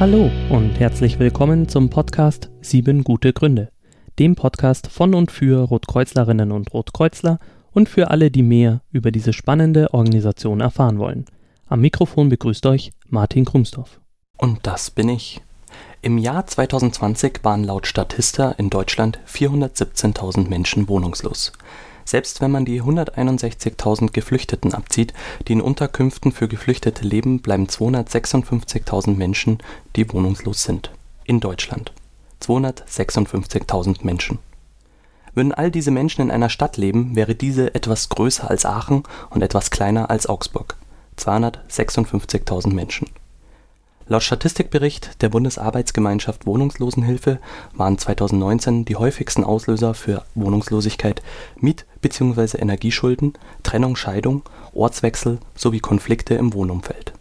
Hallo 0.00 0.30
und 0.48 0.80
herzlich 0.80 1.18
willkommen 1.18 1.68
zum 1.68 1.90
Podcast 1.90 2.48
Sieben 2.62 3.04
gute 3.04 3.34
Gründe, 3.34 3.68
dem 4.18 4.34
Podcast 4.34 4.86
von 4.86 5.14
und 5.14 5.30
für 5.30 5.60
Rotkreuzlerinnen 5.60 6.52
und 6.52 6.72
Rotkreuzler 6.72 7.38
und 7.72 7.90
für 7.90 8.10
alle, 8.10 8.30
die 8.30 8.42
mehr 8.42 8.80
über 8.92 9.10
diese 9.10 9.34
spannende 9.34 9.92
Organisation 9.92 10.60
erfahren 10.62 10.98
wollen. 10.98 11.26
Am 11.66 11.82
Mikrofon 11.82 12.30
begrüßt 12.30 12.64
euch 12.64 12.92
Martin 13.10 13.44
Krumsdorf. 13.44 14.00
Und 14.38 14.60
das 14.62 14.90
bin 14.90 15.10
ich. 15.10 15.42
Im 16.00 16.16
Jahr 16.16 16.46
2020 16.46 17.40
waren 17.42 17.64
laut 17.64 17.86
Statista 17.86 18.52
in 18.52 18.70
Deutschland 18.70 19.20
417.000 19.28 20.48
Menschen 20.48 20.88
wohnungslos. 20.88 21.52
Selbst 22.12 22.42
wenn 22.42 22.50
man 22.50 22.66
die 22.66 22.82
161.000 22.82 24.12
Geflüchteten 24.12 24.74
abzieht, 24.74 25.14
die 25.48 25.54
in 25.54 25.62
Unterkünften 25.62 26.30
für 26.30 26.46
Geflüchtete 26.46 27.06
leben, 27.06 27.40
bleiben 27.40 27.68
256.000 27.68 29.16
Menschen, 29.16 29.62
die 29.96 30.12
wohnungslos 30.12 30.62
sind. 30.62 30.90
In 31.24 31.40
Deutschland. 31.40 31.90
256.000 32.42 34.04
Menschen. 34.04 34.40
Würden 35.32 35.54
all 35.54 35.70
diese 35.70 35.90
Menschen 35.90 36.20
in 36.20 36.30
einer 36.30 36.50
Stadt 36.50 36.76
leben, 36.76 37.16
wäre 37.16 37.34
diese 37.34 37.74
etwas 37.74 38.10
größer 38.10 38.50
als 38.50 38.66
Aachen 38.66 39.04
und 39.30 39.40
etwas 39.40 39.70
kleiner 39.70 40.10
als 40.10 40.26
Augsburg. 40.26 40.76
256.000 41.16 42.74
Menschen. 42.74 43.08
Laut 44.06 44.22
Statistikbericht 44.22 45.22
der 45.22 45.30
Bundesarbeitsgemeinschaft 45.30 46.44
Wohnungslosenhilfe 46.44 47.38
waren 47.72 47.96
2019 47.96 48.84
die 48.84 48.96
häufigsten 48.96 49.44
Auslöser 49.44 49.94
für 49.94 50.24
Wohnungslosigkeit 50.34 51.22
Miet 51.56 51.86
bzw. 52.02 52.58
Energieschulden, 52.58 53.32
Trennung/Scheidung, 53.62 54.42
Ortswechsel 54.74 55.38
sowie 55.54 55.80
Konflikte 55.80 56.34
im 56.34 56.52
Wohnumfeld. 56.52 57.14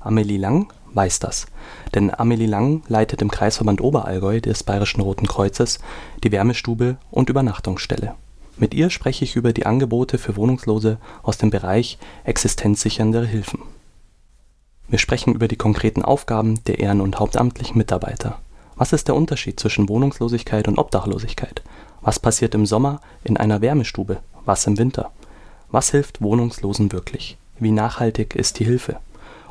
Amelie 0.00 0.38
Lang 0.38 0.72
weiß 0.94 1.18
das, 1.18 1.46
denn 1.94 2.12
Amelie 2.12 2.46
Lang 2.46 2.82
leitet 2.88 3.20
im 3.20 3.30
Kreisverband 3.30 3.80
Oberallgäu 3.80 4.40
des 4.40 4.62
Bayerischen 4.62 5.02
Roten 5.02 5.26
Kreuzes 5.26 5.78
die 6.24 6.32
Wärmestube 6.32 6.96
und 7.10 7.28
Übernachtungsstelle. 7.28 8.14
Mit 8.56 8.74
ihr 8.74 8.90
spreche 8.90 9.24
ich 9.24 9.36
über 9.36 9.52
die 9.52 9.66
Angebote 9.66 10.18
für 10.18 10.36
Wohnungslose 10.36 10.98
aus 11.22 11.38
dem 11.38 11.50
Bereich 11.50 11.98
existenzsichernde 12.24 13.26
Hilfen 13.26 13.60
wir 14.92 14.98
sprechen 14.98 15.34
über 15.34 15.48
die 15.48 15.56
konkreten 15.56 16.02
Aufgaben 16.02 16.62
der 16.64 16.78
ehren 16.78 17.00
und 17.00 17.18
hauptamtlichen 17.18 17.78
Mitarbeiter. 17.78 18.38
Was 18.76 18.92
ist 18.92 19.08
der 19.08 19.14
Unterschied 19.14 19.58
zwischen 19.58 19.88
Wohnungslosigkeit 19.88 20.68
und 20.68 20.76
Obdachlosigkeit? 20.76 21.62
Was 22.02 22.18
passiert 22.18 22.54
im 22.54 22.66
Sommer 22.66 23.00
in 23.24 23.36
einer 23.36 23.60
Wärmestube, 23.60 24.18
was 24.44 24.66
im 24.66 24.76
Winter? 24.78 25.10
Was 25.70 25.90
hilft 25.90 26.20
Wohnungslosen 26.20 26.92
wirklich? 26.92 27.38
Wie 27.58 27.70
nachhaltig 27.70 28.34
ist 28.34 28.58
die 28.58 28.64
Hilfe? 28.64 28.96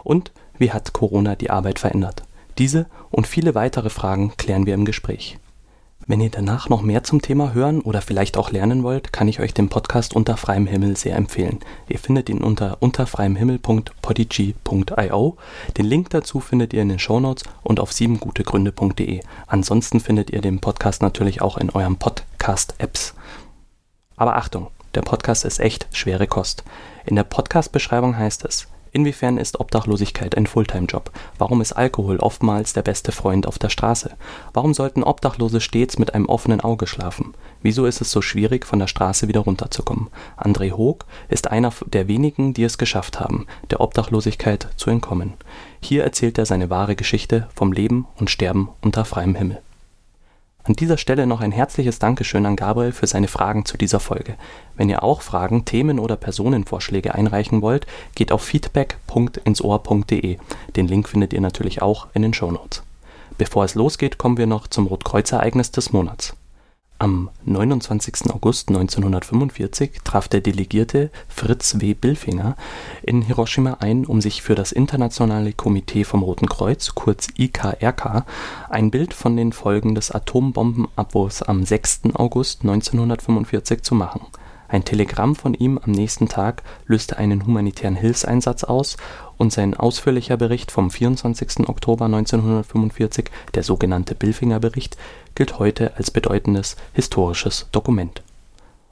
Und 0.03 0.31
wie 0.58 0.71
hat 0.71 0.93
Corona 0.93 1.35
die 1.35 1.49
Arbeit 1.49 1.80
verändert? 1.80 2.23
Diese 2.58 2.85
und 3.09 3.25
viele 3.25 3.55
weitere 3.55 3.89
Fragen 3.89 4.33
klären 4.38 4.66
wir 4.66 4.73
im 4.73 4.85
Gespräch 4.85 5.39
wenn 6.07 6.19
ihr 6.19 6.30
danach 6.30 6.69
noch 6.69 6.81
mehr 6.81 7.03
zum 7.03 7.21
Thema 7.21 7.53
hören 7.53 7.81
oder 7.81 8.02
vielleicht 8.02 8.38
auch 8.38 8.52
lernen 8.52 8.83
wollt, 8.83 9.13
kann 9.13 9.27
ich 9.27 9.39
euch 9.39 9.53
den 9.53 9.69
Podcast 9.69 10.16
Unter 10.16 10.35
freiem 10.35 10.67
Himmel 10.67 10.97
sehr 10.97 11.16
empfehlen. 11.16 11.59
Ihr 11.88 11.99
findet 11.99 12.30
ihn 12.30 12.39
unter 12.39 12.77
unterfreiemhimmel.podigy.io. 12.81 15.38
Den 15.77 15.85
Link 15.85 16.09
dazu 16.09 16.39
findet 16.39 16.73
ihr 16.73 16.81
in 16.81 16.89
den 16.89 16.99
Shownotes 16.99 17.43
und 17.63 17.80
auf 17.80 17.93
siebengutegründe.de. 17.93 19.21
Ansonsten 19.47 19.99
findet 19.99 20.31
ihr 20.31 20.41
den 20.41 20.59
Podcast 20.59 21.02
natürlich 21.02 21.41
auch 21.41 21.58
in 21.58 21.69
euren 21.69 21.97
Podcast-Apps. 21.97 23.13
Aber 24.15 24.36
Achtung, 24.36 24.67
der 24.95 25.02
Podcast 25.02 25.45
ist 25.45 25.59
echt 25.59 25.88
schwere 25.93 26.27
Kost. 26.27 26.63
In 27.05 27.15
der 27.15 27.23
Podcast-Beschreibung 27.23 28.17
heißt 28.17 28.45
es, 28.45 28.67
Inwiefern 28.94 29.38
ist 29.38 29.59
Obdachlosigkeit 29.59 30.36
ein 30.36 30.47
Fulltime-Job? 30.47 31.11
Warum 31.38 31.61
ist 31.61 31.72
Alkohol 31.72 32.17
oftmals 32.17 32.73
der 32.73 32.82
beste 32.82 33.14
Freund 33.14 33.48
auf 33.48 33.58
der 33.58 33.70
Straße? 33.70 34.11
Warum 34.54 34.73
sollten 34.73 35.04
Obdachlose 35.04 35.61
stets 35.61 35.98
mit 35.98 36.14
einem 36.14 36.26
offenen 36.26 36.60
Auge 36.60 36.88
schlafen? 36.88 37.33
Wieso 37.61 37.86
ist 37.86 38.02
es 38.02 38.11
so 38.11 38.21
schwierig, 38.21 38.65
von 38.65 38.80
der 38.80 38.88
Straße 38.88 39.30
wieder 39.30 39.42
runterzukommen? 39.42 40.10
André 40.38 40.73
Hoog 40.73 41.05
ist 41.30 41.49
einer 41.49 41.71
der 41.86 42.10
wenigen, 42.10 42.54
die 42.54 42.64
es 42.64 42.77
geschafft 42.77 43.21
haben, 43.21 43.45
der 43.70 43.80
Obdachlosigkeit 43.80 44.67
zu 44.76 44.89
entkommen. 44.89 45.33
Hier 45.80 46.04
erzählt 46.04 46.38
er 46.38 46.45
seine 46.45 46.70
wahre 46.70 46.98
Geschichte 46.98 47.48
vom 47.55 47.71
Leben 47.71 48.08
und 48.17 48.30
Sterben 48.30 48.70
unter 48.82 49.05
freiem 49.05 49.36
Himmel 49.36 49.61
an 50.64 50.73
dieser 50.73 50.98
Stelle 50.98 51.26
noch 51.26 51.42
ein 51.42 51.52
herzliches 51.52 51.99
Dankeschön 51.99 52.45
an 52.45 52.55
Gabriel 52.55 52.92
für 52.92 53.08
seine 53.08 53.27
Fragen 53.27 53.66
zu 53.66 53.77
dieser 53.77 53.99
Folge. 53.99 54.36
Wenn 54.76 54.89
ihr 54.89 55.04
auch 55.04 55.22
Fragen, 55.22 55.66
Themen 55.66 55.99
oder 55.99 56.16
Personenvorschläge 56.16 57.16
einreichen 57.16 57.61
wollt, 57.61 57.88
geht 58.16 58.32
auf 58.32 58.44
feedback.insohr.de. 58.44 60.38
Den 60.76 60.88
Link 60.88 61.10
findet 61.10 61.33
ihr 61.33 61.42
natürlich 61.42 61.82
auch 61.82 62.08
in 62.14 62.21
den 62.21 62.33
Shownotes. 62.33 62.83
Bevor 63.38 63.66
es 63.66 63.76
losgeht, 63.76 64.17
kommen 64.17 64.38
wir 64.38 64.48
noch 64.48 64.67
zum 64.67 64.88
Rotkreuz-Ereignis 64.88 65.71
des 65.71 65.94
Monats. 65.94 66.36
Am 67.02 67.32
29. 67.45 68.30
August 68.30 68.70
1945 68.70 70.02
traf 70.04 70.28
der 70.28 70.39
Delegierte 70.39 71.10
Fritz 71.28 71.80
W. 71.80 71.95
Bilfinger 71.95 72.56
in 73.02 73.23
Hiroshima 73.23 73.78
ein, 73.80 74.06
um 74.06 74.22
sich 74.22 74.44
für 74.44 74.54
das 74.54 74.72
Internationale 74.72 75.52
Komitee 75.52 76.04
vom 76.04 76.22
Roten 76.22 76.45
Kreuz 76.45 76.94
kurz 76.94 77.30
(IKRK) 77.36 78.28
ein 78.70 78.92
Bild 78.92 79.16
von 79.16 79.36
den 79.36 79.52
Folgen 79.52 79.95
des 79.95 80.12
Atombombenabwurfs 80.12 81.42
am 81.42 81.66
6. 81.66 82.02
August 82.14 82.62
1945 82.62 83.82
zu 83.82 83.95
machen 83.95 84.22
ein 84.72 84.86
Telegramm 84.86 85.36
von 85.36 85.54
ihm 85.54 85.78
am 85.78 85.92
nächsten 85.92 86.30
Tag 86.30 86.64
löste 86.86 87.18
einen 87.18 87.45
humanitären 87.45 87.95
Hilfseinsatz 87.95 88.64
aus 88.64 88.95
und 89.41 89.52
sein 89.52 89.73
ausführlicher 89.73 90.37
Bericht 90.37 90.69
vom 90.69 90.91
24. 90.91 91.67
Oktober 91.67 92.05
1945, 92.05 93.31
der 93.55 93.63
sogenannte 93.63 94.13
Bilfinger-Bericht, 94.13 94.97
gilt 95.33 95.57
heute 95.57 95.97
als 95.97 96.11
bedeutendes 96.11 96.75
historisches 96.93 97.67
Dokument. 97.71 98.21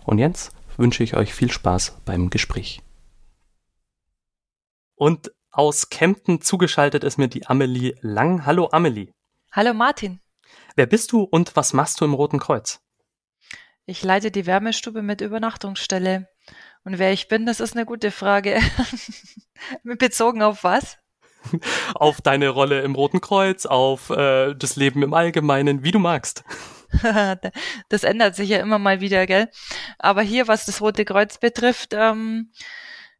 Und 0.05 0.17
jetzt 0.17 0.51
wünsche 0.75 1.03
ich 1.03 1.15
euch 1.15 1.35
viel 1.35 1.51
Spaß 1.51 1.97
beim 2.03 2.31
Gespräch. 2.31 2.81
Und 4.95 5.31
aus 5.51 5.91
Kempten 5.91 6.41
zugeschaltet 6.41 7.03
ist 7.03 7.19
mir 7.19 7.27
die 7.27 7.45
Amelie 7.45 7.93
Lang. 8.01 8.47
Hallo 8.47 8.69
Amelie. 8.71 9.11
Hallo 9.51 9.75
Martin. 9.75 10.19
Wer 10.75 10.87
bist 10.87 11.11
du 11.11 11.21
und 11.21 11.55
was 11.55 11.73
machst 11.73 12.01
du 12.01 12.05
im 12.05 12.15
Roten 12.15 12.39
Kreuz? 12.39 12.79
Ich 13.85 14.03
leite 14.03 14.31
die 14.31 14.47
Wärmestube 14.47 15.03
mit 15.03 15.21
Übernachtungsstelle. 15.21 16.27
Und 16.83 16.97
wer 16.99 17.11
ich 17.11 17.27
bin, 17.27 17.45
das 17.45 17.59
ist 17.59 17.75
eine 17.75 17.85
gute 17.85 18.11
Frage. 18.11 18.59
Bezogen 19.83 20.41
auf 20.41 20.63
was? 20.63 20.97
auf 21.95 22.21
deine 22.21 22.49
Rolle 22.49 22.81
im 22.81 22.95
Roten 22.95 23.21
Kreuz, 23.21 23.65
auf 23.65 24.09
äh, 24.09 24.53
das 24.55 24.75
Leben 24.75 25.03
im 25.03 25.13
Allgemeinen, 25.13 25.83
wie 25.83 25.91
du 25.91 25.99
magst. 25.99 26.43
das 27.89 28.03
ändert 28.03 28.35
sich 28.35 28.49
ja 28.49 28.57
immer 28.59 28.79
mal 28.79 28.99
wieder, 29.01 29.25
gell? 29.25 29.49
Aber 29.99 30.21
hier, 30.21 30.47
was 30.47 30.65
das 30.65 30.81
Rote 30.81 31.05
Kreuz 31.05 31.37
betrifft, 31.37 31.93
ähm, 31.93 32.51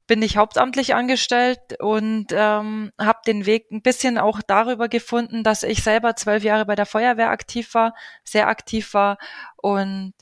bin 0.07 0.23
ich 0.23 0.37
hauptamtlich 0.37 0.95
angestellt 0.95 1.79
und 1.79 2.27
ähm, 2.31 2.91
habe 2.99 3.19
den 3.27 3.45
Weg 3.45 3.71
ein 3.71 3.83
bisschen 3.83 4.17
auch 4.17 4.41
darüber 4.45 4.89
gefunden, 4.89 5.43
dass 5.43 5.61
ich 5.61 5.83
selber 5.83 6.15
zwölf 6.15 6.43
Jahre 6.43 6.65
bei 6.65 6.75
der 6.75 6.87
Feuerwehr 6.87 7.29
aktiv 7.29 7.75
war, 7.75 7.93
sehr 8.23 8.47
aktiv 8.47 8.95
war 8.95 9.19
und 9.55 10.13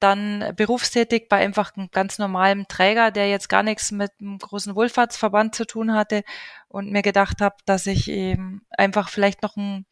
dann 0.00 0.52
berufstätig 0.56 1.28
bei 1.28 1.38
einfach 1.38 1.76
einem 1.76 1.90
ganz 1.90 2.18
normalen 2.18 2.66
Träger, 2.68 3.10
der 3.10 3.28
jetzt 3.28 3.48
gar 3.48 3.62
nichts 3.62 3.90
mit 3.90 4.12
einem 4.20 4.38
großen 4.38 4.74
Wohlfahrtsverband 4.74 5.54
zu 5.54 5.64
tun 5.64 5.94
hatte 5.94 6.22
und 6.68 6.90
mir 6.90 7.02
gedacht 7.02 7.40
habe, 7.40 7.56
dass 7.66 7.86
ich 7.86 8.08
eben 8.08 8.62
einfach 8.70 9.08
vielleicht 9.08 9.42
noch 9.42 9.56
ein 9.56 9.86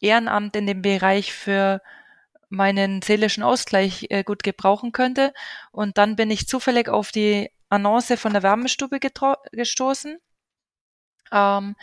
Ehrenamt 0.00 0.56
in 0.56 0.66
dem 0.66 0.82
Bereich 0.82 1.32
für 1.32 1.80
meinen 2.48 3.02
seelischen 3.02 3.42
Ausgleich 3.42 4.06
äh, 4.10 4.22
gut 4.22 4.42
gebrauchen 4.42 4.92
könnte. 4.92 5.32
Und 5.72 5.98
dann 5.98 6.16
bin 6.16 6.30
ich 6.30 6.48
zufällig 6.48 6.88
auf 6.88 7.10
die 7.10 7.50
Annonce 7.68 8.14
von 8.16 8.32
der 8.32 8.42
Wärmestube 8.42 9.00
gestoßen 9.00 10.18
ähm, 11.32 11.76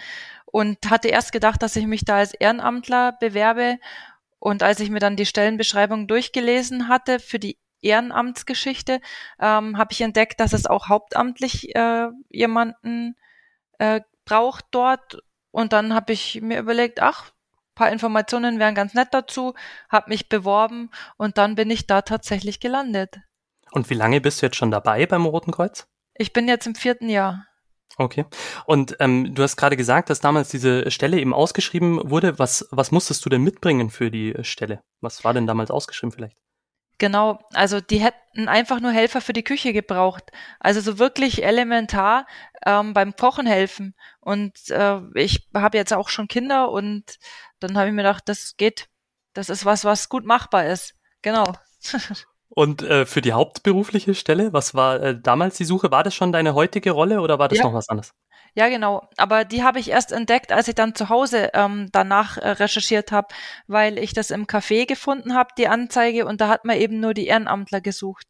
und 0.46 0.78
hatte 0.90 1.10
erst 1.10 1.32
gedacht, 1.32 1.62
dass 1.62 1.76
ich 1.76 1.86
mich 1.86 2.06
da 2.06 2.18
als 2.18 2.34
Ehrenamtler 2.34 3.14
bewerbe 3.20 3.78
und 4.42 4.64
als 4.64 4.80
ich 4.80 4.90
mir 4.90 5.00
dann 5.00 5.16
die 5.16 5.28
Stellenbeschreibung 5.28 6.08
durchgelesen 6.08 6.88
hatte 6.88 7.20
für 7.20 7.38
die 7.38 7.60
Ehrenamtsgeschichte, 7.82 9.00
ähm, 9.40 9.78
habe 9.78 9.94
ich 9.94 10.02
entdeckt, 10.02 10.40
dass 10.40 10.54
es 10.54 10.66
auch 10.66 10.90
hauptamtlich 10.90 11.76
äh, 11.76 12.08
jemanden 12.30 13.16
äh, 13.78 14.02
braucht 14.26 14.66
dort. 14.72 15.20
Und 15.52 15.74
dann 15.74 15.94
habe 15.94 16.12
ich 16.14 16.42
mir 16.42 16.58
überlegt, 16.58 17.04
ach, 17.04 17.32
paar 17.76 17.92
Informationen 17.92 18.58
wären 18.58 18.74
ganz 18.74 18.96
nett 18.96 19.10
dazu, 19.12 19.54
habe 19.90 20.10
mich 20.10 20.28
beworben 20.28 20.90
und 21.18 21.38
dann 21.38 21.54
bin 21.54 21.70
ich 21.70 21.86
da 21.86 22.02
tatsächlich 22.02 22.60
gelandet. 22.60 23.20
Und 23.72 23.92
wie 23.92 23.96
lange 23.96 24.22
bist 24.22 24.42
du 24.42 24.48
jetzt 24.48 24.58
schon 24.58 24.72
dabei 24.72 25.06
beim 25.06 25.28
Roten 25.28 25.52
Kreuz? 25.52 25.88
Ich 26.16 26.34
bin 26.34 26.48
jetzt 26.48 26.66
im 26.66 26.74
vierten 26.74 27.10
Jahr. 27.10 27.46
Okay. 27.98 28.26
Und 28.66 28.96
ähm, 29.00 29.34
du 29.36 29.44
hast 29.44 29.58
gerade 29.58 29.78
gesagt, 29.78 30.10
dass 30.10 30.20
damals 30.20 30.50
diese 30.50 30.90
Stelle 30.92 31.20
eben 31.20 31.34
ausgeschrieben 31.34 32.10
wurde. 32.10 32.40
Was, 32.40 32.68
was 32.72 32.92
musstest 32.92 33.26
du 33.26 33.30
denn 33.30 33.44
mitbringen 33.44 33.90
für 33.90 34.12
die 34.12 34.36
Stelle? 34.42 34.82
Was 35.02 35.24
war 35.24 35.34
denn 35.34 35.48
damals 35.48 35.72
ausgeschrieben 35.72 36.12
vielleicht? 36.12 36.38
Genau, 37.02 37.40
also 37.54 37.82
die 37.82 38.00
hätten 38.00 38.48
einfach 38.48 38.80
nur 38.80 38.92
Helfer 38.92 39.22
für 39.22 39.34
die 39.34 39.44
Küche 39.44 39.74
gebraucht. 39.74 40.32
Also 40.60 40.82
so 40.82 41.00
wirklich 41.00 41.44
elementar 41.44 42.28
ähm, 42.64 42.94
beim 42.94 43.16
Kochen 43.16 43.48
helfen. 43.48 43.96
Und 44.20 44.70
äh, 44.70 45.00
ich 45.16 45.50
habe 45.54 45.78
jetzt 45.78 45.94
auch 45.94 46.10
schon 46.10 46.28
Kinder 46.28 46.70
und 46.70 47.18
dann 47.60 47.76
habe 47.76 47.88
ich 47.88 47.94
mir 47.94 48.04
gedacht, 48.04 48.26
das 48.28 48.56
geht. 48.56 48.88
Das 49.34 49.50
ist 49.50 49.66
was, 49.66 49.84
was 49.84 50.10
gut 50.10 50.26
machbar 50.26 50.68
ist. 50.68 50.94
Genau. 51.24 51.54
Und 52.54 52.82
äh, 52.82 53.06
für 53.06 53.22
die 53.22 53.32
hauptberufliche 53.32 54.14
Stelle, 54.14 54.52
was 54.52 54.76
war 54.76 55.02
äh, 55.02 55.20
damals 55.20 55.56
die 55.56 55.64
Suche? 55.64 55.90
War 55.90 56.04
das 56.04 56.14
schon 56.14 56.34
deine 56.34 56.54
heutige 56.54 56.92
Rolle 56.92 57.22
oder 57.22 57.40
war 57.40 57.48
das 57.48 57.60
ja. 57.60 57.64
noch 57.64 57.74
was 57.74 57.88
anderes? 57.88 58.14
Ja, 58.54 58.68
genau. 58.68 59.08
Aber 59.16 59.46
die 59.46 59.64
habe 59.64 59.80
ich 59.80 59.90
erst 59.90 60.12
entdeckt, 60.12 60.52
als 60.52 60.68
ich 60.68 60.76
dann 60.76 60.94
zu 60.94 61.08
Hause 61.08 61.52
ähm, 61.54 61.88
danach 61.94 62.38
äh, 62.38 62.50
recherchiert 62.50 63.14
habe, 63.14 63.30
weil 63.68 63.98
ich 63.98 64.14
das 64.14 64.32
im 64.32 64.48
Café 64.48 64.86
gefunden 64.86 65.34
habe, 65.34 65.52
die 65.58 65.70
Anzeige, 65.70 66.26
und 66.26 66.42
da 66.42 66.50
hat 66.50 66.66
man 66.66 66.76
eben 66.76 67.00
nur 67.00 67.14
die 67.14 67.28
Ehrenamtler 67.28 67.80
gesucht. 67.80 68.28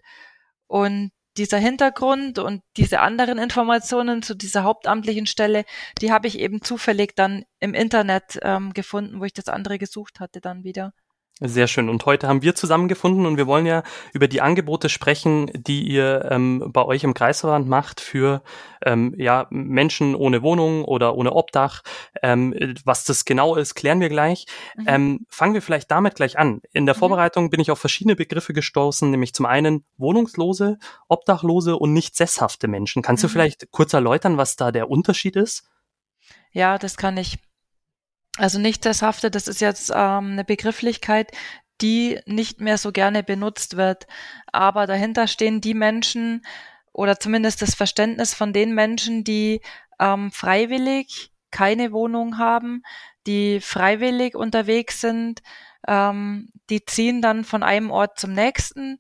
Und 0.68 1.12
dieser 1.38 1.58
Hintergrund 1.58 2.38
und 2.38 2.62
diese 2.78 3.00
anderen 3.00 3.40
Informationen 3.40 4.22
zu 4.22 4.36
dieser 4.36 4.64
hauptamtlichen 4.64 5.26
Stelle, 5.26 5.66
die 6.02 6.12
habe 6.12 6.28
ich 6.28 6.38
eben 6.38 6.62
zufällig 6.62 7.16
dann 7.16 7.44
im 7.60 7.74
Internet 7.74 8.38
ähm, 8.44 8.74
gefunden, 8.74 9.20
wo 9.20 9.26
ich 9.26 9.34
das 9.34 9.48
andere 9.48 9.80
gesucht 9.80 10.20
hatte 10.20 10.42
dann 10.42 10.64
wieder. 10.64 10.94
Sehr 11.44 11.66
schön. 11.66 11.90
Und 11.90 12.06
heute 12.06 12.28
haben 12.28 12.44
wir 12.44 12.54
zusammengefunden 12.54 13.26
und 13.26 13.36
wir 13.36 13.48
wollen 13.48 13.66
ja 13.66 13.82
über 14.14 14.28
die 14.28 14.42
Angebote 14.42 14.90
sprechen, 14.90 15.50
die 15.56 15.82
ihr 15.88 16.28
ähm, 16.30 16.70
bei 16.72 16.86
euch 16.86 17.04
im 17.04 17.16
Kreisverband 17.16 17.68
macht 17.68 18.00
für 18.00 18.44
ähm, 18.86 19.16
ja, 19.18 19.48
Menschen 19.50 20.14
ohne 20.14 20.44
Wohnung 20.44 20.86
oder 20.86 21.16
ohne 21.16 21.34
Obdach. 21.34 21.82
Ähm, 22.22 22.54
was 22.86 23.06
das 23.06 23.26
genau 23.26 23.56
ist, 23.56 23.74
klären 23.74 24.02
wir 24.02 24.10
gleich. 24.10 24.46
Mhm. 24.76 24.86
Ähm, 24.86 25.26
fangen 25.30 25.56
wir 25.56 25.64
vielleicht 25.64 25.90
damit 25.90 26.14
gleich 26.14 26.38
an. 26.38 26.62
In 26.74 26.86
der 26.86 26.94
mhm. 26.94 27.00
Vorbereitung 27.00 27.50
bin 27.50 27.60
ich 27.60 27.72
auf 27.72 27.80
verschiedene 27.80 28.16
Begriffe 28.16 28.54
gestoßen, 28.54 29.10
nämlich 29.10 29.34
zum 29.34 29.48
einen 29.48 29.84
Wohnungslose, 29.98 30.78
Obdachlose 31.08 31.76
und 31.76 31.92
nicht 31.92 32.16
sesshafte 32.16 32.68
Menschen. 32.68 33.02
Kannst 33.02 33.24
mhm. 33.24 33.30
du 33.30 33.32
vielleicht 33.32 33.72
kurz 33.72 33.94
erläutern, 33.94 34.38
was 34.38 34.58
da 34.58 34.72
der 34.72 34.92
Unterschied 34.92 35.36
ist? 35.36 35.64
Ja, 36.52 36.78
das 36.78 36.98
kann 36.98 37.18
ich. 37.18 37.40
Also 38.38 38.60
nicht 38.60 38.84
sesshafte, 38.84 39.30
das 39.30 39.48
ist 39.48 39.62
jetzt 39.62 39.92
ähm, 39.94 40.32
eine 40.32 40.46
Begrifflichkeit, 40.46 41.32
die 41.82 42.20
nicht 42.26 42.62
mehr 42.62 42.78
so 42.78 42.92
gerne 42.92 43.24
benutzt 43.24 43.76
wird. 43.76 44.08
Aber 44.48 44.88
dahinter 44.88 45.28
stehen 45.28 45.62
die 45.62 45.74
Menschen 45.74 46.46
oder 46.94 47.20
zumindest 47.20 47.62
das 47.62 47.76
Verständnis 47.76 48.34
von 48.34 48.54
den 48.54 48.74
Menschen, 48.74 49.24
die 49.24 49.62
ähm, 50.00 50.32
freiwillig 50.32 51.32
keine 51.52 51.92
Wohnung 51.92 52.38
haben, 52.38 52.84
die 53.28 53.60
freiwillig 53.60 54.36
unterwegs 54.36 55.02
sind, 55.02 55.42
ähm, 55.88 56.50
die 56.70 56.86
ziehen 56.86 57.22
dann 57.22 57.44
von 57.44 57.64
einem 57.64 57.92
Ort 57.92 58.20
zum 58.20 58.34
nächsten, 58.34 58.98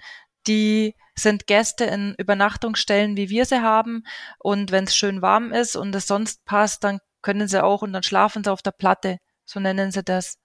die 0.48 0.96
sind 1.16 1.48
Gäste 1.48 1.86
in 1.86 2.16
Übernachtungsstellen, 2.18 3.16
wie 3.16 3.30
wir 3.30 3.46
sie 3.46 3.62
haben. 3.62 4.04
Und 4.40 4.72
wenn 4.72 4.86
es 4.86 4.96
schön 4.96 5.22
warm 5.22 5.52
ist 5.52 5.76
und 5.76 5.94
es 5.96 6.08
sonst 6.08 6.46
passt, 6.46 6.84
dann 6.84 7.00
können 7.22 7.48
sie 7.48 7.64
auch 7.64 7.82
und 7.82 7.94
dann 7.94 8.04
schlafen 8.04 8.44
sie 8.44 8.52
auf 8.52 8.62
der 8.62 8.72
Platte, 8.72 9.20
so 9.46 9.60
nennen 9.60 9.92
sie 9.92 10.04
das. 10.04 10.38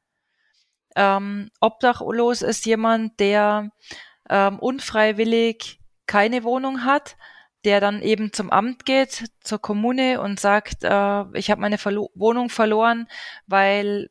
Ähm, 0.94 1.50
obdachlos 1.60 2.42
ist 2.42 2.66
jemand, 2.66 3.20
der 3.20 3.70
ähm, 4.30 4.58
unfreiwillig 4.58 5.80
keine 6.06 6.44
Wohnung 6.44 6.84
hat, 6.84 7.16
der 7.64 7.80
dann 7.80 8.00
eben 8.00 8.32
zum 8.32 8.50
Amt 8.50 8.86
geht, 8.86 9.24
zur 9.40 9.58
Kommune 9.60 10.20
und 10.20 10.40
sagt, 10.40 10.84
äh, 10.84 11.24
ich 11.34 11.50
habe 11.50 11.60
meine 11.60 11.78
Verlo 11.78 12.10
Wohnung 12.14 12.48
verloren, 12.48 13.08
weil 13.46 14.08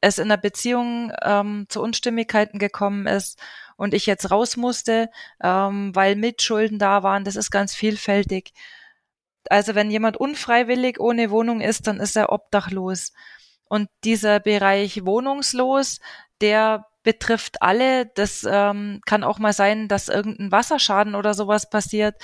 es 0.00 0.18
in 0.18 0.28
der 0.28 0.36
Beziehung 0.36 1.12
ähm, 1.22 1.66
zu 1.68 1.80
Unstimmigkeiten 1.82 2.58
gekommen 2.58 3.06
ist 3.06 3.38
und 3.76 3.94
ich 3.94 4.06
jetzt 4.06 4.30
raus 4.30 4.56
musste, 4.56 5.10
ähm, 5.42 5.94
weil 5.94 6.16
Mitschulden 6.16 6.78
da 6.78 7.02
waren. 7.02 7.24
Das 7.24 7.36
ist 7.36 7.50
ganz 7.50 7.74
vielfältig. 7.74 8.52
Also 9.50 9.74
wenn 9.74 9.90
jemand 9.90 10.16
unfreiwillig 10.16 11.00
ohne 11.00 11.30
Wohnung 11.30 11.60
ist, 11.60 11.86
dann 11.86 12.00
ist 12.00 12.16
er 12.16 12.32
obdachlos. 12.32 13.12
Und 13.68 13.88
dieser 14.04 14.40
Bereich 14.40 15.04
wohnungslos, 15.04 16.00
der 16.40 16.86
betrifft 17.02 17.62
alle. 17.62 18.06
Das 18.06 18.46
ähm, 18.48 19.00
kann 19.06 19.22
auch 19.22 19.38
mal 19.38 19.52
sein, 19.52 19.88
dass 19.88 20.08
irgendein 20.08 20.50
Wasserschaden 20.50 21.14
oder 21.14 21.34
sowas 21.34 21.70
passiert. 21.70 22.16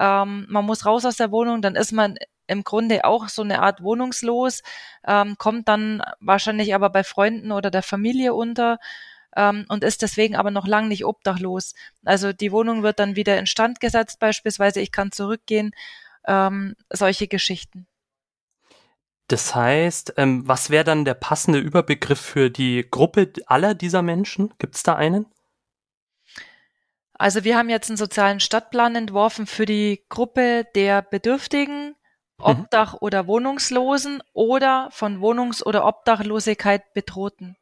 Ähm, 0.00 0.46
man 0.48 0.64
muss 0.64 0.86
raus 0.86 1.04
aus 1.04 1.16
der 1.16 1.30
Wohnung, 1.30 1.62
dann 1.62 1.76
ist 1.76 1.92
man 1.92 2.16
im 2.46 2.64
Grunde 2.64 3.04
auch 3.04 3.28
so 3.28 3.42
eine 3.42 3.62
Art 3.62 3.82
wohnungslos, 3.82 4.62
ähm, 5.06 5.36
kommt 5.38 5.68
dann 5.68 6.02
wahrscheinlich 6.20 6.74
aber 6.74 6.90
bei 6.90 7.04
Freunden 7.04 7.52
oder 7.52 7.70
der 7.70 7.82
Familie 7.82 8.34
unter 8.34 8.78
ähm, 9.36 9.64
und 9.68 9.84
ist 9.84 10.02
deswegen 10.02 10.36
aber 10.36 10.50
noch 10.50 10.66
lang 10.66 10.88
nicht 10.88 11.04
obdachlos. 11.04 11.74
Also 12.04 12.32
die 12.32 12.52
Wohnung 12.52 12.82
wird 12.82 12.98
dann 12.98 13.16
wieder 13.16 13.38
instand 13.38 13.80
gesetzt 13.80 14.18
beispielsweise, 14.18 14.80
ich 14.80 14.92
kann 14.92 15.12
zurückgehen 15.12 15.72
ähm, 16.26 16.74
solche 16.90 17.28
Geschichten. 17.28 17.86
Das 19.28 19.54
heißt, 19.54 20.14
ähm, 20.18 20.46
was 20.46 20.70
wäre 20.70 20.84
dann 20.84 21.04
der 21.04 21.14
passende 21.14 21.58
Überbegriff 21.58 22.20
für 22.20 22.50
die 22.50 22.86
Gruppe 22.90 23.32
aller 23.46 23.74
dieser 23.74 24.02
Menschen? 24.02 24.52
Gibt 24.58 24.76
es 24.76 24.82
da 24.82 24.94
einen? 24.94 25.26
Also 27.14 27.44
wir 27.44 27.56
haben 27.56 27.70
jetzt 27.70 27.88
einen 27.88 27.96
sozialen 27.96 28.40
Stadtplan 28.40 28.96
entworfen 28.96 29.46
für 29.46 29.64
die 29.64 30.04
Gruppe 30.08 30.66
der 30.74 31.02
Bedürftigen, 31.02 31.94
mhm. 32.38 32.44
Obdach- 32.44 33.00
oder 33.00 33.26
Wohnungslosen 33.26 34.22
oder 34.32 34.88
von 34.90 35.20
Wohnungs- 35.20 35.64
oder 35.64 35.86
Obdachlosigkeit 35.86 36.92
bedrohten. 36.94 37.56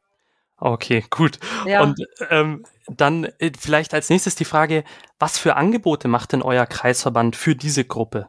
Okay, 0.57 1.03
gut. 1.09 1.39
Ja. 1.65 1.81
Und 1.81 2.05
ähm, 2.29 2.65
dann 2.87 3.25
äh, 3.39 3.51
vielleicht 3.57 3.93
als 3.93 4.09
nächstes 4.09 4.35
die 4.35 4.45
Frage, 4.45 4.83
was 5.19 5.39
für 5.39 5.55
Angebote 5.55 6.07
macht 6.07 6.33
denn 6.33 6.41
euer 6.41 6.65
Kreisverband 6.65 7.35
für 7.35 7.55
diese 7.55 7.85
Gruppe? 7.85 8.27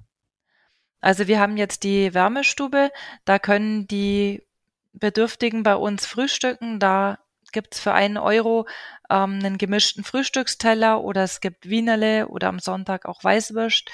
Also 1.03 1.27
wir 1.27 1.39
haben 1.39 1.59
jetzt 1.59 1.83
die 1.83 2.15
Wärmestube, 2.15 2.91
da 3.27 3.39
können 3.39 3.87
die 3.87 4.47
Bedürftigen 4.95 5.63
bei 5.63 5.75
uns 5.75 6.07
frühstücken. 6.07 6.79
Da 6.79 7.19
gibt's 7.53 7.81
für 7.81 7.93
einen 7.93 8.17
Euro 8.17 8.67
ähm, 9.11 9.41
einen 9.43 9.59
gemischten 9.59 10.05
Frühstücksteller 10.05 11.03
oder 11.03 11.25
es 11.25 11.41
gibt 11.41 11.69
Wienerle 11.69 12.29
oder 12.29 12.49
am 12.49 12.61
Sonntag 12.61 13.05
auch 13.05 13.23
Weißwürst 13.23 13.91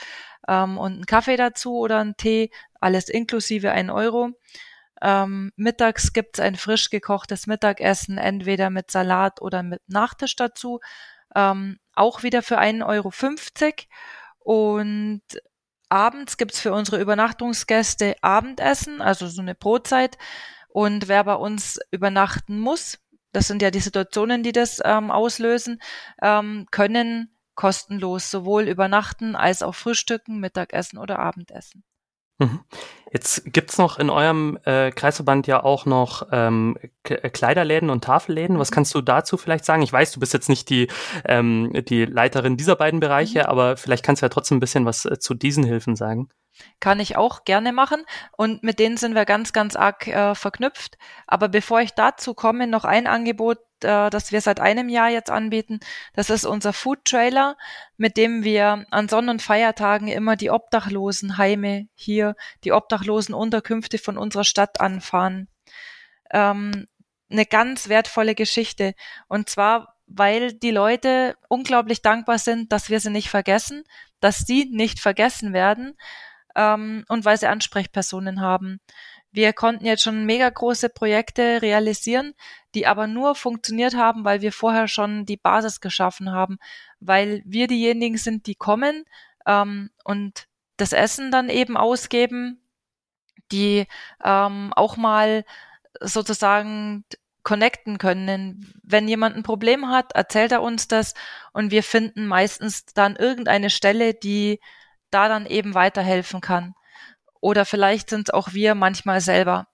ähm, 0.46 0.78
und 0.78 0.92
einen 0.92 1.06
Kaffee 1.06 1.36
dazu 1.36 1.78
oder 1.78 1.98
einen 1.98 2.16
Tee, 2.16 2.50
alles 2.80 3.08
inklusive 3.08 3.72
ein 3.72 3.90
Euro. 3.90 4.30
Ähm, 5.00 5.52
mittags 5.56 6.12
gibt's 6.12 6.40
ein 6.40 6.56
frisch 6.56 6.90
gekochtes 6.90 7.46
Mittagessen, 7.46 8.18
entweder 8.18 8.68
mit 8.68 8.90
Salat 8.90 9.40
oder 9.40 9.62
mit 9.62 9.80
Nachtisch 9.88 10.36
dazu, 10.36 10.80
ähm, 11.34 11.78
auch 11.94 12.22
wieder 12.22 12.42
für 12.42 12.58
einen 12.58 12.82
Euro. 12.82 13.10
fünfzig 13.10 13.88
Und 14.40 15.22
abends 15.88 16.36
gibt's 16.36 16.60
für 16.60 16.72
unsere 16.72 17.00
Übernachtungsgäste 17.00 18.16
Abendessen, 18.22 19.00
also 19.00 19.28
so 19.28 19.40
eine 19.40 19.54
Brotzeit. 19.54 20.18
Und 20.68 21.08
wer 21.08 21.24
bei 21.24 21.34
uns 21.34 21.78
übernachten 21.90 22.60
muss, 22.60 22.98
das 23.32 23.46
sind 23.46 23.62
ja 23.62 23.70
die 23.70 23.80
Situationen, 23.80 24.42
die 24.42 24.52
das 24.52 24.80
ähm, 24.84 25.10
auslösen, 25.10 25.80
ähm, 26.22 26.66
können 26.70 27.34
kostenlos 27.54 28.30
sowohl 28.30 28.68
übernachten 28.68 29.34
als 29.34 29.62
auch 29.62 29.74
frühstücken, 29.74 30.38
Mittagessen 30.38 30.98
oder 30.98 31.18
Abendessen. 31.18 31.82
Mhm. 32.38 32.60
Jetzt 33.10 33.52
gibt's 33.52 33.78
noch 33.78 33.98
in 33.98 34.10
eurem 34.10 34.58
äh, 34.64 34.90
Kreisverband 34.90 35.46
ja 35.46 35.62
auch 35.62 35.86
noch 35.86 36.28
ähm, 36.30 36.76
äh, 37.04 37.30
Kleiderläden 37.30 37.88
und 37.88 38.04
Tafelläden. 38.04 38.58
Was 38.58 38.70
mhm. 38.70 38.74
kannst 38.74 38.94
du 38.94 39.00
dazu 39.00 39.36
vielleicht 39.36 39.64
sagen? 39.64 39.82
Ich 39.82 39.92
weiß, 39.92 40.12
du 40.12 40.20
bist 40.20 40.34
jetzt 40.34 40.48
nicht 40.48 40.68
die, 40.68 40.88
ähm, 41.24 41.72
die 41.88 42.04
Leiterin 42.04 42.56
dieser 42.56 42.76
beiden 42.76 43.00
Bereiche, 43.00 43.40
mhm. 43.40 43.46
aber 43.46 43.76
vielleicht 43.76 44.04
kannst 44.04 44.22
du 44.22 44.26
ja 44.26 44.30
trotzdem 44.30 44.58
ein 44.58 44.60
bisschen 44.60 44.84
was 44.84 45.04
äh, 45.04 45.18
zu 45.18 45.34
diesen 45.34 45.64
Hilfen 45.64 45.96
sagen. 45.96 46.28
Kann 46.80 47.00
ich 47.00 47.16
auch 47.16 47.44
gerne 47.44 47.72
machen 47.72 48.04
und 48.36 48.62
mit 48.62 48.78
denen 48.78 48.96
sind 48.96 49.14
wir 49.14 49.24
ganz, 49.24 49.52
ganz 49.52 49.74
arg 49.76 50.06
äh, 50.08 50.34
verknüpft. 50.34 50.98
Aber 51.26 51.48
bevor 51.48 51.80
ich 51.80 51.94
dazu 51.94 52.34
komme, 52.34 52.66
noch 52.66 52.84
ein 52.84 53.06
Angebot, 53.06 53.58
äh, 53.84 54.10
das 54.10 54.32
wir 54.32 54.40
seit 54.40 54.60
einem 54.60 54.88
Jahr 54.88 55.08
jetzt 55.08 55.30
anbieten. 55.30 55.80
Das 56.14 56.30
ist 56.30 56.44
unser 56.44 56.72
Food 56.72 57.04
Trailer, 57.04 57.56
mit 57.96 58.16
dem 58.16 58.44
wir 58.44 58.86
an 58.90 59.08
Sonn- 59.08 59.28
und 59.28 59.42
Feiertagen 59.42 60.08
immer 60.08 60.36
die 60.36 60.50
Obdachlosenheime 60.50 61.88
hier, 61.94 62.36
die 62.64 62.72
obdachlosen 62.72 63.34
Unterkünfte 63.34 63.98
von 63.98 64.18
unserer 64.18 64.44
Stadt 64.44 64.80
anfahren. 64.80 65.48
Ähm, 66.30 66.86
eine 67.30 67.46
ganz 67.46 67.88
wertvolle 67.88 68.34
Geschichte. 68.34 68.94
Und 69.28 69.48
zwar, 69.48 69.94
weil 70.06 70.52
die 70.52 70.70
Leute 70.70 71.36
unglaublich 71.48 72.02
dankbar 72.02 72.38
sind, 72.38 72.72
dass 72.72 72.90
wir 72.90 73.00
sie 73.00 73.10
nicht 73.10 73.28
vergessen, 73.28 73.84
dass 74.20 74.38
sie 74.38 74.66
nicht 74.70 75.00
vergessen 75.00 75.52
werden 75.52 75.96
ähm, 76.56 77.04
und 77.08 77.24
weil 77.24 77.38
sie 77.38 77.46
Ansprechpersonen 77.46 78.40
haben. 78.40 78.80
Wir 79.38 79.52
konnten 79.52 79.86
jetzt 79.86 80.02
schon 80.02 80.26
mega 80.26 80.50
große 80.50 80.88
Projekte 80.88 81.62
realisieren, 81.62 82.34
die 82.74 82.88
aber 82.88 83.06
nur 83.06 83.36
funktioniert 83.36 83.94
haben, 83.94 84.24
weil 84.24 84.40
wir 84.40 84.50
vorher 84.50 84.88
schon 84.88 85.26
die 85.26 85.36
Basis 85.36 85.80
geschaffen 85.80 86.32
haben, 86.32 86.58
weil 86.98 87.44
wir 87.44 87.68
diejenigen 87.68 88.18
sind, 88.18 88.48
die 88.48 88.56
kommen 88.56 89.04
ähm, 89.46 89.90
und 90.02 90.48
das 90.76 90.92
Essen 90.92 91.30
dann 91.30 91.50
eben 91.50 91.76
ausgeben, 91.76 92.60
die 93.52 93.86
ähm, 94.24 94.72
auch 94.74 94.96
mal 94.96 95.44
sozusagen 96.00 97.04
connecten 97.44 97.98
können. 97.98 98.74
Wenn 98.82 99.06
jemand 99.06 99.36
ein 99.36 99.44
Problem 99.44 99.88
hat, 99.88 100.16
erzählt 100.16 100.50
er 100.50 100.62
uns 100.62 100.88
das 100.88 101.14
und 101.52 101.70
wir 101.70 101.84
finden 101.84 102.26
meistens 102.26 102.86
dann 102.86 103.14
irgendeine 103.14 103.70
Stelle, 103.70 104.14
die 104.14 104.58
da 105.12 105.28
dann 105.28 105.46
eben 105.46 105.74
weiterhelfen 105.74 106.40
kann. 106.40 106.74
Oder 107.40 107.64
vielleicht 107.64 108.10
sind 108.10 108.34
auch 108.34 108.52
wir 108.52 108.74
manchmal 108.74 109.20
selber. 109.20 109.66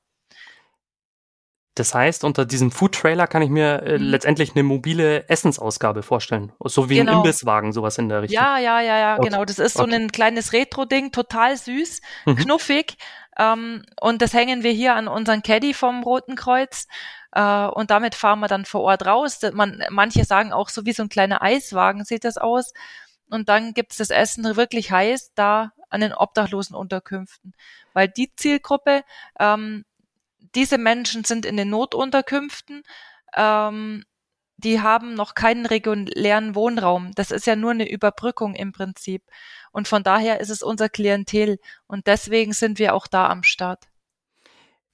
Das 1.75 1.92
heißt, 1.92 2.23
unter 2.23 2.47
diesem 2.47 2.71
Food 2.71 2.94
Trailer 2.94 3.26
kann 3.26 3.42
ich 3.42 3.50
mir 3.50 3.83
äh, 3.83 3.99
mhm. 3.99 4.04
letztendlich 4.04 4.54
eine 4.54 4.62
mobile 4.62 5.28
Essensausgabe 5.28 6.04
vorstellen. 6.04 6.52
So 6.61 6.88
wie 6.88 6.97
genau. 6.97 7.12
ein 7.12 7.18
Imbisswagen, 7.18 7.73
sowas 7.73 7.99
in 7.99 8.09
der 8.09 8.23
Richtung. 8.23 8.40
Ja, 8.40 8.59
ja, 8.59 8.80
ja, 8.80 8.97
ja, 8.97 9.16
okay. 9.16 9.28
genau. 9.28 9.44
Das 9.44 9.59
ist 9.59 9.76
so 9.76 9.83
okay. 9.83 9.94
ein 9.97 10.12
kleines 10.12 10.52
Retro-Ding, 10.52 11.11
total 11.11 11.56
süß, 11.56 12.00
mhm. 12.26 12.37
knuffig. 12.37 12.97
Ähm, 13.37 13.83
und 14.00 14.23
das 14.23 14.35
hängen 14.35 14.62
wir 14.62 14.71
hier 14.71 14.94
an 14.94 15.09
unseren 15.09 15.42
Caddy 15.42 15.75
vom 15.75 16.04
Roten 16.04 16.37
Kreuz. 16.37 16.87
Äh, 17.33 17.66
und 17.66 17.90
damit 17.90 18.14
fahren 18.14 18.38
wir 18.38 18.49
dann 18.49 18.66
vor 18.66 18.83
Ort 18.83 19.04
raus. 19.04 19.40
Man, 19.52 19.83
manche 19.90 20.25
sagen 20.25 20.52
auch 20.52 20.68
so 20.68 20.87
wie 20.87 20.92
so 20.92 21.02
ein 21.02 21.09
kleiner 21.09 21.42
Eiswagen 21.42 22.04
sieht 22.04 22.23
das 22.23 22.37
aus. 22.37 22.73
Und 23.28 23.49
dann 23.49 23.75
gibt's 23.75 23.97
das 23.97 24.11
Essen 24.11 24.56
wirklich 24.56 24.92
heiß 24.92 25.33
da 25.35 25.73
an 25.95 26.01
den 26.01 26.13
obdachlosen 26.13 26.77
Unterkünften. 26.77 27.55
Weil 27.93 28.09
die 28.09 28.35
Zielgruppe, 28.37 29.05
ähm, 29.39 29.85
diese 30.55 30.79
Menschen 30.79 31.25
sind 31.25 31.47
in 31.47 31.57
den 31.57 31.71
Notunterkünften, 31.71 32.83
ähm, 33.35 34.05
die 34.57 34.81
haben 34.81 35.15
noch 35.15 35.35
keinen 35.35 35.67
regulären 35.67 36.55
Wohnraum. 36.55 37.13
Das 37.15 37.31
ist 37.31 37.47
ja 37.47 37.57
nur 37.57 37.73
eine 37.73 37.89
Überbrückung 37.89 38.55
im 38.55 38.73
Prinzip. 38.73 39.23
Und 39.73 39.89
von 39.89 40.03
daher 40.03 40.41
ist 40.41 40.51
es 40.51 40.63
unser 40.63 40.89
Klientel. 40.89 41.59
Und 41.87 42.07
deswegen 42.07 42.53
sind 42.53 42.79
wir 42.79 42.95
auch 42.95 43.07
da 43.07 43.29
am 43.29 43.43
Start. 43.43 43.85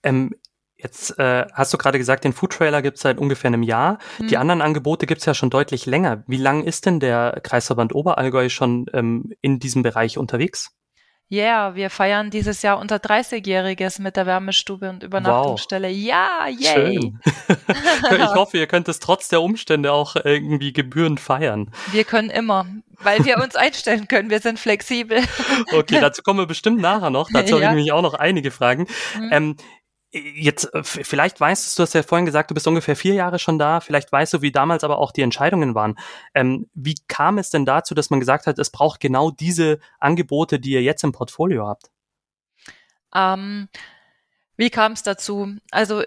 Ähm, 0.03 0.35
jetzt 0.77 1.19
äh, 1.19 1.47
hast 1.53 1.73
du 1.75 1.79
gerade 1.79 1.99
gesagt, 1.99 2.25
den 2.25 2.33
Food 2.33 2.53
Trailer 2.53 2.81
gibt 2.81 2.97
es 2.97 3.03
seit 3.03 3.19
ungefähr 3.19 3.49
einem 3.49 3.63
Jahr. 3.63 3.99
Hm. 4.17 4.29
Die 4.29 4.39
anderen 4.39 4.63
Angebote 4.63 5.07
gibt 5.07 5.21
es 5.21 5.27
ja 5.27 5.35
schon 5.35 5.51
deutlich 5.51 5.85
länger. 5.85 6.25
Wie 6.27 6.39
lang 6.39 6.65
ist 6.65 6.87
denn 6.87 6.99
der 6.99 7.41
Kreisverband 7.43 7.95
Oberallgäu 7.95 8.49
schon 8.49 8.87
ähm, 8.95 9.33
in 9.43 9.59
diesem 9.59 9.83
Bereich 9.83 10.17
unterwegs? 10.17 10.75
Ja, 11.33 11.45
yeah, 11.45 11.75
wir 11.77 11.91
feiern 11.91 12.31
dieses 12.31 12.63
Jahr 12.63 12.81
unser 12.81 12.97
30-Jähriges 12.97 14.03
mit 14.03 14.17
der 14.17 14.27
Wärmestube 14.27 14.91
und 14.91 15.05
Übernachtungsstelle. 15.05 15.87
Wow. 15.87 15.95
Ja, 15.95 16.49
yay! 16.49 16.99
Schön. 16.99 17.21
ich 18.19 18.35
hoffe, 18.35 18.59
ihr 18.59 18.67
könnt 18.67 18.89
es 18.89 18.99
trotz 18.99 19.29
der 19.29 19.41
Umstände 19.41 19.93
auch 19.93 20.17
irgendwie 20.17 20.73
gebührend 20.73 21.21
feiern. 21.21 21.71
Wir 21.93 22.03
können 22.03 22.31
immer, 22.31 22.67
weil 22.99 23.25
wir 23.25 23.37
uns 23.37 23.55
einstellen 23.55 24.09
können. 24.09 24.29
Wir 24.29 24.41
sind 24.41 24.59
flexibel. 24.59 25.23
okay, 25.73 25.99
dazu 26.01 26.23
kommen 26.23 26.41
wir 26.41 26.47
bestimmt 26.47 26.81
nachher 26.81 27.11
noch. 27.11 27.29
Dazu 27.33 27.51
ja. 27.51 27.55
habe 27.55 27.65
ich 27.65 27.71
nämlich 27.71 27.93
auch 27.93 28.03
noch 28.03 28.15
einige 28.15 28.51
Fragen. 28.51 28.89
Mhm. 29.17 29.29
Ähm, 29.31 29.57
Jetzt, 30.13 30.75
äh, 30.75 30.83
vielleicht 30.83 31.41
weißt 31.41 31.67
du, 31.67 31.77
du 31.77 31.83
hast 31.85 31.95
ja 31.95 32.03
vorhin 32.03 32.27
gesagt, 32.27 32.51
du 32.51 32.55
bist 32.55 32.67
ungefähr 32.67 32.97
vier 32.97 33.15
Jahre 33.15 33.39
schon 33.39 33.59
da. 33.59 33.81
Vielleicht 33.81 34.11
weißt 34.11 34.35
du, 34.35 34.43
wie 34.43 34.51
damals 34.51 34.83
aber 34.83 34.99
auch 34.99 35.13
die 35.13 35.23
Entscheidungen 35.23 35.75
waren. 35.75 35.97
Ähm, 36.35 36.69
wie 36.75 36.97
kam 37.07 37.39
es 37.39 37.51
denn 37.51 37.65
dazu, 37.65 37.95
dass 37.95 38.11
man 38.11 38.19
gesagt 38.19 38.47
hat, 38.47 38.59
es 38.59 38.71
braucht 38.71 39.01
genau 39.01 39.31
diese 39.31 39.79
Angebote, 40.01 40.59
die 40.59 40.73
ihr 40.73 40.83
jetzt 40.83 41.05
im 41.05 41.13
Portfolio 41.13 41.67
habt? 41.67 41.91
Ähm, 43.15 43.69
wie 44.57 44.71
kam 44.71 44.93
es 44.93 45.03
dazu? 45.03 45.57
Also 45.71 46.03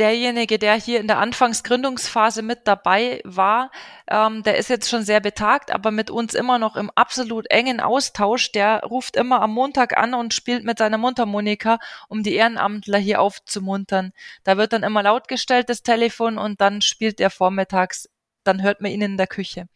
derjenige, 0.00 0.58
der 0.58 0.74
hier 0.74 0.98
in 0.98 1.06
der 1.06 1.18
Anfangsgründungsphase 1.18 2.40
mit 2.40 2.66
dabei 2.66 3.20
war, 3.24 3.70
ähm, 4.08 4.42
der 4.42 4.56
ist 4.56 4.70
jetzt 4.70 4.88
schon 4.88 5.02
sehr 5.02 5.20
betagt, 5.20 5.70
aber 5.70 5.90
mit 5.90 6.10
uns 6.10 6.32
immer 6.32 6.58
noch 6.58 6.76
im 6.76 6.90
absolut 6.94 7.50
engen 7.50 7.80
Austausch. 7.80 8.50
Der 8.52 8.82
ruft 8.82 9.14
immer 9.16 9.42
am 9.42 9.52
Montag 9.52 9.98
an 9.98 10.14
und 10.14 10.32
spielt 10.32 10.64
mit 10.64 10.78
seiner 10.78 10.96
Mundharmonika, 10.96 11.78
um 12.08 12.22
die 12.22 12.34
Ehrenamtler 12.34 12.98
hier 12.98 13.20
aufzumuntern. 13.20 14.12
Da 14.42 14.56
wird 14.56 14.72
dann 14.72 14.82
immer 14.82 15.02
laut 15.02 15.28
gestellt, 15.28 15.68
das 15.68 15.82
Telefon, 15.82 16.38
und 16.38 16.60
dann 16.62 16.80
spielt 16.80 17.20
er 17.20 17.30
vormittags. 17.30 18.08
Dann 18.42 18.62
hört 18.62 18.80
man 18.80 18.90
ihn 18.90 19.02
in 19.02 19.18
der 19.18 19.26
Küche. 19.26 19.68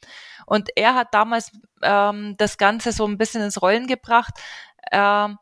Und 0.47 0.71
er 0.75 0.95
hat 0.95 1.13
damals 1.13 1.53
ähm, 1.83 2.35
das 2.39 2.57
Ganze 2.57 2.93
so 2.93 3.07
ein 3.07 3.19
bisschen 3.19 3.43
ins 3.43 3.61
Rollen 3.61 3.87
gebracht. 3.87 4.33
Ähm, 4.91 5.37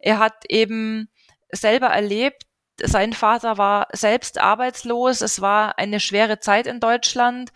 er 0.00 0.18
hat 0.18 0.44
eben 0.48 1.08
selber 1.52 1.86
erlebt, 1.86 2.42
sein 2.82 3.12
Vater 3.12 3.58
war 3.58 3.88
selbst 3.92 4.38
arbeitslos. 4.38 5.20
Es 5.20 5.40
war 5.40 5.78
eine 5.78 6.00
schwere 6.00 6.40
Zeit 6.40 6.66
in 6.66 6.80
Deutschland. 6.80 7.52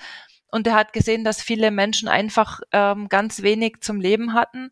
Und 0.50 0.66
er 0.66 0.74
hat 0.74 0.92
gesehen, 0.92 1.24
dass 1.24 1.42
viele 1.42 1.70
Menschen 1.70 2.08
einfach 2.08 2.60
ähm, 2.72 3.08
ganz 3.08 3.42
wenig 3.42 3.80
zum 3.80 4.00
Leben 4.00 4.32
hatten 4.34 4.70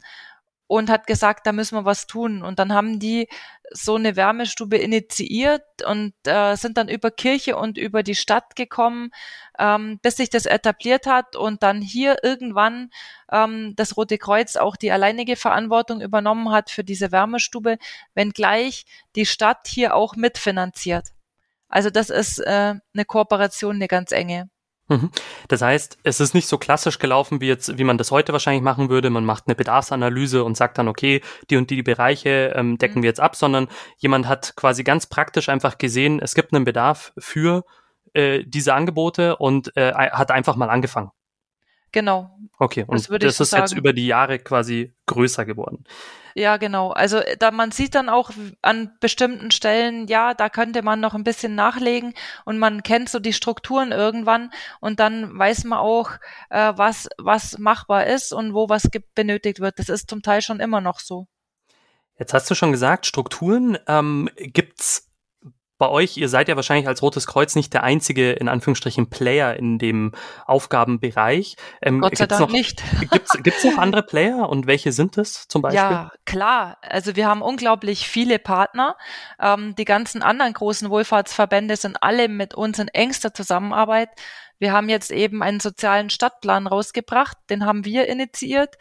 und 0.66 0.90
hat 0.90 1.06
gesagt, 1.06 1.46
da 1.46 1.52
müssen 1.52 1.76
wir 1.76 1.84
was 1.84 2.06
tun. 2.06 2.42
Und 2.42 2.58
dann 2.58 2.72
haben 2.72 2.98
die 2.98 3.28
so 3.72 3.96
eine 3.96 4.16
Wärmestube 4.16 4.76
initiiert 4.76 5.64
und 5.86 6.14
äh, 6.24 6.56
sind 6.56 6.76
dann 6.76 6.88
über 6.88 7.10
Kirche 7.10 7.56
und 7.56 7.78
über 7.78 8.02
die 8.02 8.14
Stadt 8.14 8.56
gekommen, 8.56 9.10
ähm, 9.58 9.98
bis 10.02 10.16
sich 10.16 10.30
das 10.30 10.46
etabliert 10.46 11.06
hat 11.06 11.36
und 11.36 11.62
dann 11.62 11.80
hier 11.80 12.18
irgendwann 12.22 12.90
ähm, 13.30 13.74
das 13.76 13.96
Rote 13.96 14.18
Kreuz 14.18 14.56
auch 14.56 14.76
die 14.76 14.92
alleinige 14.92 15.36
Verantwortung 15.36 16.00
übernommen 16.00 16.50
hat 16.50 16.70
für 16.70 16.84
diese 16.84 17.12
Wärmestube, 17.12 17.78
wenngleich 18.14 18.86
die 19.16 19.26
Stadt 19.26 19.66
hier 19.66 19.94
auch 19.94 20.16
mitfinanziert. 20.16 21.08
Also 21.68 21.90
das 21.90 22.10
ist 22.10 22.38
äh, 22.38 22.74
eine 22.94 23.04
Kooperation, 23.06 23.76
eine 23.76 23.88
ganz 23.88 24.12
enge. 24.12 24.48
Mhm. 24.88 25.10
Das 25.48 25.62
heißt, 25.62 25.98
es 26.04 26.20
ist 26.20 26.34
nicht 26.34 26.46
so 26.46 26.58
klassisch 26.58 26.98
gelaufen, 26.98 27.40
wie 27.40 27.48
jetzt, 27.48 27.76
wie 27.76 27.84
man 27.84 27.98
das 27.98 28.10
heute 28.10 28.32
wahrscheinlich 28.32 28.62
machen 28.62 28.88
würde. 28.88 29.10
Man 29.10 29.24
macht 29.24 29.44
eine 29.46 29.56
Bedarfsanalyse 29.56 30.44
und 30.44 30.56
sagt 30.56 30.78
dann, 30.78 30.88
okay, 30.88 31.22
die 31.50 31.56
und 31.56 31.70
die 31.70 31.82
Bereiche 31.82 32.52
ähm, 32.54 32.78
decken 32.78 32.98
mhm. 32.98 33.02
wir 33.02 33.10
jetzt 33.10 33.20
ab, 33.20 33.34
sondern 33.36 33.68
jemand 33.98 34.28
hat 34.28 34.54
quasi 34.56 34.84
ganz 34.84 35.06
praktisch 35.06 35.48
einfach 35.48 35.78
gesehen, 35.78 36.20
es 36.20 36.34
gibt 36.34 36.52
einen 36.52 36.64
Bedarf 36.64 37.12
für 37.18 37.64
äh, 38.12 38.44
diese 38.46 38.74
Angebote 38.74 39.36
und 39.36 39.76
äh, 39.76 39.92
hat 39.92 40.30
einfach 40.30 40.56
mal 40.56 40.70
angefangen. 40.70 41.10
Genau. 41.96 42.28
Okay, 42.58 42.84
und 42.86 42.92
das, 42.92 43.08
das 43.08 43.36
so 43.38 43.44
ist 43.44 43.50
sagen. 43.50 43.62
jetzt 43.62 43.72
über 43.72 43.94
die 43.94 44.06
Jahre 44.06 44.38
quasi 44.38 44.94
größer 45.06 45.46
geworden. 45.46 45.84
Ja, 46.34 46.58
genau. 46.58 46.90
Also 46.90 47.16
äh, 47.20 47.38
da 47.38 47.50
man 47.50 47.70
sieht 47.70 47.94
dann 47.94 48.10
auch 48.10 48.32
an 48.60 48.90
bestimmten 49.00 49.50
Stellen, 49.50 50.06
ja, 50.06 50.34
da 50.34 50.50
könnte 50.50 50.82
man 50.82 51.00
noch 51.00 51.14
ein 51.14 51.24
bisschen 51.24 51.54
nachlegen 51.54 52.12
und 52.44 52.58
man 52.58 52.82
kennt 52.82 53.08
so 53.08 53.18
die 53.18 53.32
Strukturen 53.32 53.92
irgendwann 53.92 54.50
und 54.80 55.00
dann 55.00 55.38
weiß 55.38 55.64
man 55.64 55.78
auch, 55.78 56.10
äh, 56.50 56.74
was 56.76 57.08
was 57.16 57.56
machbar 57.56 58.06
ist 58.06 58.34
und 58.34 58.52
wo 58.52 58.68
was 58.68 58.90
benötigt 59.14 59.60
wird. 59.60 59.78
Das 59.78 59.88
ist 59.88 60.10
zum 60.10 60.20
Teil 60.20 60.42
schon 60.42 60.60
immer 60.60 60.82
noch 60.82 61.00
so. 61.00 61.28
Jetzt 62.18 62.34
hast 62.34 62.50
du 62.50 62.54
schon 62.54 62.72
gesagt, 62.72 63.06
Strukturen. 63.06 63.78
Ähm, 63.88 64.28
gibt's 64.36 65.08
bei 65.78 65.88
euch, 65.88 66.16
ihr 66.16 66.28
seid 66.28 66.48
ja 66.48 66.56
wahrscheinlich 66.56 66.88
als 66.88 67.02
Rotes 67.02 67.26
Kreuz 67.26 67.54
nicht 67.54 67.74
der 67.74 67.82
einzige, 67.82 68.32
in 68.32 68.48
Anführungsstrichen, 68.48 69.10
Player 69.10 69.54
in 69.56 69.78
dem 69.78 70.12
Aufgabenbereich. 70.46 71.56
Ähm, 71.82 72.00
Gott 72.00 72.16
sei 72.16 72.26
Dank 72.26 72.40
noch, 72.40 72.50
nicht. 72.50 72.82
Gibt's, 73.10 73.32
gibt's 73.42 73.64
noch 73.64 73.76
andere 73.76 74.02
Player 74.02 74.48
und 74.48 74.66
welche 74.66 74.92
sind 74.92 75.18
es 75.18 75.46
zum 75.48 75.62
Beispiel? 75.62 75.80
Ja, 75.80 76.12
klar. 76.24 76.78
Also 76.80 77.14
wir 77.16 77.26
haben 77.26 77.42
unglaublich 77.42 78.08
viele 78.08 78.38
Partner. 78.38 78.96
Ähm, 79.40 79.74
die 79.76 79.84
ganzen 79.84 80.22
anderen 80.22 80.54
großen 80.54 80.88
Wohlfahrtsverbände 80.88 81.76
sind 81.76 82.02
alle 82.02 82.28
mit 82.28 82.54
uns 82.54 82.78
in 82.78 82.88
engster 82.88 83.34
Zusammenarbeit. 83.34 84.08
Wir 84.58 84.72
haben 84.72 84.88
jetzt 84.88 85.10
eben 85.10 85.42
einen 85.42 85.60
sozialen 85.60 86.08
Stadtplan 86.08 86.66
rausgebracht, 86.66 87.36
den 87.50 87.66
haben 87.66 87.84
wir 87.84 88.08
initiiert, 88.08 88.76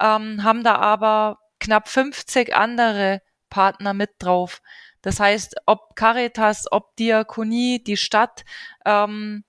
ähm, 0.00 0.44
haben 0.44 0.62
da 0.62 0.76
aber 0.76 1.38
knapp 1.58 1.88
50 1.88 2.54
andere 2.54 3.22
Partner 3.50 3.94
mit 3.94 4.10
drauf. 4.18 4.62
Das 5.02 5.20
heißt, 5.20 5.56
ob 5.66 5.94
Caritas, 5.96 6.66
ob 6.70 6.96
Diakonie, 6.96 7.82
die 7.82 7.96
Stadt, 7.96 8.44
ähm, 8.84 9.44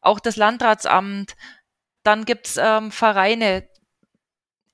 auch 0.00 0.20
das 0.20 0.36
Landratsamt, 0.36 1.36
dann 2.02 2.24
gibt's 2.24 2.56
ähm, 2.58 2.92
Vereine, 2.92 3.68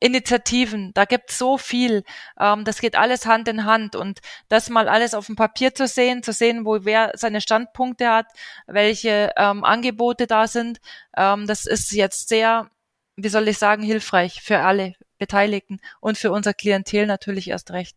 Initiativen, 0.03 0.93
da 0.95 1.05
gibt's 1.05 1.39
so 1.39 1.59
viel. 1.59 2.03
Ähm, 2.39 2.65
das 2.65 2.81
geht 2.81 2.97
alles 2.97 3.25
Hand 3.25 3.47
in 3.49 3.65
Hand 3.65 3.95
und 3.95 4.21
das 4.49 4.69
mal 4.69 4.89
alles 4.89 5.15
auf 5.15 5.27
dem 5.27 5.37
Papier 5.37 5.75
zu 5.75 5.87
sehen, 5.87 6.23
zu 6.25 6.33
sehen, 6.33 6.67
wo 6.67 6.85
wer 6.85 7.13
seine 7.15 7.41
Standpunkte 7.41 8.11
hat, 8.11 8.27
welche 8.67 9.31
ähm, 9.37 9.65
Angebote 9.65 10.27
da 10.27 10.49
sind, 10.49 10.81
ähm, 11.17 11.47
das 11.47 11.67
ist 11.67 11.93
jetzt 11.93 12.29
sehr, 12.29 12.69
wie 13.17 13.29
soll 13.29 13.47
ich 13.47 13.59
sagen, 13.59 13.83
hilfreich 13.83 14.43
für 14.43 14.59
alle 14.59 14.95
Beteiligten 15.19 15.81
und 16.01 16.19
für 16.19 16.33
unser 16.33 16.53
Klientel 16.53 17.07
natürlich 17.07 17.49
erst 17.49 17.71
recht. 17.71 17.97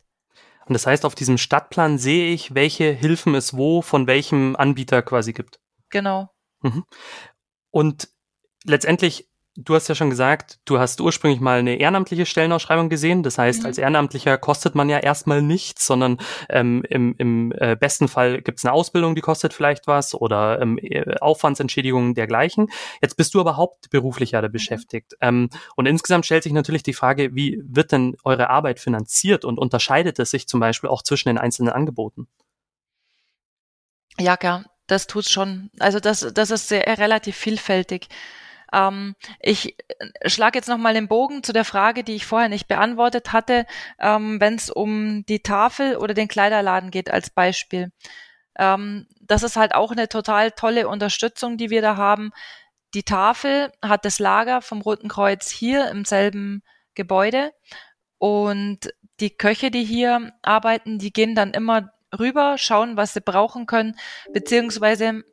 Und 0.66 0.74
das 0.74 0.88
heißt, 0.88 1.06
auf 1.06 1.16
diesem 1.16 1.38
Stadtplan 1.38 1.98
sehe 1.98 2.34
ich, 2.34 2.56
welche 2.56 2.92
Hilfen 2.92 3.36
es 3.36 3.56
wo 3.56 3.82
von 3.82 4.08
welchem 4.08 4.56
Anbieter 4.56 5.02
quasi 5.02 5.34
gibt. 5.34 5.60
Genau. 5.90 6.30
Mhm. 6.62 6.86
Und 7.72 8.10
letztendlich 8.64 9.30
Du 9.58 9.74
hast 9.74 9.88
ja 9.88 9.96
schon 9.96 10.10
gesagt, 10.10 10.60
du 10.66 10.80
hast 10.80 11.00
ursprünglich 11.00 11.40
mal 11.40 11.60
eine 11.60 11.78
ehrenamtliche 11.78 12.26
Stellenausschreibung 12.26 12.90
gesehen. 12.90 13.24
Das 13.24 13.38
heißt, 13.38 13.62
mhm. 13.62 13.66
als 13.68 13.78
Ehrenamtlicher 13.78 14.38
kostet 14.38 14.76
man 14.76 14.90
ja 14.90 15.00
erstmal 15.00 15.42
nichts, 15.42 15.88
sondern 15.88 16.18
ähm, 16.50 16.84
im, 16.90 17.16
im 17.18 17.54
äh, 17.54 17.78
besten 17.80 18.10
Fall 18.10 18.42
gibt 18.42 18.58
es 18.58 18.66
eine 18.66 18.74
Ausbildung, 18.74 19.16
die 19.16 19.22
kostet 19.22 19.54
vielleicht 19.54 19.88
was 19.88 20.14
oder 20.14 20.62
ähm, 20.62 20.78
äh, 20.82 21.16
Aufwandsentschädigungen 21.22 22.16
dergleichen. 22.16 22.68
Jetzt 23.02 23.16
bist 23.16 23.34
du 23.34 23.40
aber 23.40 23.56
hauptberuflich 23.56 24.32
ja 24.32 24.42
da 24.42 24.50
mhm. 24.50 24.52
beschäftigt. 24.52 25.16
Ähm, 25.22 25.50
und 25.78 25.86
insgesamt 25.86 26.26
stellt 26.26 26.44
sich 26.44 26.52
natürlich 26.54 26.84
die 26.84 26.94
Frage, 26.94 27.34
wie 27.34 27.62
wird 27.64 27.94
denn 27.94 28.18
eure 28.26 28.50
Arbeit 28.50 28.82
finanziert 28.82 29.46
und 29.46 29.58
unterscheidet 29.58 30.20
es 30.20 30.32
sich 30.32 30.50
zum 30.50 30.60
Beispiel 30.60 30.90
auch 30.90 31.02
zwischen 31.02 31.30
den 31.30 31.38
einzelnen 31.38 31.70
Angeboten? 31.70 32.28
Ja, 34.20 34.36
klar. 34.36 34.66
das 34.88 35.08
tut's 35.08 35.32
schon. 35.32 35.70
Also 35.80 36.02
das, 36.02 36.28
das 36.34 36.52
ist 36.52 36.68
sehr 36.68 36.86
relativ 36.98 37.38
vielfältig. 37.38 38.10
Ähm, 38.74 39.16
ich 39.40 39.78
äh, 40.00 40.30
schlage 40.30 40.58
jetzt 40.58 40.68
nochmal 40.68 40.94
den 40.94 41.08
Bogen 41.08 41.44
zu 41.44 41.54
der 41.54 41.66
Frage, 41.66 42.04
die 42.04 42.16
ich 42.16 42.26
vorher 42.26 42.50
nicht 42.50 42.68
beantwortet 42.68 43.34
hatte, 43.34 43.66
ähm, 44.00 44.40
wenn 44.40 44.56
es 44.56 44.70
um 44.70 45.26
die 45.26 45.42
Tafel 45.42 45.98
oder 45.98 46.14
den 46.14 46.28
Kleiderladen 46.28 46.92
geht 46.92 47.12
als 47.12 47.30
Beispiel. 47.30 47.92
Ähm, 48.58 49.08
das 49.22 49.44
ist 49.44 49.58
halt 49.58 49.76
auch 49.76 49.92
eine 49.92 50.10
total 50.10 50.52
tolle 50.52 50.88
Unterstützung, 50.88 51.58
die 51.58 51.70
wir 51.70 51.82
da 51.82 51.98
haben. 51.98 52.32
Die 52.94 53.04
Tafel 53.04 53.72
hat 53.82 54.06
das 54.06 54.20
Lager 54.20 54.62
vom 54.62 54.82
Roten 54.82 55.10
Kreuz 55.10 55.50
hier 55.50 55.90
im 55.90 56.06
selben 56.06 56.64
Gebäude 56.94 57.52
und 58.18 58.94
die 59.20 59.36
Köche, 59.36 59.72
die 59.72 59.84
hier 59.84 60.34
arbeiten, 60.42 61.00
die 61.00 61.12
gehen 61.12 61.36
dann 61.36 61.52
immer 61.54 61.92
rüber, 62.18 62.58
schauen, 62.58 62.98
was 62.98 63.14
sie 63.14 63.22
brauchen 63.22 63.66
können, 63.66 63.98
beziehungsweise 64.34 65.24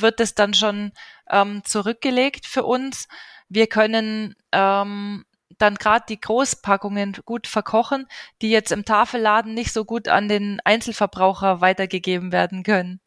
wird 0.00 0.20
es 0.20 0.34
dann 0.34 0.54
schon 0.54 0.92
ähm, 1.30 1.62
zurückgelegt 1.64 2.46
für 2.46 2.64
uns. 2.64 3.08
Wir 3.48 3.66
können 3.66 4.34
ähm, 4.52 5.24
dann 5.58 5.76
gerade 5.76 6.04
die 6.08 6.20
Großpackungen 6.20 7.16
gut 7.24 7.46
verkochen, 7.46 8.06
die 8.42 8.50
jetzt 8.50 8.72
im 8.72 8.84
Tafelladen 8.84 9.54
nicht 9.54 9.72
so 9.72 9.84
gut 9.84 10.08
an 10.08 10.28
den 10.28 10.60
Einzelverbraucher 10.64 11.60
weitergegeben 11.60 12.32
werden 12.32 12.62
können. 12.62 13.00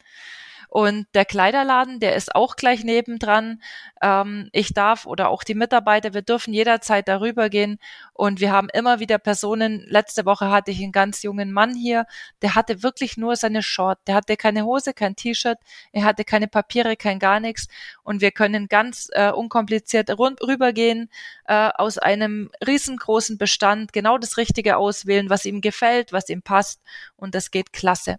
Und 0.68 1.06
der 1.14 1.24
Kleiderladen, 1.24 1.98
der 1.98 2.14
ist 2.14 2.34
auch 2.34 2.54
gleich 2.56 2.84
nebendran. 2.84 3.62
Ähm, 4.02 4.50
ich 4.52 4.74
darf 4.74 5.06
oder 5.06 5.30
auch 5.30 5.42
die 5.42 5.54
Mitarbeiter, 5.54 6.12
wir 6.12 6.20
dürfen 6.20 6.52
jederzeit 6.52 7.08
darüber 7.08 7.48
gehen. 7.48 7.78
Und 8.12 8.40
wir 8.40 8.52
haben 8.52 8.68
immer 8.68 9.00
wieder 9.00 9.18
Personen. 9.18 9.84
Letzte 9.88 10.26
Woche 10.26 10.50
hatte 10.50 10.70
ich 10.70 10.82
einen 10.82 10.92
ganz 10.92 11.22
jungen 11.22 11.52
Mann 11.52 11.74
hier, 11.74 12.06
der 12.42 12.54
hatte 12.54 12.82
wirklich 12.82 13.16
nur 13.16 13.34
seine 13.36 13.62
Short. 13.62 13.98
Der 14.06 14.14
hatte 14.14 14.36
keine 14.36 14.64
Hose, 14.64 14.92
kein 14.92 15.16
T-Shirt, 15.16 15.58
er 15.92 16.04
hatte 16.04 16.24
keine 16.24 16.48
Papiere, 16.48 16.96
kein 16.96 17.18
gar 17.18 17.40
nichts. 17.40 17.68
Und 18.02 18.20
wir 18.20 18.30
können 18.30 18.68
ganz 18.68 19.08
äh, 19.12 19.30
unkompliziert 19.30 20.10
rübergehen, 20.10 21.10
äh, 21.46 21.70
aus 21.74 21.96
einem 21.98 22.50
riesengroßen 22.66 23.38
Bestand 23.38 23.92
genau 23.94 24.18
das 24.18 24.36
Richtige 24.36 24.76
auswählen, 24.76 25.30
was 25.30 25.46
ihm 25.46 25.62
gefällt, 25.62 26.12
was 26.12 26.28
ihm 26.28 26.42
passt. 26.42 26.82
Und 27.16 27.34
das 27.34 27.50
geht 27.50 27.72
klasse. 27.72 28.18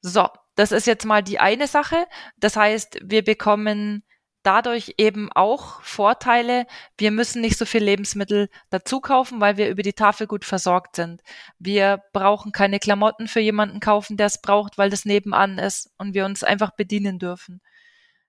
So, 0.00 0.28
das 0.54 0.72
ist 0.72 0.86
jetzt 0.86 1.04
mal 1.04 1.22
die 1.22 1.38
eine 1.38 1.66
Sache. 1.66 2.06
Das 2.36 2.56
heißt, 2.56 2.98
wir 3.02 3.24
bekommen 3.24 4.04
dadurch 4.42 4.94
eben 4.98 5.30
auch 5.32 5.80
Vorteile. 5.82 6.66
Wir 6.98 7.10
müssen 7.10 7.40
nicht 7.40 7.56
so 7.56 7.64
viel 7.64 7.82
Lebensmittel 7.82 8.48
dazu 8.70 9.00
kaufen, 9.00 9.40
weil 9.40 9.56
wir 9.56 9.68
über 9.68 9.82
die 9.82 9.92
Tafel 9.92 10.26
gut 10.26 10.44
versorgt 10.44 10.96
sind. 10.96 11.22
Wir 11.58 12.02
brauchen 12.12 12.52
keine 12.52 12.78
Klamotten 12.78 13.28
für 13.28 13.40
jemanden 13.40 13.80
kaufen, 13.80 14.16
der 14.16 14.26
es 14.26 14.40
braucht, 14.40 14.78
weil 14.78 14.90
das 14.90 15.04
nebenan 15.04 15.58
ist 15.58 15.90
und 15.96 16.14
wir 16.14 16.24
uns 16.24 16.42
einfach 16.42 16.72
bedienen 16.72 17.18
dürfen. 17.18 17.60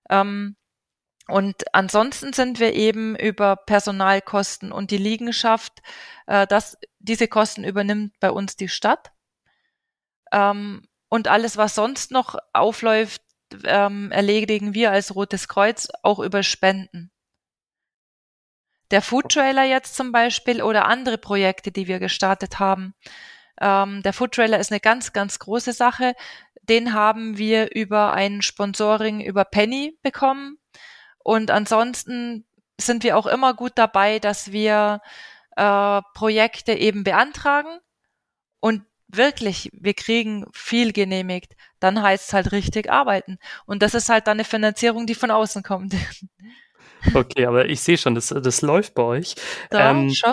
Ähm, 0.08 0.56
und 1.26 1.64
ansonsten 1.72 2.32
sind 2.32 2.60
wir 2.60 2.74
eben 2.74 3.16
über 3.16 3.56
Personalkosten 3.56 4.72
und 4.72 4.90
die 4.90 4.98
Liegenschaft, 4.98 5.80
äh, 6.26 6.46
das, 6.46 6.76
diese 6.98 7.28
Kosten 7.28 7.64
übernimmt 7.64 8.12
bei 8.20 8.30
uns 8.30 8.56
die 8.56 8.68
Stadt. 8.68 9.10
Ähm, 10.32 10.86
und 11.14 11.28
alles, 11.28 11.56
was 11.56 11.76
sonst 11.76 12.10
noch 12.10 12.34
aufläuft, 12.52 13.22
ähm, 13.62 14.10
erledigen 14.10 14.74
wir 14.74 14.90
als 14.90 15.14
Rotes 15.14 15.46
Kreuz 15.46 15.86
auch 16.02 16.18
über 16.18 16.42
Spenden. 16.42 17.12
Der 18.90 19.00
Food 19.00 19.30
Trailer 19.30 19.62
jetzt 19.62 19.94
zum 19.94 20.10
Beispiel 20.10 20.60
oder 20.60 20.86
andere 20.86 21.16
Projekte, 21.16 21.70
die 21.70 21.86
wir 21.86 22.00
gestartet 22.00 22.58
haben. 22.58 22.96
Ähm, 23.60 24.02
der 24.02 24.12
Food 24.12 24.32
Trailer 24.32 24.58
ist 24.58 24.72
eine 24.72 24.80
ganz, 24.80 25.12
ganz 25.12 25.38
große 25.38 25.72
Sache. 25.72 26.16
Den 26.62 26.94
haben 26.94 27.38
wir 27.38 27.76
über 27.76 28.12
ein 28.12 28.42
Sponsoring 28.42 29.20
über 29.20 29.44
Penny 29.44 29.96
bekommen. 30.02 30.58
Und 31.20 31.52
ansonsten 31.52 32.44
sind 32.76 33.04
wir 33.04 33.16
auch 33.16 33.28
immer 33.28 33.54
gut 33.54 33.74
dabei, 33.76 34.18
dass 34.18 34.50
wir 34.50 35.00
äh, 35.54 36.00
Projekte 36.12 36.72
eben 36.72 37.04
beantragen 37.04 37.78
und 38.58 38.82
wirklich, 39.16 39.70
wir 39.72 39.94
kriegen 39.94 40.46
viel 40.52 40.92
genehmigt, 40.92 41.54
dann 41.80 42.02
heißt 42.02 42.28
es 42.28 42.32
halt 42.32 42.52
richtig 42.52 42.90
arbeiten. 42.90 43.38
Und 43.66 43.82
das 43.82 43.94
ist 43.94 44.08
halt 44.08 44.26
dann 44.26 44.36
eine 44.36 44.44
Finanzierung, 44.44 45.06
die 45.06 45.14
von 45.14 45.30
außen 45.30 45.62
kommt. 45.62 45.94
Okay, 47.12 47.44
aber 47.44 47.66
ich 47.66 47.82
sehe 47.82 47.98
schon, 47.98 48.14
das, 48.14 48.28
das 48.28 48.62
läuft 48.62 48.94
bei 48.94 49.02
euch. 49.02 49.34
Da, 49.68 49.90
ähm, 49.90 50.08
schon. 50.08 50.32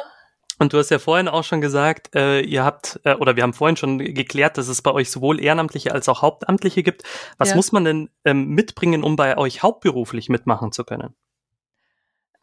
Und 0.57 0.73
du 0.73 0.77
hast 0.77 0.91
ja 0.91 0.99
vorhin 0.99 1.27
auch 1.27 1.43
schon 1.43 1.59
gesagt, 1.59 2.15
äh, 2.15 2.41
ihr 2.41 2.63
habt, 2.63 2.99
äh, 3.03 3.15
oder 3.15 3.35
wir 3.35 3.43
haben 3.43 3.53
vorhin 3.53 3.77
schon 3.77 3.97
geklärt, 3.97 4.59
dass 4.59 4.67
es 4.67 4.83
bei 4.83 4.91
euch 4.91 5.09
sowohl 5.09 5.41
Ehrenamtliche 5.41 5.91
als 5.91 6.07
auch 6.07 6.21
Hauptamtliche 6.21 6.83
gibt. 6.83 7.03
Was 7.39 7.49
ja. 7.49 7.55
muss 7.55 7.71
man 7.71 7.83
denn 7.83 8.09
ähm, 8.25 8.49
mitbringen, 8.49 9.03
um 9.03 9.15
bei 9.15 9.37
euch 9.37 9.63
hauptberuflich 9.63 10.29
mitmachen 10.29 10.71
zu 10.71 10.83
können? 10.83 11.15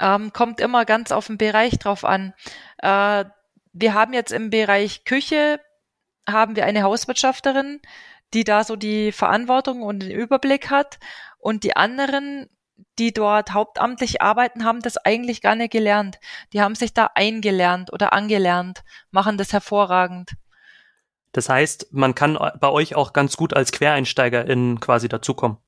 Ähm, 0.01 0.33
kommt 0.33 0.61
immer 0.61 0.85
ganz 0.85 1.13
auf 1.13 1.29
den 1.29 1.39
Bereich 1.39 1.79
drauf 1.79 2.05
an. 2.05 2.35
Äh, 2.79 3.25
wir 3.73 3.95
haben 3.95 4.13
jetzt 4.13 4.33
im 4.33 4.51
Bereich 4.51 5.05
Küche 5.05 5.61
haben 6.29 6.57
wir 6.57 6.65
eine 6.65 6.83
Hauswirtschafterin, 6.83 7.81
die 8.35 8.45
da 8.45 8.65
so 8.65 8.77
die 8.77 9.13
Verantwortung 9.13 9.83
und 9.83 10.01
den 10.01 10.11
Überblick 10.11 10.71
hat. 10.71 10.99
Und 11.39 11.65
die 11.65 11.77
anderen, 11.77 12.49
die 12.99 13.13
dort 13.13 13.55
hauptamtlich 13.55 14.21
arbeiten, 14.21 14.65
haben 14.65 14.81
das 14.81 14.97
eigentlich 14.99 15.41
gar 15.41 15.55
nicht 15.55 15.73
gelernt. 15.73 16.19
Die 16.53 16.61
haben 16.61 16.75
sich 16.75 16.93
da 16.93 17.11
eingelernt 17.15 17.93
oder 17.93 18.13
angelernt, 18.13 18.85
machen 19.11 19.39
das 19.39 19.53
hervorragend. 19.53 20.33
Das 21.33 21.49
heißt, 21.49 21.89
man 21.93 22.15
kann 22.15 22.39
bei 22.61 22.69
euch 22.69 22.95
auch 22.95 23.13
ganz 23.13 23.37
gut 23.37 23.55
als 23.55 23.73
Quereinsteiger 23.73 24.47
in 24.47 24.81
quasi 24.81 25.09
dazukommen. 25.09 25.59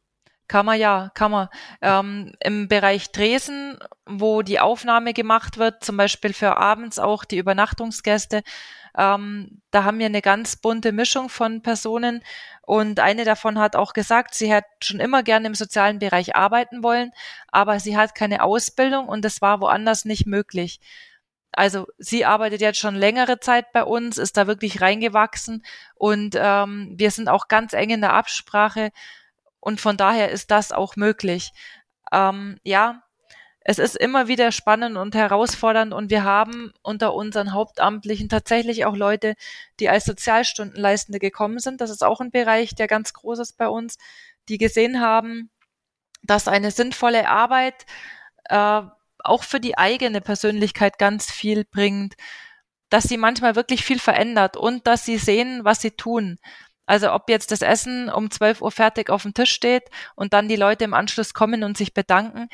Kann 0.48 0.66
man 0.66 0.80
ja, 0.80 1.12
kann 1.14 1.30
man. 1.30 1.48
Ähm, 1.80 2.32
Im 2.40 2.66
Bereich 2.66 3.12
Dresden, 3.12 3.78
wo 4.04 4.42
die 4.42 4.58
Aufnahme 4.58 5.12
gemacht 5.12 5.58
wird, 5.58 5.84
zum 5.84 5.96
Beispiel 5.96 6.32
für 6.32 6.56
abends 6.56 6.98
auch 6.98 7.24
die 7.24 7.38
Übernachtungsgäste, 7.38 8.42
ähm, 8.96 9.62
da 9.70 9.84
haben 9.84 9.98
wir 9.98 10.06
eine 10.06 10.22
ganz 10.22 10.56
bunte 10.56 10.92
Mischung 10.92 11.28
von 11.28 11.62
Personen 11.62 12.22
und 12.62 13.00
eine 13.00 13.24
davon 13.24 13.58
hat 13.58 13.76
auch 13.76 13.92
gesagt, 13.92 14.34
sie 14.34 14.52
hat 14.52 14.64
schon 14.82 15.00
immer 15.00 15.22
gerne 15.22 15.48
im 15.48 15.54
sozialen 15.54 15.98
Bereich 15.98 16.36
arbeiten 16.36 16.82
wollen, 16.82 17.12
aber 17.48 17.80
sie 17.80 17.96
hat 17.96 18.14
keine 18.14 18.42
Ausbildung 18.42 19.08
und 19.08 19.24
das 19.24 19.40
war 19.42 19.60
woanders 19.60 20.04
nicht 20.04 20.26
möglich. 20.26 20.80
Also 21.52 21.88
sie 21.98 22.24
arbeitet 22.24 22.60
jetzt 22.60 22.78
schon 22.78 22.94
längere 22.94 23.40
Zeit 23.40 23.72
bei 23.72 23.82
uns, 23.82 24.18
ist 24.18 24.36
da 24.36 24.46
wirklich 24.46 24.80
reingewachsen 24.80 25.64
und 25.96 26.36
ähm, 26.38 26.94
wir 26.96 27.10
sind 27.10 27.28
auch 27.28 27.48
ganz 27.48 27.72
eng 27.72 27.90
in 27.90 28.00
der 28.00 28.12
Absprache 28.12 28.90
und 29.58 29.80
von 29.80 29.96
daher 29.96 30.30
ist 30.30 30.50
das 30.50 30.72
auch 30.72 30.96
möglich. 30.96 31.52
Ähm, 32.12 32.58
ja, 32.62 33.02
es 33.62 33.78
ist 33.78 33.96
immer 33.96 34.26
wieder 34.26 34.52
spannend 34.52 34.96
und 34.96 35.14
herausfordernd 35.14 35.92
und 35.92 36.10
wir 36.10 36.24
haben 36.24 36.72
unter 36.82 37.14
unseren 37.14 37.52
Hauptamtlichen 37.52 38.28
tatsächlich 38.28 38.86
auch 38.86 38.96
Leute, 38.96 39.34
die 39.78 39.88
als 39.88 40.06
Sozialstundenleistende 40.06 41.18
gekommen 41.18 41.58
sind. 41.58 41.80
Das 41.80 41.90
ist 41.90 42.02
auch 42.02 42.20
ein 42.20 42.30
Bereich, 42.30 42.74
der 42.74 42.86
ganz 42.86 43.12
groß 43.12 43.38
ist 43.40 43.58
bei 43.58 43.68
uns, 43.68 43.98
die 44.48 44.56
gesehen 44.56 45.00
haben, 45.00 45.50
dass 46.22 46.48
eine 46.48 46.70
sinnvolle 46.70 47.28
Arbeit 47.28 47.86
äh, 48.44 48.82
auch 49.18 49.44
für 49.44 49.60
die 49.60 49.76
eigene 49.76 50.22
Persönlichkeit 50.22 50.98
ganz 50.98 51.30
viel 51.30 51.64
bringt, 51.64 52.14
dass 52.88 53.04
sie 53.04 53.18
manchmal 53.18 53.56
wirklich 53.56 53.84
viel 53.84 53.98
verändert 53.98 54.56
und 54.56 54.86
dass 54.86 55.04
sie 55.04 55.18
sehen, 55.18 55.64
was 55.64 55.82
sie 55.82 55.92
tun. 55.92 56.38
Also 56.86 57.12
ob 57.12 57.28
jetzt 57.28 57.52
das 57.52 57.62
Essen 57.62 58.08
um 58.08 58.30
12 58.30 58.62
Uhr 58.62 58.72
fertig 58.72 59.10
auf 59.10 59.22
dem 59.22 59.34
Tisch 59.34 59.52
steht 59.52 59.84
und 60.16 60.32
dann 60.32 60.48
die 60.48 60.56
Leute 60.56 60.84
im 60.84 60.94
Anschluss 60.94 61.34
kommen 61.34 61.62
und 61.62 61.76
sich 61.76 61.94
bedanken, 61.94 62.48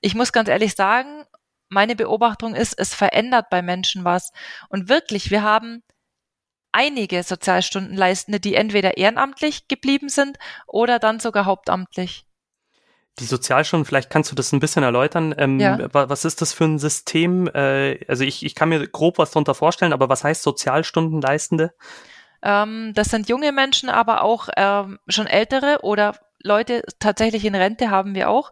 ich 0.00 0.14
muss 0.14 0.32
ganz 0.32 0.48
ehrlich 0.48 0.74
sagen, 0.74 1.24
meine 1.68 1.94
Beobachtung 1.96 2.54
ist, 2.54 2.78
es 2.78 2.94
verändert 2.94 3.46
bei 3.50 3.62
Menschen 3.62 4.04
was. 4.04 4.32
Und 4.68 4.88
wirklich, 4.88 5.30
wir 5.30 5.42
haben 5.42 5.82
einige 6.72 7.22
Sozialstundenleistende, 7.22 8.40
die 8.40 8.54
entweder 8.54 8.96
ehrenamtlich 8.96 9.68
geblieben 9.68 10.08
sind 10.08 10.38
oder 10.66 10.98
dann 10.98 11.20
sogar 11.20 11.44
hauptamtlich. 11.44 12.26
Die 13.18 13.24
Sozialstunden, 13.24 13.84
vielleicht 13.84 14.10
kannst 14.10 14.30
du 14.30 14.36
das 14.36 14.52
ein 14.52 14.60
bisschen 14.60 14.82
erläutern. 14.82 15.34
Ähm, 15.36 15.60
ja. 15.60 15.88
Was 15.92 16.24
ist 16.24 16.40
das 16.40 16.52
für 16.52 16.64
ein 16.64 16.78
System? 16.78 17.48
Äh, 17.48 18.04
also 18.06 18.24
ich, 18.24 18.44
ich 18.44 18.54
kann 18.54 18.68
mir 18.68 18.86
grob 18.86 19.18
was 19.18 19.32
darunter 19.32 19.54
vorstellen, 19.54 19.92
aber 19.92 20.08
was 20.08 20.24
heißt 20.24 20.42
Sozialstundenleistende? 20.42 21.74
Ähm, 22.42 22.92
das 22.94 23.08
sind 23.08 23.28
junge 23.28 23.52
Menschen, 23.52 23.90
aber 23.90 24.22
auch 24.22 24.48
ähm, 24.56 24.98
schon 25.08 25.26
ältere 25.26 25.80
oder 25.82 26.16
Leute 26.42 26.82
tatsächlich 26.98 27.44
in 27.44 27.54
Rente 27.54 27.90
haben 27.90 28.14
wir 28.14 28.30
auch, 28.30 28.50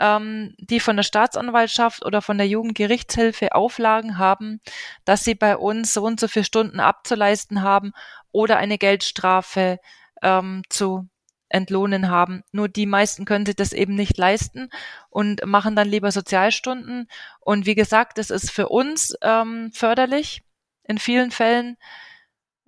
ähm, 0.00 0.54
die 0.58 0.80
von 0.80 0.96
der 0.96 1.02
Staatsanwaltschaft 1.02 2.04
oder 2.04 2.22
von 2.22 2.38
der 2.38 2.48
Jugendgerichtshilfe 2.48 3.54
Auflagen 3.54 4.18
haben, 4.18 4.60
dass 5.04 5.24
sie 5.24 5.34
bei 5.34 5.56
uns 5.56 5.94
so 5.94 6.04
und 6.04 6.20
so 6.20 6.28
viele 6.28 6.44
Stunden 6.44 6.80
abzuleisten 6.80 7.62
haben 7.62 7.92
oder 8.32 8.56
eine 8.56 8.78
Geldstrafe 8.78 9.78
ähm, 10.22 10.62
zu 10.68 11.08
entlohnen 11.52 12.08
haben. 12.08 12.42
Nur 12.52 12.68
die 12.68 12.86
meisten 12.86 13.24
können 13.24 13.46
sich 13.46 13.56
das 13.56 13.72
eben 13.72 13.94
nicht 13.94 14.16
leisten 14.16 14.70
und 15.10 15.44
machen 15.44 15.76
dann 15.76 15.88
lieber 15.88 16.10
Sozialstunden. 16.10 17.08
Und 17.40 17.66
wie 17.66 17.74
gesagt, 17.74 18.18
es 18.18 18.30
ist 18.30 18.50
für 18.50 18.68
uns 18.68 19.14
ähm, 19.22 19.70
förderlich 19.72 20.42
in 20.84 20.98
vielen 20.98 21.30
Fällen. 21.30 21.76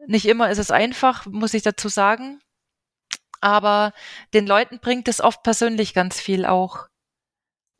Nicht 0.06 0.26
immer 0.26 0.50
ist 0.50 0.58
es 0.58 0.70
einfach, 0.70 1.26
muss 1.26 1.54
ich 1.54 1.62
dazu 1.62 1.88
sagen. 1.88 2.40
Aber 3.40 3.92
den 4.32 4.46
Leuten 4.46 4.80
bringt 4.80 5.08
es 5.08 5.20
oft 5.20 5.42
persönlich 5.42 5.94
ganz 5.94 6.20
viel 6.20 6.46
auch. 6.46 6.86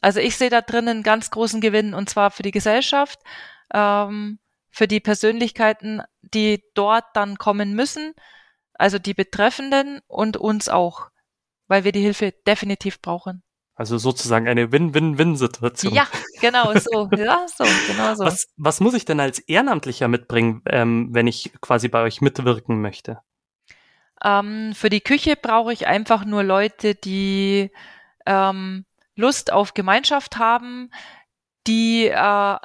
Also 0.05 0.21
ich 0.21 0.37
sehe 0.37 0.51
da 0.51 0.61
drin 0.61 0.87
einen 0.87 1.03
ganz 1.03 1.31
großen 1.31 1.63
Gewinn 1.63 1.95
und 1.95 2.11
zwar 2.11 2.31
für 2.31 2.43
die 2.43 2.51
Gesellschaft, 2.51 3.19
ähm, 3.73 4.39
für 4.69 4.87
die 4.87 5.01
Persönlichkeiten, 5.01 6.03
die 6.21 6.63
dort 6.75 7.07
dann 7.15 7.39
kommen 7.39 7.73
müssen, 7.73 8.13
also 8.75 8.99
die 8.99 9.15
Betreffenden 9.15 10.01
und 10.07 10.37
uns 10.37 10.69
auch, 10.69 11.09
weil 11.69 11.85
wir 11.85 11.93
die 11.93 12.03
Hilfe 12.03 12.35
definitiv 12.47 13.01
brauchen. 13.01 13.43
Also 13.77 13.97
sozusagen 13.97 14.47
eine 14.47 14.71
Win-Win-Win-Situation. 14.73 15.95
Ja, 15.95 16.07
genau 16.43 16.75
so. 16.79 17.09
Ja, 17.17 17.47
so, 17.49 17.65
genau 17.87 18.15
so. 18.15 18.27
Was, 18.27 18.49
was 18.59 18.81
muss 18.81 18.93
ich 18.93 19.07
denn 19.07 19.21
als 19.21 19.39
Ehrenamtlicher 19.39 20.09
mitbringen, 20.09 20.61
ähm, 20.67 21.09
wenn 21.13 21.27
ich 21.27 21.51
quasi 21.63 21.89
bei 21.89 22.03
euch 22.03 22.21
mitwirken 22.21 22.83
möchte? 22.83 23.21
Ähm, 24.23 24.75
für 24.75 24.91
die 24.91 25.01
Küche 25.01 25.35
brauche 25.35 25.73
ich 25.73 25.87
einfach 25.87 26.27
nur 26.27 26.43
Leute, 26.43 26.95
die 26.95 27.71
ähm, 28.27 28.85
Lust 29.17 29.53
auf 29.53 29.75
Gemeinschaft 29.75 30.39
haben, 30.39 30.91
die 31.67 32.07
äh, 32.07 32.57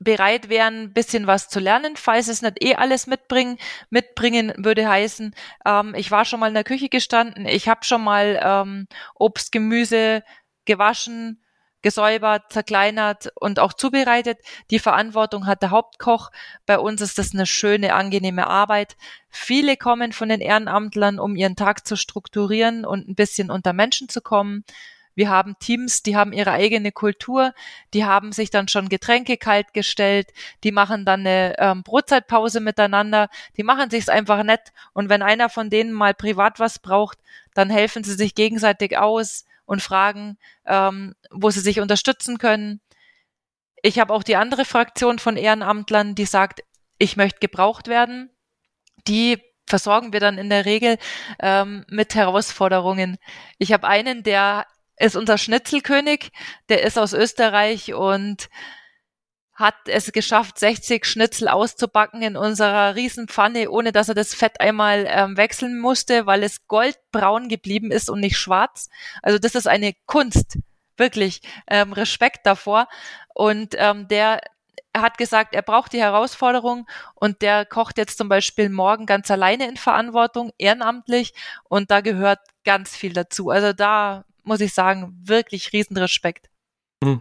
bereit 0.00 0.48
wären, 0.48 0.82
ein 0.82 0.92
bisschen 0.92 1.26
was 1.26 1.48
zu 1.48 1.60
lernen, 1.60 1.96
falls 1.96 2.28
es 2.28 2.42
nicht 2.42 2.62
eh 2.62 2.74
alles 2.76 3.06
mitbringen. 3.06 3.58
Mitbringen 3.90 4.52
würde 4.56 4.88
heißen, 4.88 5.34
ähm, 5.66 5.94
ich 5.96 6.10
war 6.10 6.24
schon 6.24 6.40
mal 6.40 6.48
in 6.48 6.54
der 6.54 6.64
Küche 6.64 6.88
gestanden, 6.88 7.46
ich 7.46 7.68
habe 7.68 7.84
schon 7.84 8.02
mal 8.02 8.40
ähm, 8.42 8.86
Obst, 9.14 9.50
Gemüse 9.50 10.22
gewaschen, 10.64 11.42
gesäubert, 11.82 12.52
zerkleinert 12.52 13.32
und 13.36 13.60
auch 13.60 13.72
zubereitet. 13.72 14.38
Die 14.70 14.78
Verantwortung 14.78 15.46
hat 15.46 15.62
der 15.62 15.70
Hauptkoch. 15.70 16.30
Bei 16.66 16.78
uns 16.78 17.00
ist 17.00 17.18
das 17.18 17.32
eine 17.32 17.46
schöne, 17.46 17.94
angenehme 17.94 18.46
Arbeit. 18.48 18.96
Viele 19.30 19.76
kommen 19.76 20.12
von 20.12 20.28
den 20.28 20.40
Ehrenamtlern, 20.40 21.18
um 21.18 21.36
ihren 21.36 21.56
Tag 21.56 21.86
zu 21.86 21.96
strukturieren 21.96 22.84
und 22.84 23.08
ein 23.08 23.14
bisschen 23.14 23.50
unter 23.50 23.72
Menschen 23.72 24.08
zu 24.08 24.20
kommen. 24.20 24.64
Wir 25.18 25.30
haben 25.30 25.56
Teams, 25.58 26.04
die 26.04 26.16
haben 26.16 26.32
ihre 26.32 26.52
eigene 26.52 26.92
Kultur, 26.92 27.52
die 27.92 28.04
haben 28.04 28.30
sich 28.30 28.50
dann 28.50 28.68
schon 28.68 28.88
Getränke 28.88 29.36
kalt 29.36 29.74
gestellt, 29.74 30.28
die 30.62 30.70
machen 30.70 31.04
dann 31.04 31.26
eine 31.26 31.58
ähm, 31.58 31.82
Brotzeitpause 31.82 32.60
miteinander, 32.60 33.28
die 33.56 33.64
machen 33.64 33.90
sich's 33.90 34.08
einfach 34.08 34.44
nett 34.44 34.72
und 34.92 35.08
wenn 35.08 35.22
einer 35.22 35.48
von 35.48 35.70
denen 35.70 35.90
mal 35.92 36.14
privat 36.14 36.60
was 36.60 36.78
braucht, 36.78 37.18
dann 37.52 37.68
helfen 37.68 38.04
sie 38.04 38.14
sich 38.14 38.36
gegenseitig 38.36 38.96
aus 38.96 39.44
und 39.64 39.82
fragen, 39.82 40.38
ähm, 40.66 41.16
wo 41.32 41.50
sie 41.50 41.62
sich 41.62 41.80
unterstützen 41.80 42.38
können. 42.38 42.80
Ich 43.82 43.98
habe 43.98 44.14
auch 44.14 44.22
die 44.22 44.36
andere 44.36 44.64
Fraktion 44.64 45.18
von 45.18 45.36
Ehrenamtlern, 45.36 46.14
die 46.14 46.26
sagt, 46.26 46.60
ich 46.96 47.16
möchte 47.16 47.40
gebraucht 47.40 47.88
werden. 47.88 48.30
Die 49.08 49.42
versorgen 49.66 50.12
wir 50.12 50.20
dann 50.20 50.38
in 50.38 50.48
der 50.48 50.64
Regel 50.64 50.96
ähm, 51.40 51.84
mit 51.88 52.14
Herausforderungen. 52.14 53.18
Ich 53.58 53.72
habe 53.72 53.88
einen, 53.88 54.22
der 54.22 54.64
ist 55.00 55.16
unser 55.16 55.38
Schnitzelkönig. 55.38 56.30
Der 56.68 56.82
ist 56.82 56.98
aus 56.98 57.12
Österreich 57.12 57.94
und 57.94 58.48
hat 59.58 59.74
es 59.86 60.12
geschafft, 60.12 60.58
60 60.58 61.04
Schnitzel 61.04 61.48
auszubacken 61.48 62.22
in 62.22 62.36
unserer 62.36 62.94
Riesenpfanne, 62.94 63.70
ohne 63.70 63.90
dass 63.90 64.08
er 64.08 64.14
das 64.14 64.32
Fett 64.32 64.60
einmal 64.60 65.04
ähm, 65.08 65.36
wechseln 65.36 65.80
musste, 65.80 66.26
weil 66.26 66.44
es 66.44 66.68
goldbraun 66.68 67.48
geblieben 67.48 67.90
ist 67.90 68.08
und 68.08 68.20
nicht 68.20 68.38
schwarz. 68.38 68.88
Also 69.20 69.38
das 69.38 69.56
ist 69.56 69.66
eine 69.66 69.94
Kunst, 70.06 70.58
wirklich 70.96 71.40
ähm, 71.66 71.92
Respekt 71.92 72.46
davor. 72.46 72.86
Und 73.34 73.74
ähm, 73.76 74.06
der 74.06 74.40
hat 74.96 75.18
gesagt, 75.18 75.54
er 75.54 75.62
braucht 75.62 75.92
die 75.92 76.00
Herausforderung 76.00 76.86
und 77.14 77.42
der 77.42 77.66
kocht 77.66 77.98
jetzt 77.98 78.16
zum 78.16 78.28
Beispiel 78.28 78.68
morgen 78.68 79.06
ganz 79.06 79.28
alleine 79.30 79.68
in 79.68 79.76
Verantwortung, 79.76 80.52
ehrenamtlich 80.58 81.34
und 81.64 81.90
da 81.90 82.00
gehört 82.00 82.40
ganz 82.64 82.96
viel 82.96 83.12
dazu. 83.12 83.50
Also 83.50 83.72
da 83.72 84.24
muss 84.48 84.60
ich 84.60 84.74
sagen, 84.74 85.16
wirklich 85.22 85.72
Riesenrespekt. 85.72 86.50
Hm. 87.04 87.20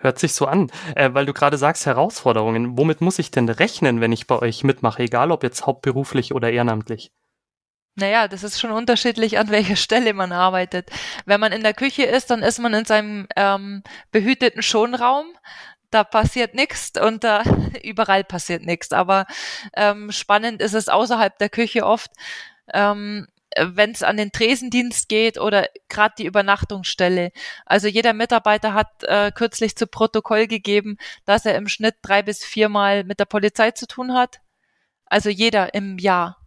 Hört 0.00 0.18
sich 0.18 0.34
so 0.34 0.46
an, 0.46 0.70
äh, 0.94 1.14
weil 1.14 1.24
du 1.24 1.32
gerade 1.32 1.56
sagst 1.56 1.86
Herausforderungen. 1.86 2.76
Womit 2.76 3.00
muss 3.00 3.18
ich 3.18 3.30
denn 3.30 3.48
rechnen, 3.48 4.00
wenn 4.00 4.12
ich 4.12 4.26
bei 4.26 4.38
euch 4.38 4.62
mitmache, 4.62 5.02
egal 5.02 5.30
ob 5.30 5.42
jetzt 5.42 5.64
hauptberuflich 5.64 6.34
oder 6.34 6.50
ehrenamtlich? 6.50 7.12
Naja, 7.98 8.28
das 8.28 8.44
ist 8.44 8.60
schon 8.60 8.72
unterschiedlich, 8.72 9.38
an 9.38 9.48
welcher 9.50 9.76
Stelle 9.76 10.12
man 10.12 10.32
arbeitet. 10.32 10.90
Wenn 11.24 11.40
man 11.40 11.52
in 11.52 11.62
der 11.62 11.72
Küche 11.72 12.04
ist, 12.04 12.30
dann 12.30 12.42
ist 12.42 12.58
man 12.58 12.74
in 12.74 12.84
seinem 12.84 13.26
ähm, 13.36 13.82
behüteten 14.12 14.62
Schonraum. 14.62 15.26
Da 15.90 16.04
passiert 16.04 16.54
nichts 16.54 16.92
und 17.00 17.24
da 17.24 17.42
überall 17.82 18.22
passiert 18.22 18.66
nichts. 18.66 18.92
Aber 18.92 19.26
ähm, 19.74 20.12
spannend 20.12 20.60
ist 20.60 20.74
es 20.74 20.90
außerhalb 20.90 21.38
der 21.38 21.48
Küche 21.48 21.86
oft. 21.86 22.10
Ähm, 22.74 23.28
wenn 23.58 23.90
es 23.90 24.02
an 24.02 24.16
den 24.16 24.32
Tresendienst 24.32 25.08
geht 25.08 25.38
oder 25.38 25.68
gerade 25.88 26.14
die 26.18 26.26
Übernachtungsstelle. 26.26 27.32
Also 27.64 27.88
jeder 27.88 28.12
Mitarbeiter 28.12 28.74
hat 28.74 29.02
äh, 29.04 29.30
kürzlich 29.32 29.76
zu 29.76 29.86
Protokoll 29.86 30.46
gegeben, 30.46 30.98
dass 31.24 31.46
er 31.46 31.54
im 31.56 31.68
Schnitt 31.68 31.96
drei 32.02 32.22
bis 32.22 32.44
viermal 32.44 33.04
mit 33.04 33.20
der 33.20 33.24
Polizei 33.24 33.70
zu 33.70 33.86
tun 33.86 34.14
hat. 34.14 34.40
Also 35.06 35.30
jeder 35.30 35.74
im 35.74 35.98
Jahr. 35.98 36.38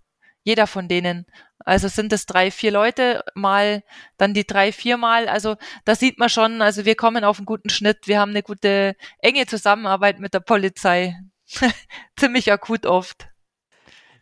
Jeder 0.44 0.68
von 0.68 0.88
denen. 0.88 1.26
Also 1.66 1.88
sind 1.88 2.14
es 2.14 2.26
drei, 2.26 2.52
vier 2.52 2.72
Leute 2.72 3.24
mal, 3.36 3.84
dann 4.18 4.34
die 4.34 4.48
drei, 4.48 4.72
viermal. 4.72 5.28
Also 5.28 5.58
da 5.86 5.96
sieht 5.96 6.18
man 6.18 6.30
schon, 6.30 6.62
also 6.62 6.86
wir 6.86 6.96
kommen 6.96 7.24
auf 7.24 7.38
einen 7.38 7.46
guten 7.46 7.70
Schnitt. 7.70 8.08
Wir 8.08 8.20
haben 8.20 8.32
eine 8.32 8.44
gute, 8.44 8.96
enge 9.20 9.46
Zusammenarbeit 9.46 10.20
mit 10.20 10.34
der 10.34 10.40
Polizei. 10.40 11.16
Ziemlich 12.18 12.52
akut 12.52 12.86
oft. 12.86 13.29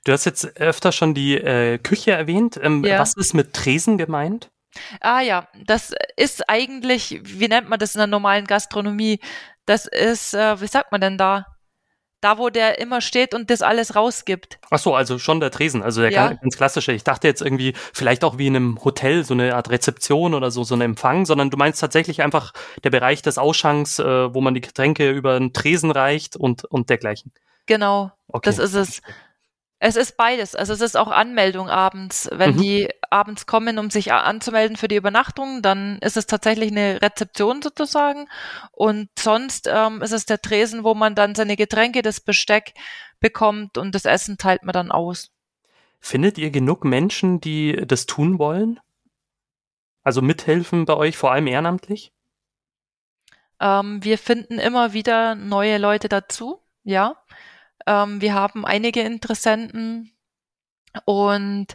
Du 0.07 0.13
hast 0.13 0.23
jetzt 0.23 0.55
öfter 0.55 0.93
schon 0.93 1.13
die 1.13 1.35
äh, 1.35 1.79
Küche 1.79 2.11
erwähnt. 2.11 2.57
Ähm, 2.63 2.81
ja. 2.85 2.97
Was 2.97 3.13
ist 3.17 3.33
mit 3.33 3.51
Tresen 3.51 3.97
gemeint? 3.97 4.49
Ah 5.01 5.19
ja, 5.19 5.49
das 5.65 5.93
ist 6.15 6.49
eigentlich, 6.49 7.19
wie 7.23 7.49
nennt 7.49 7.67
man 7.67 7.77
das 7.77 7.93
in 7.93 7.99
der 7.99 8.07
normalen 8.07 8.47
Gastronomie? 8.47 9.19
Das 9.65 9.85
ist, 9.85 10.33
äh, 10.33 10.61
wie 10.61 10.67
sagt 10.67 10.93
man 10.93 11.01
denn 11.01 11.17
da? 11.17 11.47
Da, 12.21 12.37
wo 12.37 12.49
der 12.49 12.79
immer 12.79 13.01
steht 13.01 13.33
und 13.33 13.49
das 13.49 13.61
alles 13.61 13.97
rausgibt. 13.97 14.59
Ach 14.71 14.79
so, 14.79 14.95
also 14.95 15.19
schon 15.19 15.41
der 15.41 15.51
Tresen, 15.51 15.83
also 15.83 15.99
der 15.99 16.11
ja. 16.11 16.33
ganz 16.33 16.55
klassische. 16.55 16.93
Ich 16.93 17.03
dachte 17.03 17.27
jetzt 17.27 17.41
irgendwie 17.41 17.73
vielleicht 17.93 18.23
auch 18.23 18.37
wie 18.37 18.47
in 18.47 18.55
einem 18.55 18.83
Hotel, 18.85 19.25
so 19.25 19.33
eine 19.33 19.55
Art 19.55 19.69
Rezeption 19.69 20.33
oder 20.33 20.51
so, 20.51 20.63
so 20.63 20.73
ein 20.73 20.81
Empfang, 20.81 21.25
sondern 21.25 21.49
du 21.49 21.57
meinst 21.57 21.81
tatsächlich 21.81 22.21
einfach 22.21 22.53
der 22.81 22.91
Bereich 22.91 23.23
des 23.23 23.37
Ausschanks, 23.37 23.99
äh, 23.99 24.33
wo 24.33 24.39
man 24.39 24.53
die 24.53 24.61
Getränke 24.61 25.11
über 25.11 25.35
einen 25.35 25.51
Tresen 25.51 25.91
reicht 25.91 26.37
und, 26.37 26.63
und 26.63 26.89
dergleichen. 26.89 27.33
Genau, 27.65 28.11
okay. 28.29 28.49
das 28.49 28.57
ist 28.57 28.73
es. 28.73 29.01
Es 29.79 29.95
ist 29.95 30.17
beides. 30.17 30.55
Also 30.55 30.73
es 30.73 30.81
ist 30.81 30.97
auch 30.97 31.09
Anmeldung 31.09 31.69
abends. 31.69 32.27
Wenn 32.31 32.55
mhm. 32.55 32.61
die 32.61 32.89
abends 33.11 33.45
kommen, 33.45 33.77
um 33.77 33.91
sich 33.91 34.11
anzumelden 34.11 34.75
für 34.75 34.87
die 34.87 34.95
Übernachtung, 34.95 35.61
dann 35.61 35.99
ist 35.99 36.17
es 36.17 36.25
tatsächlich 36.25 36.71
eine 36.71 37.01
Rezeption 37.01 37.61
sozusagen. 37.61 38.27
Und 38.71 39.09
sonst 39.19 39.69
ähm, 39.71 40.01
ist 40.01 40.13
es 40.13 40.25
der 40.25 40.41
Tresen, 40.41 40.83
wo 40.83 40.95
man 40.95 41.13
dann 41.13 41.35
seine 41.35 41.55
Getränke, 41.55 42.01
das 42.01 42.19
Besteck 42.19 42.73
bekommt 43.19 43.77
und 43.77 43.93
das 43.93 44.05
Essen 44.05 44.37
teilt 44.37 44.63
man 44.63 44.73
dann 44.73 44.91
aus. 44.91 45.31
Findet 45.99 46.37
ihr 46.37 46.49
genug 46.49 46.83
Menschen, 46.83 47.39
die 47.39 47.83
das 47.85 48.05
tun 48.07 48.39
wollen? 48.39 48.79
Also 50.03 50.21
mithelfen 50.21 50.85
bei 50.85 50.95
euch, 50.95 51.17
vor 51.17 51.31
allem 51.31 51.47
ehrenamtlich? 51.47 52.11
Ähm, 53.59 54.03
wir 54.03 54.17
finden 54.17 54.59
immer 54.59 54.93
wieder 54.93 55.35
neue 55.35 55.77
Leute 55.77 56.09
dazu, 56.09 56.61
ja. 56.83 57.15
Ähm, 57.87 58.21
wir 58.21 58.33
haben 58.33 58.65
einige 58.65 59.01
Interessenten 59.01 60.11
und 61.05 61.67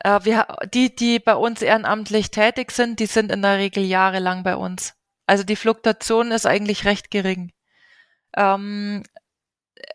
äh, 0.00 0.20
wir, 0.22 0.46
die, 0.72 0.94
die 0.94 1.18
bei 1.18 1.34
uns 1.34 1.62
ehrenamtlich 1.62 2.30
tätig 2.30 2.70
sind, 2.70 3.00
die 3.00 3.06
sind 3.06 3.32
in 3.32 3.42
der 3.42 3.58
Regel 3.58 3.82
jahrelang 3.82 4.44
bei 4.44 4.56
uns. 4.56 4.94
Also 5.26 5.42
die 5.42 5.56
Fluktuation 5.56 6.30
ist 6.30 6.46
eigentlich 6.46 6.84
recht 6.84 7.10
gering. 7.10 7.52
Ähm, 8.36 9.02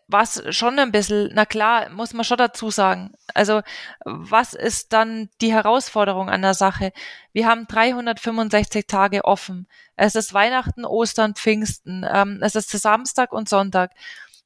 was 0.08 0.42
schon 0.50 0.78
ein 0.78 0.92
bisschen, 0.92 1.30
na 1.34 1.46
klar, 1.46 1.88
muss 1.90 2.12
man 2.12 2.24
schon 2.24 2.38
dazu 2.38 2.70
sagen. 2.70 3.12
Also, 3.34 3.62
was 4.04 4.54
ist 4.54 4.92
dann 4.92 5.30
die 5.40 5.52
Herausforderung 5.52 6.28
an 6.28 6.42
der 6.42 6.54
Sache? 6.54 6.92
Wir 7.32 7.46
haben 7.46 7.66
365 7.66 8.86
Tage 8.86 9.24
offen. 9.24 9.68
Es 9.96 10.14
ist 10.16 10.34
Weihnachten, 10.34 10.84
Ostern, 10.84 11.34
Pfingsten. 11.34 12.04
Ähm, 12.08 12.40
es 12.42 12.54
ist 12.56 12.70
Samstag 12.70 13.32
und 13.32 13.48
Sonntag. 13.48 13.92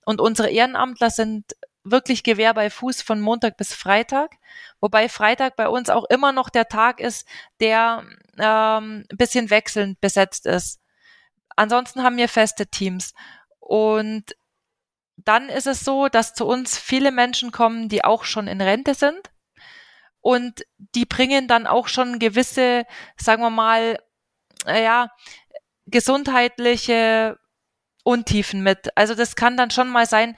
Und 0.04 0.20
unsere 0.20 0.50
Ehrenamtler 0.50 1.10
sind 1.10 1.56
wirklich 1.84 2.22
Gewehr 2.22 2.54
bei 2.54 2.70
Fuß 2.70 3.02
von 3.02 3.20
Montag 3.20 3.56
bis 3.56 3.74
Freitag, 3.74 4.36
wobei 4.80 5.08
Freitag 5.08 5.54
bei 5.56 5.68
uns 5.68 5.90
auch 5.90 6.04
immer 6.04 6.32
noch 6.32 6.48
der 6.48 6.68
Tag 6.68 6.98
ist, 6.98 7.28
der 7.60 8.04
ähm, 8.38 9.04
ein 9.10 9.16
bisschen 9.16 9.50
wechselnd 9.50 10.00
besetzt 10.00 10.46
ist. 10.46 10.80
Ansonsten 11.56 12.02
haben 12.02 12.16
wir 12.16 12.28
feste 12.28 12.66
Teams. 12.66 13.12
Und 13.60 14.34
dann 15.16 15.48
ist 15.48 15.66
es 15.66 15.80
so, 15.80 16.08
dass 16.08 16.34
zu 16.34 16.46
uns 16.46 16.78
viele 16.78 17.12
Menschen 17.12 17.52
kommen, 17.52 17.88
die 17.88 18.04
auch 18.04 18.24
schon 18.24 18.48
in 18.48 18.60
Rente 18.60 18.94
sind. 18.94 19.30
Und 20.20 20.64
die 20.78 21.04
bringen 21.04 21.48
dann 21.48 21.66
auch 21.66 21.86
schon 21.86 22.18
gewisse, 22.18 22.86
sagen 23.16 23.42
wir 23.42 23.50
mal, 23.50 23.98
äh, 24.66 24.82
ja, 24.82 25.10
gesundheitliche 25.86 27.38
Untiefen 28.04 28.62
mit. 28.62 28.96
Also 28.96 29.14
das 29.14 29.34
kann 29.34 29.56
dann 29.56 29.70
schon 29.70 29.90
mal 29.90 30.06
sein, 30.06 30.36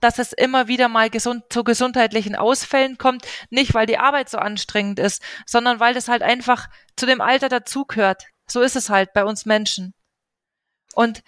dass 0.00 0.18
es 0.18 0.32
immer 0.32 0.68
wieder 0.68 0.88
mal 0.88 1.10
gesund, 1.10 1.44
zu 1.50 1.64
gesundheitlichen 1.64 2.36
Ausfällen 2.36 2.98
kommt, 2.98 3.26
nicht 3.50 3.74
weil 3.74 3.86
die 3.86 3.98
Arbeit 3.98 4.28
so 4.28 4.38
anstrengend 4.38 5.00
ist, 5.00 5.22
sondern 5.44 5.80
weil 5.80 5.94
das 5.94 6.08
halt 6.08 6.22
einfach 6.22 6.68
zu 6.96 7.06
dem 7.06 7.20
Alter 7.20 7.48
dazugehört. 7.48 8.24
So 8.46 8.60
ist 8.60 8.76
es 8.76 8.90
halt 8.90 9.12
bei 9.12 9.24
uns 9.24 9.44
Menschen. 9.44 9.94
Und 10.94 11.22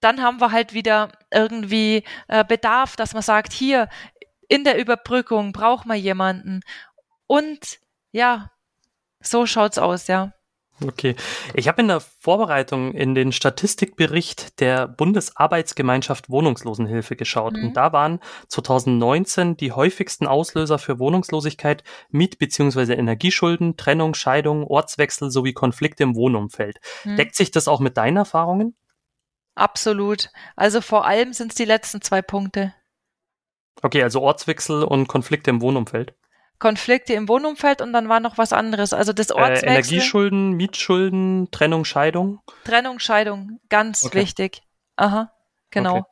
dann 0.00 0.22
haben 0.22 0.40
wir 0.40 0.52
halt 0.52 0.72
wieder 0.72 1.12
irgendwie 1.30 2.04
äh, 2.28 2.44
Bedarf, 2.44 2.96
dass 2.96 3.12
man 3.12 3.22
sagt, 3.22 3.52
hier 3.52 3.88
in 4.48 4.64
der 4.64 4.78
Überbrückung 4.78 5.52
braucht 5.52 5.86
man 5.86 5.98
jemanden. 5.98 6.60
Und 7.26 7.78
ja, 8.12 8.50
so 9.20 9.46
schaut's 9.46 9.78
aus, 9.78 10.06
ja. 10.06 10.32
Okay. 10.86 11.14
Ich 11.54 11.68
habe 11.68 11.82
in 11.82 11.88
der 11.88 12.00
Vorbereitung 12.00 12.92
in 12.94 13.14
den 13.14 13.32
Statistikbericht 13.32 14.60
der 14.60 14.88
Bundesarbeitsgemeinschaft 14.88 16.30
Wohnungslosenhilfe 16.30 17.16
geschaut. 17.16 17.54
Mhm. 17.54 17.68
Und 17.68 17.76
da 17.76 17.92
waren 17.92 18.20
2019 18.48 19.56
die 19.56 19.72
häufigsten 19.72 20.26
Auslöser 20.26 20.78
für 20.78 20.98
Wohnungslosigkeit 20.98 21.84
Miet- 22.10 22.38
bzw. 22.38 22.94
Energieschulden, 22.94 23.76
Trennung, 23.76 24.14
Scheidung, 24.14 24.64
Ortswechsel 24.64 25.30
sowie 25.30 25.52
Konflikte 25.52 26.02
im 26.02 26.16
Wohnumfeld. 26.16 26.78
Mhm. 27.04 27.16
Deckt 27.16 27.36
sich 27.36 27.50
das 27.50 27.68
auch 27.68 27.80
mit 27.80 27.96
deinen 27.96 28.16
Erfahrungen? 28.16 28.76
Absolut. 29.54 30.30
Also 30.56 30.80
vor 30.80 31.04
allem 31.04 31.32
sind 31.32 31.52
es 31.52 31.56
die 31.56 31.64
letzten 31.64 32.00
zwei 32.00 32.22
Punkte. 32.22 32.74
Okay, 33.82 34.02
also 34.02 34.20
Ortswechsel 34.20 34.84
und 34.84 35.08
Konflikte 35.08 35.50
im 35.50 35.60
Wohnumfeld. 35.60 36.14
Konflikte 36.60 37.14
im 37.14 37.28
Wohnumfeld 37.28 37.80
und 37.82 37.92
dann 37.92 38.08
war 38.08 38.20
noch 38.20 38.38
was 38.38 38.52
anderes. 38.52 38.92
Also 38.92 39.12
das 39.12 39.32
Ortswechsel. 39.32 39.68
Äh, 39.68 39.72
Energieschulden, 39.72 40.52
Mietschulden, 40.52 41.48
Trennung, 41.50 41.84
Scheidung. 41.84 42.40
Trennung, 42.64 43.00
Scheidung, 43.00 43.58
ganz 43.68 44.04
okay. 44.04 44.20
wichtig. 44.20 44.62
Aha, 44.96 45.32
genau. 45.70 45.96
Okay. 45.96 46.08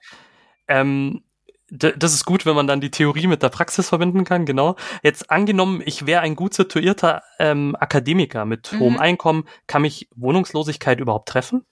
Ähm, 0.68 1.22
das 1.70 2.14
ist 2.14 2.24
gut, 2.24 2.46
wenn 2.46 2.56
man 2.56 2.66
dann 2.66 2.80
die 2.80 2.90
Theorie 2.90 3.26
mit 3.26 3.42
der 3.42 3.50
Praxis 3.50 3.90
verbinden 3.90 4.24
kann, 4.24 4.46
genau. 4.46 4.76
Jetzt 5.02 5.30
angenommen, 5.30 5.82
ich 5.84 6.06
wäre 6.06 6.22
ein 6.22 6.34
gut 6.34 6.54
situierter 6.54 7.22
ähm, 7.38 7.76
Akademiker 7.78 8.46
mit 8.46 8.72
mhm. 8.72 8.80
hohem 8.80 8.98
Einkommen, 8.98 9.46
kann 9.66 9.82
mich 9.82 10.08
Wohnungslosigkeit 10.16 10.98
überhaupt 10.98 11.28
treffen? 11.28 11.66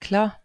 Klar, 0.00 0.40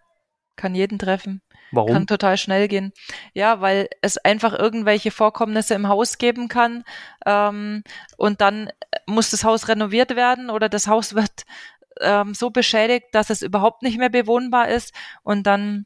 kann 0.58 0.76
jeden 0.76 1.00
treffen. 1.00 1.42
Warum? 1.72 1.92
Kann 1.92 2.08
total 2.08 2.38
schnell 2.38 2.68
gehen. 2.68 2.94
Ja, 3.34 3.62
weil 3.62 3.90
es 4.02 4.18
einfach 4.18 4.58
irgendwelche 4.58 5.12
Vorkommnisse 5.12 5.76
im 5.76 5.88
Haus 5.88 6.18
geben 6.18 6.48
kann 6.48 6.84
ähm, 7.26 7.84
und 8.18 8.42
dann 8.42 8.72
muss 9.06 9.32
das 9.32 9.44
Haus 9.44 9.68
renoviert 9.68 10.16
werden 10.16 10.50
oder 10.50 10.70
das 10.70 10.88
Haus 10.88 11.16
wird 11.16 11.46
ähm, 12.02 12.34
so 12.34 12.50
beschädigt, 12.50 13.08
dass 13.14 13.30
es 13.30 13.42
überhaupt 13.42 13.84
nicht 13.84 13.98
mehr 13.98 14.10
bewohnbar 14.10 14.70
ist 14.70 14.94
und 15.24 15.44
dann 15.44 15.86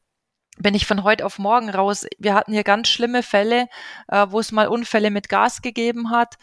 bin 0.60 0.76
ich 0.76 0.86
von 0.86 1.04
heute 1.04 1.26
auf 1.26 1.40
morgen 1.40 1.70
raus. 1.70 2.06
Wir 2.20 2.36
hatten 2.36 2.54
hier 2.54 2.64
ganz 2.64 2.88
schlimme 2.88 3.24
Fälle, 3.24 3.68
äh, 4.08 4.28
wo 4.30 4.40
es 4.40 4.52
mal 4.52 4.68
Unfälle 4.68 5.10
mit 5.10 5.28
Gas 5.28 5.64
gegeben 5.64 6.12
hat. 6.12 6.36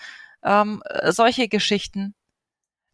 Ähm, 0.42 0.82
solche 1.04 1.48
Geschichten. 1.48 2.14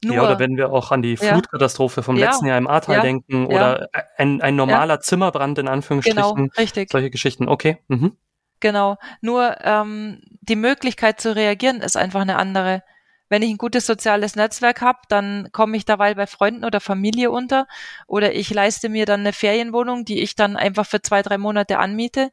Nur, 0.04 0.14
ja, 0.14 0.22
oder 0.22 0.38
wenn 0.38 0.56
wir 0.56 0.70
auch 0.70 0.92
an 0.92 1.02
die 1.02 1.16
Flutkatastrophe 1.16 2.02
vom 2.02 2.16
ja, 2.16 2.26
letzten 2.26 2.46
Jahr 2.46 2.59
im 2.59 2.66
Ahrtal 2.66 2.96
ja, 2.96 3.02
denken 3.02 3.46
oder 3.46 3.88
ein, 4.18 4.40
ein 4.42 4.54
normaler 4.54 5.00
Zimmerbrand 5.00 5.59
in 5.59 5.68
Anführungsstrichen. 5.68 6.35
Genau, 6.35 6.48
richtig. 6.59 6.90
Solche 6.90 7.11
Geschichten, 7.11 7.48
okay. 7.48 7.78
Mhm. 7.88 8.16
Genau. 8.61 8.96
Nur 9.20 9.56
ähm, 9.62 10.20
die 10.40 10.56
Möglichkeit 10.56 11.20
zu 11.20 11.35
reagieren 11.35 11.80
ist 11.80 11.96
einfach 11.96 12.20
eine 12.20 12.37
andere. 12.37 12.82
Wenn 13.28 13.42
ich 13.42 13.50
ein 13.50 13.59
gutes 13.59 13.87
soziales 13.87 14.37
Netzwerk 14.37 14.80
habe, 14.82 14.98
dann 15.09 15.48
komme 15.50 15.76
ich 15.76 15.85
dabei 15.85 16.14
bei 16.14 16.26
Freunden 16.26 16.64
oder 16.64 16.80
Familie 16.80 17.30
unter 17.30 17.66
oder 18.06 18.35
ich 18.35 18.52
leiste 18.52 18.88
mir 18.88 19.04
dann 19.04 19.20
eine 19.20 19.32
Ferienwohnung, 19.32 20.04
die 20.04 20.20
ich 20.20 20.37
dann 20.37 20.56
einfach 20.56 20.87
für 20.87 21.02
zwei, 21.02 21.22
drei 21.22 21.37
Monate 21.38 21.78
anmiete, 21.78 22.30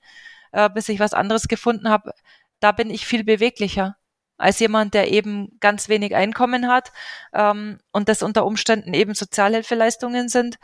äh, 0.51 0.69
bis 0.69 0.89
ich 0.89 0.99
was 0.99 1.13
anderes 1.13 1.47
gefunden 1.47 1.89
habe. 1.89 2.13
Da 2.59 2.71
bin 2.71 2.91
ich 2.91 3.07
viel 3.07 3.23
beweglicher 3.23 3.95
als 4.37 4.59
jemand, 4.59 4.93
der 4.93 5.11
eben 5.11 5.57
ganz 5.59 5.89
wenig 5.89 6.15
Einkommen 6.15 6.67
hat 6.67 6.91
ähm, 7.33 7.79
und 7.91 8.09
das 8.09 8.23
unter 8.23 8.45
Umständen 8.45 8.93
eben 8.93 9.13
Sozialhilfeleistungen 9.13 10.29
sind 10.29 10.57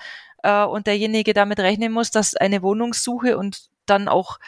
äh, 0.43 0.63
und 0.63 0.87
derjenige 0.87 1.33
damit 1.33 1.59
rechnen 1.59 1.91
muss, 1.91 2.11
dass 2.11 2.35
eine 2.35 2.61
Wohnungssuche 2.61 3.37
und 3.37 3.69
dann 3.85 4.07
auch 4.07 4.39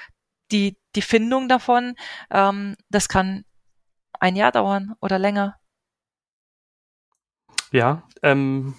die, 0.52 0.78
die 0.96 1.02
Findung 1.02 1.48
davon, 1.48 1.96
ähm, 2.30 2.76
das 2.90 3.08
kann 3.08 3.46
ein 4.20 4.36
Jahr 4.36 4.52
dauern 4.52 4.96
oder 5.00 5.18
länger. 5.18 5.58
Ja, 7.72 8.04
ähm, 8.22 8.76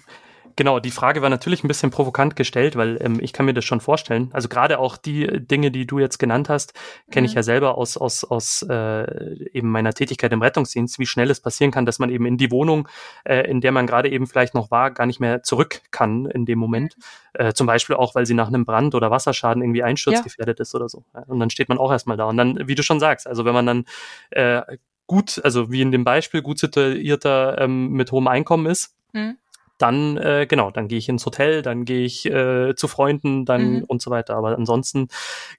Genau, 0.55 0.79
die 0.79 0.91
Frage 0.91 1.21
war 1.21 1.29
natürlich 1.29 1.63
ein 1.63 1.67
bisschen 1.67 1.89
provokant 1.89 2.35
gestellt, 2.35 2.75
weil 2.75 2.97
ähm, 3.01 3.19
ich 3.19 3.33
kann 3.33 3.45
mir 3.45 3.53
das 3.53 3.65
schon 3.65 3.79
vorstellen. 3.79 4.29
Also 4.33 4.49
gerade 4.49 4.77
auch 4.77 4.97
die 4.97 5.27
Dinge, 5.45 5.71
die 5.71 5.87
du 5.87 5.99
jetzt 5.99 6.19
genannt 6.19 6.49
hast, 6.49 6.73
kenne 7.11 7.25
mhm. 7.25 7.29
ich 7.29 7.33
ja 7.33 7.43
selber 7.43 7.77
aus, 7.77 7.97
aus, 7.97 8.23
aus 8.23 8.61
äh, 8.69 9.49
eben 9.51 9.71
meiner 9.71 9.93
Tätigkeit 9.93 10.31
im 10.31 10.41
Rettungsdienst, 10.41 10.99
wie 10.99 11.05
schnell 11.05 11.31
es 11.31 11.39
passieren 11.39 11.71
kann, 11.71 11.85
dass 11.85 11.97
man 11.97 12.09
eben 12.09 12.25
in 12.25 12.37
die 12.37 12.51
Wohnung, 12.51 12.87
äh, 13.23 13.49
in 13.49 13.61
der 13.61 13.71
man 13.71 13.87
gerade 13.87 14.09
eben 14.09 14.27
vielleicht 14.27 14.53
noch 14.53 14.69
war, 14.69 14.91
gar 14.91 15.07
nicht 15.07 15.19
mehr 15.19 15.41
zurück 15.41 15.81
kann 15.91 16.27
in 16.27 16.45
dem 16.45 16.59
Moment. 16.59 16.97
Mhm. 16.97 17.45
Äh, 17.45 17.53
zum 17.53 17.65
Beispiel 17.65 17.95
auch, 17.95 18.13
weil 18.13 18.25
sie 18.25 18.35
nach 18.35 18.47
einem 18.47 18.65
Brand 18.65 18.93
oder 18.93 19.09
Wasserschaden 19.09 19.63
irgendwie 19.63 19.83
einsturzgefährdet 19.83 20.59
ja. 20.59 20.61
ist 20.61 20.75
oder 20.75 20.87
so. 20.87 21.03
Und 21.27 21.39
dann 21.39 21.49
steht 21.49 21.69
man 21.69 21.79
auch 21.79 21.91
erstmal 21.91 22.17
da. 22.17 22.25
Und 22.25 22.37
dann, 22.37 22.67
wie 22.67 22.75
du 22.75 22.83
schon 22.83 22.99
sagst, 22.99 23.25
also 23.25 23.43
wenn 23.45 23.53
man 23.53 23.65
dann 23.65 23.85
äh, 24.29 24.61
gut, 25.07 25.41
also 25.43 25.71
wie 25.71 25.81
in 25.81 25.91
dem 25.91 26.03
Beispiel, 26.03 26.43
gut 26.43 26.59
situierter 26.59 27.59
ähm, 27.59 27.89
mit 27.89 28.11
hohem 28.11 28.27
Einkommen 28.27 28.67
ist, 28.67 28.95
mhm 29.13 29.37
dann, 29.77 30.17
äh, 30.17 30.45
genau, 30.47 30.71
dann 30.71 30.87
gehe 30.87 30.97
ich 30.97 31.09
ins 31.09 31.25
Hotel, 31.25 31.61
dann 31.61 31.85
gehe 31.85 32.05
ich 32.05 32.25
äh, 32.25 32.75
zu 32.75 32.87
Freunden, 32.87 33.45
dann 33.45 33.77
mhm. 33.77 33.83
und 33.85 34.01
so 34.01 34.11
weiter. 34.11 34.35
Aber 34.35 34.55
ansonsten, 34.55 35.07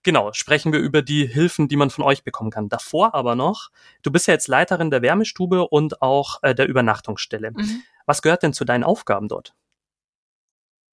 genau, 0.02 0.32
sprechen 0.32 0.72
wir 0.72 0.80
über 0.80 1.02
die 1.02 1.26
Hilfen, 1.26 1.68
die 1.68 1.76
man 1.76 1.90
von 1.90 2.04
euch 2.04 2.24
bekommen 2.24 2.50
kann. 2.50 2.68
Davor 2.68 3.14
aber 3.14 3.34
noch, 3.34 3.70
du 4.02 4.10
bist 4.10 4.26
ja 4.26 4.34
jetzt 4.34 4.48
Leiterin 4.48 4.90
der 4.90 5.02
Wärmestube 5.02 5.68
und 5.68 6.00
auch 6.00 6.42
äh, 6.42 6.54
der 6.54 6.68
Übernachtungsstelle. 6.68 7.50
Mhm. 7.50 7.82
Was 8.06 8.22
gehört 8.22 8.42
denn 8.42 8.52
zu 8.52 8.64
deinen 8.64 8.84
Aufgaben 8.84 9.28
dort? 9.28 9.54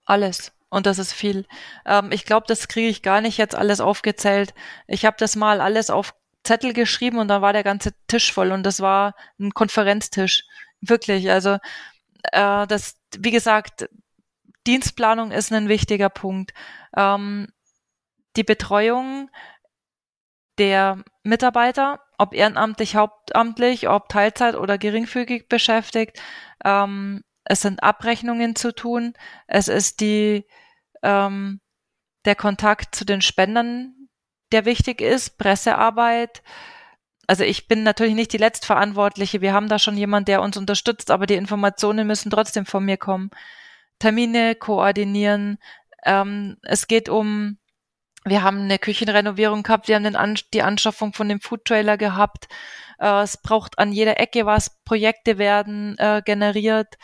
Alles. 0.06 0.52
Und 0.70 0.86
das 0.86 1.00
ist 1.00 1.14
viel. 1.14 1.46
Ähm, 1.86 2.12
ich 2.12 2.26
glaube, 2.26 2.46
das 2.48 2.68
kriege 2.68 2.88
ich 2.88 3.02
gar 3.02 3.22
nicht 3.22 3.38
jetzt 3.38 3.56
alles 3.56 3.82
aufgezählt. 3.82 4.54
Ich 4.88 5.06
habe 5.06 5.18
das 5.20 5.36
mal 5.36 5.62
alles 5.62 5.90
auf 5.90 6.14
Zettel 6.44 6.74
geschrieben 6.74 7.20
und 7.20 7.28
dann 7.28 7.42
war 7.42 7.54
der 7.54 7.64
ganze 7.64 7.92
Tisch 8.08 8.34
voll 8.34 8.52
und 8.52 8.64
das 8.64 8.80
war 8.80 9.14
ein 9.40 9.54
Konferenztisch. 9.54 10.44
Wirklich. 10.80 11.30
Also 11.30 11.58
äh, 12.32 12.68
das, 12.68 12.96
wie 13.20 13.32
gesagt, 13.32 13.90
Dienstplanung 14.68 15.32
ist 15.32 15.52
ein 15.52 15.70
wichtiger 15.70 16.10
Punkt. 16.10 16.54
Ähm, 16.96 17.48
die 18.36 18.44
Betreuung 18.44 19.30
der 20.58 21.04
Mitarbeiter, 21.24 22.00
ob 22.18 22.34
ehrenamtlich, 22.34 22.96
hauptamtlich, 22.96 23.90
ob 23.90 24.10
Teilzeit 24.10 24.56
oder 24.56 24.78
geringfügig 24.78 25.50
beschäftigt. 25.50 26.22
Ähm, 26.64 27.24
es 27.44 27.62
sind 27.62 27.82
Abrechnungen 27.84 28.56
zu 28.56 28.74
tun. 28.74 29.14
Es 29.48 29.68
ist 29.68 30.02
die, 30.02 30.46
ähm, 31.02 31.62
der 32.26 32.36
Kontakt 32.36 32.96
zu 32.96 33.06
den 33.06 33.22
Spendern, 33.22 34.08
der 34.52 34.66
wichtig 34.66 35.02
ist, 35.02 35.38
Pressearbeit, 35.38 36.44
also 37.32 37.46
ich 37.46 37.70
bin 37.70 37.84
natürlich 37.84 38.14
nicht 38.14 38.34
die 38.34 38.38
Letztverantwortliche. 38.38 39.40
Wir 39.40 39.54
haben 39.54 39.70
da 39.70 39.80
schon 39.80 39.96
jemand, 39.96 40.28
der 40.28 40.42
uns 40.42 40.58
unterstützt, 40.58 41.12
aber 41.12 41.26
die 41.28 41.36
Informationen 41.36 42.06
müssen 42.06 42.30
trotzdem 42.30 42.66
von 42.66 42.84
mir 42.84 42.98
kommen. 42.98 43.32
Termine 44.00 44.54
koordinieren. 44.54 45.58
Ähm, 46.04 46.58
es 46.64 46.88
geht 46.88 47.08
um, 47.08 47.58
wir 48.26 48.44
haben 48.44 48.64
eine 48.64 48.78
Küchenrenovierung 48.80 49.64
gehabt, 49.64 49.88
wir 49.88 49.96
haben 49.96 50.14
An 50.18 50.38
die 50.54 50.62
Anschaffung 50.62 51.14
von 51.14 51.30
dem 51.30 51.40
Foodtrailer 51.40 51.96
gehabt. 51.96 52.50
Äh, 53.00 53.22
es 53.22 53.38
braucht 53.38 53.80
an 53.80 53.94
jeder 53.94 54.20
Ecke 54.20 54.46
was, 54.46 54.82
Projekte 54.84 55.38
werden 55.38 55.98
äh, 56.00 56.22
generiert. 56.26 56.98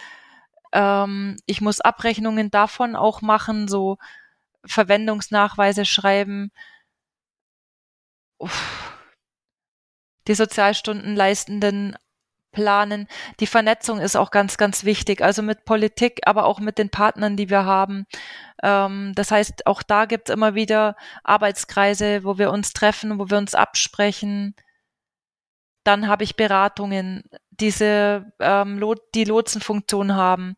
Ähm, 0.73 1.37
ich 1.45 1.61
muss 1.61 1.79
Abrechnungen 1.79 2.51
davon 2.51 2.97
auch 2.97 3.21
machen, 3.21 3.69
so 3.69 3.97
Verwendungsnachweise 4.65 5.85
schreiben. 5.85 6.51
Uff 8.39 8.87
die 10.27 10.35
Sozialstundenleistenden 10.35 11.95
planen. 12.51 13.07
Die 13.39 13.47
Vernetzung 13.47 13.99
ist 13.99 14.15
auch 14.15 14.31
ganz, 14.31 14.57
ganz 14.57 14.83
wichtig. 14.83 15.21
Also 15.21 15.43
mit 15.43 15.65
Politik, 15.65 16.21
aber 16.25 16.45
auch 16.45 16.59
mit 16.59 16.77
den 16.77 16.89
Partnern, 16.89 17.37
die 17.37 17.49
wir 17.49 17.65
haben. 17.65 18.05
Ähm, 18.63 19.13
das 19.15 19.31
heißt, 19.31 19.67
auch 19.67 19.83
da 19.83 20.05
gibt 20.05 20.29
es 20.29 20.33
immer 20.33 20.55
wieder 20.55 20.95
Arbeitskreise, 21.23 22.23
wo 22.23 22.37
wir 22.37 22.51
uns 22.51 22.73
treffen, 22.73 23.19
wo 23.19 23.29
wir 23.29 23.37
uns 23.37 23.53
absprechen. 23.53 24.55
Dann 25.83 26.07
habe 26.07 26.23
ich 26.23 26.35
Beratungen, 26.35 27.23
diese 27.51 28.31
ähm, 28.39 28.83
die 29.13 29.23
Lotsenfunktion 29.23 30.15
haben. 30.15 30.57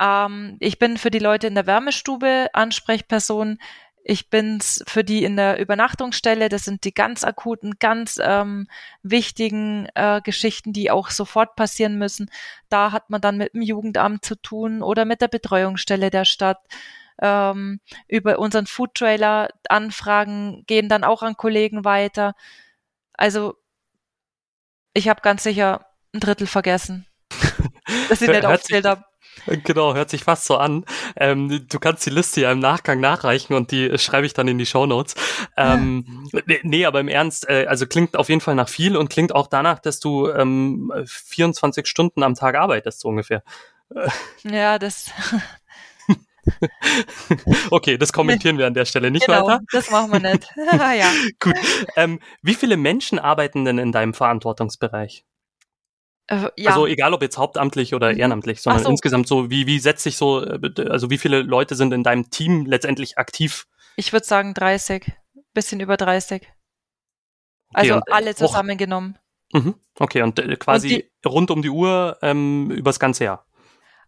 Ähm, 0.00 0.56
ich 0.60 0.78
bin 0.78 0.98
für 0.98 1.10
die 1.10 1.18
Leute 1.18 1.46
in 1.46 1.54
der 1.54 1.66
Wärmestube 1.66 2.48
Ansprechperson. 2.52 3.58
Ich 4.02 4.30
bin's 4.30 4.82
für 4.86 5.04
die 5.04 5.24
in 5.24 5.36
der 5.36 5.58
Übernachtungsstelle. 5.60 6.48
Das 6.48 6.64
sind 6.64 6.84
die 6.84 6.94
ganz 6.94 7.22
akuten, 7.24 7.78
ganz 7.78 8.18
ähm, 8.22 8.66
wichtigen 9.02 9.88
äh, 9.94 10.20
Geschichten, 10.22 10.72
die 10.72 10.90
auch 10.90 11.10
sofort 11.10 11.54
passieren 11.56 11.98
müssen. 11.98 12.30
Da 12.68 12.92
hat 12.92 13.10
man 13.10 13.20
dann 13.20 13.36
mit 13.36 13.54
dem 13.54 13.62
Jugendamt 13.62 14.24
zu 14.24 14.36
tun 14.36 14.82
oder 14.82 15.04
mit 15.04 15.20
der 15.20 15.28
Betreuungsstelle 15.28 16.10
der 16.10 16.24
Stadt. 16.24 16.58
ähm, 17.22 17.80
über 18.08 18.38
unseren 18.38 18.66
Food 18.66 18.94
Trailer 18.94 19.48
Anfragen 19.68 20.64
gehen 20.66 20.88
dann 20.88 21.04
auch 21.04 21.22
an 21.22 21.36
Kollegen 21.36 21.84
weiter. 21.84 22.34
Also 23.12 23.56
ich 24.94 25.08
habe 25.08 25.20
ganz 25.22 25.42
sicher 25.42 25.86
ein 26.14 26.20
Drittel 26.20 26.46
vergessen, 26.46 27.06
dass 28.08 28.22
ich 28.22 28.28
nicht 28.28 28.44
aufzählt 28.46 28.86
habe. 28.86 29.04
Genau, 29.64 29.94
hört 29.94 30.10
sich 30.10 30.24
fast 30.24 30.44
so 30.44 30.56
an. 30.56 30.84
Ähm, 31.16 31.66
du 31.68 31.78
kannst 31.78 32.04
die 32.06 32.10
Liste 32.10 32.42
ja 32.42 32.52
im 32.52 32.58
Nachgang 32.58 33.00
nachreichen 33.00 33.54
und 33.54 33.70
die 33.70 33.98
schreibe 33.98 34.26
ich 34.26 34.34
dann 34.34 34.48
in 34.48 34.58
die 34.58 34.66
Show 34.66 34.86
Notes. 34.86 35.14
Ähm, 35.56 36.28
nee, 36.46 36.60
nee, 36.62 36.84
aber 36.84 37.00
im 37.00 37.08
Ernst, 37.08 37.48
äh, 37.48 37.66
also 37.66 37.86
klingt 37.86 38.16
auf 38.16 38.28
jeden 38.28 38.40
Fall 38.40 38.54
nach 38.54 38.68
viel 38.68 38.96
und 38.96 39.08
klingt 39.08 39.34
auch 39.34 39.46
danach, 39.46 39.78
dass 39.78 40.00
du 40.00 40.28
ähm, 40.28 40.92
24 41.06 41.86
Stunden 41.86 42.22
am 42.22 42.34
Tag 42.34 42.54
arbeitest, 42.54 43.00
so 43.00 43.08
ungefähr. 43.08 43.42
Ja, 44.44 44.78
das. 44.78 45.10
okay, 47.70 47.98
das 47.98 48.12
kommentieren 48.12 48.58
wir 48.58 48.66
an 48.66 48.74
der 48.74 48.84
Stelle 48.84 49.10
nicht 49.10 49.26
genau, 49.26 49.46
weiter. 49.46 49.60
Das 49.72 49.90
machen 49.90 50.12
wir 50.12 50.20
nicht. 50.20 50.48
ja. 50.72 51.10
Gut. 51.40 51.54
Ähm, 51.96 52.20
wie 52.42 52.54
viele 52.54 52.76
Menschen 52.76 53.18
arbeiten 53.18 53.64
denn 53.64 53.78
in 53.78 53.92
deinem 53.92 54.14
Verantwortungsbereich? 54.14 55.24
Äh, 56.30 56.48
ja. 56.56 56.70
Also 56.70 56.86
egal 56.86 57.12
ob 57.12 57.22
jetzt 57.22 57.36
hauptamtlich 57.38 57.92
oder 57.94 58.12
Mhm. 58.12 58.18
ehrenamtlich, 58.20 58.62
sondern 58.62 58.84
so. 58.84 58.90
insgesamt 58.90 59.26
so, 59.28 59.50
wie, 59.50 59.66
wie 59.66 59.78
setzt 59.80 60.04
sich 60.04 60.16
so, 60.16 60.42
äh, 60.44 60.60
also 60.88 61.10
wie 61.10 61.18
viele 61.18 61.42
Leute 61.42 61.74
sind 61.74 61.92
in 61.92 62.02
deinem 62.04 62.30
Team 62.30 62.66
letztendlich 62.66 63.18
aktiv? 63.18 63.66
Ich 63.96 64.12
würde 64.12 64.24
sagen 64.26 64.54
30, 64.54 65.10
bisschen 65.52 65.80
über 65.80 65.96
30. 65.96 66.48
Also 67.74 67.94
und, 67.96 68.08
äh, 68.08 68.12
alle 68.12 68.34
zusammengenommen. 68.34 69.18
Mhm. 69.52 69.74
Okay, 69.98 70.22
und 70.22 70.38
äh, 70.38 70.56
quasi 70.56 71.10
Und 71.24 71.32
rund 71.32 71.50
um 71.50 71.62
die 71.62 71.70
Uhr 71.70 72.16
ähm, 72.22 72.70
übers 72.70 72.98
ganze 73.00 73.24
Jahr. 73.24 73.46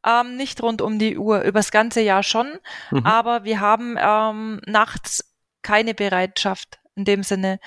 Ähm, 0.06 0.36
nicht 0.36 0.62
rund 0.62 0.80
um 0.82 0.98
die 0.98 1.16
Uhr, 1.18 1.42
übers 1.42 1.70
ganze 1.70 2.00
Jahr 2.00 2.22
schon, 2.22 2.58
Mhm. 2.90 3.06
aber 3.06 3.44
wir 3.44 3.60
haben 3.60 3.96
ähm, 4.00 4.60
nachts 4.66 5.32
keine 5.62 5.94
Bereitschaft 5.94 6.80
in 6.96 7.04
dem 7.04 7.22
Sinne. 7.22 7.60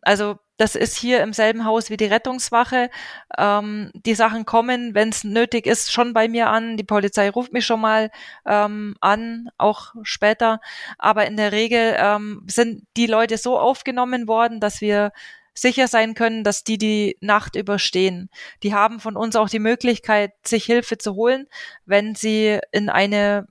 Also 0.00 0.38
das 0.56 0.74
ist 0.76 0.96
hier 0.96 1.22
im 1.22 1.32
selben 1.32 1.64
Haus 1.64 1.90
wie 1.90 1.96
die 1.96 2.06
Rettungswache. 2.06 2.90
Ähm, 3.38 3.90
die 3.94 4.14
Sachen 4.14 4.44
kommen, 4.44 4.94
wenn 4.94 5.08
es 5.08 5.24
nötig 5.24 5.66
ist, 5.66 5.92
schon 5.92 6.12
bei 6.12 6.28
mir 6.28 6.48
an. 6.48 6.76
Die 6.76 6.84
Polizei 6.84 7.30
ruft 7.30 7.52
mich 7.52 7.66
schon 7.66 7.80
mal 7.80 8.10
ähm, 8.46 8.96
an, 9.00 9.48
auch 9.58 9.94
später. 10.02 10.60
Aber 10.98 11.26
in 11.26 11.36
der 11.36 11.52
Regel 11.52 11.96
ähm, 11.98 12.44
sind 12.46 12.86
die 12.96 13.06
Leute 13.06 13.38
so 13.38 13.58
aufgenommen 13.58 14.28
worden, 14.28 14.60
dass 14.60 14.80
wir 14.80 15.12
sicher 15.54 15.88
sein 15.88 16.14
können, 16.14 16.44
dass 16.44 16.64
die 16.64 16.78
die 16.78 17.16
Nacht 17.20 17.56
überstehen. 17.56 18.30
Die 18.62 18.74
haben 18.74 19.00
von 19.00 19.16
uns 19.16 19.36
auch 19.36 19.48
die 19.48 19.58
Möglichkeit, 19.58 20.32
sich 20.46 20.64
Hilfe 20.64 20.98
zu 20.98 21.14
holen, 21.14 21.46
wenn 21.84 22.14
sie 22.14 22.58
in 22.72 22.88
eine 22.88 23.46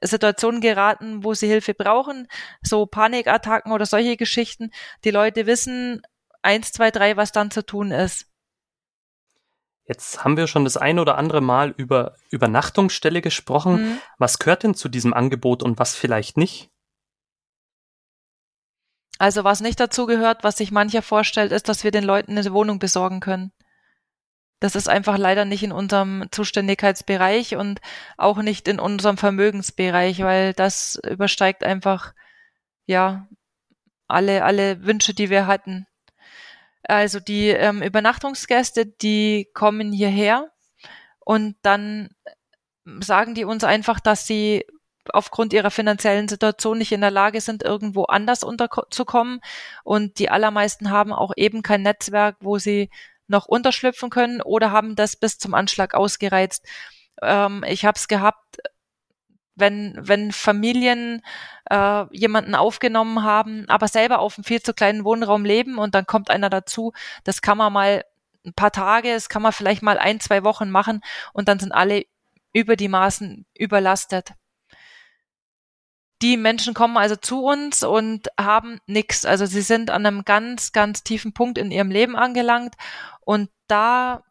Situation 0.00 0.60
geraten, 0.60 1.24
wo 1.24 1.34
sie 1.34 1.48
Hilfe 1.48 1.74
brauchen, 1.74 2.28
so 2.62 2.86
Panikattacken 2.86 3.72
oder 3.72 3.86
solche 3.86 4.16
Geschichten. 4.16 4.70
Die 5.04 5.10
Leute 5.10 5.46
wissen 5.46 6.02
eins, 6.44 6.72
zwei, 6.72 6.90
drei, 6.90 7.16
was 7.16 7.32
dann 7.32 7.50
zu 7.50 7.64
tun 7.64 7.90
ist. 7.90 8.26
Jetzt 9.86 10.24
haben 10.24 10.36
wir 10.36 10.46
schon 10.46 10.64
das 10.64 10.76
ein 10.76 10.98
oder 10.98 11.18
andere 11.18 11.42
Mal 11.42 11.74
über 11.76 12.16
Übernachtungsstelle 12.30 13.20
gesprochen. 13.20 13.82
Mhm. 13.82 13.98
Was 14.18 14.38
gehört 14.38 14.62
denn 14.62 14.74
zu 14.74 14.88
diesem 14.88 15.12
Angebot 15.12 15.62
und 15.62 15.78
was 15.78 15.94
vielleicht 15.94 16.38
nicht? 16.38 16.70
Also 19.18 19.44
was 19.44 19.60
nicht 19.60 19.78
dazu 19.78 20.06
gehört, 20.06 20.42
was 20.42 20.56
sich 20.56 20.72
mancher 20.72 21.02
vorstellt, 21.02 21.52
ist, 21.52 21.68
dass 21.68 21.84
wir 21.84 21.90
den 21.90 22.04
Leuten 22.04 22.36
eine 22.36 22.52
Wohnung 22.52 22.78
besorgen 22.78 23.20
können. 23.20 23.52
Das 24.60 24.74
ist 24.74 24.88
einfach 24.88 25.18
leider 25.18 25.44
nicht 25.44 25.62
in 25.62 25.72
unserem 25.72 26.26
Zuständigkeitsbereich 26.30 27.56
und 27.56 27.80
auch 28.16 28.38
nicht 28.38 28.66
in 28.66 28.80
unserem 28.80 29.18
Vermögensbereich, 29.18 30.20
weil 30.20 30.54
das 30.54 30.98
übersteigt 31.06 31.62
einfach, 31.62 32.14
ja, 32.86 33.28
alle, 34.08 34.44
alle 34.44 34.84
Wünsche, 34.84 35.14
die 35.14 35.28
wir 35.30 35.46
hatten. 35.46 35.86
Also 36.84 37.20
die 37.20 37.48
ähm, 37.48 37.82
Übernachtungsgäste, 37.82 38.86
die 38.86 39.48
kommen 39.54 39.92
hierher 39.92 40.50
und 41.20 41.56
dann 41.62 42.10
sagen 43.00 43.34
die 43.34 43.44
uns 43.44 43.64
einfach, 43.64 44.00
dass 44.00 44.26
sie 44.26 44.66
aufgrund 45.12 45.52
ihrer 45.52 45.70
finanziellen 45.70 46.28
Situation 46.28 46.78
nicht 46.78 46.92
in 46.92 47.00
der 47.00 47.10
Lage 47.10 47.40
sind, 47.40 47.62
irgendwo 47.62 48.04
anders 48.04 48.42
unterzukommen. 48.42 49.40
Und 49.82 50.18
die 50.18 50.30
allermeisten 50.30 50.90
haben 50.90 51.12
auch 51.12 51.32
eben 51.36 51.62
kein 51.62 51.82
Netzwerk, 51.82 52.36
wo 52.40 52.58
sie 52.58 52.90
noch 53.26 53.46
unterschlüpfen 53.46 54.10
können 54.10 54.40
oder 54.42 54.70
haben 54.70 54.96
das 54.96 55.16
bis 55.16 55.38
zum 55.38 55.54
Anschlag 55.54 55.94
ausgereizt. 55.94 56.66
Ähm, 57.22 57.64
ich 57.66 57.84
habe 57.84 57.96
es 57.96 58.08
gehabt, 58.08 58.58
wenn, 59.56 59.94
wenn 60.00 60.32
Familien 60.32 61.22
äh, 61.70 62.04
jemanden 62.10 62.54
aufgenommen 62.54 63.22
haben, 63.22 63.68
aber 63.68 63.88
selber 63.88 64.18
auf 64.18 64.36
einem 64.36 64.44
viel 64.44 64.62
zu 64.62 64.74
kleinen 64.74 65.04
Wohnraum 65.04 65.44
leben 65.44 65.78
und 65.78 65.94
dann 65.94 66.06
kommt 66.06 66.30
einer 66.30 66.50
dazu, 66.50 66.92
das 67.24 67.42
kann 67.42 67.58
man 67.58 67.72
mal 67.72 68.04
ein 68.44 68.54
paar 68.54 68.72
Tage, 68.72 69.12
das 69.12 69.28
kann 69.28 69.42
man 69.42 69.52
vielleicht 69.52 69.82
mal 69.82 69.98
ein, 69.98 70.20
zwei 70.20 70.44
Wochen 70.44 70.70
machen 70.70 71.02
und 71.32 71.48
dann 71.48 71.58
sind 71.58 71.72
alle 71.72 72.04
über 72.52 72.76
die 72.76 72.88
Maßen 72.88 73.46
überlastet. 73.54 74.32
Die 76.22 76.36
Menschen 76.36 76.74
kommen 76.74 76.96
also 76.96 77.16
zu 77.16 77.44
uns 77.44 77.82
und 77.82 78.28
haben 78.40 78.78
nichts. 78.86 79.26
Also 79.26 79.46
sie 79.46 79.60
sind 79.60 79.90
an 79.90 80.06
einem 80.06 80.24
ganz, 80.24 80.72
ganz 80.72 81.02
tiefen 81.02 81.34
Punkt 81.34 81.58
in 81.58 81.70
ihrem 81.70 81.90
Leben 81.90 82.16
angelangt 82.16 82.74
und 83.20 83.50
da 83.66 84.22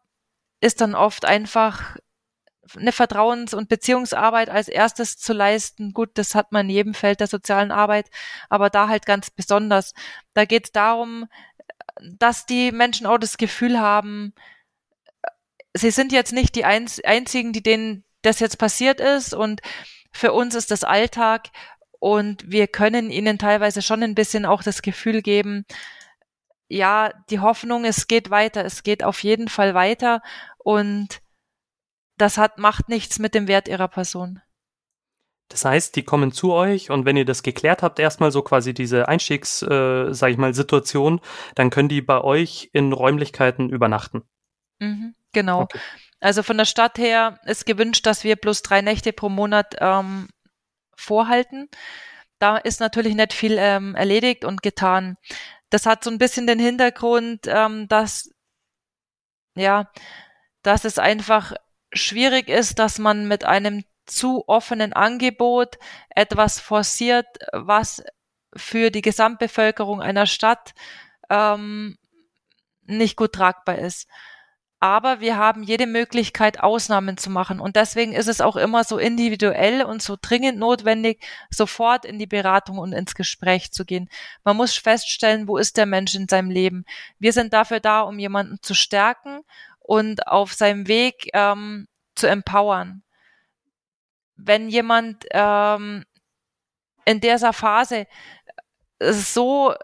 ist 0.60 0.80
dann 0.80 0.94
oft 0.94 1.24
einfach 1.24 1.96
eine 2.76 2.92
Vertrauens- 2.92 3.54
und 3.54 3.68
Beziehungsarbeit 3.68 4.48
als 4.48 4.68
erstes 4.68 5.16
zu 5.16 5.32
leisten. 5.32 5.92
Gut, 5.92 6.10
das 6.14 6.34
hat 6.34 6.52
man 6.52 6.68
in 6.68 6.74
jedem 6.74 6.94
Feld 6.94 7.20
der 7.20 7.26
sozialen 7.26 7.70
Arbeit, 7.70 8.08
aber 8.48 8.70
da 8.70 8.88
halt 8.88 9.06
ganz 9.06 9.30
besonders. 9.30 9.94
Da 10.32 10.44
geht 10.44 10.66
es 10.66 10.72
darum, 10.72 11.26
dass 12.00 12.46
die 12.46 12.72
Menschen 12.72 13.06
auch 13.06 13.18
das 13.18 13.36
Gefühl 13.36 13.80
haben, 13.80 14.34
sie 15.74 15.90
sind 15.90 16.12
jetzt 16.12 16.32
nicht 16.32 16.54
die 16.54 16.64
einzigen, 16.64 17.52
die 17.52 17.62
denen 17.62 18.04
das 18.22 18.40
jetzt 18.40 18.58
passiert 18.58 19.00
ist 19.00 19.34
und 19.34 19.60
für 20.12 20.32
uns 20.32 20.54
ist 20.54 20.70
das 20.70 20.84
Alltag 20.84 21.50
und 21.98 22.50
wir 22.50 22.68
können 22.68 23.10
ihnen 23.10 23.38
teilweise 23.38 23.82
schon 23.82 24.02
ein 24.02 24.14
bisschen 24.14 24.46
auch 24.46 24.62
das 24.62 24.82
Gefühl 24.82 25.22
geben, 25.22 25.64
ja, 26.68 27.10
die 27.30 27.40
Hoffnung, 27.40 27.84
es 27.84 28.06
geht 28.06 28.30
weiter, 28.30 28.64
es 28.64 28.82
geht 28.82 29.04
auf 29.04 29.22
jeden 29.22 29.48
Fall 29.48 29.74
weiter 29.74 30.22
und 30.58 31.20
das 32.16 32.38
hat, 32.38 32.58
macht 32.58 32.88
nichts 32.88 33.18
mit 33.18 33.34
dem 33.34 33.48
Wert 33.48 33.68
ihrer 33.68 33.88
Person. 33.88 34.40
Das 35.48 35.64
heißt, 35.64 35.94
die 35.96 36.04
kommen 36.04 36.32
zu 36.32 36.52
euch 36.52 36.90
und 36.90 37.04
wenn 37.04 37.16
ihr 37.16 37.24
das 37.24 37.42
geklärt 37.42 37.82
habt, 37.82 37.98
erstmal 37.98 38.30
so 38.30 38.42
quasi 38.42 38.72
diese 38.72 39.08
Einstiegs, 39.08 39.62
äh, 39.62 40.12
sag 40.12 40.30
ich 40.30 40.38
mal, 40.38 40.54
Situation, 40.54 41.20
dann 41.54 41.70
können 41.70 41.88
die 41.88 42.00
bei 42.00 42.20
euch 42.20 42.70
in 42.72 42.92
Räumlichkeiten 42.92 43.68
übernachten. 43.68 44.22
Mhm, 44.80 45.14
genau. 45.32 45.62
Okay. 45.62 45.78
Also 46.20 46.42
von 46.42 46.56
der 46.56 46.64
Stadt 46.64 46.98
her 46.98 47.38
ist 47.44 47.66
gewünscht, 47.66 48.06
dass 48.06 48.24
wir 48.24 48.36
plus 48.36 48.62
drei 48.62 48.80
Nächte 48.80 49.12
pro 49.12 49.28
Monat 49.28 49.76
ähm, 49.80 50.28
vorhalten. 50.96 51.68
Da 52.38 52.56
ist 52.56 52.80
natürlich 52.80 53.14
nicht 53.14 53.34
viel 53.34 53.56
ähm, 53.58 53.94
erledigt 53.94 54.44
und 54.44 54.62
getan. 54.62 55.16
Das 55.68 55.86
hat 55.86 56.02
so 56.02 56.10
ein 56.10 56.18
bisschen 56.18 56.46
den 56.46 56.58
Hintergrund, 56.58 57.46
ähm, 57.46 57.86
dass 57.88 58.30
ja, 59.56 59.90
dass 60.62 60.84
es 60.84 60.98
einfach 60.98 61.52
schwierig 61.94 62.48
ist, 62.48 62.78
dass 62.78 62.98
man 62.98 63.26
mit 63.26 63.44
einem 63.44 63.84
zu 64.06 64.44
offenen 64.46 64.92
Angebot 64.92 65.78
etwas 66.10 66.60
forciert, 66.60 67.26
was 67.52 68.02
für 68.54 68.90
die 68.90 69.02
Gesamtbevölkerung 69.02 70.00
einer 70.00 70.26
Stadt 70.26 70.74
ähm, 71.30 71.96
nicht 72.82 73.16
gut 73.16 73.32
tragbar 73.32 73.78
ist. 73.78 74.08
Aber 74.84 75.20
wir 75.20 75.38
haben 75.38 75.62
jede 75.62 75.86
Möglichkeit, 75.86 76.60
Ausnahmen 76.60 77.16
zu 77.16 77.30
machen. 77.30 77.58
Und 77.58 77.74
deswegen 77.74 78.12
ist 78.12 78.28
es 78.28 78.42
auch 78.42 78.56
immer 78.56 78.84
so 78.84 78.98
individuell 78.98 79.82
und 79.82 80.02
so 80.02 80.18
dringend 80.20 80.58
notwendig, 80.58 81.24
sofort 81.48 82.04
in 82.04 82.18
die 82.18 82.26
Beratung 82.26 82.76
und 82.76 82.92
ins 82.92 83.14
Gespräch 83.14 83.72
zu 83.72 83.86
gehen. 83.86 84.10
Man 84.44 84.58
muss 84.58 84.74
feststellen, 84.74 85.48
wo 85.48 85.56
ist 85.56 85.78
der 85.78 85.86
Mensch 85.86 86.14
in 86.14 86.28
seinem 86.28 86.50
Leben. 86.50 86.84
Wir 87.18 87.32
sind 87.32 87.54
dafür 87.54 87.80
da, 87.80 88.02
um 88.02 88.18
jemanden 88.18 88.58
zu 88.60 88.74
stärken 88.74 89.40
und 89.84 90.26
auf 90.26 90.54
seinem 90.54 90.88
Weg 90.88 91.28
ähm, 91.34 91.86
zu 92.14 92.26
empowern. 92.26 93.02
Wenn 94.34 94.68
jemand 94.68 95.26
ähm, 95.30 96.04
in 97.04 97.20
dieser 97.20 97.52
Phase 97.52 98.06
so 98.98 99.74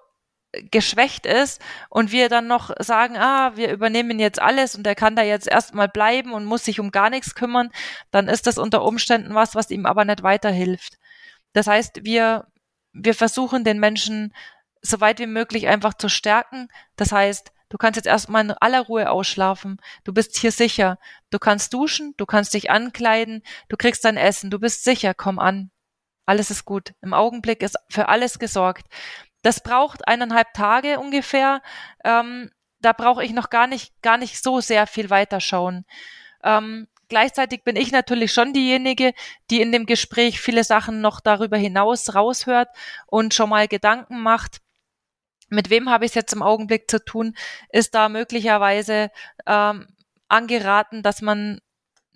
geschwächt 0.52 1.26
ist 1.26 1.60
und 1.90 2.10
wir 2.10 2.28
dann 2.28 2.46
noch 2.46 2.70
sagen, 2.80 3.16
ah, 3.16 3.56
wir 3.56 3.70
übernehmen 3.70 4.18
jetzt 4.18 4.40
alles 4.40 4.74
und 4.74 4.86
er 4.86 4.94
kann 4.94 5.14
da 5.14 5.22
jetzt 5.22 5.46
erstmal 5.46 5.88
bleiben 5.88 6.32
und 6.32 6.44
muss 6.44 6.64
sich 6.64 6.80
um 6.80 6.90
gar 6.90 7.10
nichts 7.10 7.34
kümmern, 7.34 7.70
dann 8.10 8.26
ist 8.26 8.46
das 8.46 8.58
unter 8.58 8.82
Umständen 8.82 9.34
was, 9.34 9.54
was 9.54 9.70
ihm 9.70 9.86
aber 9.86 10.04
nicht 10.04 10.22
weiterhilft. 10.22 10.98
Das 11.52 11.66
heißt, 11.66 12.04
wir, 12.04 12.46
wir 12.92 13.14
versuchen 13.14 13.64
den 13.64 13.78
Menschen 13.78 14.34
so 14.82 15.00
weit 15.00 15.20
wie 15.20 15.26
möglich 15.26 15.68
einfach 15.68 15.94
zu 15.94 16.08
stärken. 16.08 16.68
Das 16.96 17.12
heißt, 17.12 17.52
du 17.70 17.78
kannst 17.78 17.96
jetzt 17.96 18.06
erstmal 18.06 18.44
in 18.44 18.50
aller 18.50 18.82
Ruhe 18.82 19.10
ausschlafen. 19.10 19.80
Du 20.04 20.12
bist 20.12 20.36
hier 20.36 20.52
sicher. 20.52 20.98
Du 21.30 21.38
kannst 21.38 21.72
duschen, 21.72 22.12
du 22.18 22.26
kannst 22.26 22.52
dich 22.52 22.70
ankleiden, 22.70 23.42
du 23.68 23.78
kriegst 23.78 24.04
dein 24.04 24.18
Essen, 24.18 24.50
du 24.50 24.58
bist 24.58 24.84
sicher, 24.84 25.14
komm 25.14 25.38
an. 25.38 25.70
Alles 26.26 26.50
ist 26.50 26.64
gut. 26.64 26.92
Im 27.00 27.14
Augenblick 27.14 27.62
ist 27.62 27.76
für 27.88 28.08
alles 28.08 28.38
gesorgt. 28.38 28.86
Das 29.42 29.62
braucht 29.62 30.06
eineinhalb 30.06 30.52
Tage 30.52 31.00
ungefähr. 31.00 31.62
Ähm, 32.04 32.50
da 32.80 32.92
brauche 32.92 33.24
ich 33.24 33.32
noch 33.32 33.50
gar 33.50 33.66
nicht, 33.66 34.00
gar 34.02 34.18
nicht 34.18 34.42
so 34.42 34.60
sehr 34.60 34.86
viel 34.86 35.10
weiterschauen. 35.10 35.84
Ähm, 36.42 36.88
gleichzeitig 37.08 37.64
bin 37.64 37.76
ich 37.76 37.92
natürlich 37.92 38.32
schon 38.32 38.52
diejenige, 38.52 39.12
die 39.50 39.60
in 39.60 39.72
dem 39.72 39.86
Gespräch 39.86 40.40
viele 40.40 40.64
Sachen 40.64 41.00
noch 41.00 41.20
darüber 41.20 41.56
hinaus 41.56 42.14
raushört 42.14 42.68
und 43.06 43.34
schon 43.34 43.50
mal 43.50 43.68
Gedanken 43.68 44.20
macht. 44.20 44.60
Mit 45.50 45.68
wem 45.68 45.90
habe 45.90 46.04
ich 46.04 46.12
es 46.12 46.14
jetzt 46.14 46.32
im 46.32 46.42
Augenblick 46.42 46.90
zu 46.90 47.04
tun? 47.04 47.36
Ist 47.70 47.94
da 47.94 48.08
möglicherweise 48.08 49.10
ähm, 49.46 49.88
angeraten, 50.28 51.02
dass 51.02 51.20
man 51.20 51.60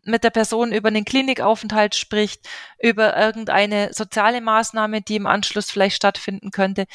mit 0.04 0.24
der 0.24 0.30
Person 0.30 0.72
über 0.72 0.90
den 0.90 1.04
Klinikaufenthalt 1.04 1.94
spricht, 1.94 2.48
über 2.80 3.16
irgendeine 3.16 3.92
soziale 3.92 4.40
Maßnahme, 4.40 5.02
die 5.02 5.16
im 5.16 5.26
Anschluss 5.26 5.70
vielleicht 5.70 5.96
stattfinden 5.96 6.50
könnte. 6.50 6.86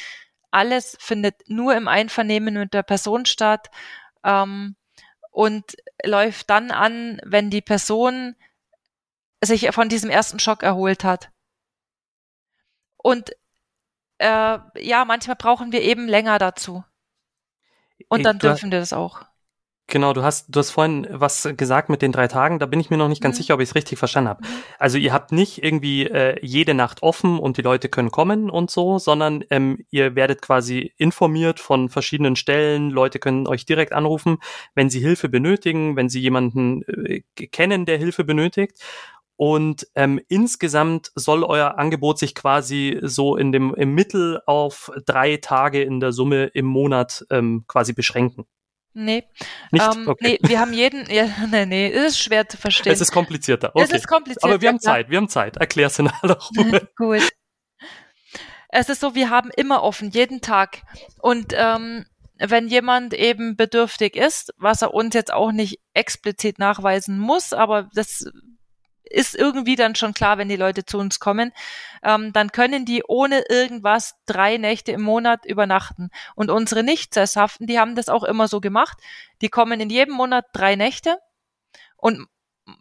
Alles 0.50 0.96
findet 1.00 1.48
nur 1.48 1.74
im 1.76 1.88
Einvernehmen 1.88 2.54
mit 2.54 2.74
der 2.74 2.82
Person 2.82 3.26
statt 3.26 3.70
ähm, 4.24 4.76
und 5.30 5.76
läuft 6.04 6.50
dann 6.50 6.70
an, 6.70 7.20
wenn 7.24 7.50
die 7.50 7.62
Person 7.62 8.36
sich 9.42 9.70
von 9.72 9.88
diesem 9.88 10.10
ersten 10.10 10.38
Schock 10.38 10.62
erholt 10.62 11.04
hat. 11.04 11.30
Und 12.96 13.30
äh, 14.20 14.58
ja, 14.78 15.04
manchmal 15.06 15.36
brauchen 15.36 15.72
wir 15.72 15.82
eben 15.82 16.06
länger 16.06 16.38
dazu. 16.38 16.84
Und 18.08 18.24
dann 18.24 18.38
dürfen 18.38 18.70
wir 18.70 18.80
das 18.80 18.92
auch. 18.92 19.22
Genau, 19.86 20.12
du 20.12 20.22
hast, 20.22 20.46
du 20.54 20.60
hast 20.60 20.70
vorhin 20.70 21.06
was 21.10 21.48
gesagt 21.56 21.88
mit 21.88 22.00
den 22.00 22.12
drei 22.12 22.28
Tagen, 22.28 22.60
da 22.60 22.66
bin 22.66 22.78
ich 22.78 22.90
mir 22.90 22.96
noch 22.96 23.08
nicht 23.08 23.20
ganz 23.20 23.36
mhm. 23.36 23.42
sicher, 23.42 23.54
ob 23.54 23.60
ich 23.60 23.70
es 23.70 23.74
richtig 23.74 23.98
verstanden 23.98 24.28
habe. 24.28 24.46
Mhm. 24.46 24.62
Also 24.78 24.98
ihr 24.98 25.12
habt 25.12 25.32
nicht 25.32 25.64
irgendwie 25.64 26.06
äh, 26.06 26.38
jede 26.42 26.74
Nacht 26.74 27.02
offen 27.02 27.40
und 27.40 27.56
die 27.56 27.62
Leute 27.62 27.88
können 27.88 28.12
kommen 28.12 28.50
und 28.50 28.70
so, 28.70 28.98
sondern 28.98 29.42
ähm, 29.50 29.84
ihr 29.90 30.14
werdet 30.14 30.42
quasi 30.42 30.92
informiert 30.96 31.58
von 31.58 31.88
verschiedenen 31.88 32.36
Stellen, 32.36 32.90
Leute 32.90 33.18
können 33.18 33.48
euch 33.48 33.66
direkt 33.66 33.92
anrufen, 33.92 34.38
wenn 34.74 34.90
sie 34.90 35.00
Hilfe 35.00 35.28
benötigen, 35.28 35.96
wenn 35.96 36.08
sie 36.08 36.20
jemanden 36.20 36.82
äh, 36.82 37.22
kennen, 37.48 37.84
der 37.84 37.98
Hilfe 37.98 38.22
benötigt. 38.22 38.80
Und 39.40 39.86
ähm, 39.94 40.20
insgesamt 40.28 41.12
soll 41.14 41.44
euer 41.44 41.78
Angebot 41.78 42.18
sich 42.18 42.34
quasi 42.34 42.98
so 43.00 43.38
in 43.38 43.52
dem 43.52 43.74
im 43.74 43.94
Mittel 43.94 44.42
auf 44.44 44.92
drei 45.06 45.38
Tage 45.38 45.82
in 45.82 45.98
der 45.98 46.12
Summe 46.12 46.48
im 46.48 46.66
Monat 46.66 47.24
ähm, 47.30 47.64
quasi 47.66 47.94
beschränken. 47.94 48.44
Nee. 48.92 49.24
Nicht? 49.70 49.96
Ähm, 49.96 50.08
okay. 50.08 50.38
Nee, 50.42 50.46
wir 50.46 50.60
haben 50.60 50.74
jeden, 50.74 51.10
ja, 51.10 51.24
nee, 51.50 51.64
nee, 51.64 51.90
es 51.90 52.08
ist 52.08 52.18
schwer 52.18 52.50
zu 52.50 52.58
verstehen. 52.58 52.92
Es 52.92 53.00
ist 53.00 53.12
komplizierter. 53.12 53.70
Okay. 53.72 53.84
Es 53.84 53.92
ist 53.92 54.06
komplizierter. 54.06 54.46
Aber 54.46 54.60
wir 54.60 54.68
haben 54.68 54.78
Zeit, 54.78 55.08
wir 55.08 55.16
haben 55.16 55.30
Zeit. 55.30 55.56
Erklär's 55.56 55.98
in 55.98 56.08
aller 56.20 56.38
Ruhe. 56.58 56.88
Gut. 56.98 57.26
Es 58.68 58.90
ist 58.90 59.00
so, 59.00 59.14
wir 59.14 59.30
haben 59.30 59.50
immer 59.56 59.82
offen, 59.82 60.10
jeden 60.10 60.42
Tag. 60.42 60.82
Und 61.18 61.54
ähm, 61.56 62.04
wenn 62.36 62.68
jemand 62.68 63.14
eben 63.14 63.56
bedürftig 63.56 64.16
ist, 64.16 64.52
was 64.58 64.82
er 64.82 64.92
uns 64.92 65.14
jetzt 65.14 65.32
auch 65.32 65.50
nicht 65.50 65.80
explizit 65.94 66.58
nachweisen 66.58 67.18
muss, 67.18 67.54
aber 67.54 67.88
das 67.94 68.26
ist 69.10 69.34
irgendwie 69.34 69.76
dann 69.76 69.94
schon 69.94 70.14
klar, 70.14 70.38
wenn 70.38 70.48
die 70.48 70.56
Leute 70.56 70.84
zu 70.84 70.98
uns 70.98 71.20
kommen, 71.20 71.52
ähm, 72.02 72.32
dann 72.32 72.52
können 72.52 72.84
die 72.84 73.02
ohne 73.06 73.42
irgendwas 73.48 74.14
drei 74.26 74.56
Nächte 74.56 74.92
im 74.92 75.02
Monat 75.02 75.44
übernachten. 75.44 76.10
Und 76.34 76.50
unsere 76.50 76.82
Nicht-Sesshaften, 76.82 77.66
die 77.66 77.78
haben 77.78 77.96
das 77.96 78.08
auch 78.08 78.24
immer 78.24 78.48
so 78.48 78.60
gemacht. 78.60 78.98
Die 79.42 79.48
kommen 79.48 79.80
in 79.80 79.90
jedem 79.90 80.14
Monat 80.14 80.46
drei 80.52 80.76
Nächte 80.76 81.18
und 81.96 82.26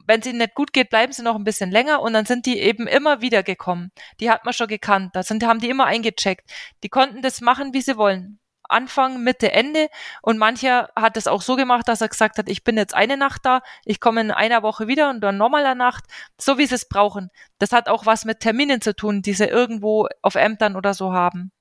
wenn 0.06 0.20
es 0.20 0.28
ihnen 0.28 0.38
nicht 0.38 0.56
gut 0.56 0.74
geht, 0.74 0.90
bleiben 0.90 1.14
sie 1.14 1.24
noch 1.24 1.36
ein 1.36 1.44
bisschen 1.44 1.72
länger 1.72 2.02
und 2.02 2.14
dann 2.14 2.26
sind 2.26 2.46
die 2.46 2.60
eben 2.60 2.88
immer 2.88 3.22
wieder 3.22 3.44
gekommen. 3.44 3.92
Die 4.20 4.30
hat 4.30 4.46
man 4.46 4.54
schon 4.54 4.68
gekannt. 4.68 5.16
Da 5.16 5.24
sind, 5.24 5.44
haben 5.44 5.60
die 5.60 5.70
immer 5.70 5.86
eingecheckt. 5.86 6.50
Die 6.84 6.90
konnten 6.90 7.22
das 7.22 7.42
machen, 7.42 7.74
wie 7.74 7.82
sie 7.82 7.98
wollen. 7.98 8.40
Anfang, 8.70 9.24
Mitte, 9.24 9.52
Ende. 9.52 9.90
Und 10.22 10.38
mancher 10.38 10.90
hat 10.96 11.18
es 11.18 11.28
auch 11.28 11.42
so 11.42 11.56
gemacht, 11.56 11.88
dass 11.88 12.02
er 12.02 12.10
gesagt 12.10 12.38
hat, 12.38 12.50
ich 12.50 12.64
bin 12.64 12.78
jetzt 12.78 12.94
eine 12.94 13.18
Nacht 13.18 13.46
da, 13.46 13.62
ich 13.86 14.00
komme 14.00 14.22
in 14.22 14.32
einer 14.32 14.64
Woche 14.64 14.88
wieder 14.88 15.10
und 15.10 15.22
dann 15.22 15.38
nochmal 15.38 15.66
eine 15.66 15.76
Nacht, 15.76 16.06
so 16.40 16.58
wie 16.58 16.66
sie 16.66 16.76
es 16.76 16.88
brauchen. 16.88 17.30
Das 17.58 17.72
hat 17.72 17.90
auch 17.90 18.06
was 18.06 18.26
mit 18.26 18.40
Terminen 18.40 18.82
zu 18.82 18.96
tun, 18.96 19.22
die 19.22 19.34
sie 19.34 19.46
irgendwo 19.46 20.08
auf 20.22 20.36
Ämtern 20.36 20.76
oder 20.76 20.94
so 20.94 21.14
haben. 21.14 21.52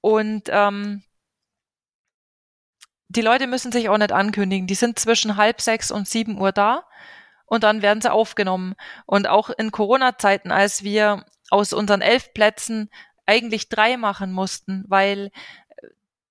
Und 0.00 0.44
ähm, 0.48 1.02
die 3.08 3.22
Leute 3.22 3.46
müssen 3.46 3.72
sich 3.72 3.88
auch 3.88 3.98
nicht 3.98 4.12
ankündigen. 4.12 4.66
Die 4.66 4.74
sind 4.74 4.98
zwischen 4.98 5.36
halb 5.36 5.60
sechs 5.60 5.90
und 5.90 6.08
sieben 6.08 6.40
Uhr 6.40 6.52
da 6.52 6.84
und 7.46 7.64
dann 7.64 7.82
werden 7.82 8.00
sie 8.02 8.12
aufgenommen. 8.12 8.74
Und 9.06 9.28
auch 9.28 9.50
in 9.50 9.72
Corona-Zeiten, 9.72 10.52
als 10.52 10.82
wir 10.82 11.24
aus 11.50 11.72
unseren 11.72 12.02
elf 12.02 12.34
Plätzen 12.34 12.90
eigentlich 13.26 13.68
drei 13.68 13.96
machen 13.96 14.32
mussten, 14.32 14.84
weil 14.88 15.30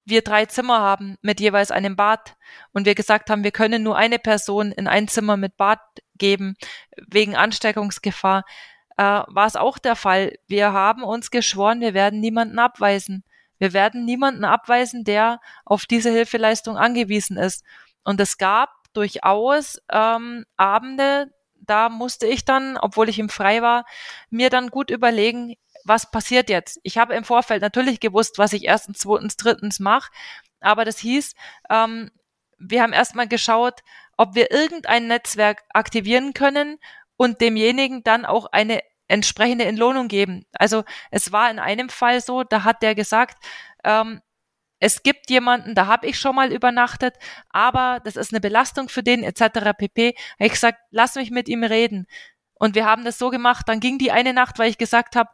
wir 0.07 0.21
drei 0.21 0.45
Zimmer 0.45 0.79
haben 0.79 1.17
mit 1.21 1.39
jeweils 1.39 1.69
einem 1.69 1.95
Bad 1.95 2.35
und 2.71 2.85
wir 2.85 2.95
gesagt 2.95 3.29
haben, 3.29 3.43
wir 3.43 3.51
können 3.51 3.83
nur 3.83 3.97
eine 3.97 4.19
Person 4.19 4.71
in 4.71 4.87
ein 4.87 5.07
Zimmer 5.07 5.37
mit 5.37 5.57
Bad 5.57 5.79
geben 6.15 6.55
wegen 6.95 7.35
Ansteckungsgefahr, 7.35 8.45
äh, 8.97 9.03
war 9.03 9.45
es 9.45 9.55
auch 9.55 9.77
der 9.77 9.95
Fall. 9.95 10.37
Wir 10.47 10.73
haben 10.73 11.03
uns 11.03 11.29
geschworen, 11.29 11.81
wir 11.81 11.93
werden 11.93 12.19
niemanden 12.19 12.57
abweisen. 12.57 13.23
Wir 13.59 13.73
werden 13.73 14.05
niemanden 14.05 14.45
abweisen, 14.45 15.03
der 15.03 15.39
auf 15.65 15.85
diese 15.85 16.11
Hilfeleistung 16.11 16.77
angewiesen 16.77 17.37
ist. 17.37 17.63
Und 18.03 18.21
es 18.21 18.37
gab 18.37 18.69
durchaus 18.93 19.81
ähm, 19.91 20.45
Abende, 20.55 21.31
da 21.55 21.89
musste 21.89 22.27
ich 22.27 22.45
dann, 22.45 22.77
obwohl 22.77 23.09
ich 23.09 23.19
im 23.19 23.29
Frei 23.29 23.61
war, 23.61 23.85
mir 24.29 24.49
dann 24.49 24.69
gut 24.69 24.89
überlegen, 24.89 25.55
was 25.87 26.11
passiert 26.11 26.49
jetzt? 26.49 26.79
Ich 26.83 26.97
habe 26.97 27.15
im 27.15 27.23
Vorfeld 27.23 27.61
natürlich 27.61 27.99
gewusst, 27.99 28.37
was 28.37 28.53
ich 28.53 28.65
erstens, 28.65 28.99
zweitens, 28.99 29.37
drittens 29.37 29.79
mache, 29.79 30.11
aber 30.59 30.85
das 30.85 30.99
hieß, 30.99 31.33
ähm, 31.69 32.11
wir 32.57 32.81
haben 32.81 32.93
erstmal 32.93 33.27
geschaut, 33.27 33.81
ob 34.17 34.35
wir 34.35 34.51
irgendein 34.51 35.07
Netzwerk 35.07 35.63
aktivieren 35.73 36.33
können 36.33 36.79
und 37.15 37.41
demjenigen 37.41 38.03
dann 38.03 38.25
auch 38.25 38.47
eine 38.47 38.81
entsprechende 39.07 39.65
Entlohnung 39.65 40.07
geben. 40.07 40.45
Also 40.53 40.83
es 41.11 41.31
war 41.31 41.49
in 41.49 41.59
einem 41.59 41.89
Fall 41.89 42.21
so, 42.21 42.43
da 42.43 42.63
hat 42.63 42.81
der 42.81 42.95
gesagt, 42.95 43.43
ähm, 43.83 44.21
es 44.79 45.01
gibt 45.01 45.29
jemanden, 45.29 45.73
da 45.73 45.87
habe 45.87 46.07
ich 46.07 46.19
schon 46.19 46.35
mal 46.35 46.51
übernachtet, 46.51 47.15
aber 47.49 47.99
das 48.03 48.15
ist 48.15 48.31
eine 48.31 48.41
Belastung 48.41 48.89
für 48.89 49.01
den 49.01 49.23
etc. 49.23 49.71
pp. 49.77 50.15
Ich 50.39 50.51
gesagt, 50.51 50.79
lass 50.91 51.15
mich 51.15 51.31
mit 51.31 51.49
ihm 51.49 51.63
reden. 51.63 52.05
Und 52.53 52.75
wir 52.75 52.85
haben 52.85 53.03
das 53.03 53.17
so 53.17 53.29
gemacht, 53.29 53.67
dann 53.69 53.79
ging 53.79 53.97
die 53.97 54.11
eine 54.11 54.33
Nacht, 54.33 54.59
weil 54.59 54.69
ich 54.69 54.77
gesagt 54.77 55.15
habe, 55.15 55.29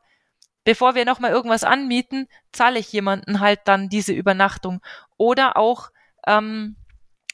bevor 0.64 0.96
wir 0.96 1.06
nochmal 1.06 1.32
irgendwas 1.32 1.64
anmieten, 1.64 2.28
zahle 2.52 2.80
ich 2.80 2.92
jemanden 2.92 3.40
halt 3.40 3.62
dann 3.66 3.90
diese 3.90 4.14
Übernachtung. 4.14 4.82
Oder 5.18 5.58
auch, 5.58 5.92
ähm, 6.28 6.76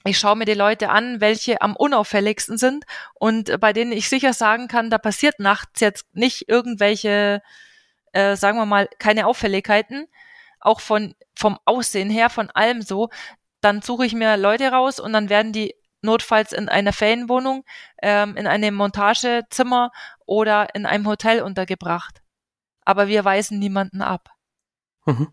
ich 0.06 0.18
schaue 0.18 0.36
mir 0.36 0.46
die 0.46 0.54
Leute 0.54 0.90
an, 0.90 1.22
welche 1.22 1.62
am 1.62 1.76
unauffälligsten 1.76 2.58
sind 2.58 2.86
und 3.16 3.60
bei 3.60 3.74
denen 3.74 3.92
ich 3.92 4.10
sicher 4.10 4.34
sagen 4.34 4.68
kann, 4.68 4.90
da 4.90 4.98
passiert 4.98 5.40
nachts 5.40 5.82
jetzt 5.82 6.06
nicht 6.14 6.48
irgendwelche, 6.48 7.42
äh, 8.14 8.36
sagen 8.36 8.58
wir 8.58 8.66
mal, 8.66 8.90
keine 8.98 9.28
Auffälligkeiten, 9.28 10.08
auch 10.60 10.80
von 10.80 11.16
vom 11.36 11.58
Aussehen 11.66 12.10
her, 12.10 12.30
von 12.30 12.50
allem 12.52 12.82
so. 12.82 13.10
Dann 13.62 13.82
suche 13.82 14.06
ich 14.06 14.14
mir 14.14 14.38
Leute 14.38 14.72
raus 14.72 15.00
und 15.00 15.14
dann 15.14 15.30
werden 15.30 15.54
die 15.54 15.76
notfalls 16.02 16.54
in 16.54 16.70
einer 16.70 16.94
Ferienwohnung, 16.94 17.66
ähm, 18.02 18.38
in 18.38 18.48
einem 18.48 18.76
Montagezimmer 18.76 19.92
oder 20.26 20.74
in 20.76 20.86
einem 20.86 21.08
Hotel 21.08 21.42
untergebracht 21.42 22.22
aber 22.90 23.08
wir 23.08 23.24
weisen 23.24 23.60
niemanden 23.60 24.02
ab. 24.02 24.32
Mhm. 25.06 25.28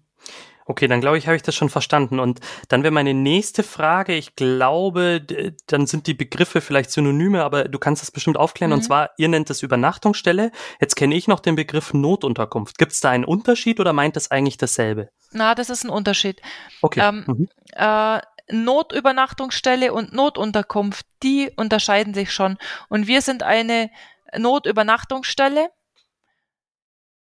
Okay, 0.67 0.89
dann 0.89 1.01
glaube 1.01 1.17
ich, 1.17 1.27
habe 1.27 1.37
ich 1.37 1.43
das 1.43 1.55
schon 1.55 1.71
verstanden. 1.71 2.21
Und 2.21 2.41
dann 2.69 2.83
wäre 2.83 2.93
meine 2.93 3.15
nächste 3.15 3.63
Frage, 3.63 4.15
ich 4.15 4.37
glaube, 4.37 5.25
dann 5.67 5.87
sind 5.87 6.07
die 6.07 6.13
Begriffe 6.13 6.61
vielleicht 6.61 6.91
Synonyme, 6.91 7.43
aber 7.43 7.65
du 7.65 7.79
kannst 7.79 8.03
das 8.03 8.11
bestimmt 8.11 8.37
aufklären. 8.37 8.73
Mhm. 8.73 8.77
Und 8.77 8.83
zwar, 8.83 9.11
ihr 9.17 9.29
nennt 9.29 9.49
es 9.49 9.63
Übernachtungsstelle. 9.63 10.53
Jetzt 10.83 10.97
kenne 10.97 11.15
ich 11.15 11.29
noch 11.29 11.41
den 11.41 11.57
Begriff 11.57 11.95
Notunterkunft. 11.95 12.77
Gibt 12.77 12.93
es 12.93 13.01
da 13.01 13.09
einen 13.09 13.25
Unterschied 13.25 13.81
oder 13.81 13.95
meint 13.95 14.17
das 14.17 14.31
eigentlich 14.31 14.59
dasselbe? 14.59 15.09
Na, 15.31 15.55
das 15.55 15.71
ist 15.71 15.83
ein 15.83 15.91
Unterschied. 15.91 16.43
Okay. 16.83 17.01
Ähm, 17.01 17.25
mhm. 17.27 17.49
äh, 17.73 18.21
Notübernachtungsstelle 18.51 19.95
und 19.95 20.13
Notunterkunft, 20.13 21.07
die 21.23 21.51
unterscheiden 21.57 22.13
sich 22.13 22.35
schon. 22.35 22.59
Und 22.91 23.07
wir 23.07 23.23
sind 23.23 23.43
eine 23.43 23.91
Notübernachtungsstelle 24.37 25.71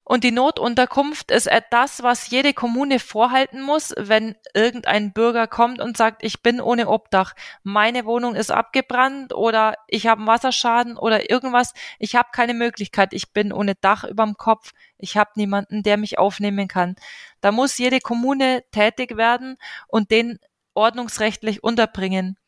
und 0.08 0.24
die 0.24 0.30
Notunterkunft 0.30 1.30
ist 1.30 1.50
das, 1.70 2.02
was 2.02 2.30
jede 2.30 2.54
Kommune 2.54 2.98
vorhalten 2.98 3.60
muss, 3.60 3.92
wenn 3.94 4.36
irgendein 4.54 5.12
Bürger 5.12 5.46
kommt 5.46 5.82
und 5.82 5.98
sagt, 5.98 6.24
ich 6.24 6.40
bin 6.42 6.62
ohne 6.62 6.88
Obdach, 6.88 7.34
meine 7.62 8.06
Wohnung 8.06 8.34
ist 8.34 8.50
abgebrannt 8.50 9.34
oder 9.34 9.74
ich 9.86 10.06
habe 10.06 10.20
einen 10.20 10.26
Wasserschaden 10.26 10.96
oder 10.96 11.30
irgendwas, 11.30 11.74
ich 11.98 12.16
habe 12.16 12.30
keine 12.32 12.54
Möglichkeit, 12.54 13.12
ich 13.12 13.34
bin 13.34 13.52
ohne 13.52 13.74
Dach 13.74 14.04
überm 14.04 14.38
Kopf, 14.38 14.72
ich 14.96 15.18
habe 15.18 15.32
niemanden, 15.34 15.82
der 15.82 15.98
mich 15.98 16.18
aufnehmen 16.18 16.68
kann. 16.68 16.96
Da 17.42 17.52
muss 17.52 17.76
jede 17.76 18.00
Kommune 18.00 18.64
tätig 18.72 19.18
werden 19.18 19.58
und 19.88 20.10
den 20.10 20.38
ordnungsrechtlich 20.72 21.62
unterbringen. 21.62 22.38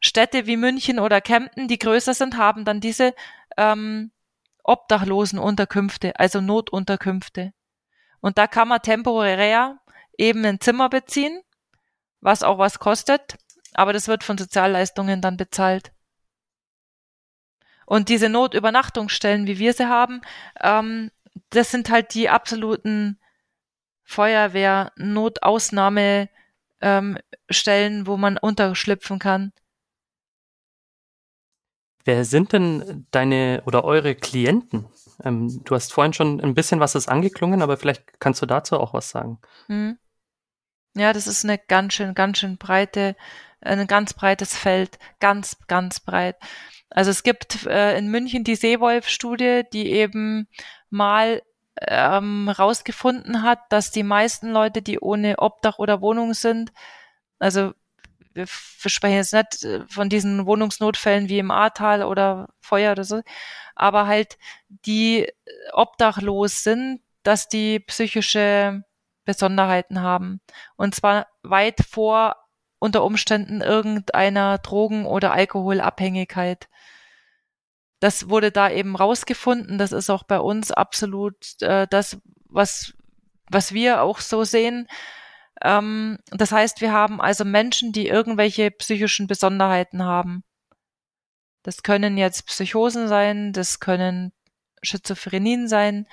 Städte 0.00 0.46
wie 0.46 0.56
München 0.56 1.00
oder 1.00 1.20
Kempten, 1.20 1.68
die 1.68 1.78
größer 1.78 2.14
sind, 2.14 2.38
haben 2.38 2.64
dann 2.64 2.80
diese 2.80 3.14
ähm, 3.58 4.10
Obdachlosenunterkünfte, 4.68 6.18
also 6.18 6.40
Notunterkünfte. 6.40 7.52
Und 8.20 8.36
da 8.36 8.46
kann 8.46 8.68
man 8.68 8.82
temporär 8.82 9.78
eben 10.18 10.44
ein 10.44 10.60
Zimmer 10.60 10.90
beziehen, 10.90 11.40
was 12.20 12.42
auch 12.42 12.58
was 12.58 12.78
kostet, 12.78 13.38
aber 13.72 13.92
das 13.92 14.08
wird 14.08 14.24
von 14.24 14.36
Sozialleistungen 14.36 15.22
dann 15.22 15.36
bezahlt. 15.36 15.92
Und 17.86 18.10
diese 18.10 18.28
Notübernachtungsstellen, 18.28 19.46
wie 19.46 19.58
wir 19.58 19.72
sie 19.72 19.88
haben, 19.88 20.20
ähm, 20.60 21.10
das 21.50 21.70
sind 21.70 21.88
halt 21.88 22.12
die 22.12 22.28
absoluten 22.28 23.18
Feuerwehr, 24.04 24.92
Notausnahme 24.96 26.28
ähm, 26.80 27.18
wo 27.48 28.16
man 28.18 28.36
unterschlüpfen 28.36 29.18
kann. 29.18 29.52
Wer 32.08 32.24
sind 32.24 32.54
denn 32.54 33.06
deine 33.10 33.62
oder 33.66 33.84
eure 33.84 34.14
Klienten? 34.14 34.86
Ähm, 35.22 35.62
du 35.64 35.74
hast 35.74 35.92
vorhin 35.92 36.14
schon 36.14 36.40
ein 36.40 36.54
bisschen 36.54 36.80
was 36.80 36.94
ist 36.94 37.06
angeklungen, 37.06 37.60
aber 37.60 37.76
vielleicht 37.76 38.18
kannst 38.18 38.40
du 38.40 38.46
dazu 38.46 38.80
auch 38.80 38.94
was 38.94 39.10
sagen. 39.10 39.38
Hm. 39.66 39.98
Ja, 40.96 41.12
das 41.12 41.26
ist 41.26 41.44
eine 41.44 41.58
ganz 41.58 41.92
schön, 41.92 42.14
ganz 42.14 42.38
schön 42.38 42.56
breite, 42.56 43.14
ein 43.60 43.86
ganz 43.86 44.14
breites 44.14 44.56
Feld, 44.56 44.98
ganz, 45.20 45.58
ganz 45.66 46.00
breit. 46.00 46.36
Also 46.88 47.10
es 47.10 47.22
gibt 47.22 47.66
äh, 47.66 47.98
in 47.98 48.08
München 48.08 48.42
die 48.42 48.56
Seewolf-Studie, 48.56 49.64
die 49.70 49.92
eben 49.92 50.48
mal 50.88 51.42
ähm, 51.78 52.48
rausgefunden 52.48 53.42
hat, 53.42 53.60
dass 53.68 53.90
die 53.90 54.02
meisten 54.02 54.50
Leute, 54.50 54.80
die 54.80 54.98
ohne 54.98 55.40
Obdach 55.40 55.78
oder 55.78 56.00
Wohnung 56.00 56.32
sind, 56.32 56.72
also 57.38 57.74
wir 58.46 58.90
sprechen 58.90 59.16
jetzt 59.16 59.32
nicht 59.32 59.64
äh, 59.64 59.84
von 59.88 60.08
diesen 60.08 60.46
Wohnungsnotfällen 60.46 61.28
wie 61.28 61.38
im 61.38 61.50
Ahrtal 61.50 62.02
oder 62.02 62.48
Feuer 62.60 62.92
oder 62.92 63.04
so, 63.04 63.22
aber 63.74 64.06
halt 64.06 64.38
die 64.68 65.30
obdachlos 65.72 66.62
sind, 66.64 67.00
dass 67.22 67.48
die 67.48 67.80
psychische 67.80 68.82
Besonderheiten 69.24 70.00
haben. 70.00 70.40
Und 70.76 70.94
zwar 70.94 71.26
weit 71.42 71.80
vor 71.88 72.36
unter 72.78 73.04
Umständen 73.04 73.60
irgendeiner 73.60 74.58
Drogen- 74.58 75.06
oder 75.06 75.32
Alkoholabhängigkeit. 75.32 76.68
Das 78.00 78.28
wurde 78.28 78.52
da 78.52 78.70
eben 78.70 78.96
rausgefunden. 78.96 79.78
Das 79.78 79.92
ist 79.92 80.10
auch 80.10 80.22
bei 80.22 80.38
uns 80.38 80.70
absolut 80.70 81.60
äh, 81.60 81.86
das, 81.90 82.18
was, 82.46 82.94
was 83.50 83.72
wir 83.72 84.02
auch 84.02 84.20
so 84.20 84.44
sehen. 84.44 84.88
Ähm, 85.62 86.18
das 86.30 86.52
heißt, 86.52 86.80
wir 86.80 86.92
haben 86.92 87.20
also 87.20 87.44
Menschen, 87.44 87.92
die 87.92 88.06
irgendwelche 88.06 88.70
psychischen 88.70 89.26
Besonderheiten 89.26 90.04
haben. 90.04 90.44
Das 91.62 91.82
können 91.82 92.16
jetzt 92.16 92.46
Psychosen 92.46 93.08
sein, 93.08 93.52
das 93.52 93.80
können 93.80 94.32
Schizophrenien 94.82 95.68
sein. 95.68 96.06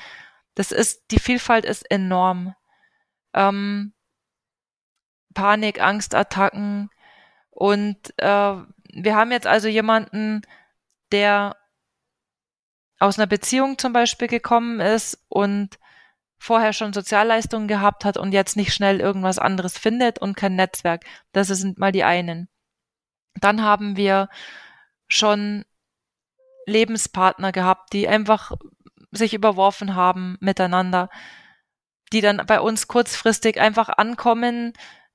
Das 0.55 0.71
ist, 0.71 1.11
die 1.11 1.19
Vielfalt 1.19 1.65
ist 1.65 1.89
enorm. 1.91 2.55
Ähm, 3.33 3.93
Panik, 5.33 5.81
Angstattacken. 5.81 6.89
Und 7.51 8.13
äh, 8.17 8.55
wir 8.93 9.15
haben 9.15 9.31
jetzt 9.31 9.47
also 9.47 9.67
jemanden, 9.67 10.41
der 11.11 11.55
aus 12.99 13.19
einer 13.19 13.27
Beziehung 13.27 13.77
zum 13.77 13.93
Beispiel 13.93 14.27
gekommen 14.27 14.79
ist 14.79 15.23
und 15.27 15.77
vorher 16.45 16.73
schon 16.73 16.93
Sozialleistungen 16.93 17.67
gehabt 17.67 18.05
hat 18.05 18.17
und 18.17 18.31
jetzt 18.31 18.55
nicht 18.55 18.73
schnell 18.73 18.99
irgendwas 18.99 19.39
anderes 19.39 19.77
findet 19.77 20.19
und 20.19 20.37
kein 20.37 20.55
Netzwerk. 20.55 21.03
Das 21.31 21.47
sind 21.47 21.79
mal 21.79 21.91
die 21.91 22.03
einen. 22.03 22.49
Dann 23.41 23.63
haben 23.63 23.97
wir 23.97 24.29
schon 25.07 25.65
Lebenspartner 26.67 27.51
gehabt, 27.51 27.93
die 27.93 28.07
einfach 28.07 28.51
sich 29.11 29.33
überworfen 29.33 29.95
haben 29.95 30.37
miteinander, 30.39 31.09
die 32.13 32.21
dann 32.21 32.41
bei 32.45 32.59
uns 32.61 32.87
kurzfristig 32.87 33.59
einfach 33.59 33.89
ankommen, 33.89 34.73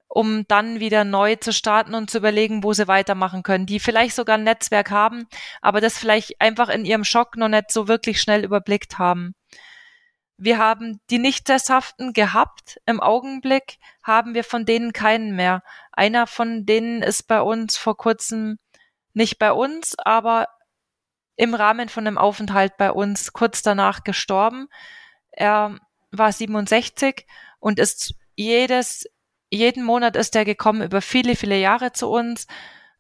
um 0.09 0.47
dann 0.49 0.81
wieder 0.81 1.05
neu 1.05 1.37
zu 1.37 1.53
starten 1.53 1.95
und 1.95 2.11
zu 2.11 2.19
überlegen, 2.19 2.65
wo 2.65 2.73
sie 2.73 2.89
weitermachen 2.89 3.45
können, 3.45 3.67
die 3.67 3.79
vielleicht 3.79 4.17
sogar 4.17 4.37
ein 4.37 4.45
Netzwerk 4.45 4.91
haben, 4.91 5.29
aber 5.63 5.81
das 5.81 5.97
vielleicht 5.97 6.41
einfach 6.41 6.69
in 6.69 6.85
ihrem 6.85 7.05
Schock 7.05 7.37
noch 7.37 7.49
nicht 7.49 7.71
so 7.71 7.87
wirklich 7.87 8.21
schnell 8.21 8.45
überblickt 8.45 8.99
haben. 8.99 9.35
Wir 10.43 10.57
haben 10.57 11.03
die 11.11 11.19
Nicht-Sesshaften 11.19 12.15
gehabt. 12.15 12.81
Im 12.87 12.99
Augenblick 12.99 13.79
haben 14.03 14.33
wir 14.33 14.43
von 14.43 14.65
denen 14.65 14.95
keinen 14.95 15.37
mehr. 15.37 15.63
Einer 15.93 16.27
von 16.27 16.65
denen 16.65 17.03
ist 17.03 17.25
bei 17.25 17.43
uns 17.43 17.77
vor 17.77 17.95
kurzem 17.99 18.59
nicht 19.13 19.39
bei 19.39 19.53
uns, 19.53 19.99
aber 19.99 20.49
im 21.37 21.55
Rahmen 21.55 21.91
von 21.91 22.07
einem 22.07 22.17
Aufenthalt 22.17 22.79
bei 22.79 22.91
uns 22.91 23.35
kurz 23.35 23.61
danach 23.61 24.03
gestorben. 24.03 24.69
Er 25.31 25.79
war 26.11 26.33
67 26.33 27.27
und 27.59 27.79
ist 27.79 28.15
jedes, 28.35 29.05
jeden 29.51 29.85
Monat 29.85 30.17
ist 30.17 30.35
er 30.37 30.47
gekommen 30.47 30.81
über 30.81 31.03
viele, 31.03 31.37
viele 31.37 31.59
Jahre 31.59 31.93
zu 31.93 32.09
uns. 32.09 32.47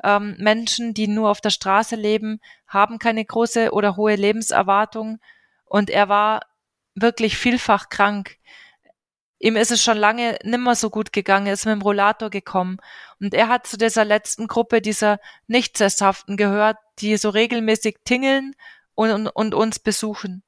Ähm, 0.04 0.36
Menschen, 0.38 0.92
die 0.92 1.08
nur 1.08 1.30
auf 1.30 1.40
der 1.40 1.48
Straße 1.48 1.96
leben, 1.96 2.38
haben 2.66 2.98
keine 2.98 3.24
große 3.24 3.72
oder 3.72 3.96
hohe 3.96 4.16
Lebenserwartung. 4.16 5.20
Und 5.64 5.88
er 5.88 6.10
war 6.10 6.42
wirklich 6.94 7.36
vielfach 7.36 7.88
krank. 7.88 8.36
Ihm 9.38 9.56
ist 9.56 9.70
es 9.70 9.82
schon 9.82 9.96
lange 9.96 10.38
nimmer 10.44 10.74
so 10.74 10.90
gut 10.90 11.12
gegangen, 11.12 11.46
ist 11.46 11.64
mit 11.64 11.72
dem 11.72 11.82
Rollator 11.82 12.28
gekommen. 12.28 12.78
Und 13.20 13.32
er 13.32 13.48
hat 13.48 13.66
zu 13.66 13.78
dieser 13.78 14.04
letzten 14.04 14.48
Gruppe 14.48 14.82
dieser 14.82 15.18
Nichtsesshaften 15.46 16.36
gehört, 16.36 16.76
die 16.98 17.16
so 17.16 17.30
regelmäßig 17.30 17.96
tingeln 18.04 18.54
und, 18.94 19.10
und, 19.10 19.28
und 19.28 19.54
uns 19.54 19.78
besuchen. 19.78 20.42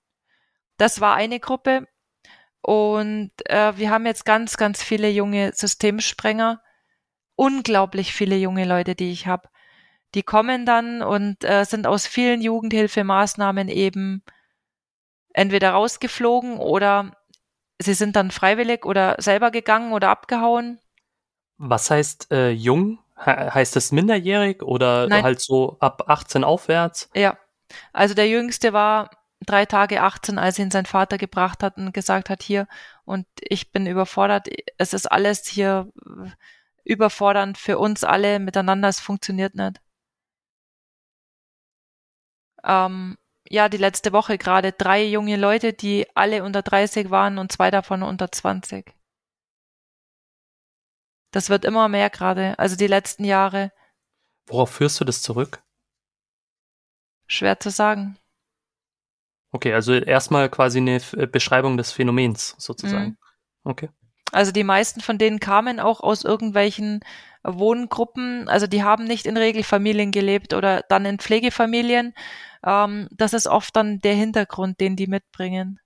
Das 0.77 1.01
war 1.01 1.15
eine 1.15 1.41
Gruppe. 1.41 1.87
Und 2.61 3.33
äh, 3.47 3.77
wir 3.77 3.91
haben 3.91 4.05
jetzt 4.05 4.25
ganz, 4.25 4.57
ganz 4.59 4.83
viele 4.83 5.09
junge 5.09 5.53
Systemsprenger. 5.55 6.63
Unglaublich 7.35 8.13
viele 8.13 8.37
junge 8.37 8.67
Leute, 8.67 8.95
die 8.95 9.11
ich 9.11 9.27
habe. 9.27 9.49
Die 10.15 10.23
kommen 10.23 10.67
dann 10.67 11.03
und 11.03 11.45
äh, 11.45 11.65
sind 11.65 11.87
aus 11.87 12.07
vielen 12.07 12.43
Jugendhilfemaßnahmen 12.43 13.69
eben 13.69 14.23
entweder 15.35 15.71
rausgeflogen 15.71 16.59
oder 16.59 17.17
sie 17.81 17.95
sind 17.95 18.17
dann 18.17 18.31
freiwillig 18.31 18.85
oder 18.85 19.17
selber 19.19 19.51
gegangen 19.51 19.93
oder 19.93 20.11
abgehauen. 20.11 20.81
Was 21.59 21.91
heißt 21.91 22.31
äh, 22.33 22.51
jung? 22.51 22.99
He 23.17 23.31
heißt 23.31 23.77
es 23.77 23.93
minderjährig 23.93 24.63
oder 24.63 25.07
Nein. 25.07 25.23
halt 25.23 25.41
so 25.41 25.77
ab 25.81 26.09
18 26.09 26.45
aufwärts? 26.45 27.09
Ja, 27.15 27.39
also 27.93 28.15
der 28.15 28.29
Jüngste 28.29 28.73
war 28.73 29.11
drei 29.47 29.67
Tage 29.67 30.03
18, 30.03 30.39
als 30.39 30.59
ihn 30.59 30.71
sein 30.71 30.87
Vater 30.87 31.19
gebracht 31.19 31.63
hat 31.63 31.77
und 31.77 31.93
gesagt 31.93 32.31
hat, 32.31 32.43
hier, 32.43 32.67
und 33.05 33.27
ich 33.41 33.73
bin 33.73 33.87
überfordert, 33.87 34.49
es 34.79 34.93
ist 34.93 35.11
alles 35.11 35.47
hier 35.47 35.93
überfordernd 36.85 37.59
für 37.59 37.79
uns 37.79 38.05
alle 38.05 38.39
miteinander, 38.39 38.89
es 38.89 39.01
funktioniert 39.01 39.55
nicht. 39.55 39.81
Ähm, 42.65 43.17
ja, 43.53 43.69
die 43.69 43.77
letzte 43.77 44.13
Woche 44.15 44.39
gerade 44.39 44.73
drei 44.73 45.05
junge 45.05 45.37
Leute, 45.37 45.75
die 45.75 46.07
alle 46.15 46.43
unter 46.43 46.63
30 46.63 47.11
waren 47.11 47.37
und 47.37 47.53
zwei 47.53 47.71
davon 47.71 48.03
unter 48.03 48.33
20. 48.33 48.95
Das 51.33 51.51
wird 51.51 51.67
immer 51.67 51.89
mehr 51.89 52.09
gerade, 52.09 52.59
also 52.59 52.77
die 52.77 52.87
letzten 52.87 53.25
Jahre. 53.25 53.71
Worauf 54.47 54.71
führst 54.71 54.99
du 55.01 55.05
das 55.05 55.21
zurück? 55.21 55.63
Schwer 57.27 57.61
zu 57.61 57.71
sagen. 57.71 58.19
Okay, 59.51 59.75
also 59.75 59.93
erstmal 59.93 60.49
quasi 60.49 60.79
eine 60.79 61.01
Beschreibung 61.27 61.77
des 61.77 61.93
Phänomens 61.93 62.55
sozusagen. 62.57 63.05
Mhm. 63.05 63.17
Okay. 63.65 63.91
Also 64.33 64.51
die 64.51 64.65
meisten 64.65 65.03
von 65.03 65.19
denen 65.19 65.41
kamen 65.41 65.79
auch 65.79 66.01
aus 66.01 66.25
irgendwelchen 66.25 67.01
Wohngruppen, 67.45 68.49
also 68.49 68.67
die 68.67 68.83
haben 68.85 69.05
nicht 69.05 69.27
in 69.27 69.37
Regelfamilien 69.37 70.13
gelebt 70.13 70.55
oder 70.55 70.83
dann 70.89 71.05
in 71.07 71.19
Pflegefamilien, 71.19 72.15
ähm, 72.65 73.09
das 73.13 73.33
ist 73.35 73.47
oft 73.47 73.75
dann 73.77 74.01
der 74.01 74.15
Hintergrund, 74.15 74.81
den 74.81 74.97
die 74.97 75.07
mitbringen. 75.09 75.81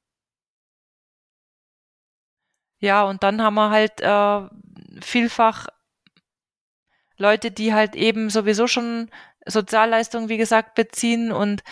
Ja, 2.81 3.05
und 3.05 3.23
dann 3.23 3.43
haben 3.43 3.55
wir 3.55 3.71
halt 3.71 4.01
äh, 4.01 4.49
vielfach 5.03 5.67
Leute, 7.19 7.51
die 7.51 7.73
halt 7.73 7.97
eben 7.97 8.31
sowieso 8.31 8.67
schon 8.67 9.11
Sozialleistungen, 9.47 10.29
wie 10.29 10.37
gesagt, 10.37 10.75
beziehen 10.75 11.33
und 11.33 11.63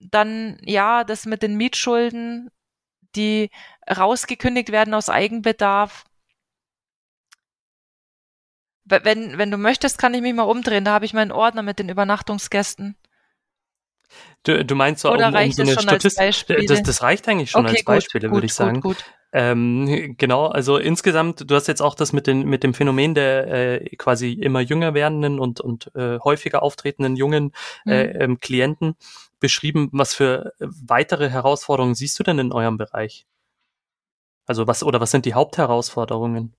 dann, 0.00 0.58
ja, 0.62 1.04
das 1.04 1.26
mit 1.26 1.42
den 1.42 1.56
Mietschulden, 1.56 2.50
die 3.16 3.50
rausgekündigt 3.90 4.72
werden 4.72 4.94
aus 4.94 5.08
Eigenbedarf. 5.08 6.04
Wenn, 8.84 9.38
wenn 9.38 9.50
du 9.50 9.56
möchtest, 9.56 9.98
kann 9.98 10.14
ich 10.14 10.22
mich 10.22 10.34
mal 10.34 10.42
umdrehen. 10.42 10.84
Da 10.84 10.92
habe 10.92 11.04
ich 11.04 11.14
meinen 11.14 11.32
Ordner 11.32 11.62
mit 11.62 11.78
den 11.78 11.88
Übernachtungsgästen. 11.88 12.96
Du, 14.42 14.64
du 14.64 14.74
meinst 14.74 15.02
so, 15.02 15.12
Oder 15.12 15.28
um, 15.28 15.34
reicht 15.34 15.58
um 15.60 15.66
so 15.66 15.72
eine 15.72 15.80
Statistik? 15.80 16.66
Das, 16.66 16.82
das 16.82 17.02
reicht 17.02 17.28
eigentlich 17.28 17.50
schon 17.50 17.66
okay, 17.66 17.76
als 17.76 17.84
Beispiele, 17.84 18.32
würde 18.32 18.46
ich 18.46 18.54
sagen. 18.54 18.80
Gut, 18.80 18.96
gut. 18.96 19.04
Ähm, 19.32 20.16
genau, 20.18 20.46
also 20.46 20.76
insgesamt, 20.76 21.48
du 21.48 21.54
hast 21.54 21.68
jetzt 21.68 21.82
auch 21.82 21.94
das 21.94 22.12
mit, 22.12 22.26
den, 22.26 22.46
mit 22.46 22.64
dem 22.64 22.74
Phänomen 22.74 23.14
der 23.14 23.46
äh, 23.82 23.96
quasi 23.96 24.32
immer 24.32 24.60
jünger 24.60 24.92
werdenden 24.94 25.38
und, 25.38 25.60
und 25.60 25.94
äh, 25.94 26.18
häufiger 26.18 26.64
auftretenden 26.64 27.14
jungen 27.14 27.52
äh, 27.86 28.06
mhm. 28.06 28.20
ähm, 28.20 28.40
Klienten. 28.40 28.96
beschrieben. 29.40 29.88
Was 29.92 30.14
für 30.14 30.52
weitere 30.58 31.30
Herausforderungen 31.30 31.94
siehst 31.94 32.18
du 32.18 32.22
denn 32.22 32.38
in 32.38 32.52
eurem 32.52 32.76
Bereich? 32.76 33.26
Also 34.46 34.66
was 34.66 34.82
oder 34.82 35.00
was 35.00 35.10
sind 35.10 35.26
die 35.26 35.34
Hauptherausforderungen? 35.34 36.54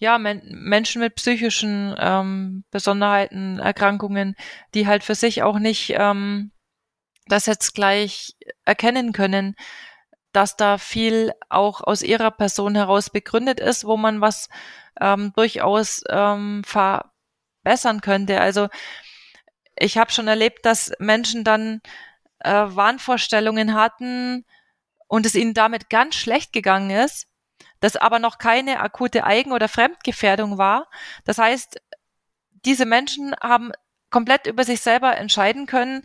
Ja, 0.00 0.18
men 0.18 0.42
Menschen 0.44 1.00
mit 1.00 1.14
psychischen 1.16 1.94
ähm, 1.98 2.64
Besonderheiten, 2.70 3.58
Erkrankungen, 3.58 4.34
die 4.74 4.86
halt 4.86 5.04
für 5.04 5.14
sich 5.14 5.42
auch 5.42 5.58
nicht 5.58 5.94
ähm, 5.96 6.52
das 7.26 7.46
jetzt 7.46 7.74
gleich 7.74 8.34
erkennen 8.64 9.12
können, 9.12 9.54
dass 10.32 10.56
da 10.56 10.78
viel 10.78 11.32
auch 11.48 11.80
aus 11.80 12.02
ihrer 12.02 12.30
Person 12.30 12.74
heraus 12.74 13.10
begründet 13.10 13.60
ist, 13.60 13.84
wo 13.84 13.96
man 13.96 14.20
was 14.20 14.48
ähm, 15.00 15.32
durchaus 15.34 16.02
ähm, 16.08 16.62
verbessern 16.64 18.00
könnte. 18.00 18.40
Also 18.40 18.68
ich 19.78 19.98
habe 19.98 20.10
schon 20.12 20.28
erlebt, 20.28 20.64
dass 20.64 20.92
Menschen 20.98 21.44
dann 21.44 21.80
äh, 22.40 22.50
Wahnvorstellungen 22.50 23.74
hatten 23.74 24.44
und 25.06 25.26
es 25.26 25.34
ihnen 25.34 25.54
damit 25.54 25.90
ganz 25.90 26.16
schlecht 26.16 26.52
gegangen 26.52 26.90
ist, 26.90 27.27
das 27.80 27.96
aber 27.96 28.18
noch 28.18 28.38
keine 28.38 28.80
akute 28.80 29.24
Eigen- 29.24 29.52
oder 29.52 29.68
Fremdgefährdung 29.68 30.58
war. 30.58 30.88
Das 31.24 31.38
heißt, 31.38 31.80
diese 32.64 32.86
Menschen 32.86 33.34
haben 33.40 33.72
komplett 34.10 34.46
über 34.46 34.64
sich 34.64 34.80
selber 34.80 35.16
entscheiden 35.16 35.66
können, 35.66 36.02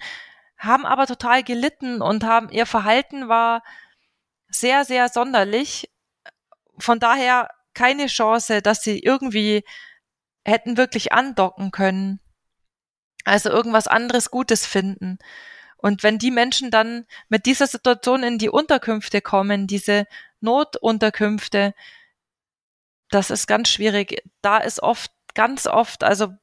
haben 0.57 0.85
aber 0.85 1.07
total 1.07 1.43
gelitten 1.43 2.01
und 2.01 2.23
haben 2.23 2.49
ihr 2.49 2.65
Verhalten 2.65 3.27
war 3.27 3.63
sehr, 4.47 4.85
sehr 4.85 5.09
sonderlich. 5.09 5.89
Von 6.77 6.99
daher 6.99 7.49
keine 7.73 8.07
Chance, 8.07 8.61
dass 8.61 8.83
sie 8.83 8.99
irgendwie 8.99 9.63
hätten 10.45 10.77
wirklich 10.77 11.11
andocken 11.11 11.71
können. 11.71 12.19
Also 13.25 13.49
irgendwas 13.49 13.87
anderes 13.87 14.31
Gutes 14.31 14.65
finden. 14.65 15.17
Und 15.77 16.03
wenn 16.03 16.17
die 16.17 16.31
Menschen 16.31 16.71
dann 16.71 17.05
mit 17.29 17.45
dieser 17.45 17.67
Situation 17.67 18.23
in 18.23 18.37
die 18.37 18.49
Unterkünfte 18.49 19.21
kommen, 19.21 19.67
diese 19.67 20.05
Notunterkünfte, 20.43 21.73
das 23.09 23.31
ist 23.31 23.47
ganz 23.47 23.69
schwierig. 23.69 24.23
Da 24.41 24.57
ist 24.57 24.81
oft, 24.81 25.11
ganz 25.33 25.67
oft, 25.67 26.03
also 26.03 26.33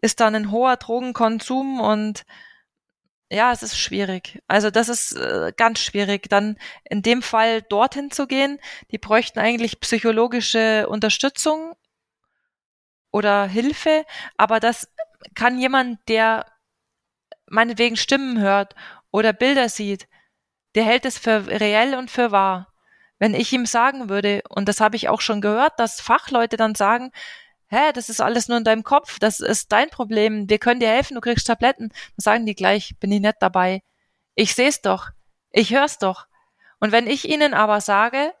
ist 0.00 0.20
dann 0.20 0.34
ein 0.34 0.50
hoher 0.50 0.76
Drogenkonsum 0.76 1.80
und 1.80 2.24
ja, 3.30 3.50
es 3.52 3.62
ist 3.62 3.78
schwierig. 3.78 4.40
Also 4.46 4.70
das 4.70 4.88
ist 4.88 5.12
äh, 5.12 5.52
ganz 5.56 5.80
schwierig, 5.80 6.28
dann 6.28 6.56
in 6.84 7.02
dem 7.02 7.22
Fall 7.22 7.62
dorthin 7.62 8.10
zu 8.10 8.26
gehen. 8.26 8.60
Die 8.92 8.98
bräuchten 8.98 9.40
eigentlich 9.40 9.80
psychologische 9.80 10.86
Unterstützung 10.88 11.74
oder 13.10 13.46
Hilfe, 13.46 14.04
aber 14.36 14.60
das 14.60 14.88
kann 15.34 15.58
jemand, 15.58 15.98
der 16.08 16.46
meinetwegen 17.46 17.96
Stimmen 17.96 18.40
hört 18.40 18.74
oder 19.10 19.32
Bilder 19.32 19.68
sieht, 19.68 20.08
der 20.74 20.84
hält 20.84 21.04
es 21.04 21.18
für 21.18 21.46
reell 21.46 21.94
und 21.94 22.10
für 22.10 22.30
wahr. 22.32 22.72
Wenn 23.18 23.34
ich 23.34 23.52
ihm 23.52 23.66
sagen 23.66 24.08
würde, 24.08 24.42
und 24.48 24.68
das 24.68 24.80
habe 24.80 24.96
ich 24.96 25.08
auch 25.08 25.20
schon 25.20 25.40
gehört, 25.40 25.78
dass 25.78 26.00
Fachleute 26.00 26.56
dann 26.56 26.74
sagen, 26.74 27.12
hä, 27.68 27.92
das 27.94 28.08
ist 28.08 28.20
alles 28.20 28.48
nur 28.48 28.58
in 28.58 28.64
deinem 28.64 28.84
Kopf, 28.84 29.18
das 29.18 29.40
ist 29.40 29.72
dein 29.72 29.90
Problem, 29.90 30.48
wir 30.48 30.58
können 30.58 30.80
dir 30.80 30.88
helfen, 30.88 31.14
du 31.14 31.20
kriegst 31.20 31.46
Tabletten. 31.46 31.88
Dann 31.88 32.18
sagen 32.18 32.46
die 32.46 32.54
gleich, 32.54 32.94
bin 33.00 33.12
ich 33.12 33.20
nicht 33.20 33.36
dabei. 33.40 33.82
Ich 34.34 34.54
seh's 34.54 34.82
doch, 34.82 35.10
ich 35.50 35.72
hör's 35.72 35.98
doch. 35.98 36.26
Und 36.78 36.92
wenn 36.92 37.06
ich 37.06 37.28
ihnen 37.28 37.54
aber 37.54 37.80
sage, 37.80 38.34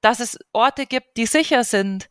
dass 0.00 0.20
es 0.20 0.38
Orte 0.52 0.86
gibt, 0.86 1.16
die 1.16 1.26
sicher 1.26 1.64
sind, 1.64 2.08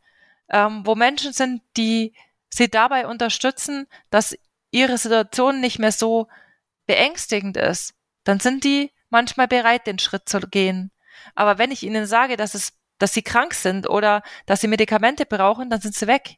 ähm, 0.50 0.86
wo 0.86 0.96
Menschen 0.96 1.34
sind, 1.34 1.62
die 1.78 2.14
sie 2.50 2.70
dabei 2.70 3.08
unterstützen, 3.08 3.88
dass 4.10 4.38
ihre 4.70 4.98
Situation 4.98 5.60
nicht 5.60 5.80
mehr 5.80 5.92
so 5.92 6.28
beängstigend 6.86 7.58
ist, 7.58 7.94
dann 8.24 8.40
sind 8.40 8.64
die 8.64 8.92
manchmal 9.10 9.48
bereit, 9.48 9.88
den 9.88 10.00
Schritt 10.00 10.30
zu 10.30 10.40
gehen. 10.42 10.92
Aber 11.36 11.58
wenn 11.58 11.72
ich 11.72 11.84
ihnen 11.84 12.06
sage, 12.06 12.38
dass 12.38 12.56
es 12.56 12.74
dass 13.02 13.14
sie 13.14 13.24
krank 13.24 13.54
sind 13.54 13.90
oder 13.90 14.22
dass 14.46 14.62
sie 14.62 14.68
Medikamente 14.68 15.26
brauchen, 15.26 15.70
dann 15.70 15.82
sind 15.82 15.96
sie 15.96 16.08
weg. 16.08 16.38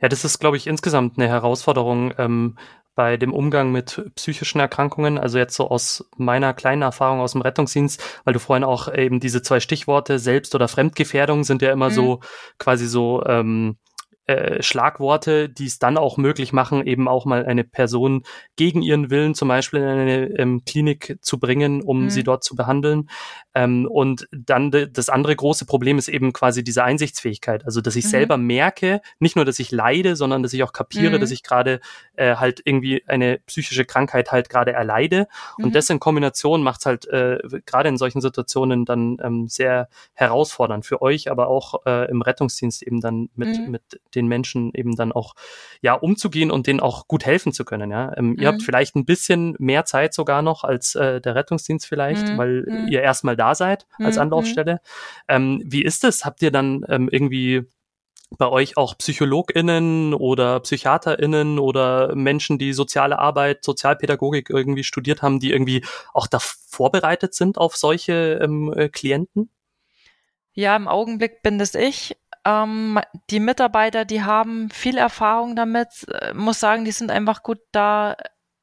Ja, 0.00 0.08
das 0.08 0.24
ist, 0.24 0.38
glaube 0.38 0.56
ich, 0.56 0.66
insgesamt 0.68 1.18
eine 1.18 1.28
Herausforderung 1.28 2.14
ähm, 2.18 2.56
bei 2.94 3.16
dem 3.16 3.32
Umgang 3.32 3.72
mit 3.72 4.10
psychischen 4.14 4.60
Erkrankungen. 4.60 5.18
Also 5.18 5.38
jetzt 5.38 5.54
so 5.54 5.68
aus 5.68 6.08
meiner 6.16 6.54
kleinen 6.54 6.82
Erfahrung 6.82 7.20
aus 7.20 7.32
dem 7.32 7.42
Rettungsdienst, 7.42 8.02
weil 8.24 8.34
du 8.34 8.40
vorhin 8.40 8.64
auch 8.64 8.92
eben 8.92 9.20
diese 9.20 9.42
zwei 9.42 9.60
Stichworte 9.60 10.18
Selbst- 10.18 10.54
oder 10.54 10.68
Fremdgefährdung 10.68 11.44
sind 11.44 11.62
ja 11.62 11.72
immer 11.72 11.90
mhm. 11.90 11.94
so 11.94 12.20
quasi 12.58 12.86
so 12.86 13.24
ähm, 13.26 13.78
äh, 14.28 14.62
Schlagworte, 14.62 15.48
die 15.48 15.64
es 15.64 15.78
dann 15.78 15.96
auch 15.96 16.18
möglich 16.18 16.52
machen, 16.52 16.86
eben 16.86 17.08
auch 17.08 17.24
mal 17.24 17.46
eine 17.46 17.64
Person 17.64 18.24
gegen 18.56 18.82
ihren 18.82 19.08
Willen 19.08 19.34
zum 19.34 19.48
Beispiel 19.48 19.80
in 19.80 19.86
eine 19.86 20.26
ähm, 20.38 20.64
Klinik 20.66 21.16
zu 21.22 21.40
bringen, 21.40 21.80
um 21.80 22.04
mhm. 22.04 22.10
sie 22.10 22.24
dort 22.24 22.44
zu 22.44 22.54
behandeln. 22.54 23.08
Ähm, 23.54 23.88
und 23.90 24.28
dann 24.30 24.70
de, 24.70 24.86
das 24.86 25.08
andere 25.08 25.34
große 25.34 25.64
Problem 25.64 25.96
ist 25.96 26.08
eben 26.08 26.34
quasi 26.34 26.62
diese 26.62 26.84
Einsichtsfähigkeit. 26.84 27.64
Also, 27.64 27.80
dass 27.80 27.96
ich 27.96 28.04
mhm. 28.04 28.10
selber 28.10 28.36
merke, 28.36 29.00
nicht 29.18 29.34
nur, 29.34 29.46
dass 29.46 29.58
ich 29.58 29.70
leide, 29.70 30.14
sondern 30.14 30.42
dass 30.42 30.52
ich 30.52 30.62
auch 30.62 30.74
kapiere, 30.74 31.16
mhm. 31.16 31.20
dass 31.22 31.30
ich 31.30 31.42
gerade 31.42 31.80
äh, 32.16 32.36
halt 32.36 32.60
irgendwie 32.62 33.04
eine 33.06 33.38
psychische 33.46 33.86
Krankheit 33.86 34.30
halt 34.30 34.50
gerade 34.50 34.72
erleide. 34.72 35.26
Und 35.56 35.70
mhm. 35.70 35.72
das 35.72 35.88
in 35.88 36.00
Kombination 36.00 36.62
macht 36.62 36.80
es 36.80 36.86
halt 36.86 37.08
äh, 37.08 37.38
gerade 37.64 37.88
in 37.88 37.96
solchen 37.96 38.20
Situationen 38.20 38.84
dann 38.84 39.16
ähm, 39.22 39.48
sehr 39.48 39.88
herausfordernd 40.12 40.84
für 40.84 41.00
euch, 41.00 41.30
aber 41.30 41.48
auch 41.48 41.86
äh, 41.86 42.10
im 42.10 42.20
Rettungsdienst 42.20 42.82
eben 42.82 43.00
dann 43.00 43.30
mit, 43.34 43.58
mhm. 43.58 43.70
mit 43.70 43.82
den 44.18 44.26
Menschen 44.26 44.72
eben 44.74 44.96
dann 44.96 45.12
auch 45.12 45.34
ja 45.80 45.94
umzugehen 45.94 46.50
und 46.50 46.66
denen 46.66 46.80
auch 46.80 47.08
gut 47.08 47.24
helfen 47.24 47.52
zu 47.52 47.64
können. 47.64 47.90
Ja, 47.90 48.12
ähm, 48.16 48.30
mhm. 48.30 48.38
ihr 48.38 48.48
habt 48.48 48.60
mhm. 48.60 48.64
vielleicht 48.64 48.96
ein 48.96 49.04
bisschen 49.04 49.54
mehr 49.58 49.84
Zeit 49.84 50.12
sogar 50.12 50.42
noch 50.42 50.64
als 50.64 50.94
äh, 50.94 51.20
der 51.20 51.34
Rettungsdienst 51.34 51.86
vielleicht, 51.86 52.28
mhm. 52.28 52.38
weil 52.38 52.64
mhm. 52.68 52.88
ihr 52.88 53.02
erstmal 53.02 53.36
da 53.36 53.54
seid 53.54 53.86
als 53.98 54.16
mhm. 54.16 54.22
Anlaufstelle. 54.22 54.80
Ähm, 55.28 55.62
wie 55.64 55.82
ist 55.82 56.04
es? 56.04 56.24
Habt 56.24 56.42
ihr 56.42 56.50
dann 56.50 56.84
ähm, 56.88 57.08
irgendwie 57.10 57.64
bei 58.36 58.48
euch 58.48 58.76
auch 58.76 58.98
PsychologInnen 58.98 60.12
oder 60.12 60.60
PsychiaterInnen 60.60 61.58
oder 61.58 62.14
Menschen, 62.14 62.58
die 62.58 62.74
soziale 62.74 63.18
Arbeit, 63.18 63.64
Sozialpädagogik 63.64 64.50
irgendwie 64.50 64.84
studiert 64.84 65.22
haben, 65.22 65.40
die 65.40 65.52
irgendwie 65.52 65.82
auch 66.12 66.26
da 66.26 66.38
vorbereitet 66.38 67.34
sind 67.34 67.56
auf 67.56 67.76
solche 67.76 68.38
ähm, 68.42 68.72
äh, 68.76 68.88
Klienten? 68.88 69.50
Ja, 70.52 70.76
im 70.76 70.88
Augenblick 70.88 71.42
bin 71.42 71.58
das 71.58 71.74
ich. 71.74 72.16
Ähm, 72.48 72.98
die 73.30 73.40
Mitarbeiter, 73.40 74.06
die 74.06 74.22
haben 74.22 74.70
viel 74.70 74.96
Erfahrung 74.96 75.54
damit, 75.54 76.06
äh, 76.08 76.32
muss 76.32 76.60
sagen, 76.60 76.84
die 76.86 76.92
sind 76.92 77.10
einfach 77.10 77.42
gut 77.42 77.58
da 77.72 78.16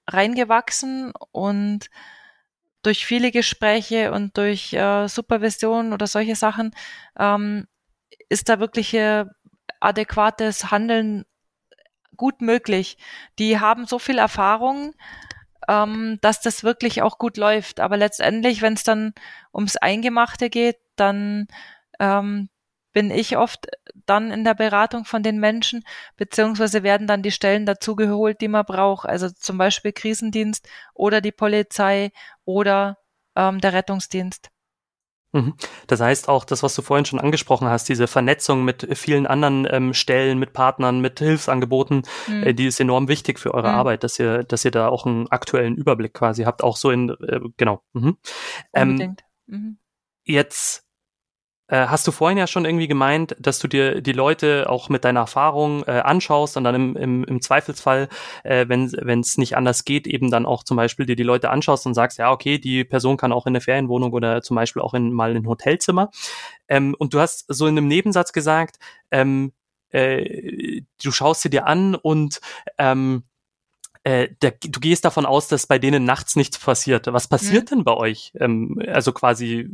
reingewachsen 0.08 1.14
und 1.32 1.90
durch 2.82 3.06
viele 3.06 3.32
Gespräche 3.32 4.12
und 4.12 4.38
durch 4.38 4.74
äh, 4.74 5.08
Supervision 5.08 5.94
oder 5.94 6.08
solche 6.08 6.36
Sachen 6.36 6.72
ähm, 7.18 7.68
ist 8.30 8.50
da 8.50 8.60
wirklich 8.60 8.98
adäquates 9.80 10.72
Handeln 10.72 11.26
gut 12.18 12.42
möglich. 12.42 12.98
Die 13.40 13.60
haben 13.60 13.86
so 13.86 14.00
viel 14.00 14.18
Erfahrung, 14.18 14.94
ähm, 15.68 16.18
dass 16.22 16.42
das 16.42 16.64
wirklich 16.64 17.02
auch 17.02 17.18
gut 17.18 17.38
läuft. 17.38 17.80
Aber 17.80 17.98
letztendlich, 17.98 18.62
wenn 18.62 18.74
es 18.74 18.84
dann 18.84 19.14
ums 19.54 19.78
Eingemachte 19.78 20.50
geht, 20.50 20.78
dann 20.96 21.48
ähm, 22.00 22.50
bin 22.96 23.12
ich 23.12 23.36
oft 23.36 23.68
dann 24.06 24.32
in 24.32 24.46
der 24.46 24.54
Beratung 24.54 25.04
von 25.04 25.22
den 25.22 25.38
Menschen, 25.38 25.84
beziehungsweise 26.16 26.82
werden 26.82 27.08
dann 27.08 27.24
die 27.24 27.32
Stellen 27.32 27.66
dazugeholt, 27.66 28.40
die 28.40 28.48
man 28.48 28.64
braucht. 28.66 29.06
Also 29.06 29.30
zum 29.30 29.58
Beispiel 29.58 29.92
Krisendienst 29.92 30.66
oder 30.94 31.20
die 31.20 31.34
Polizei 31.34 32.12
oder 32.46 32.98
ähm, 33.36 33.60
der 33.60 33.74
Rettungsdienst. 33.74 34.50
Mhm. 35.34 35.56
Das 35.88 36.00
heißt 36.00 36.30
auch, 36.30 36.46
das, 36.46 36.64
was 36.64 36.74
du 36.74 36.82
vorhin 36.82 37.04
schon 37.04 37.20
angesprochen 37.20 37.68
hast, 37.68 37.90
diese 37.90 38.08
Vernetzung 38.08 38.64
mit 38.64 38.88
vielen 38.98 39.28
anderen 39.28 39.68
ähm, 39.70 39.94
Stellen, 39.94 40.40
mit 40.40 40.54
Partnern, 40.54 41.02
mit 41.02 41.20
Hilfsangeboten, 41.20 42.04
mhm. 42.28 42.44
äh, 42.44 42.54
die 42.54 42.68
ist 42.68 42.80
enorm 42.80 43.10
wichtig 43.10 43.40
für 43.40 43.54
eure 43.54 43.72
mhm. 43.72 43.76
Arbeit, 43.76 44.06
dass 44.06 44.18
ihr, 44.20 44.44
dass 44.46 44.64
ihr 44.64 44.72
da 44.72 44.88
auch 44.88 45.06
einen 45.06 45.28
aktuellen 45.28 45.76
Überblick 45.76 46.14
quasi 46.14 46.44
habt, 46.44 46.64
auch 46.64 46.78
so 46.78 46.92
in, 46.92 47.10
äh, 47.10 47.42
genau. 47.58 47.84
Mhm. 47.92 48.18
Ähm, 48.74 49.18
mhm. 49.48 49.80
Jetzt 50.24 50.85
äh, 51.68 51.88
hast 51.88 52.06
du 52.08 52.12
vorhin 52.12 52.38
ja 52.38 52.48
schon 52.48 52.66
irgendwie 52.66 52.88
gemeint, 52.88 53.36
dass 53.40 53.60
du 53.60 53.68
dir 53.68 54.02
die 54.02 54.12
Leute 54.12 54.70
auch 54.70 54.90
mit 54.90 55.04
deiner 55.04 55.22
Erfahrung 55.22 55.84
äh, 55.84 55.92
anschaust 55.92 56.58
und 56.58 56.64
dann 56.64 56.76
im, 56.76 56.96
im, 56.96 57.24
im 57.24 57.42
Zweifelsfall, 57.42 58.08
äh, 58.44 58.68
wenn 58.68 59.20
es 59.20 59.38
nicht 59.38 59.58
anders 59.58 59.84
geht, 59.86 60.06
eben 60.06 60.30
dann 60.30 60.46
auch 60.46 60.64
zum 60.64 60.78
Beispiel 60.78 61.06
dir 61.06 61.16
die 61.16 61.24
Leute 61.24 61.50
anschaust 61.50 61.86
und 61.88 61.96
sagst, 61.96 62.20
ja, 62.20 62.32
okay, 62.32 62.60
die 62.60 62.84
Person 62.84 63.18
kann 63.18 63.32
auch 63.32 63.48
in 63.48 63.52
eine 63.52 63.62
Ferienwohnung 63.62 64.14
oder 64.14 64.42
zum 64.42 64.56
Beispiel 64.56 64.82
auch 64.82 64.94
in 64.94 65.12
mal 65.12 65.36
ein 65.36 65.48
Hotelzimmer. 65.48 66.12
Ähm, 66.68 66.96
und 66.98 67.14
du 67.14 67.20
hast 67.20 67.46
so 67.48 67.66
in 67.68 67.78
einem 67.78 67.88
Nebensatz 67.88 68.32
gesagt, 68.32 68.78
ähm, 69.12 69.52
äh, 69.90 70.82
du 71.04 71.12
schaust 71.12 71.42
sie 71.42 71.50
dir 71.50 71.66
an 71.66 71.96
und 71.96 72.42
ähm, 72.78 73.24
äh, 74.06 74.30
der, 74.44 74.52
du 74.52 74.80
gehst 74.80 75.04
davon 75.04 75.26
aus, 75.26 75.48
dass 75.48 75.66
bei 75.66 75.80
denen 75.80 76.06
nachts 76.06 76.36
nichts 76.36 76.60
passiert. 76.60 77.08
Was 77.08 77.28
passiert 77.28 77.64
mhm. 77.64 77.78
denn 77.78 77.84
bei 77.84 77.94
euch? 77.94 78.32
Ähm, 78.40 78.80
also 78.88 79.12
quasi 79.12 79.68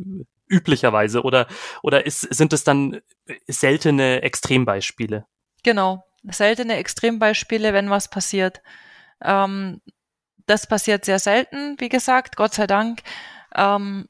üblicherweise 0.47 1.23
oder 1.23 1.47
oder 1.83 2.05
ist, 2.05 2.21
sind 2.21 2.53
es 2.53 2.63
dann 2.63 3.01
seltene 3.47 4.21
Extrembeispiele? 4.21 5.25
Genau, 5.63 6.05
seltene 6.23 6.77
Extrembeispiele, 6.77 7.73
wenn 7.73 7.89
was 7.89 8.09
passiert. 8.09 8.61
Ähm, 9.21 9.81
das 10.45 10.65
passiert 10.65 11.03
sehr 11.03 11.19
selten, 11.19 11.75
wie 11.79 11.89
gesagt, 11.89 12.37
Gott 12.37 12.53
sei 12.53 12.67
Dank. 12.67 13.01
Ähm, 13.53 14.07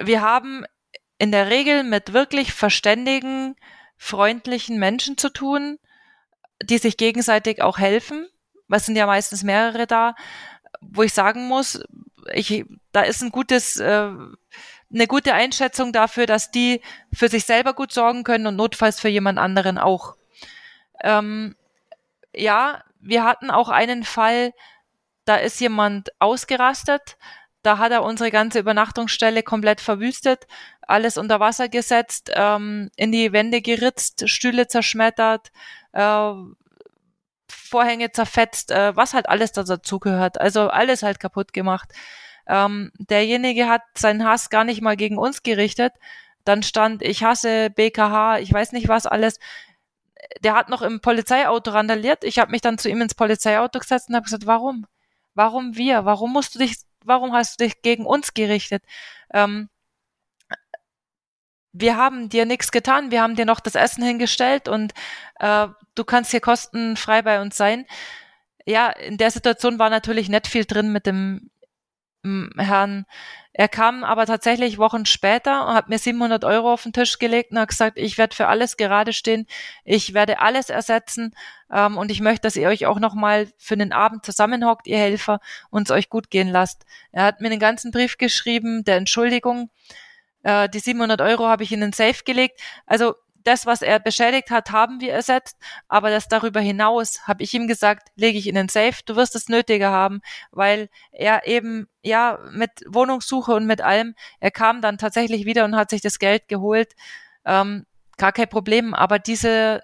wir 0.00 0.22
haben 0.22 0.64
in 1.18 1.30
der 1.30 1.50
Regel 1.50 1.84
mit 1.84 2.14
wirklich 2.14 2.54
verständigen, 2.54 3.54
freundlichen 3.98 4.78
Menschen 4.78 5.18
zu 5.18 5.28
tun, 5.28 5.78
die 6.62 6.78
sich 6.78 6.96
gegenseitig 6.96 7.60
auch 7.60 7.78
helfen. 7.78 8.26
Es 8.72 8.86
sind 8.86 8.96
ja 8.96 9.06
meistens 9.06 9.42
mehrere 9.42 9.86
da, 9.86 10.14
wo 10.80 11.02
ich 11.02 11.12
sagen 11.14 11.48
muss, 11.48 11.82
ich, 12.32 12.64
da 12.92 13.02
ist 13.02 13.22
ein 13.22 13.30
gutes, 13.30 13.78
äh, 13.78 14.10
eine 14.92 15.06
gute 15.06 15.34
Einschätzung 15.34 15.92
dafür, 15.92 16.26
dass 16.26 16.50
die 16.50 16.80
für 17.12 17.28
sich 17.28 17.44
selber 17.44 17.72
gut 17.74 17.92
sorgen 17.92 18.24
können 18.24 18.46
und 18.46 18.56
notfalls 18.56 19.00
für 19.00 19.08
jemand 19.08 19.38
anderen 19.38 19.78
auch. 19.78 20.16
Ähm, 21.02 21.56
ja, 22.34 22.82
wir 23.00 23.24
hatten 23.24 23.50
auch 23.50 23.68
einen 23.68 24.04
Fall, 24.04 24.52
da 25.24 25.36
ist 25.36 25.60
jemand 25.60 26.10
ausgerastet, 26.18 27.16
da 27.62 27.78
hat 27.78 27.92
er 27.92 28.02
unsere 28.02 28.30
ganze 28.30 28.58
Übernachtungsstelle 28.58 29.42
komplett 29.42 29.80
verwüstet, 29.80 30.46
alles 30.82 31.16
unter 31.16 31.40
Wasser 31.40 31.68
gesetzt, 31.68 32.30
ähm, 32.34 32.90
in 32.96 33.12
die 33.12 33.32
Wände 33.32 33.62
geritzt, 33.62 34.28
Stühle 34.28 34.66
zerschmettert, 34.66 35.52
äh, 35.92 36.32
Vorhänge 37.52 38.12
zerfetzt, 38.12 38.70
äh, 38.70 38.96
was 38.96 39.14
halt 39.14 39.28
alles 39.28 39.52
da 39.52 39.62
dazugehört. 39.62 40.40
Also 40.40 40.68
alles 40.68 41.02
halt 41.02 41.20
kaputt 41.20 41.52
gemacht. 41.52 41.92
Ähm, 42.46 42.92
derjenige 42.98 43.68
hat 43.68 43.82
seinen 43.96 44.24
Hass 44.24 44.50
gar 44.50 44.64
nicht 44.64 44.82
mal 44.82 44.96
gegen 44.96 45.18
uns 45.18 45.42
gerichtet. 45.42 45.92
Dann 46.44 46.62
stand, 46.62 47.02
ich 47.02 47.22
hasse 47.22 47.70
BKH, 47.70 48.40
ich 48.40 48.52
weiß 48.52 48.72
nicht 48.72 48.88
was 48.88 49.06
alles. 49.06 49.38
Der 50.40 50.54
hat 50.54 50.68
noch 50.68 50.82
im 50.82 51.00
Polizeiauto 51.00 51.70
randaliert. 51.70 52.24
Ich 52.24 52.38
habe 52.38 52.50
mich 52.50 52.60
dann 52.60 52.78
zu 52.78 52.88
ihm 52.88 53.00
ins 53.00 53.14
Polizeiauto 53.14 53.78
gesetzt 53.78 54.08
und 54.08 54.16
habe 54.16 54.24
gesagt, 54.24 54.46
warum? 54.46 54.86
Warum 55.34 55.76
wir? 55.76 56.04
Warum 56.04 56.32
musst 56.32 56.54
du 56.54 56.58
dich, 56.58 56.76
warum 57.04 57.32
hast 57.32 57.60
du 57.60 57.64
dich 57.64 57.82
gegen 57.82 58.06
uns 58.06 58.34
gerichtet? 58.34 58.82
Ähm, 59.32 59.68
wir 61.72 61.96
haben 61.96 62.28
dir 62.28 62.44
nichts 62.44 62.70
getan, 62.70 63.10
wir 63.10 63.22
haben 63.22 63.36
dir 63.36 63.46
noch 63.46 63.60
das 63.60 63.74
Essen 63.74 64.04
hingestellt 64.04 64.68
und 64.68 64.92
äh, 65.40 65.68
du 65.94 66.04
kannst 66.04 66.30
hier 66.30 66.40
kostenfrei 66.40 67.22
bei 67.22 67.40
uns 67.40 67.56
sein. 67.56 67.86
Ja, 68.66 68.90
in 68.90 69.18
der 69.18 69.30
Situation 69.30 69.78
war 69.78 69.90
natürlich 69.90 70.28
nicht 70.28 70.46
viel 70.46 70.64
drin 70.64 70.92
mit 70.92 71.06
dem 71.06 71.50
Herrn. 72.56 73.04
Er 73.52 73.68
kam 73.68 74.04
aber 74.04 74.26
tatsächlich 74.26 74.78
Wochen 74.78 75.04
später 75.06 75.66
und 75.66 75.74
hat 75.74 75.88
mir 75.88 75.98
700 75.98 76.44
Euro 76.44 76.72
auf 76.72 76.84
den 76.84 76.92
Tisch 76.92 77.18
gelegt 77.18 77.50
und 77.50 77.58
hat 77.58 77.68
gesagt, 77.68 77.98
ich 77.98 78.16
werde 78.16 78.34
für 78.34 78.46
alles 78.46 78.76
gerade 78.76 79.12
stehen, 79.12 79.46
ich 79.84 80.14
werde 80.14 80.38
alles 80.38 80.70
ersetzen 80.70 81.34
ähm, 81.70 81.98
und 81.98 82.10
ich 82.10 82.20
möchte, 82.20 82.42
dass 82.42 82.56
ihr 82.56 82.68
euch 82.68 82.86
auch 82.86 83.00
nochmal 83.00 83.48
für 83.58 83.76
den 83.76 83.92
Abend 83.92 84.24
zusammenhockt, 84.24 84.86
ihr 84.86 84.98
Helfer, 84.98 85.40
und 85.70 85.88
es 85.88 85.90
euch 85.90 86.08
gut 86.08 86.30
gehen 86.30 86.48
lasst. 86.48 86.86
Er 87.10 87.24
hat 87.24 87.40
mir 87.40 87.50
den 87.50 87.58
ganzen 87.58 87.90
Brief 87.90 88.16
geschrieben 88.18 88.84
der 88.84 88.96
Entschuldigung. 88.96 89.70
Äh, 90.44 90.68
die 90.68 90.78
700 90.78 91.20
Euro 91.20 91.48
habe 91.48 91.64
ich 91.64 91.72
in 91.72 91.80
den 91.80 91.92
Safe 91.92 92.22
gelegt. 92.24 92.60
Also 92.86 93.16
das, 93.44 93.66
was 93.66 93.82
er 93.82 93.98
beschädigt 93.98 94.50
hat, 94.50 94.70
haben 94.70 95.00
wir 95.00 95.12
ersetzt, 95.12 95.58
aber 95.88 96.10
das 96.10 96.28
darüber 96.28 96.60
hinaus, 96.60 97.26
habe 97.26 97.42
ich 97.42 97.54
ihm 97.54 97.66
gesagt, 97.66 98.08
lege 98.16 98.38
ich 98.38 98.46
in 98.46 98.54
den 98.54 98.68
Safe, 98.68 99.00
du 99.06 99.16
wirst 99.16 99.34
es 99.36 99.48
nötiger 99.48 99.90
haben, 99.90 100.20
weil 100.50 100.88
er 101.10 101.46
eben, 101.46 101.88
ja, 102.02 102.38
mit 102.50 102.70
Wohnungssuche 102.86 103.54
und 103.54 103.66
mit 103.66 103.80
allem, 103.80 104.14
er 104.40 104.50
kam 104.50 104.80
dann 104.80 104.98
tatsächlich 104.98 105.44
wieder 105.44 105.64
und 105.64 105.76
hat 105.76 105.90
sich 105.90 106.00
das 106.00 106.18
Geld 106.18 106.48
geholt, 106.48 106.94
ähm, 107.44 107.86
gar 108.16 108.32
kein 108.32 108.48
Problem, 108.48 108.94
aber 108.94 109.18
diese, 109.18 109.82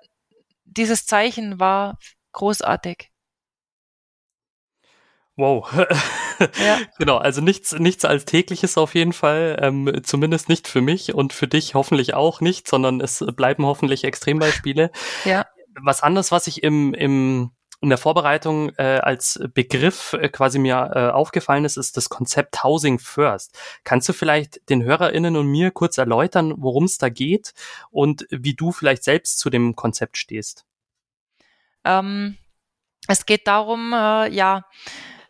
dieses 0.65 1.07
Zeichen 1.07 1.59
war 1.61 1.99
großartig. 2.33 3.11
Wow. 5.37 5.71
ja. 6.65 6.79
Genau, 6.99 7.17
also 7.17 7.41
nichts, 7.41 7.73
nichts 7.73 8.05
Alltägliches 8.05 8.79
auf 8.79 8.95
jeden 8.95 9.13
Fall, 9.13 9.59
ähm, 9.61 10.01
zumindest 10.03 10.49
nicht 10.49 10.69
für 10.69 10.81
mich 10.81 11.15
und 11.15 11.33
für 11.33 11.49
dich 11.49 11.75
hoffentlich 11.75 12.15
auch 12.15 12.41
nicht, 12.41 12.69
sondern 12.69 13.01
es 13.01 13.25
bleiben 13.37 13.67
hoffentlich 13.67 14.05
Extrembeispiele. 14.05 14.91
Ja. 15.25 15.47
Was 15.81 16.03
anderes, 16.03 16.33
was 16.33 16.47
ich 16.47 16.63
im, 16.63 16.95
im 16.95 17.51
in 17.81 17.91
der 17.91 17.99
Vorbereitung 17.99 18.71
äh, 18.77 18.99
als 18.99 19.41
Begriff 19.55 20.13
äh, 20.15 20.29
quasi 20.29 20.59
mir 20.59 20.91
äh, 20.95 21.11
aufgefallen 21.11 21.65
ist, 21.65 21.77
ist 21.77 21.97
das 21.97 22.09
Konzept 22.09 22.65
Housing 22.65 22.99
First. 22.99 23.57
Kannst 23.85 24.09
du 24.09 24.13
vielleicht 24.13 24.69
den 24.69 24.83
HörerInnen 24.83 25.37
und 25.37 25.47
mir 25.47 25.71
kurz 25.71 25.99
erläutern, 25.99 26.55
worum 26.57 26.85
es 26.85 26.99
da 26.99 27.09
geht 27.09 27.53
und 27.91 28.27
wie 28.31 28.55
du 28.55 28.73
vielleicht 28.73 29.05
selbst 29.05 29.39
zu 29.39 29.49
dem 29.51 29.77
Konzept 29.77 30.17
stehst? 30.17 30.65
Ähm, 31.85 32.37
es 33.07 33.27
geht 33.27 33.47
darum, 33.47 33.93
äh, 33.93 34.29
ja, 34.31 34.65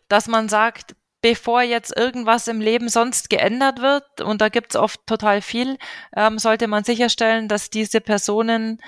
dass 0.07 0.27
man 0.27 0.49
sagt, 0.49 0.95
bevor 1.21 1.61
jetzt 1.61 1.95
irgendwas 1.95 2.47
im 2.47 2.61
Leben 2.61 2.89
sonst 2.89 3.29
geändert 3.29 3.81
wird, 3.81 4.21
und 4.21 4.41
da 4.41 4.49
gibt's 4.49 4.75
oft 4.75 5.05
total 5.05 5.41
viel, 5.41 5.77
ähm, 6.15 6.39
sollte 6.39 6.67
man 6.67 6.83
sicherstellen, 6.83 7.47
dass 7.47 7.69
diese 7.69 8.01
Personen 8.01 8.79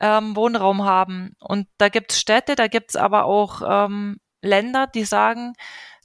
ähm, 0.00 0.36
Wohnraum 0.36 0.84
haben. 0.84 1.36
Und 1.40 1.68
da 1.78 1.88
gibt's 1.88 2.18
Städte, 2.20 2.54
da 2.54 2.66
gibt's 2.66 2.96
aber 2.96 3.24
auch 3.24 3.62
ähm, 3.66 4.20
Länder, 4.42 4.86
die 4.86 5.04
sagen, 5.04 5.54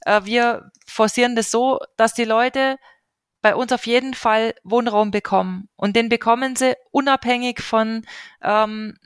äh, 0.04 0.20
wir 0.24 0.70
forcieren 0.86 1.36
das 1.36 1.50
so, 1.50 1.80
dass 1.96 2.14
die 2.14 2.24
Leute 2.24 2.78
bei 3.42 3.54
uns 3.54 3.72
auf 3.72 3.86
jeden 3.86 4.14
Fall 4.14 4.54
Wohnraum 4.64 5.10
bekommen. 5.10 5.68
Und 5.76 5.96
den 5.96 6.08
bekommen 6.08 6.56
sie 6.56 6.76
unabhängig 6.90 7.60
von 7.60 8.06
ähm, 8.42 8.96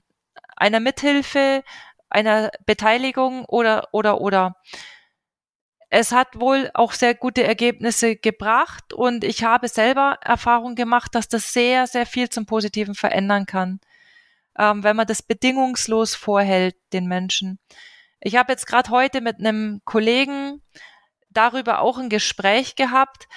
einer 0.57 0.81
Mithilfe, 0.81 1.65
einer 2.09 2.51
Beteiligung 2.65 3.45
oder, 3.47 3.89
oder, 3.93 4.21
oder. 4.21 4.57
Es 5.91 6.13
hat 6.13 6.39
wohl 6.39 6.71
auch 6.75 6.93
sehr 6.93 7.15
gute 7.15 7.45
Ergebnisse 7.45 8.17
gebracht 8.17 8.93
und 8.93 9.25
ich 9.25 9.43
habe 9.43 9.69
selber 9.69 10.19
Erfahrung 10.23 10.75
gemacht, 10.75 11.15
dass 11.15 11.29
das 11.29 11.53
sehr, 11.53 11.87
sehr 11.87 12.05
viel 12.05 12.29
zum 12.29 12.45
Positiven 12.45 12.95
verändern 12.95 13.47
kann, 13.47 13.81
ähm, 14.59 14.85
wenn 14.85 14.97
man 14.97 15.07
das 15.07 15.23
bedingungslos 15.23 16.15
vorhält 16.15 16.77
den 16.93 17.07
Menschen. 17.07 17.59
Ich 18.21 18.37
habe 18.37 18.53
jetzt 18.53 18.67
gerade 18.67 18.91
heute 18.91 19.23
mit 19.23 19.39
einem 19.39 19.81
Kollegen 19.85 20.61
darüber 21.31 21.81
auch 21.81 21.99
ein 21.99 22.11
Gespräch 22.11 22.77
gehabt. 22.77 23.29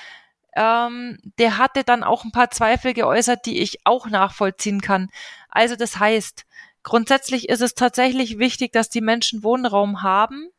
Ähm, 0.54 1.20
der 1.39 1.58
hatte 1.58 1.86
dann 1.86 2.04
auch 2.04 2.26
ein 2.26 2.34
paar 2.34 2.52
Zweifel 2.52 2.93
geäußert, 2.93 3.45
die 3.45 3.60
ich 3.62 3.86
auch 3.86 4.08
nachvollziehen 4.08 4.82
kann. 4.82 5.10
Also 5.49 5.78
das 5.78 5.99
heißt, 5.99 6.45
grundsätzlich 6.84 7.47
ist 7.47 7.62
es 7.62 7.76
tatsächlich 7.76 8.39
wichtig, 8.39 8.74
dass 8.74 8.89
die 8.89 8.99
Menschen 8.99 9.43
Wohnraum 9.43 10.04
haben, 10.04 10.49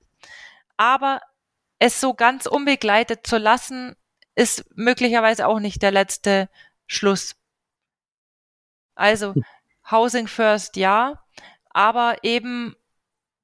aber 0.79 1.21
es 1.83 2.01
so 2.01 2.15
ganz 2.15 2.47
unbegleitet 2.47 3.27
zu 3.27 3.39
lassen, 3.39 3.97
ist 4.37 4.65
möglicherweise 4.77 5.49
auch 5.49 5.59
nicht 5.59 5.83
der 5.83 5.91
letzte 5.91 6.49
Schluss. 6.87 7.35
Also 8.95 9.35
hm. 9.35 9.45
Housing 9.91 10.29
First 10.29 10.77
ja, 10.77 11.25
aber 11.71 12.19
eben 12.23 12.77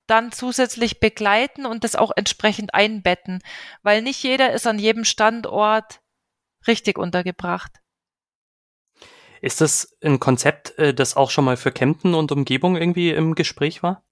dann 0.06 0.30
zusätzlich 0.30 1.00
begleiten 1.00 1.66
und 1.66 1.82
das 1.82 1.96
auch 1.96 2.12
entsprechend 2.14 2.74
einbetten, 2.74 3.42
weil 3.82 4.02
nicht 4.02 4.22
jeder 4.22 4.52
ist 4.52 4.68
an 4.68 4.78
jedem 4.78 5.04
Standort 5.04 6.00
richtig 6.68 6.96
untergebracht. 6.96 7.72
Ist 9.40 9.60
das 9.60 9.96
ein 10.00 10.20
Konzept, 10.20 10.78
äh, 10.78 10.94
das 10.94 11.16
auch 11.16 11.30
schon 11.30 11.44
mal 11.44 11.56
für 11.56 11.72
Kempten 11.72 12.14
und 12.14 12.30
Umgebung 12.30 12.76
irgendwie 12.76 13.10
im 13.10 13.34
Gespräch 13.34 13.82
war? 13.82 14.04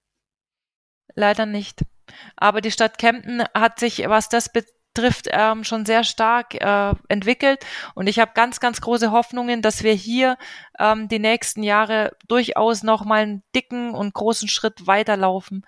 Leider 1.15 1.45
nicht. 1.45 1.83
Aber 2.35 2.61
die 2.61 2.71
Stadt 2.71 2.97
Kempten 2.97 3.43
hat 3.53 3.79
sich, 3.79 4.07
was 4.07 4.29
das 4.29 4.49
betrifft, 4.51 5.27
ähm, 5.31 5.63
schon 5.63 5.85
sehr 5.85 6.03
stark 6.03 6.55
äh, 6.55 6.93
entwickelt. 7.07 7.65
Und 7.95 8.07
ich 8.07 8.19
habe 8.19 8.31
ganz, 8.33 8.59
ganz 8.59 8.81
große 8.81 9.11
Hoffnungen, 9.11 9.61
dass 9.61 9.83
wir 9.83 9.93
hier 9.93 10.37
ähm, 10.79 11.07
die 11.07 11.19
nächsten 11.19 11.63
Jahre 11.63 12.15
durchaus 12.27 12.83
noch 12.83 13.05
mal 13.05 13.21
einen 13.21 13.43
dicken 13.55 13.93
und 13.93 14.13
großen 14.13 14.47
Schritt 14.47 14.87
weiterlaufen. 14.87 15.65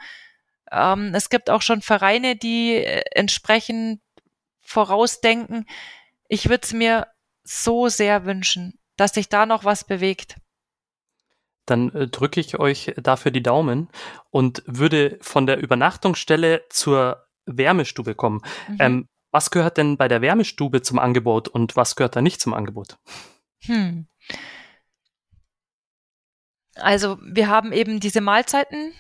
Ähm, 0.71 1.13
es 1.13 1.29
gibt 1.29 1.49
auch 1.49 1.61
schon 1.61 1.81
Vereine, 1.81 2.35
die 2.35 2.75
äh, 2.75 3.03
entsprechend 3.11 4.01
vorausdenken. 4.61 5.65
Ich 6.27 6.49
würde 6.49 6.63
es 6.63 6.73
mir 6.73 7.07
so 7.43 7.87
sehr 7.87 8.25
wünschen, 8.25 8.79
dass 8.97 9.13
sich 9.13 9.29
da 9.29 9.45
noch 9.45 9.63
was 9.63 9.83
bewegt 9.83 10.35
dann 11.70 11.89
äh, 11.93 12.07
drücke 12.07 12.39
ich 12.39 12.59
euch 12.59 12.93
dafür 12.97 13.32
die 13.32 13.43
Daumen 13.43 13.89
und 14.30 14.63
würde 14.65 15.17
von 15.22 15.45
der 15.45 15.59
Übernachtungsstelle 15.59 16.63
zur 16.70 17.26
Wärmestube 17.45 18.15
kommen. 18.15 18.41
Mhm. 18.67 18.78
Ähm, 18.80 19.07
was 19.32 19.51
gehört 19.51 19.78
denn 19.78 19.97
bei 19.97 20.07
der 20.07 20.22
Wärmestube 20.22 20.82
zum 20.82 20.99
Angebot 20.99 21.47
und 21.47 21.76
was 21.76 21.95
gehört 21.95 22.15
da 22.15 22.22
nicht 22.22 22.41
zum 22.41 22.53
Angebot? 22.53 22.97
Hm. 23.63 24.07
Also 26.76 27.20
wir 27.22 27.47
haben 27.47 27.72
eben 27.72 27.99
diese 27.99 28.22
Mahlzeiten, 28.22 28.93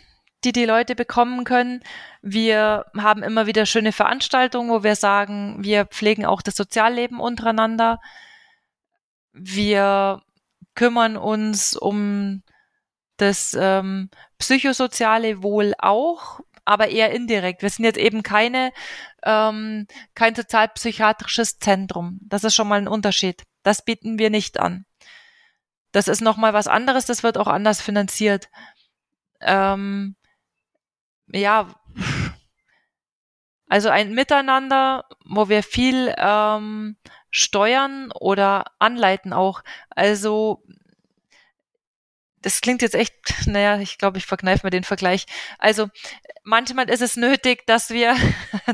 die 0.43 0.51
die 0.51 0.65
Leute 0.65 0.95
bekommen 0.95 1.45
können. 1.45 1.81
Wir 2.21 2.85
haben 2.97 3.23
immer 3.23 3.47
wieder 3.47 3.65
schöne 3.65 3.91
Veranstaltungen, 3.91 4.69
wo 4.69 4.83
wir 4.83 4.95
sagen, 4.95 5.63
wir 5.63 5.85
pflegen 5.85 6.25
auch 6.25 6.41
das 6.41 6.55
Sozialleben 6.55 7.19
untereinander. 7.19 7.99
Wir 9.33 10.21
kümmern 10.75 11.17
uns 11.17 11.75
um 11.75 12.43
das 13.21 13.55
ähm, 13.59 14.09
psychosoziale 14.37 15.43
wohl 15.43 15.73
auch, 15.77 16.39
aber 16.65 16.89
eher 16.89 17.11
indirekt. 17.11 17.61
Wir 17.61 17.69
sind 17.69 17.85
jetzt 17.85 17.97
eben 17.97 18.23
keine 18.23 18.71
ähm, 19.23 19.87
kein 20.15 20.35
sozialpsychiatrisches 20.35 21.59
Zentrum. 21.59 22.19
Das 22.21 22.43
ist 22.43 22.55
schon 22.55 22.67
mal 22.67 22.79
ein 22.79 22.87
Unterschied. 22.87 23.43
Das 23.63 23.83
bieten 23.83 24.19
wir 24.19 24.29
nicht 24.29 24.59
an. 24.59 24.85
Das 25.91 26.07
ist 26.07 26.21
nochmal 26.21 26.53
was 26.53 26.67
anderes, 26.67 27.05
das 27.05 27.23
wird 27.23 27.37
auch 27.37 27.47
anders 27.47 27.81
finanziert. 27.81 28.49
Ähm, 29.41 30.15
ja, 31.27 31.73
also 33.67 33.89
ein 33.89 34.13
Miteinander, 34.13 35.05
wo 35.25 35.49
wir 35.49 35.63
viel 35.63 36.13
ähm, 36.17 36.97
steuern 37.29 38.11
oder 38.11 38.65
anleiten 38.79 39.33
auch. 39.33 39.61
Also 39.89 40.63
das 42.41 42.61
klingt 42.61 42.81
jetzt 42.81 42.95
echt, 42.95 43.13
naja, 43.47 43.79
ich 43.79 43.97
glaube, 43.97 44.17
ich 44.17 44.25
verkneife 44.25 44.65
mir 44.65 44.71
den 44.71 44.83
Vergleich. 44.83 45.25
Also 45.57 45.89
manchmal 46.43 46.89
ist 46.89 47.01
es 47.01 47.15
nötig, 47.15 47.65
dass 47.67 47.89
wir, 47.89 48.15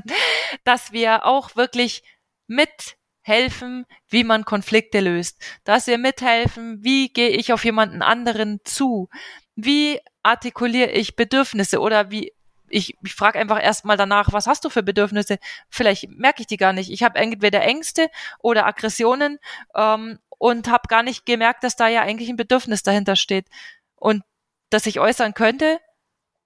dass 0.63 0.91
wir 0.91 1.25
auch 1.25 1.55
wirklich 1.55 2.03
mithelfen, 2.47 3.85
wie 4.09 4.23
man 4.23 4.45
Konflikte 4.45 4.99
löst. 4.99 5.41
Dass 5.63 5.87
wir 5.87 5.97
mithelfen, 5.97 6.83
wie 6.83 7.09
gehe 7.09 7.29
ich 7.29 7.53
auf 7.53 7.65
jemanden 7.65 8.01
anderen 8.01 8.59
zu? 8.63 9.09
Wie 9.55 9.99
artikuliere 10.23 10.91
ich 10.91 11.15
Bedürfnisse 11.15 11.79
oder 11.79 12.11
wie 12.11 12.33
ich, 12.69 12.97
ich 13.03 13.15
frage 13.15 13.39
einfach 13.39 13.61
erstmal 13.61 13.95
danach, 13.95 14.33
was 14.33 14.47
hast 14.47 14.65
du 14.65 14.69
für 14.69 14.83
Bedürfnisse? 14.83 15.37
Vielleicht 15.69 16.09
merke 16.09 16.41
ich 16.41 16.47
die 16.47 16.57
gar 16.57 16.73
nicht. 16.73 16.89
Ich 16.91 17.03
habe 17.03 17.19
entweder 17.19 17.61
Ängste 17.61 18.09
oder 18.39 18.65
Aggressionen 18.65 19.39
ähm, 19.75 20.19
und 20.37 20.67
habe 20.67 20.87
gar 20.87 21.03
nicht 21.03 21.25
gemerkt, 21.25 21.63
dass 21.63 21.75
da 21.75 21.87
ja 21.87 22.01
eigentlich 22.01 22.29
ein 22.29 22.37
Bedürfnis 22.37 22.83
dahinter 22.83 23.15
steht 23.15 23.47
und 23.95 24.23
dass 24.69 24.85
ich 24.85 24.99
äußern 24.99 25.33
könnte 25.33 25.79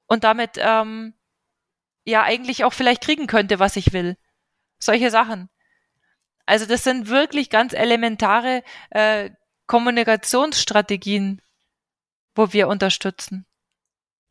und 0.08 0.24
damit 0.24 0.52
ähm, 0.58 1.14
ja 2.06 2.24
eigentlich 2.24 2.64
auch 2.64 2.74
vielleicht 2.74 3.02
kriegen 3.02 3.28
könnte, 3.28 3.60
was 3.60 3.76
ich 3.76 3.94
will. 3.94 4.18
Solche 4.80 5.12
Sachen. 5.12 5.50
Also 6.46 6.66
das 6.66 6.84
sind 6.84 7.10
wirklich 7.10 7.50
ganz 7.50 7.74
elementare 7.74 8.64
äh, 8.90 9.30
Kommunikationsstrategien, 9.68 11.42
wo 12.34 12.54
wir 12.54 12.68
unterstützen. 12.68 13.46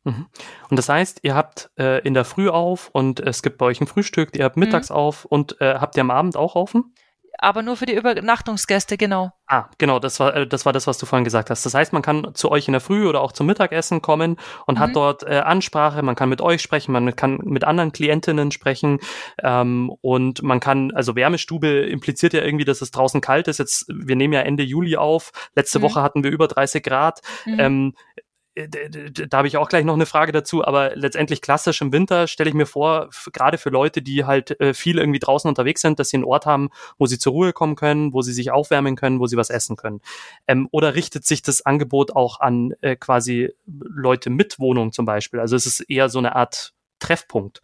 Mhm. 0.03 0.27
Und 0.69 0.77
das 0.77 0.89
heißt, 0.89 1.19
ihr 1.23 1.35
habt 1.35 1.71
äh, 1.77 1.99
in 2.05 2.13
der 2.13 2.25
Früh 2.25 2.49
auf 2.49 2.89
und 2.89 3.19
es 3.19 3.41
gibt 3.41 3.57
bei 3.57 3.65
euch 3.65 3.79
ein 3.79 3.87
Frühstück, 3.87 4.35
ihr 4.35 4.45
habt 4.45 4.57
mittags 4.57 4.89
mhm. 4.89 4.95
auf 4.95 5.25
und 5.25 5.59
äh, 5.61 5.75
habt 5.75 5.95
ihr 5.95 6.01
am 6.01 6.11
Abend 6.11 6.35
auch 6.35 6.55
offen? 6.55 6.93
Aber 7.41 7.61
nur 7.61 7.77
für 7.77 7.85
die 7.85 7.95
Übernachtungsgäste, 7.95 8.97
genau. 8.97 9.31
Ah, 9.47 9.69
genau, 9.77 9.99
das 9.99 10.19
war, 10.19 10.35
äh, 10.35 10.47
das 10.47 10.65
war 10.65 10.73
das, 10.73 10.87
was 10.87 10.97
du 10.97 11.05
vorhin 11.05 11.23
gesagt 11.23 11.49
hast. 11.49 11.65
Das 11.65 11.73
heißt, 11.73 11.93
man 11.93 12.01
kann 12.01 12.31
zu 12.33 12.51
euch 12.51 12.67
in 12.67 12.73
der 12.73 12.81
Früh 12.81 13.07
oder 13.07 13.21
auch 13.21 13.31
zum 13.31 13.47
Mittagessen 13.47 14.01
kommen 14.01 14.37
und 14.67 14.75
mhm. 14.75 14.79
hat 14.79 14.95
dort 14.95 15.23
äh, 15.23 15.39
Ansprache, 15.39 16.01
man 16.03 16.15
kann 16.15 16.29
mit 16.29 16.41
euch 16.41 16.61
sprechen, 16.61 16.91
man 16.91 17.15
kann 17.15 17.39
mit 17.43 17.63
anderen 17.63 17.91
Klientinnen 17.91 18.51
sprechen 18.51 18.99
ähm, 19.41 19.91
und 20.01 20.43
man 20.43 20.59
kann, 20.59 20.91
also 20.91 21.15
Wärmestube 21.15 21.67
impliziert 21.67 22.33
ja 22.33 22.43
irgendwie, 22.43 22.65
dass 22.65 22.81
es 22.81 22.91
draußen 22.91 23.21
kalt 23.21 23.47
ist. 23.47 23.57
Jetzt, 23.57 23.85
wir 23.87 24.15
nehmen 24.15 24.33
ja 24.33 24.41
Ende 24.41 24.63
Juli 24.63 24.97
auf, 24.97 25.31
letzte 25.55 25.79
mhm. 25.79 25.83
Woche 25.83 26.01
hatten 26.01 26.23
wir 26.23 26.31
über 26.31 26.47
30 26.47 26.83
Grad. 26.83 27.21
Mhm. 27.45 27.59
Ähm, 27.59 27.93
äh, 28.15 28.21
da 28.55 29.37
habe 29.37 29.47
ich 29.47 29.57
auch 29.57 29.69
gleich 29.69 29.85
noch 29.85 29.93
eine 29.93 30.05
Frage 30.05 30.31
dazu, 30.31 30.65
aber 30.65 30.95
letztendlich 30.95 31.41
klassisch 31.41 31.81
im 31.81 31.91
Winter 31.91 32.27
stelle 32.27 32.49
ich 32.49 32.53
mir 32.53 32.65
vor, 32.65 33.09
gerade 33.31 33.57
für 33.57 33.69
Leute, 33.69 34.01
die 34.01 34.25
halt 34.25 34.59
äh, 34.59 34.73
viel 34.73 34.97
irgendwie 34.97 35.19
draußen 35.19 35.47
unterwegs 35.47 35.81
sind, 35.81 35.99
dass 35.99 36.09
sie 36.09 36.17
einen 36.17 36.25
Ort 36.25 36.45
haben, 36.45 36.69
wo 36.97 37.05
sie 37.05 37.19
zur 37.19 37.33
Ruhe 37.33 37.53
kommen 37.53 37.75
können, 37.75 38.13
wo 38.13 38.21
sie 38.21 38.33
sich 38.33 38.51
aufwärmen 38.51 38.95
können, 38.95 39.19
wo 39.19 39.27
sie 39.27 39.37
was 39.37 39.49
essen 39.49 39.75
können. 39.75 40.01
Ähm, 40.47 40.67
oder 40.71 40.95
richtet 40.95 41.25
sich 41.25 41.41
das 41.41 41.65
Angebot 41.65 42.15
auch 42.15 42.39
an 42.39 42.73
äh, 42.81 42.95
quasi 42.95 43.53
Leute 43.65 44.29
mit 44.29 44.59
Wohnung 44.59 44.91
zum 44.91 45.05
Beispiel? 45.05 45.39
Also 45.39 45.55
es 45.55 45.65
ist 45.65 45.81
eher 45.81 46.09
so 46.09 46.19
eine 46.19 46.35
Art 46.35 46.73
Treffpunkt. 46.99 47.61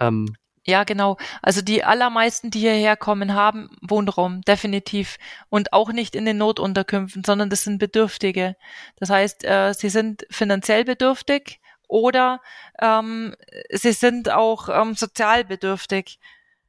Ähm, 0.00 0.34
ja, 0.64 0.84
genau. 0.84 1.16
Also 1.42 1.60
die 1.60 1.82
allermeisten, 1.82 2.50
die 2.50 2.60
hierher 2.60 2.96
kommen, 2.96 3.34
haben 3.34 3.68
Wohnraum, 3.80 4.42
definitiv. 4.42 5.18
Und 5.48 5.72
auch 5.72 5.92
nicht 5.92 6.14
in 6.14 6.24
den 6.24 6.38
Notunterkünften, 6.38 7.24
sondern 7.24 7.50
das 7.50 7.64
sind 7.64 7.78
Bedürftige. 7.78 8.56
Das 8.96 9.10
heißt, 9.10 9.44
äh, 9.44 9.72
sie 9.74 9.88
sind 9.88 10.24
finanziell 10.30 10.84
bedürftig 10.84 11.60
oder 11.88 12.40
ähm, 12.80 13.34
sie 13.70 13.92
sind 13.92 14.30
auch 14.30 14.68
ähm, 14.68 14.94
sozial 14.94 15.44
bedürftig, 15.44 16.20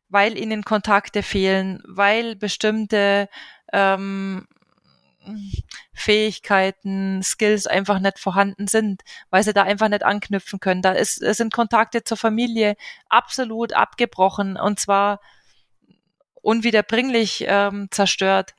weil 0.10 0.38
ihnen 0.38 0.64
Kontakte 0.64 1.22
fehlen, 1.22 1.82
weil 1.86 2.36
bestimmte 2.36 3.30
ähm, 3.72 4.48
Fähigkeiten, 5.94 7.22
Skills 7.24 7.68
einfach 7.68 8.00
nicht 8.00 8.20
vorhanden 8.20 8.68
sind, 8.68 9.04
weil 9.30 9.44
sie 9.44 9.54
da 9.54 9.64
einfach 9.64 9.90
nicht 9.90 10.04
anknüpfen 10.04 10.60
können. 10.60 10.82
Da 10.82 10.92
ist, 10.92 11.16
sind 11.16 11.54
Kontakte 11.54 12.04
zur 12.04 12.18
Familie 12.18 12.76
absolut 13.10 13.74
abgebrochen 13.74 14.58
und 14.58 14.80
zwar 14.80 15.20
unwiederbringlich 16.42 17.46
ähm, 17.48 17.88
zerstört. 17.92 18.54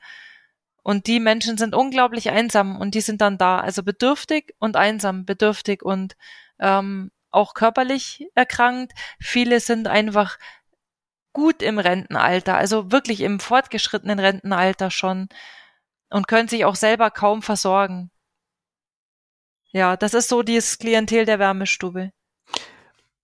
Und 0.81 1.07
die 1.07 1.19
Menschen 1.19 1.57
sind 1.57 1.73
unglaublich 1.73 2.29
einsam 2.29 2.77
und 2.77 2.93
die 2.93 3.01
sind 3.01 3.21
dann 3.21 3.37
da, 3.37 3.59
also 3.59 3.81
bedürftig 3.81 4.53
und 4.59 4.75
einsam, 4.75 5.25
bedürftig 5.25 5.81
und 5.83 6.15
ähm, 6.59 7.11
auch 7.31 7.53
körperlich 7.53 8.27
erkrankt. 8.35 8.93
Viele 9.19 9.59
sind 9.59 9.87
einfach 9.87 10.37
gut 11.33 11.61
im 11.61 11.79
Rentenalter, 11.79 12.55
also 12.55 12.91
wirklich 12.91 13.21
im 13.21 13.39
fortgeschrittenen 13.39 14.19
Rentenalter 14.19 14.89
schon 14.91 15.27
und 16.15 16.29
können 16.29 16.47
sich 16.47 16.63
auch 16.63 16.75
selber 16.75 17.11
kaum 17.11 17.41
versorgen. 17.41 18.09
Ja, 19.73 19.97
das 19.97 20.13
ist 20.13 20.29
so 20.29 20.43
dieses 20.43 20.77
Klientel 20.77 21.25
der 21.25 21.39
Wärmestube. 21.39 22.11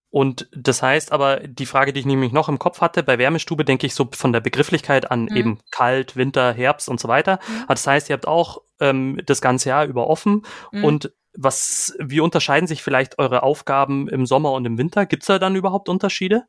Und 0.10 0.50
das 0.54 0.84
heißt 0.84 1.14
aber, 1.14 1.39
die 1.39 1.66
Frage, 1.66 1.94
die 1.94 2.02
ich 2.02 2.06
nämlich 2.06 2.34
noch 2.34 2.50
im 2.50 2.60
Kopf 2.60 2.82
hatte, 2.82 3.02
bei 3.02 3.18
Wärmestube 3.18 3.64
denke 3.64 3.88
ich 3.88 3.96
so 3.96 4.10
von 4.12 4.34
der 4.34 4.42
Begrifflichkeit 4.42 5.10
an 5.10 5.22
mhm. 5.22 5.38
eben 5.38 5.60
kalt, 5.72 6.18
Winter, 6.18 6.52
Herbst 6.52 6.89
und 6.89 7.00
so 7.00 7.08
weiter. 7.08 7.39
Mhm. 7.48 7.66
Das 7.70 7.88
heißt, 7.88 8.10
ihr 8.10 8.14
habt 8.16 8.28
auch 8.28 8.62
ähm, 8.82 9.22
das 9.26 9.39
ganze 9.39 9.70
Jahr 9.70 9.86
über 9.86 10.08
offen. 10.08 10.46
Mhm. 10.74 10.84
Und 10.84 11.14
was, 11.34 11.96
wie 11.98 12.20
unterscheiden 12.20 12.68
sich 12.68 12.84
vielleicht 12.84 13.20
eure 13.20 13.42
Aufgaben 13.42 14.10
im 14.10 14.26
Sommer 14.26 14.52
und 14.52 14.66
im 14.66 14.78
Winter? 14.78 15.06
Gibt's 15.06 15.28
da 15.28 15.39
dann 15.39 15.56
überhaupt 15.56 15.88
Unterschiede? 15.88 16.44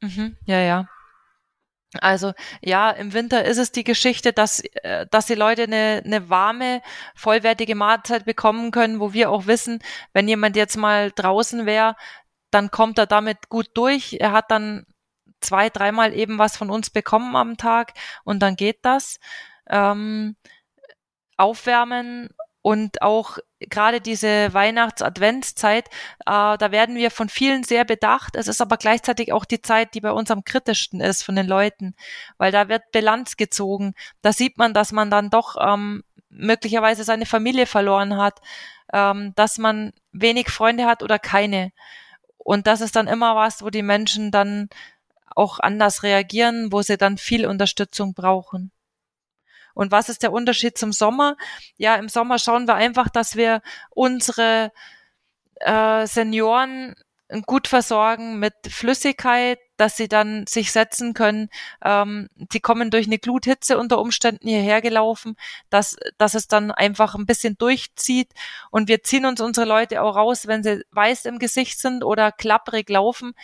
Mhm. 0.00 0.36
Ja, 0.46 0.60
ja. 0.60 0.88
Also 2.00 2.32
ja, 2.62 2.90
im 2.90 3.12
Winter 3.12 3.44
ist 3.44 3.58
es 3.58 3.72
die 3.72 3.84
Geschichte, 3.84 4.32
dass, 4.32 4.60
äh, 4.82 5.06
dass 5.10 5.26
die 5.26 5.34
Leute 5.34 5.64
eine, 5.64 6.02
eine 6.04 6.28
warme, 6.28 6.82
vollwertige 7.14 7.74
Mahlzeit 7.74 8.24
bekommen 8.24 8.70
können, 8.70 9.00
wo 9.00 9.12
wir 9.12 9.30
auch 9.30 9.46
wissen, 9.46 9.80
wenn 10.12 10.28
jemand 10.28 10.56
jetzt 10.56 10.76
mal 10.76 11.10
draußen 11.12 11.66
wäre, 11.66 11.96
dann 12.50 12.70
kommt 12.70 12.98
er 12.98 13.06
damit 13.06 13.48
gut 13.48 13.68
durch. 13.74 14.16
Er 14.20 14.32
hat 14.32 14.50
dann 14.50 14.86
zwei, 15.40 15.70
dreimal 15.70 16.14
eben 16.14 16.38
was 16.38 16.56
von 16.56 16.70
uns 16.70 16.90
bekommen 16.90 17.36
am 17.36 17.56
Tag 17.56 17.94
und 18.24 18.40
dann 18.40 18.56
geht 18.56 18.78
das. 18.82 19.18
Ähm, 19.68 20.36
aufwärmen 21.36 22.30
und 22.64 23.02
auch 23.02 23.36
gerade 23.60 24.00
diese 24.00 24.54
Weihnachts-Adventszeit, 24.54 25.88
äh, 26.20 26.56
da 26.56 26.70
werden 26.70 26.96
wir 26.96 27.10
von 27.10 27.28
vielen 27.28 27.62
sehr 27.62 27.84
bedacht. 27.84 28.36
Es 28.36 28.48
ist 28.48 28.62
aber 28.62 28.78
gleichzeitig 28.78 29.34
auch 29.34 29.44
die 29.44 29.60
Zeit, 29.60 29.92
die 29.92 30.00
bei 30.00 30.12
uns 30.12 30.30
am 30.30 30.44
kritischsten 30.44 31.02
ist 31.02 31.24
von 31.24 31.36
den 31.36 31.46
Leuten, 31.46 31.94
weil 32.38 32.52
da 32.52 32.70
wird 32.70 32.90
Bilanz 32.90 33.36
gezogen. 33.36 33.92
Da 34.22 34.32
sieht 34.32 34.56
man, 34.56 34.72
dass 34.72 34.92
man 34.92 35.10
dann 35.10 35.28
doch 35.28 35.56
ähm, 35.60 36.04
möglicherweise 36.30 37.04
seine 37.04 37.26
Familie 37.26 37.66
verloren 37.66 38.16
hat, 38.16 38.40
ähm, 38.94 39.34
dass 39.36 39.58
man 39.58 39.92
wenig 40.12 40.48
Freunde 40.48 40.86
hat 40.86 41.02
oder 41.02 41.18
keine. 41.18 41.70
Und 42.38 42.66
das 42.66 42.80
ist 42.80 42.96
dann 42.96 43.08
immer 43.08 43.36
was, 43.36 43.62
wo 43.62 43.68
die 43.68 43.82
Menschen 43.82 44.30
dann 44.30 44.70
auch 45.36 45.60
anders 45.60 46.02
reagieren, 46.02 46.72
wo 46.72 46.80
sie 46.80 46.96
dann 46.96 47.18
viel 47.18 47.44
Unterstützung 47.44 48.14
brauchen. 48.14 48.72
Und 49.74 49.92
was 49.92 50.08
ist 50.08 50.22
der 50.22 50.32
Unterschied 50.32 50.78
zum 50.78 50.92
Sommer? 50.92 51.36
Ja, 51.76 51.96
im 51.96 52.08
Sommer 52.08 52.38
schauen 52.38 52.66
wir 52.66 52.74
einfach, 52.74 53.08
dass 53.08 53.36
wir 53.36 53.60
unsere 53.90 54.72
äh, 55.60 56.06
Senioren 56.06 56.94
gut 57.46 57.68
versorgen 57.68 58.38
mit 58.38 58.54
Flüssigkeit, 58.68 59.58
dass 59.76 59.96
sie 59.96 60.08
dann 60.08 60.46
sich 60.46 60.72
setzen 60.72 61.14
können. 61.14 61.48
Ähm, 61.82 62.28
die 62.36 62.60
kommen 62.60 62.90
durch 62.90 63.06
eine 63.06 63.18
Gluthitze 63.18 63.78
unter 63.78 63.98
Umständen 63.98 64.46
hierher 64.46 64.80
gelaufen, 64.80 65.36
dass, 65.70 65.96
dass 66.18 66.34
es 66.34 66.48
dann 66.48 66.70
einfach 66.70 67.14
ein 67.14 67.26
bisschen 67.26 67.56
durchzieht. 67.58 68.32
Und 68.70 68.88
wir 68.88 69.02
ziehen 69.02 69.26
uns 69.26 69.40
unsere 69.40 69.66
Leute 69.66 70.02
auch 70.02 70.16
raus, 70.16 70.46
wenn 70.46 70.62
sie 70.62 70.84
weiß 70.92 71.24
im 71.24 71.38
Gesicht 71.38 71.80
sind 71.80 72.04
oder 72.04 72.30
klapprig 72.30 72.88
laufen. 72.88 73.34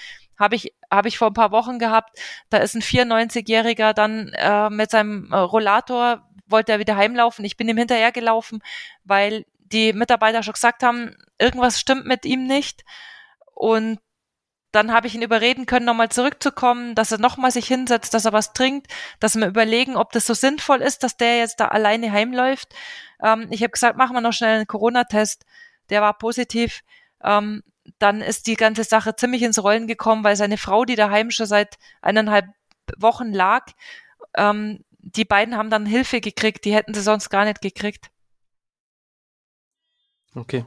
Habe 0.41 0.57
ich, 0.57 0.75
habe 0.91 1.09
ich 1.09 1.19
vor 1.19 1.29
ein 1.29 1.35
paar 1.35 1.53
Wochen 1.53 1.79
gehabt. 1.79 2.19
Da 2.49 2.59
ist 2.59 2.75
ein 2.75 2.83
94-Jähriger 2.83 3.93
dann 3.93 4.33
äh, 4.35 4.71
mit 4.71 4.91
seinem 4.91 5.31
äh, 5.31 5.37
Rollator, 5.37 6.27
wollte 6.47 6.73
er 6.73 6.79
wieder 6.79 6.97
heimlaufen. 6.97 7.45
Ich 7.45 7.57
bin 7.57 7.69
ihm 7.69 7.77
hinterhergelaufen, 7.77 8.63
weil 9.05 9.45
die 9.59 9.93
Mitarbeiter 9.93 10.43
schon 10.43 10.55
gesagt 10.55 10.83
haben, 10.83 11.15
irgendwas 11.39 11.79
stimmt 11.79 12.07
mit 12.07 12.25
ihm 12.25 12.47
nicht. 12.47 12.85
Und 13.55 14.01
dann 14.73 14.93
habe 14.93 15.07
ich 15.07 15.15
ihn 15.15 15.23
überreden 15.23 15.67
können, 15.67 15.85
nochmal 15.85 16.11
zurückzukommen, 16.11 16.95
dass 16.95 17.13
er 17.13 17.19
nochmal 17.19 17.51
sich 17.51 17.67
hinsetzt, 17.67 18.15
dass 18.15 18.25
er 18.25 18.33
was 18.33 18.53
trinkt, 18.53 18.87
dass 19.19 19.37
wir 19.37 19.47
überlegen, 19.47 19.97
ob 19.97 20.13
das 20.13 20.27
so 20.27 20.35
sinnvoll 20.35 20.81
ist, 20.81 21.03
dass 21.03 21.17
der 21.17 21.39
jetzt 21.39 21.61
da 21.61 21.69
alleine 21.69 22.11
heimläuft. 22.13 22.75
Ähm, 23.23 23.49
ich 23.51 23.63
habe 23.63 23.73
gesagt, 23.73 23.97
machen 23.97 24.15
wir 24.15 24.21
noch 24.21 24.33
schnell 24.33 24.57
einen 24.57 24.67
Corona-Test. 24.67 25.45
Der 25.91 26.03
war 26.03 26.17
positiv. 26.17 26.83
Ähm, 27.23 27.63
dann 27.99 28.21
ist 28.21 28.47
die 28.47 28.55
ganze 28.55 28.85
Sache 28.85 29.17
ziemlich 29.17 29.43
ins 29.43 29.63
Rollen 29.63 29.87
gekommen, 29.87 30.25
weil 30.25 30.37
seine 30.37 30.59
Frau, 30.59 30.85
die 30.85 30.97
daheim 30.97 31.31
schon 31.31 31.47
seit 31.47 31.79
eineinhalb 32.03 32.47
Wochen 32.97 33.33
lag, 33.33 33.67
ähm, 34.37 34.85
die 34.99 35.25
beiden 35.25 35.57
haben 35.57 35.71
dann 35.71 35.87
Hilfe 35.87 36.21
gekriegt, 36.21 36.65
die 36.65 36.75
hätten 36.75 36.95
sie 36.95 37.03
sonst 37.03 37.31
gar 37.31 37.45
nicht 37.45 37.61
gekriegt. 37.61 38.11
Okay. 40.35 40.65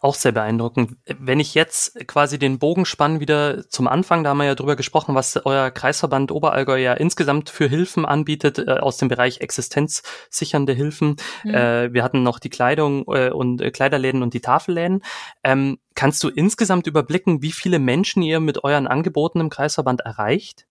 Auch 0.00 0.14
sehr 0.14 0.30
beeindruckend. 0.32 0.96
Wenn 1.06 1.40
ich 1.40 1.54
jetzt 1.54 2.06
quasi 2.06 2.38
den 2.38 2.60
Bogen 2.60 2.84
spann 2.84 3.18
wieder 3.18 3.68
zum 3.68 3.88
Anfang, 3.88 4.22
da 4.22 4.30
haben 4.30 4.38
wir 4.38 4.44
ja 4.44 4.54
drüber 4.54 4.76
gesprochen, 4.76 5.16
was 5.16 5.44
euer 5.44 5.72
Kreisverband 5.72 6.30
Oberallgäu 6.30 6.78
ja 6.78 6.94
insgesamt 6.94 7.50
für 7.50 7.68
Hilfen 7.68 8.04
anbietet 8.04 8.58
äh, 8.58 8.70
aus 8.74 8.98
dem 8.98 9.08
Bereich 9.08 9.40
existenzsichernde 9.40 10.72
Hilfen. 10.72 11.16
Mhm. 11.42 11.54
Äh, 11.54 11.92
wir 11.92 12.04
hatten 12.04 12.22
noch 12.22 12.38
die 12.38 12.50
Kleidung 12.50 13.06
äh, 13.08 13.30
und 13.30 13.60
äh, 13.60 13.72
Kleiderläden 13.72 14.22
und 14.22 14.34
die 14.34 14.40
Tafelläden. 14.40 15.02
Ähm, 15.42 15.78
kannst 15.96 16.22
du 16.22 16.28
insgesamt 16.28 16.86
überblicken, 16.86 17.42
wie 17.42 17.52
viele 17.52 17.80
Menschen 17.80 18.22
ihr 18.22 18.38
mit 18.38 18.62
euren 18.62 18.86
Angeboten 18.86 19.40
im 19.40 19.50
Kreisverband 19.50 20.02
erreicht? 20.02 20.66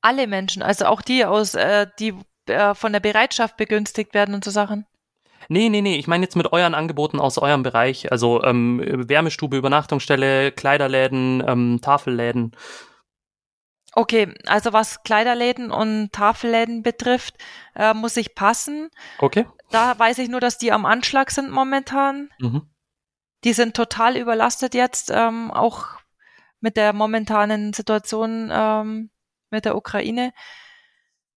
Alle 0.00 0.26
Menschen, 0.26 0.62
also 0.62 0.86
auch 0.86 1.02
die 1.02 1.24
aus, 1.24 1.54
äh, 1.54 1.86
die 2.00 2.14
äh, 2.46 2.74
von 2.74 2.92
der 2.92 3.00
Bereitschaft 3.00 3.56
begünstigt 3.56 4.12
werden 4.12 4.34
und 4.34 4.44
so 4.44 4.50
Sachen. 4.50 4.86
Nee, 5.48 5.68
nee, 5.68 5.82
nee, 5.82 5.96
ich 5.96 6.06
meine 6.06 6.24
jetzt 6.24 6.36
mit 6.36 6.52
euren 6.52 6.74
Angeboten 6.74 7.20
aus 7.20 7.38
eurem 7.38 7.62
Bereich, 7.62 8.10
also 8.10 8.42
ähm, 8.42 8.80
Wärmestube, 9.08 9.56
Übernachtungsstelle, 9.56 10.52
Kleiderläden, 10.52 11.42
ähm, 11.46 11.80
Tafelläden. 11.82 12.52
Okay, 13.96 14.34
also 14.46 14.72
was 14.72 15.02
Kleiderläden 15.04 15.70
und 15.70 16.12
Tafelläden 16.12 16.82
betrifft, 16.82 17.36
äh, 17.76 17.94
muss 17.94 18.16
ich 18.16 18.34
passen. 18.34 18.90
Okay. 19.18 19.46
Da 19.70 19.98
weiß 19.98 20.18
ich 20.18 20.28
nur, 20.28 20.40
dass 20.40 20.58
die 20.58 20.72
am 20.72 20.84
Anschlag 20.84 21.30
sind 21.30 21.50
momentan. 21.50 22.30
Mhm. 22.38 22.62
Die 23.44 23.52
sind 23.52 23.76
total 23.76 24.16
überlastet 24.16 24.74
jetzt, 24.74 25.10
ähm, 25.14 25.50
auch 25.50 26.00
mit 26.60 26.76
der 26.76 26.92
momentanen 26.92 27.72
Situation 27.72 28.50
ähm, 28.52 29.10
mit 29.50 29.64
der 29.64 29.76
Ukraine. 29.76 30.32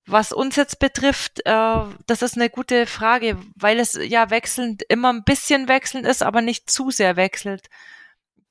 Was 0.10 0.32
uns 0.32 0.56
jetzt 0.56 0.80
betrifft, 0.80 1.42
äh, 1.46 1.82
das 2.06 2.22
ist 2.22 2.38
eine 2.38 2.50
gute 2.50 2.88
Frage, 2.88 3.38
weil 3.56 3.78
es 3.78 3.94
ja 3.94 4.30
wechselnd 4.30 4.82
immer 4.88 5.12
ein 5.12 5.26
bisschen 5.26 5.68
wechselnd 5.68 6.08
ist, 6.08 6.24
aber 6.24 6.42
nicht 6.42 6.72
zu 6.72 6.92
sehr 6.92 7.18
wechselt. 7.18 7.68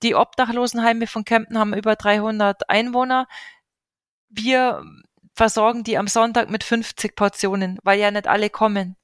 Die 0.03 0.15
Obdachlosenheime 0.15 1.07
von 1.07 1.25
Kempten 1.25 1.59
haben 1.59 1.73
über 1.73 1.97
300 1.97 2.69
Einwohner. 2.69 3.27
Wir 4.29 4.85
versorgen 5.35 5.83
die 5.83 5.97
am 5.97 6.09
Sonntag 6.09 6.51
mit 6.51 6.63
50 6.63 7.17
Portionen, 7.17 7.79
weil 7.83 7.99
ja 7.99 8.11
nicht 8.11 8.27
alle 8.27 8.51
kommen. 8.51 8.97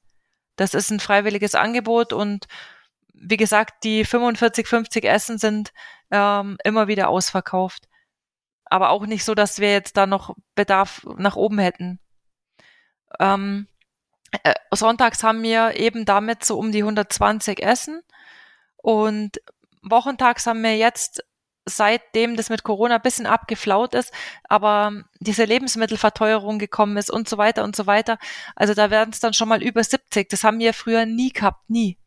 Das 0.55 0.75
ist 0.75 0.91
ein 0.91 0.99
freiwilliges 0.99 1.55
Angebot 1.55 2.13
und 2.13 2.45
wie 3.15 3.37
gesagt, 3.37 3.83
die 3.83 4.05
45, 4.05 4.67
50 4.67 5.05
Essen 5.05 5.39
sind 5.39 5.73
ähm, 6.11 6.57
immer 6.63 6.87
wieder 6.87 7.09
ausverkauft. 7.09 7.87
Aber 8.65 8.91
auch 8.91 9.07
nicht 9.07 9.23
so, 9.23 9.33
dass 9.33 9.59
wir 9.59 9.71
jetzt 9.71 9.97
da 9.97 10.05
noch 10.05 10.35
Bedarf 10.53 11.03
nach 11.17 11.35
oben 11.35 11.57
hätten. 11.57 11.99
Ähm, 13.19 13.67
äh, 14.43 14.53
sonntags 14.71 15.23
haben 15.23 15.43
wir 15.43 15.75
eben 15.75 16.05
damit 16.05 16.43
so 16.43 16.57
um 16.57 16.71
die 16.71 16.81
120 16.81 17.61
Essen 17.61 18.01
und 18.77 19.41
wochentags 19.81 20.47
haben 20.47 20.63
wir 20.63 20.77
jetzt 20.77 21.23
seitdem 21.65 22.35
das 22.35 22.49
mit 22.49 22.63
Corona 22.63 22.95
ein 22.95 23.01
bisschen 23.01 23.25
abgeflaut 23.25 23.93
ist, 23.93 24.11
aber 24.49 25.03
diese 25.19 25.45
Lebensmittelverteuerung 25.45 26.59
gekommen 26.59 26.97
ist 26.97 27.09
und 27.09 27.29
so 27.29 27.37
weiter 27.37 27.63
und 27.63 27.75
so 27.75 27.87
weiter. 27.87 28.17
Also 28.55 28.73
da 28.73 28.89
werden 28.89 29.11
es 29.11 29.19
dann 29.19 29.33
schon 29.33 29.47
mal 29.47 29.63
über 29.63 29.83
70. 29.83 30.29
Das 30.29 30.43
haben 30.43 30.59
wir 30.59 30.73
früher 30.73 31.05
nie 31.05 31.31
gehabt, 31.31 31.69
nie. 31.69 31.97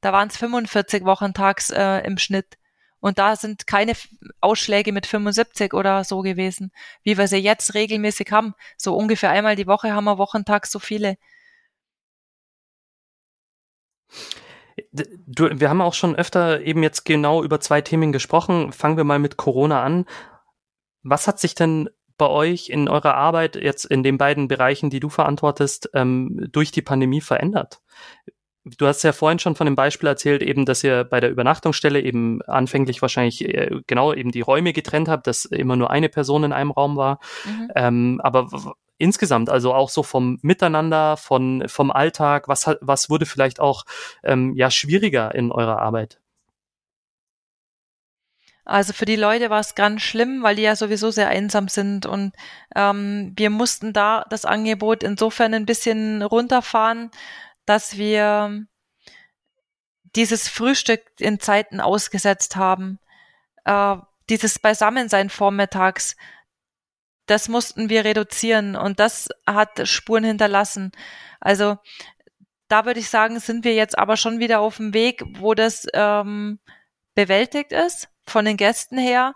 Da 0.00 0.12
waren 0.12 0.28
es 0.28 0.36
45 0.38 1.04
Wochentags 1.04 1.70
äh, 1.70 1.98
im 2.06 2.16
Schnitt. 2.16 2.56
Und 3.00 3.18
da 3.18 3.36
sind 3.36 3.66
keine 3.66 3.94
Ausschläge 4.40 4.92
mit 4.92 5.06
75 5.06 5.72
oder 5.72 6.04
so 6.04 6.20
gewesen, 6.20 6.70
wie 7.02 7.16
wir 7.16 7.28
sie 7.28 7.38
jetzt 7.38 7.74
regelmäßig 7.74 8.30
haben. 8.30 8.54
So 8.76 8.94
ungefähr 8.94 9.30
einmal 9.30 9.56
die 9.56 9.66
Woche 9.66 9.92
haben 9.92 10.04
wir 10.04 10.18
Wochentag 10.18 10.66
so 10.66 10.78
viele. 10.78 11.16
Du, 14.92 15.48
wir 15.60 15.68
haben 15.68 15.80
auch 15.80 15.94
schon 15.94 16.16
öfter 16.16 16.60
eben 16.62 16.82
jetzt 16.82 17.04
genau 17.04 17.42
über 17.42 17.60
zwei 17.60 17.80
Themen 17.80 18.12
gesprochen. 18.12 18.72
Fangen 18.72 18.96
wir 18.96 19.04
mal 19.04 19.18
mit 19.18 19.36
Corona 19.36 19.82
an. 19.82 20.06
Was 21.02 21.26
hat 21.26 21.38
sich 21.38 21.54
denn 21.54 21.88
bei 22.18 22.28
euch 22.28 22.68
in 22.68 22.88
eurer 22.88 23.14
Arbeit 23.14 23.56
jetzt 23.56 23.86
in 23.86 24.02
den 24.02 24.18
beiden 24.18 24.48
Bereichen, 24.48 24.90
die 24.90 25.00
du 25.00 25.08
verantwortest, 25.08 25.90
ähm, 25.94 26.48
durch 26.52 26.70
die 26.70 26.82
Pandemie 26.82 27.22
verändert? 27.22 27.80
Du 28.76 28.86
hast 28.86 29.02
ja 29.02 29.12
vorhin 29.12 29.38
schon 29.38 29.56
von 29.56 29.66
dem 29.66 29.74
Beispiel 29.74 30.08
erzählt, 30.08 30.42
eben, 30.42 30.64
dass 30.64 30.84
ihr 30.84 31.04
bei 31.04 31.20
der 31.20 31.30
Übernachtungsstelle 31.30 32.00
eben 32.00 32.42
anfänglich 32.42 33.00
wahrscheinlich 33.02 33.44
äh, 33.44 33.70
genau 33.86 34.12
eben 34.12 34.32
die 34.32 34.40
Räume 34.40 34.72
getrennt 34.72 35.08
habt, 35.08 35.26
dass 35.26 35.44
immer 35.44 35.76
nur 35.76 35.90
eine 35.90 36.08
Person 36.08 36.44
in 36.44 36.52
einem 36.52 36.70
Raum 36.70 36.96
war. 36.96 37.20
Mhm. 37.44 37.70
Ähm, 37.74 38.20
aber 38.22 38.48
insgesamt, 38.98 39.48
also 39.48 39.74
auch 39.74 39.88
so 39.88 40.02
vom 40.02 40.38
Miteinander, 40.42 41.16
von, 41.16 41.64
vom 41.68 41.90
Alltag, 41.90 42.48
was, 42.48 42.70
was 42.80 43.10
wurde 43.10 43.26
vielleicht 43.26 43.60
auch 43.60 43.84
ähm, 44.22 44.54
ja 44.54 44.70
schwieriger 44.70 45.34
in 45.34 45.50
eurer 45.50 45.80
Arbeit? 45.80 46.20
Also 48.66 48.92
für 48.92 49.06
die 49.06 49.16
Leute 49.16 49.50
war 49.50 49.58
es 49.58 49.74
ganz 49.74 50.02
schlimm, 50.02 50.42
weil 50.42 50.54
die 50.54 50.62
ja 50.62 50.76
sowieso 50.76 51.10
sehr 51.10 51.28
einsam 51.28 51.66
sind 51.66 52.06
und 52.06 52.32
ähm, 52.76 53.32
wir 53.36 53.50
mussten 53.50 53.92
da 53.92 54.24
das 54.30 54.44
Angebot 54.44 55.02
insofern 55.02 55.54
ein 55.54 55.66
bisschen 55.66 56.22
runterfahren, 56.22 57.10
dass 57.66 57.96
wir 57.96 58.66
dieses 60.16 60.48
Frühstück 60.48 61.02
in 61.18 61.40
Zeiten 61.40 61.80
ausgesetzt 61.80 62.56
haben, 62.56 62.98
äh, 63.64 63.96
dieses 64.28 64.58
Beisammensein 64.58 65.30
vormittags, 65.30 66.16
das 67.26 67.48
mussten 67.48 67.88
wir 67.88 68.04
reduzieren 68.04 68.74
und 68.74 68.98
das 68.98 69.28
hat 69.46 69.86
Spuren 69.86 70.24
hinterlassen. 70.24 70.90
Also 71.38 71.78
da 72.68 72.84
würde 72.86 73.00
ich 73.00 73.08
sagen, 73.08 73.38
sind 73.40 73.64
wir 73.64 73.74
jetzt 73.74 73.98
aber 73.98 74.16
schon 74.16 74.40
wieder 74.40 74.60
auf 74.60 74.76
dem 74.76 74.94
Weg, 74.94 75.22
wo 75.38 75.54
das 75.54 75.86
ähm, 75.92 76.58
bewältigt 77.14 77.72
ist 77.72 78.08
von 78.26 78.44
den 78.44 78.56
Gästen 78.56 78.98
her. 78.98 79.34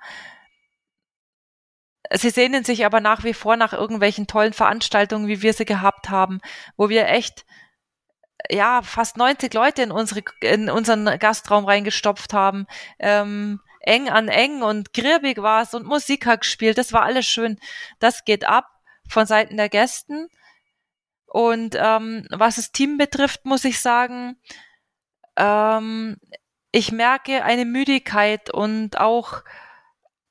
Sie 2.12 2.31
sehnen 2.31 2.64
sich 2.64 2.85
aber 2.85 3.01
nach 3.01 3.25
wie 3.25 3.35
vor 3.35 3.57
nach 3.57 3.72
irgendwelchen 3.72 4.27
tollen 4.27 4.53
Veranstaltungen, 4.53 5.27
wie 5.27 5.43
wir 5.43 5.53
sie 5.53 5.64
gehabt 5.64 6.11
haben, 6.11 6.41
wo 6.77 6.89
wir 6.89 7.09
echt 7.09 7.45
ja 8.51 8.83
fast 8.83 9.17
90 9.17 9.53
Leute 9.55 9.83
in 9.83 9.93
unsere 9.93 10.23
in 10.41 10.71
unseren 10.71 11.19
Gastraum 11.19 11.65
reingestopft 11.65 12.33
haben. 12.33 12.67
Ähm, 12.99 13.61
eng 13.81 14.09
an 14.09 14.29
eng 14.29 14.63
und 14.63 14.93
grirbig 14.93 15.43
war 15.43 15.63
es 15.63 15.75
und 15.75 15.87
Musik 15.87 16.27
hat 16.27 16.41
gespielt. 16.41 16.79
Das 16.79 16.93
war 16.93 17.03
alles 17.03 17.27
schön. 17.27 17.59
Das 17.99 18.25
geht 18.25 18.45
ab 18.45 18.67
von 19.09 19.27
Seiten 19.27 19.57
der 19.57 19.69
Gästen. 19.69 20.29
Und 21.27 21.77
ähm, 21.79 22.27
was 22.31 22.57
das 22.57 22.73
Team 22.73 22.97
betrifft, 22.97 23.45
muss 23.45 23.65
ich 23.65 23.81
sagen, 23.81 24.37
ähm, 25.37 26.17
ich 26.71 26.93
merke 26.93 27.45
eine 27.45 27.65
Müdigkeit 27.65 28.51
und 28.51 28.99
auch 28.99 29.43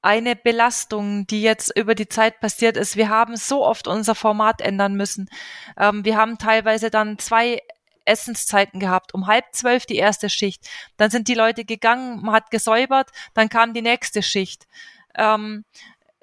eine 0.02 0.36
Belastung, 0.36 1.26
die 1.28 1.42
jetzt 1.42 1.76
über 1.78 1.96
die 1.96 2.10
Zeit 2.10 2.42
passiert 2.42 2.76
ist. 2.76 2.98
Wir 2.98 3.10
haben 3.10 3.38
so 3.38 3.66
oft 3.66 3.88
unser 3.88 4.16
Format 4.16 4.60
ändern 4.62 4.96
müssen. 4.96 5.30
Ähm, 5.78 6.04
wir 6.04 6.18
haben 6.18 6.38
teilweise 6.38 6.90
dann 6.90 7.18
zwei 7.20 7.62
Essenszeiten 8.06 8.80
gehabt. 8.80 9.14
Um 9.14 9.28
halb 9.28 9.46
zwölf 9.52 9.86
die 9.86 9.98
erste 9.98 10.30
Schicht. 10.30 10.68
Dann 10.98 11.10
sind 11.10 11.28
die 11.28 11.34
Leute 11.34 11.66
gegangen, 11.66 12.22
man 12.22 12.34
hat 12.34 12.52
gesäubert, 12.52 13.12
dann 13.34 13.50
kam 13.50 13.74
die 13.74 13.82
nächste 13.82 14.24
Schicht. 14.24 14.68
Ähm, 15.16 15.66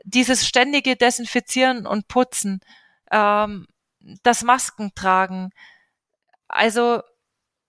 dieses 0.05 0.47
ständige 0.47 0.97
Desinfizieren 0.97 1.87
und 1.87 2.09
Putzen, 2.09 2.61
ähm, 3.11 3.67
das 4.23 4.43
Masken 4.43 4.93
tragen, 4.95 5.51
also 6.49 7.03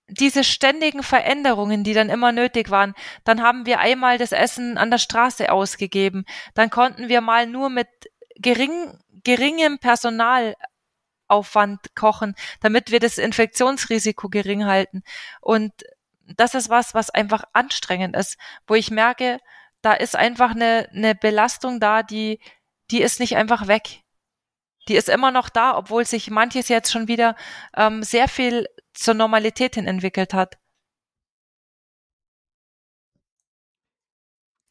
diese 0.07 0.43
ständigen 0.43 1.03
Veränderungen, 1.03 1.83
die 1.83 1.93
dann 1.93 2.09
immer 2.09 2.31
nötig 2.31 2.69
waren, 2.69 2.93
dann 3.23 3.41
haben 3.41 3.65
wir 3.65 3.79
einmal 3.79 4.17
das 4.17 4.33
Essen 4.33 4.77
an 4.77 4.91
der 4.91 4.97
Straße 4.97 5.51
ausgegeben, 5.51 6.25
dann 6.53 6.69
konnten 6.69 7.07
wir 7.07 7.21
mal 7.21 7.47
nur 7.47 7.69
mit 7.69 7.87
gering, 8.35 8.97
geringem 9.23 9.79
Personal 9.79 10.55
Aufwand 11.31 11.95
kochen, 11.95 12.35
damit 12.59 12.91
wir 12.91 12.99
das 12.99 13.17
Infektionsrisiko 13.17 14.29
gering 14.29 14.65
halten. 14.65 15.03
Und 15.41 15.71
das 16.37 16.53
ist 16.53 16.69
was, 16.69 16.93
was 16.93 17.09
einfach 17.09 17.43
anstrengend 17.53 18.15
ist, 18.15 18.37
wo 18.67 18.75
ich 18.75 18.91
merke, 18.91 19.39
da 19.81 19.93
ist 19.93 20.15
einfach 20.15 20.51
eine, 20.51 20.89
eine 20.93 21.15
Belastung 21.15 21.79
da, 21.79 22.03
die, 22.03 22.39
die 22.91 23.01
ist 23.01 23.19
nicht 23.19 23.35
einfach 23.35 23.67
weg. 23.67 24.03
Die 24.87 24.95
ist 24.95 25.09
immer 25.09 25.31
noch 25.31 25.49
da, 25.49 25.77
obwohl 25.77 26.05
sich 26.05 26.29
manches 26.29 26.67
jetzt 26.67 26.91
schon 26.91 27.07
wieder 27.07 27.35
ähm, 27.75 28.03
sehr 28.03 28.27
viel 28.27 28.67
zur 28.93 29.13
Normalität 29.13 29.75
hin 29.75 29.87
entwickelt 29.87 30.33
hat. 30.33 30.57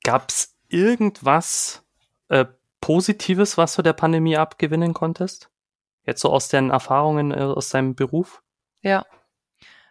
Gab's 0.03 0.57
irgendwas 0.69 1.85
äh, 2.29 2.47
Positives, 2.81 3.59
was 3.59 3.75
du 3.77 3.83
der 3.83 3.93
Pandemie 3.93 4.37
abgewinnen 4.37 4.95
konntest? 4.95 5.51
Jetzt 6.05 6.21
so 6.21 6.31
aus 6.31 6.49
deinen 6.49 6.71
Erfahrungen, 6.71 7.33
äh, 7.33 7.43
aus 7.43 7.69
deinem 7.71 7.95
Beruf? 7.95 8.43
Ja. 8.83 9.07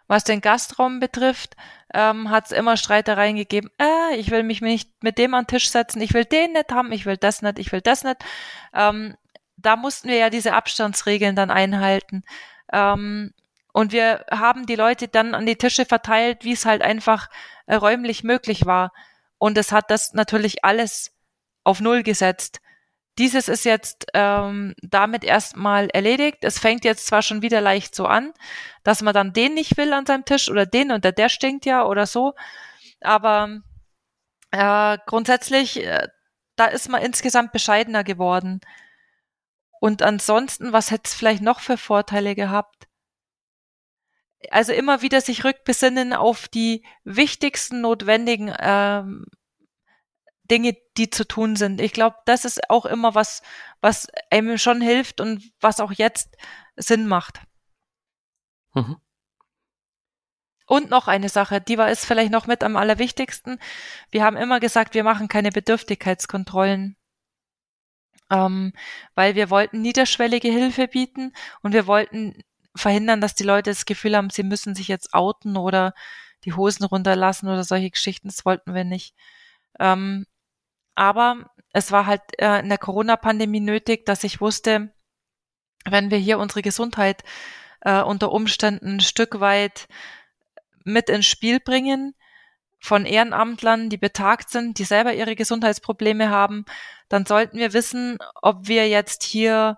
Was 0.07 0.23
den 0.23 0.41
Gastraum 0.41 0.99
betrifft, 0.99 1.55
ähm, 1.93 2.31
hat 2.31 2.47
es 2.47 2.51
immer 2.51 2.77
Streitereien 2.77 3.35
gegeben. 3.35 3.69
Äh, 3.77 4.15
ich 4.15 4.31
will 4.31 4.43
mich 4.43 4.61
nicht 4.61 5.03
mit 5.03 5.17
dem 5.17 5.33
an 5.33 5.43
den 5.43 5.47
Tisch 5.47 5.69
setzen, 5.69 6.01
ich 6.01 6.13
will 6.13 6.25
den 6.25 6.53
nicht 6.53 6.71
haben, 6.71 6.91
ich 6.91 7.05
will 7.05 7.17
das 7.17 7.41
nicht, 7.41 7.59
ich 7.59 7.71
will 7.71 7.81
das 7.81 8.03
nicht. 8.03 8.17
Ähm, 8.73 9.15
da 9.57 9.75
mussten 9.75 10.09
wir 10.09 10.17
ja 10.17 10.29
diese 10.29 10.53
Abstandsregeln 10.53 11.35
dann 11.35 11.51
einhalten. 11.51 12.23
Ähm, 12.71 13.33
und 13.71 13.91
wir 13.91 14.25
haben 14.31 14.65
die 14.65 14.75
Leute 14.75 15.07
dann 15.07 15.35
an 15.35 15.45
die 15.45 15.57
Tische 15.57 15.85
verteilt, 15.85 16.43
wie 16.43 16.53
es 16.53 16.65
halt 16.65 16.81
einfach 16.81 17.29
äh, 17.67 17.75
räumlich 17.75 18.23
möglich 18.23 18.65
war. 18.65 18.91
Und 19.37 19.57
es 19.57 19.71
hat 19.71 19.91
das 19.91 20.13
natürlich 20.13 20.65
alles 20.65 21.11
auf 21.63 21.81
Null 21.81 22.03
gesetzt. 22.03 22.61
Dieses 23.19 23.49
ist 23.49 23.65
jetzt 23.65 24.07
ähm, 24.13 24.73
damit 24.81 25.25
erstmal 25.25 25.89
erledigt. 25.89 26.37
Es 26.41 26.57
fängt 26.57 26.85
jetzt 26.85 27.05
zwar 27.05 27.21
schon 27.21 27.41
wieder 27.41 27.59
leicht 27.59 27.93
so 27.93 28.05
an, 28.05 28.33
dass 28.83 29.01
man 29.01 29.13
dann 29.13 29.33
den 29.33 29.53
nicht 29.55 29.75
will 29.75 29.91
an 29.91 30.05
seinem 30.05 30.23
Tisch 30.23 30.49
oder 30.49 30.65
den 30.65 30.91
und 30.93 31.03
der, 31.03 31.11
der 31.11 31.27
stinkt 31.27 31.65
ja 31.65 31.85
oder 31.85 32.07
so. 32.07 32.33
Aber 33.01 33.59
äh, 34.51 34.97
grundsätzlich, 35.05 35.85
äh, 35.85 36.07
da 36.55 36.65
ist 36.67 36.87
man 36.87 37.01
insgesamt 37.01 37.51
bescheidener 37.51 38.05
geworden. 38.05 38.61
Und 39.81 40.01
ansonsten, 40.01 40.71
was 40.71 40.89
hätte 40.89 41.03
es 41.05 41.13
vielleicht 41.13 41.41
noch 41.41 41.59
für 41.59 41.77
Vorteile 41.77 42.35
gehabt? 42.35 42.87
Also 44.49 44.71
immer 44.71 45.01
wieder 45.01 45.19
sich 45.19 45.43
rückbesinnen 45.43 46.13
auf 46.13 46.47
die 46.47 46.85
wichtigsten 47.03 47.81
notwendigen 47.81 48.53
ähm, 48.57 49.25
Dinge, 50.51 50.75
die 50.97 51.09
zu 51.09 51.27
tun 51.27 51.55
sind. 51.55 51.81
Ich 51.81 51.93
glaube, 51.93 52.17
das 52.25 52.45
ist 52.45 52.69
auch 52.69 52.85
immer 52.85 53.15
was, 53.15 53.41
was 53.81 54.07
einem 54.31 54.57
schon 54.57 54.81
hilft 54.81 55.21
und 55.21 55.43
was 55.59 55.79
auch 55.79 55.91
jetzt 55.91 56.35
Sinn 56.75 57.07
macht. 57.07 57.41
Mhm. 58.73 58.97
Und 60.65 60.89
noch 60.89 61.07
eine 61.07 61.29
Sache, 61.29 61.61
die 61.61 61.77
war 61.77 61.89
ist 61.89 62.05
vielleicht 62.05 62.31
noch 62.31 62.45
mit 62.45 62.63
am 62.63 62.77
allerwichtigsten. 62.77 63.59
Wir 64.11 64.23
haben 64.23 64.37
immer 64.37 64.59
gesagt, 64.59 64.93
wir 64.93 65.03
machen 65.03 65.27
keine 65.27 65.51
Bedürftigkeitskontrollen 65.51 66.95
ähm, 68.31 68.73
weil 69.15 69.35
wir 69.35 69.49
wollten 69.49 69.81
niederschwellige 69.81 70.49
Hilfe 70.49 70.87
bieten 70.87 71.33
und 71.61 71.73
wir 71.73 71.87
wollten 71.87 72.43
verhindern, 72.75 73.21
dass 73.21 73.35
die 73.35 73.43
Leute 73.43 73.71
das 73.71 73.85
Gefühl 73.85 74.15
haben, 74.15 74.29
sie 74.29 74.43
müssen 74.43 74.75
sich 74.75 74.87
jetzt 74.87 75.13
outen 75.13 75.57
oder 75.57 75.93
die 76.45 76.53
Hosen 76.53 76.85
runterlassen 76.85 77.49
oder 77.49 77.63
solche 77.63 77.89
Geschichten. 77.91 78.27
Das 78.29 78.45
wollten 78.45 78.73
wir 78.73 78.83
nicht. 78.83 79.15
Ähm, 79.79 80.25
aber 80.95 81.49
es 81.73 81.91
war 81.91 82.05
halt 82.05 82.21
äh, 82.39 82.59
in 82.59 82.69
der 82.69 82.77
Corona-Pandemie 82.77 83.59
nötig, 83.59 84.05
dass 84.05 84.23
ich 84.23 84.41
wusste, 84.41 84.93
wenn 85.85 86.11
wir 86.11 86.17
hier 86.17 86.39
unsere 86.39 86.61
Gesundheit 86.61 87.23
äh, 87.81 88.01
unter 88.01 88.31
Umständen 88.31 88.95
ein 88.97 88.99
Stück 88.99 89.39
weit 89.39 89.87
mit 90.83 91.09
ins 91.09 91.25
Spiel 91.25 91.59
bringen, 91.59 92.15
von 92.79 93.05
Ehrenamtlern, 93.05 93.89
die 93.89 93.97
betagt 93.97 94.49
sind, 94.49 94.79
die 94.79 94.85
selber 94.85 95.13
ihre 95.13 95.35
Gesundheitsprobleme 95.35 96.29
haben, 96.29 96.65
dann 97.09 97.25
sollten 97.25 97.57
wir 97.57 97.73
wissen, 97.73 98.17
ob 98.41 98.67
wir 98.67 98.87
jetzt 98.87 99.23
hier, 99.23 99.77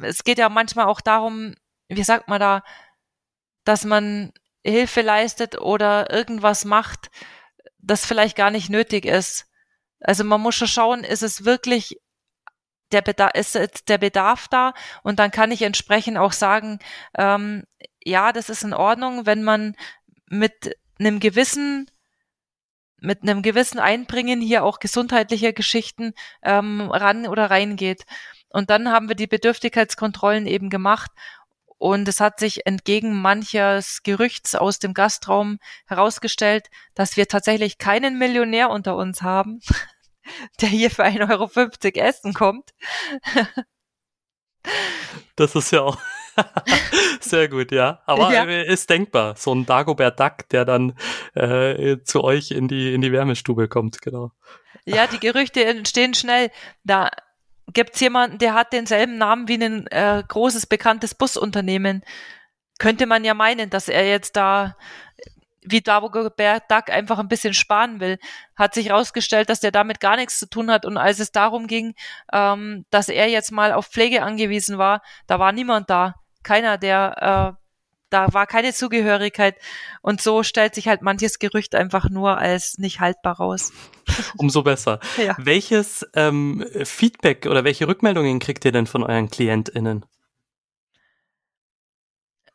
es 0.00 0.24
geht 0.24 0.38
ja 0.38 0.48
manchmal 0.48 0.86
auch 0.86 1.00
darum, 1.00 1.54
wie 1.88 2.02
sagt 2.02 2.28
man 2.28 2.40
da, 2.40 2.62
dass 3.64 3.84
man 3.84 4.32
Hilfe 4.64 5.02
leistet 5.02 5.60
oder 5.60 6.10
irgendwas 6.10 6.64
macht, 6.64 7.10
das 7.78 8.06
vielleicht 8.06 8.36
gar 8.36 8.50
nicht 8.50 8.70
nötig 8.70 9.04
ist. 9.04 9.46
Also 10.00 10.24
man 10.24 10.40
muss 10.40 10.54
schon 10.54 10.68
schauen, 10.68 11.04
ist 11.04 11.22
es 11.22 11.44
wirklich 11.44 11.98
der 12.92 13.02
Bedarf, 13.02 13.32
ist 13.34 13.88
der 13.88 13.98
Bedarf 13.98 14.48
da? 14.48 14.74
Und 15.02 15.18
dann 15.18 15.30
kann 15.30 15.50
ich 15.50 15.62
entsprechend 15.62 16.18
auch 16.18 16.32
sagen, 16.32 16.78
ähm, 17.16 17.64
ja, 18.02 18.32
das 18.32 18.48
ist 18.48 18.62
in 18.62 18.74
Ordnung, 18.74 19.26
wenn 19.26 19.42
man 19.42 19.76
mit 20.26 20.76
einem 20.98 21.20
gewissen 21.20 21.90
mit 23.00 23.22
einem 23.22 23.42
gewissen 23.42 23.78
Einbringen 23.78 24.40
hier 24.40 24.64
auch 24.64 24.80
gesundheitlicher 24.80 25.52
Geschichten 25.52 26.14
ähm, 26.42 26.90
ran 26.90 27.28
oder 27.28 27.48
reingeht. 27.48 28.04
Und 28.50 28.70
dann 28.70 28.90
haben 28.90 29.08
wir 29.08 29.14
die 29.14 29.26
Bedürftigkeitskontrollen 29.26 30.46
eben 30.46 30.68
gemacht 30.70 31.10
und 31.78 32.08
es 32.08 32.20
hat 32.20 32.40
sich 32.40 32.66
entgegen 32.66 33.20
manches 33.20 34.02
Gerüchts 34.02 34.54
aus 34.54 34.78
dem 34.78 34.94
Gastraum 34.94 35.58
herausgestellt, 35.86 36.68
dass 36.94 37.16
wir 37.16 37.28
tatsächlich 37.28 37.78
keinen 37.78 38.18
Millionär 38.18 38.70
unter 38.70 38.96
uns 38.96 39.22
haben, 39.22 39.60
der 40.60 40.68
hier 40.68 40.90
für 40.90 41.04
1,50 41.04 41.30
Euro 41.30 42.06
essen 42.06 42.34
kommt. 42.34 42.70
Das 45.36 45.54
ist 45.54 45.70
ja 45.70 45.80
auch 45.80 45.96
Sehr 47.20 47.48
gut, 47.48 47.72
ja. 47.72 48.02
Aber 48.06 48.32
ja. 48.32 48.44
ist 48.44 48.90
denkbar. 48.90 49.36
So 49.36 49.54
ein 49.54 49.66
Dagobert 49.66 50.18
Duck, 50.20 50.48
der 50.50 50.64
dann 50.64 50.94
äh, 51.34 51.98
zu 52.04 52.24
euch 52.24 52.50
in 52.50 52.68
die, 52.68 52.94
in 52.94 53.00
die 53.00 53.12
Wärmestube 53.12 53.68
kommt, 53.68 54.02
genau. 54.02 54.32
Ja, 54.84 55.06
die 55.06 55.18
Gerüchte 55.18 55.64
entstehen 55.64 56.14
schnell. 56.14 56.50
Da 56.84 57.10
gibt's 57.72 58.00
jemanden, 58.00 58.38
der 58.38 58.54
hat 58.54 58.72
denselben 58.72 59.18
Namen 59.18 59.48
wie 59.48 59.62
ein 59.62 59.86
äh, 59.88 60.22
großes, 60.26 60.66
bekanntes 60.66 61.14
Busunternehmen. 61.14 62.02
Könnte 62.78 63.06
man 63.06 63.24
ja 63.24 63.34
meinen, 63.34 63.70
dass 63.70 63.88
er 63.88 64.08
jetzt 64.08 64.36
da 64.36 64.76
wie 65.70 65.80
Dagobert 65.80 66.70
Duck 66.70 66.90
einfach 66.90 67.18
ein 67.18 67.28
bisschen 67.28 67.54
sparen 67.54 68.00
will, 68.00 68.18
hat 68.56 68.74
sich 68.74 68.88
herausgestellt, 68.88 69.50
dass 69.50 69.60
der 69.60 69.70
damit 69.70 70.00
gar 70.00 70.16
nichts 70.16 70.38
zu 70.38 70.48
tun 70.48 70.70
hat. 70.70 70.84
Und 70.84 70.96
als 70.96 71.18
es 71.18 71.32
darum 71.32 71.66
ging, 71.66 71.94
ähm, 72.32 72.86
dass 72.90 73.08
er 73.08 73.28
jetzt 73.28 73.52
mal 73.52 73.72
auf 73.72 73.86
Pflege 73.86 74.22
angewiesen 74.22 74.78
war, 74.78 75.02
da 75.26 75.38
war 75.38 75.52
niemand 75.52 75.90
da 75.90 76.14
keiner, 76.42 76.78
der 76.78 77.56
äh, 77.57 77.57
da 78.10 78.32
war 78.32 78.46
keine 78.46 78.72
Zugehörigkeit 78.72 79.56
und 80.02 80.20
so 80.20 80.42
stellt 80.42 80.74
sich 80.74 80.88
halt 80.88 81.02
manches 81.02 81.38
Gerücht 81.38 81.74
einfach 81.74 82.08
nur 82.08 82.38
als 82.38 82.78
nicht 82.78 83.00
haltbar 83.00 83.36
raus. 83.36 83.72
Umso 84.36 84.62
besser. 84.62 85.00
Ja. 85.16 85.36
Welches 85.38 86.06
ähm, 86.14 86.64
Feedback 86.84 87.46
oder 87.46 87.64
welche 87.64 87.88
Rückmeldungen 87.88 88.38
kriegt 88.38 88.64
ihr 88.64 88.72
denn 88.72 88.86
von 88.86 89.02
euren 89.02 89.30
KlientInnen? 89.30 90.04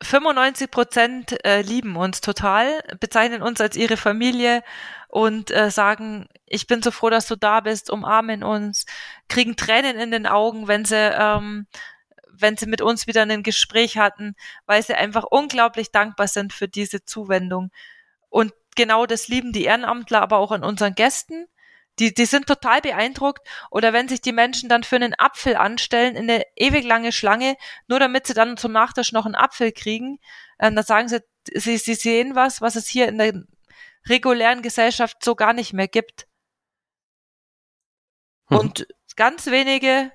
95 0.04 0.70
Prozent 0.70 1.46
äh, 1.46 1.62
lieben 1.62 1.96
uns 1.96 2.22
total, 2.22 2.82
bezeichnen 3.00 3.42
uns 3.42 3.62
als 3.62 3.76
ihre 3.76 3.98
Familie 3.98 4.64
und 5.08 5.52
äh, 5.52 5.70
sagen, 5.70 6.28
ich 6.46 6.68
bin 6.68 6.82
so 6.82 6.92
froh, 6.92 7.10
dass 7.10 7.28
du 7.28 7.36
da 7.36 7.62
bist, 7.62 7.90
umarmen 7.90 8.44
uns, 8.44 8.86
kriegen 9.30 9.56
Tränen 9.56 9.98
in 9.98 10.12
den 10.12 10.28
Augen, 10.28 10.68
wenn 10.68 10.86
sie 10.86 10.96
ähm, 10.98 11.68
wenn 12.44 12.58
sie 12.58 12.68
mit 12.68 12.82
uns 12.82 13.08
wieder 13.08 13.24
ein 13.24 13.42
Gespräch 13.42 13.98
hatten, 13.98 14.36
weil 14.68 14.84
sie 14.84 14.94
einfach 14.94 15.24
unglaublich 15.24 15.92
dankbar 15.92 16.28
sind 16.28 16.54
für 16.54 16.68
diese 16.68 17.04
Zuwendung. 17.04 17.72
Und 18.30 18.54
genau 18.76 19.08
das 19.08 19.28
lieben 19.28 19.52
die 19.54 19.64
Ehrenamtler 19.64 20.22
aber 20.22 20.38
auch 20.38 20.52
an 20.52 20.64
unseren 20.64 20.94
Gästen. 20.94 21.48
Die, 22.00 22.14
die 22.14 22.26
sind 22.26 22.48
total 22.48 22.82
beeindruckt. 22.82 23.48
Oder 23.72 23.94
wenn 23.94 24.08
sich 24.08 24.22
die 24.22 24.32
Menschen 24.32 24.70
dann 24.70 24.84
für 24.84 24.98
einen 24.98 25.16
Apfel 25.18 25.56
anstellen 25.56 26.16
in 26.16 26.30
eine 26.30 26.44
ewig 26.56 26.84
lange 26.86 27.12
Schlange, 27.12 27.56
nur 27.88 28.00
damit 28.00 28.28
sie 28.28 28.34
dann 28.34 28.58
zum 28.58 28.72
Nachtisch 28.72 29.12
noch 29.12 29.26
einen 29.26 29.36
Apfel 29.36 29.72
kriegen, 29.72 30.20
äh, 30.60 30.72
dann 30.72 30.84
sagen 30.84 31.08
sie, 31.08 31.22
sie, 31.54 31.78
sie 31.78 31.96
sehen 31.96 32.36
was, 32.36 32.62
was 32.62 32.76
es 32.76 32.88
hier 32.88 33.08
in 33.08 33.18
der 33.18 33.44
regulären 34.08 34.62
Gesellschaft 34.62 35.24
so 35.24 35.36
gar 35.36 35.54
nicht 35.54 35.74
mehr 35.74 35.88
gibt. 35.88 36.28
Mhm. 38.50 38.58
Und 38.58 38.88
ganz 39.16 39.48
wenige 39.48 40.12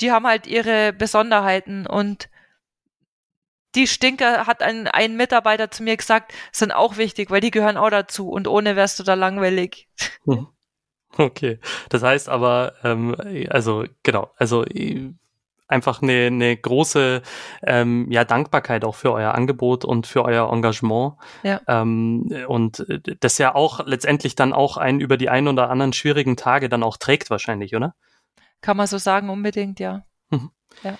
die 0.00 0.12
haben 0.12 0.26
halt 0.26 0.46
ihre 0.46 0.92
Besonderheiten 0.92 1.86
und 1.86 2.28
die 3.74 3.86
Stinker 3.86 4.46
hat 4.46 4.62
ein, 4.62 4.88
ein 4.88 5.16
Mitarbeiter 5.16 5.70
zu 5.70 5.82
mir 5.82 5.96
gesagt, 5.96 6.32
sind 6.52 6.72
auch 6.72 6.96
wichtig, 6.96 7.30
weil 7.30 7.40
die 7.40 7.52
gehören 7.52 7.76
auch 7.76 7.90
dazu 7.90 8.28
und 8.28 8.48
ohne 8.48 8.74
wärst 8.74 8.98
du 8.98 9.04
da 9.04 9.14
langweilig. 9.14 9.88
Hm. 10.24 10.48
Okay, 11.16 11.58
das 11.88 12.02
heißt 12.02 12.28
aber, 12.28 12.74
ähm, 12.84 13.16
also 13.50 13.84
genau, 14.04 14.30
also 14.36 14.64
äh, 14.64 15.12
einfach 15.66 16.02
eine, 16.02 16.26
eine 16.26 16.56
große 16.56 17.22
ähm, 17.64 18.06
ja, 18.10 18.24
Dankbarkeit 18.24 18.84
auch 18.84 18.94
für 18.94 19.12
euer 19.12 19.34
Angebot 19.34 19.84
und 19.84 20.06
für 20.06 20.24
euer 20.24 20.52
Engagement. 20.52 21.14
Ja. 21.42 21.60
Ähm, 21.66 22.32
und 22.48 22.84
das 23.20 23.38
ja 23.38 23.54
auch 23.54 23.86
letztendlich 23.86 24.34
dann 24.34 24.52
auch 24.52 24.76
einen 24.76 25.00
über 25.00 25.16
die 25.16 25.28
ein 25.28 25.48
oder 25.48 25.70
anderen 25.70 25.92
schwierigen 25.92 26.36
Tage 26.36 26.68
dann 26.68 26.82
auch 26.82 26.96
trägt 26.96 27.30
wahrscheinlich, 27.30 27.74
oder? 27.74 27.94
Kann 28.60 28.76
man 28.76 28.86
so 28.86 28.98
sagen, 28.98 29.30
unbedingt, 29.30 29.80
ja. 29.80 30.04
Mhm. 30.30 30.50
ja. 30.82 30.98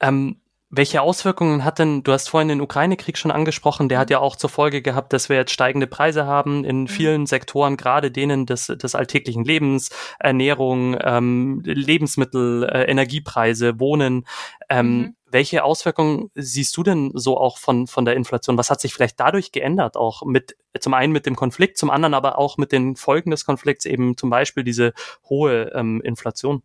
Ähm, 0.00 0.40
welche 0.76 1.02
Auswirkungen 1.02 1.64
hat 1.64 1.78
denn, 1.78 2.02
du 2.02 2.12
hast 2.12 2.28
vorhin 2.28 2.48
den 2.48 2.60
Ukraine-Krieg 2.60 3.16
schon 3.16 3.30
angesprochen, 3.30 3.88
der 3.88 3.98
hat 3.98 4.10
ja 4.10 4.18
auch 4.18 4.36
zur 4.36 4.50
Folge 4.50 4.82
gehabt, 4.82 5.12
dass 5.12 5.28
wir 5.28 5.36
jetzt 5.36 5.52
steigende 5.52 5.86
Preise 5.86 6.26
haben 6.26 6.64
in 6.64 6.82
mhm. 6.82 6.88
vielen 6.88 7.26
Sektoren, 7.26 7.76
gerade 7.76 8.10
denen 8.10 8.46
des, 8.46 8.66
des 8.66 8.94
alltäglichen 8.94 9.44
Lebens, 9.44 9.90
Ernährung, 10.18 10.96
ähm, 11.00 11.60
Lebensmittel, 11.64 12.64
äh, 12.64 12.84
Energiepreise, 12.84 13.78
Wohnen. 13.78 14.26
Ähm, 14.68 14.98
mhm. 14.98 15.16
Welche 15.30 15.64
Auswirkungen 15.64 16.30
siehst 16.34 16.76
du 16.76 16.82
denn 16.82 17.10
so 17.14 17.38
auch 17.38 17.58
von, 17.58 17.86
von 17.86 18.04
der 18.04 18.14
Inflation? 18.14 18.56
Was 18.56 18.70
hat 18.70 18.80
sich 18.80 18.94
vielleicht 18.94 19.18
dadurch 19.18 19.52
geändert, 19.52 19.96
auch 19.96 20.22
mit, 20.24 20.56
zum 20.78 20.94
einen 20.94 21.12
mit 21.12 21.26
dem 21.26 21.36
Konflikt, 21.36 21.76
zum 21.78 21.90
anderen 21.90 22.14
aber 22.14 22.38
auch 22.38 22.56
mit 22.56 22.72
den 22.72 22.96
Folgen 22.96 23.30
des 23.30 23.44
Konflikts, 23.44 23.84
eben 23.84 24.16
zum 24.16 24.30
Beispiel 24.30 24.64
diese 24.64 24.92
hohe 25.28 25.72
ähm, 25.74 26.00
Inflation? 26.02 26.62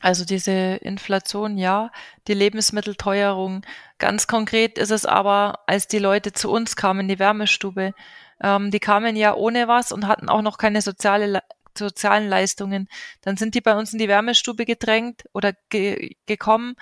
Also 0.00 0.24
diese 0.24 0.52
Inflation, 0.76 1.58
ja, 1.58 1.90
die 2.28 2.34
Lebensmittelteuerung. 2.34 3.62
Ganz 3.98 4.26
konkret 4.26 4.78
ist 4.78 4.92
es 4.92 5.06
aber, 5.06 5.60
als 5.66 5.88
die 5.88 5.98
Leute 5.98 6.32
zu 6.32 6.50
uns 6.50 6.76
kamen 6.76 7.00
in 7.00 7.08
die 7.08 7.18
Wärmestube, 7.18 7.94
ähm, 8.40 8.70
die 8.70 8.80
kamen 8.80 9.16
ja 9.16 9.34
ohne 9.34 9.66
was 9.66 9.90
und 9.90 10.06
hatten 10.06 10.28
auch 10.28 10.42
noch 10.42 10.58
keine 10.58 10.82
soziale, 10.82 11.42
sozialen 11.76 12.28
Leistungen. 12.28 12.88
Dann 13.22 13.36
sind 13.36 13.54
die 13.54 13.60
bei 13.60 13.74
uns 13.76 13.92
in 13.92 13.98
die 13.98 14.08
Wärmestube 14.08 14.64
gedrängt 14.64 15.24
oder 15.32 15.52
ge 15.68 16.14
gekommen 16.26 16.76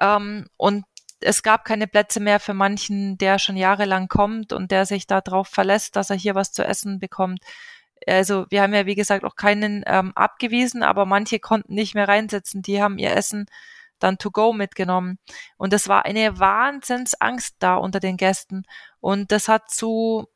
ähm, 0.00 0.46
und 0.56 0.84
es 1.20 1.42
gab 1.42 1.64
keine 1.64 1.86
Plätze 1.86 2.20
mehr 2.20 2.40
für 2.40 2.54
manchen, 2.54 3.16
der 3.18 3.38
schon 3.38 3.56
jahrelang 3.56 4.08
kommt 4.08 4.52
und 4.52 4.70
der 4.70 4.86
sich 4.86 5.06
darauf 5.06 5.48
verlässt, 5.48 5.96
dass 5.96 6.10
er 6.10 6.16
hier 6.16 6.34
was 6.34 6.52
zu 6.52 6.62
essen 6.64 6.98
bekommt. 6.98 7.40
Also 8.06 8.46
wir 8.50 8.62
haben 8.62 8.74
ja, 8.74 8.86
wie 8.86 8.94
gesagt, 8.94 9.24
auch 9.24 9.36
keinen 9.36 9.82
ähm, 9.86 10.12
abgewiesen, 10.14 10.82
aber 10.82 11.06
manche 11.06 11.38
konnten 11.38 11.74
nicht 11.74 11.94
mehr 11.94 12.08
reinsitzen. 12.08 12.62
Die 12.62 12.82
haben 12.82 12.98
ihr 12.98 13.14
Essen 13.14 13.46
dann 13.98 14.18
to 14.18 14.30
go 14.30 14.52
mitgenommen. 14.52 15.18
Und 15.56 15.72
es 15.72 15.88
war 15.88 16.04
eine 16.04 16.38
Wahnsinnsangst 16.38 17.56
da 17.58 17.76
unter 17.76 18.00
den 18.00 18.16
Gästen. 18.16 18.64
Und 19.00 19.32
das 19.32 19.48
hat 19.48 19.70
zu, 19.70 20.28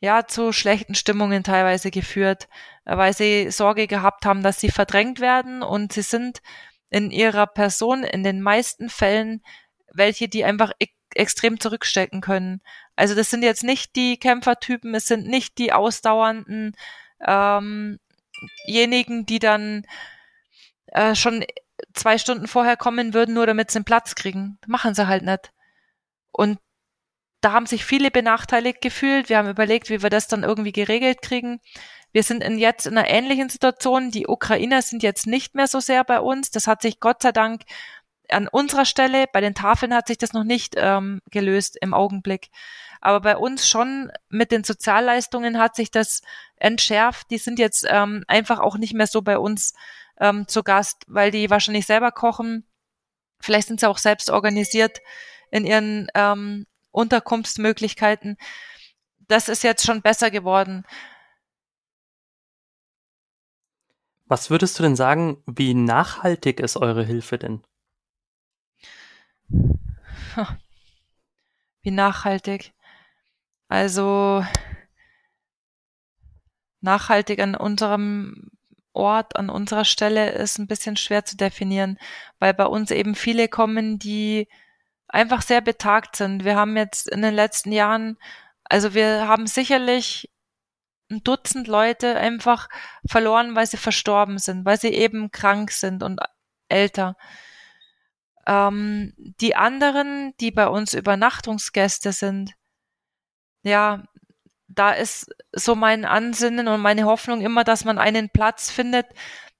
ja, 0.00 0.26
zu 0.26 0.52
schlechten 0.52 0.94
Stimmungen 0.94 1.44
teilweise 1.44 1.90
geführt, 1.90 2.48
weil 2.84 3.14
sie 3.14 3.50
Sorge 3.50 3.86
gehabt 3.86 4.26
haben, 4.26 4.42
dass 4.42 4.60
sie 4.60 4.70
verdrängt 4.70 5.20
werden. 5.20 5.62
Und 5.62 5.92
sie 5.92 6.02
sind 6.02 6.42
in 6.90 7.10
ihrer 7.10 7.46
Person 7.46 8.04
in 8.04 8.22
den 8.24 8.40
meisten 8.40 8.88
Fällen 8.88 9.42
welche, 9.92 10.28
die 10.28 10.44
einfach 10.44 10.72
extrem 11.16 11.60
zurückstecken 11.60 12.20
können. 12.20 12.60
Also 12.96 13.14
das 13.14 13.30
sind 13.30 13.42
jetzt 13.42 13.64
nicht 13.64 13.96
die 13.96 14.18
Kämpfertypen, 14.18 14.94
es 14.94 15.06
sind 15.06 15.26
nicht 15.26 15.58
die 15.58 15.72
ausdauernden 15.72 16.76
ähm, 17.26 17.98
jenigen, 18.66 19.26
die 19.26 19.38
dann 19.38 19.84
äh, 20.86 21.14
schon 21.14 21.44
zwei 21.92 22.18
Stunden 22.18 22.46
vorher 22.46 22.76
kommen 22.76 23.14
würden, 23.14 23.34
nur 23.34 23.46
damit 23.46 23.70
sie 23.70 23.78
einen 23.78 23.84
Platz 23.84 24.14
kriegen. 24.14 24.58
Machen 24.66 24.94
sie 24.94 25.06
halt 25.06 25.24
nicht. 25.24 25.52
Und 26.32 26.58
da 27.40 27.52
haben 27.52 27.66
sich 27.66 27.84
viele 27.84 28.10
benachteiligt 28.10 28.80
gefühlt. 28.80 29.28
Wir 29.28 29.38
haben 29.38 29.50
überlegt, 29.50 29.90
wie 29.90 30.02
wir 30.02 30.10
das 30.10 30.28
dann 30.28 30.44
irgendwie 30.44 30.72
geregelt 30.72 31.20
kriegen. 31.20 31.60
Wir 32.12 32.22
sind 32.22 32.42
in 32.42 32.58
jetzt 32.58 32.86
in 32.86 32.96
einer 32.96 33.08
ähnlichen 33.08 33.48
Situation. 33.48 34.10
Die 34.10 34.26
Ukrainer 34.26 34.82
sind 34.82 35.02
jetzt 35.02 35.26
nicht 35.26 35.54
mehr 35.54 35.66
so 35.66 35.80
sehr 35.80 36.04
bei 36.04 36.20
uns. 36.20 36.50
Das 36.50 36.66
hat 36.66 36.80
sich 36.80 37.00
Gott 37.00 37.22
sei 37.22 37.32
Dank 37.32 37.62
an 38.28 38.48
unserer 38.48 38.84
Stelle, 38.84 39.26
bei 39.32 39.40
den 39.40 39.54
Tafeln 39.54 39.94
hat 39.94 40.06
sich 40.06 40.18
das 40.18 40.32
noch 40.32 40.44
nicht 40.44 40.74
ähm, 40.76 41.20
gelöst 41.30 41.76
im 41.80 41.94
Augenblick. 41.94 42.50
Aber 43.00 43.20
bei 43.20 43.36
uns 43.36 43.68
schon 43.68 44.10
mit 44.30 44.50
den 44.50 44.64
Sozialleistungen 44.64 45.58
hat 45.58 45.76
sich 45.76 45.90
das 45.90 46.22
entschärft. 46.56 47.30
Die 47.30 47.38
sind 47.38 47.58
jetzt 47.58 47.86
ähm, 47.88 48.24
einfach 48.28 48.60
auch 48.60 48.78
nicht 48.78 48.94
mehr 48.94 49.06
so 49.06 49.20
bei 49.20 49.38
uns 49.38 49.74
ähm, 50.18 50.48
zu 50.48 50.62
Gast, 50.62 51.02
weil 51.06 51.30
die 51.30 51.50
wahrscheinlich 51.50 51.86
selber 51.86 52.12
kochen. 52.12 52.66
Vielleicht 53.40 53.68
sind 53.68 53.80
sie 53.80 53.88
auch 53.88 53.98
selbst 53.98 54.30
organisiert 54.30 55.00
in 55.50 55.66
ihren 55.66 56.08
ähm, 56.14 56.66
Unterkunftsmöglichkeiten. 56.92 58.38
Das 59.28 59.48
ist 59.48 59.64
jetzt 59.64 59.84
schon 59.84 60.00
besser 60.00 60.30
geworden. 60.30 60.84
Was 64.26 64.48
würdest 64.48 64.78
du 64.78 64.82
denn 64.82 64.96
sagen, 64.96 65.42
wie 65.46 65.74
nachhaltig 65.74 66.60
ist 66.60 66.76
eure 66.76 67.04
Hilfe 67.04 67.38
denn? 67.38 67.62
Wie 71.82 71.90
nachhaltig. 71.90 72.72
Also 73.68 74.44
nachhaltig 76.80 77.40
an 77.40 77.54
unserem 77.54 78.50
Ort, 78.92 79.36
an 79.36 79.50
unserer 79.50 79.84
Stelle 79.84 80.30
ist 80.30 80.58
ein 80.58 80.68
bisschen 80.68 80.96
schwer 80.96 81.24
zu 81.24 81.36
definieren, 81.36 81.98
weil 82.38 82.54
bei 82.54 82.66
uns 82.66 82.90
eben 82.90 83.14
viele 83.14 83.48
kommen, 83.48 83.98
die 83.98 84.48
einfach 85.08 85.42
sehr 85.42 85.60
betagt 85.60 86.16
sind. 86.16 86.44
Wir 86.44 86.56
haben 86.56 86.76
jetzt 86.76 87.08
in 87.08 87.22
den 87.22 87.34
letzten 87.34 87.72
Jahren, 87.72 88.18
also 88.64 88.94
wir 88.94 89.26
haben 89.26 89.46
sicherlich 89.46 90.30
ein 91.10 91.22
Dutzend 91.24 91.66
Leute 91.66 92.16
einfach 92.16 92.68
verloren, 93.06 93.56
weil 93.56 93.66
sie 93.66 93.76
verstorben 93.76 94.38
sind, 94.38 94.64
weil 94.64 94.78
sie 94.78 94.88
eben 94.88 95.30
krank 95.30 95.70
sind 95.70 96.02
und 96.02 96.20
älter. 96.68 97.16
Ähm, 98.46 99.14
die 99.16 99.56
anderen, 99.56 100.34
die 100.40 100.50
bei 100.50 100.68
uns 100.68 100.94
Übernachtungsgäste 100.94 102.12
sind, 102.12 102.52
ja, 103.62 104.04
da 104.68 104.92
ist 104.92 105.30
so 105.52 105.74
mein 105.74 106.04
Ansinnen 106.04 106.68
und 106.68 106.80
meine 106.80 107.04
Hoffnung 107.04 107.40
immer, 107.40 107.64
dass 107.64 107.84
man 107.84 107.98
einen 107.98 108.30
Platz 108.30 108.70
findet, 108.70 109.06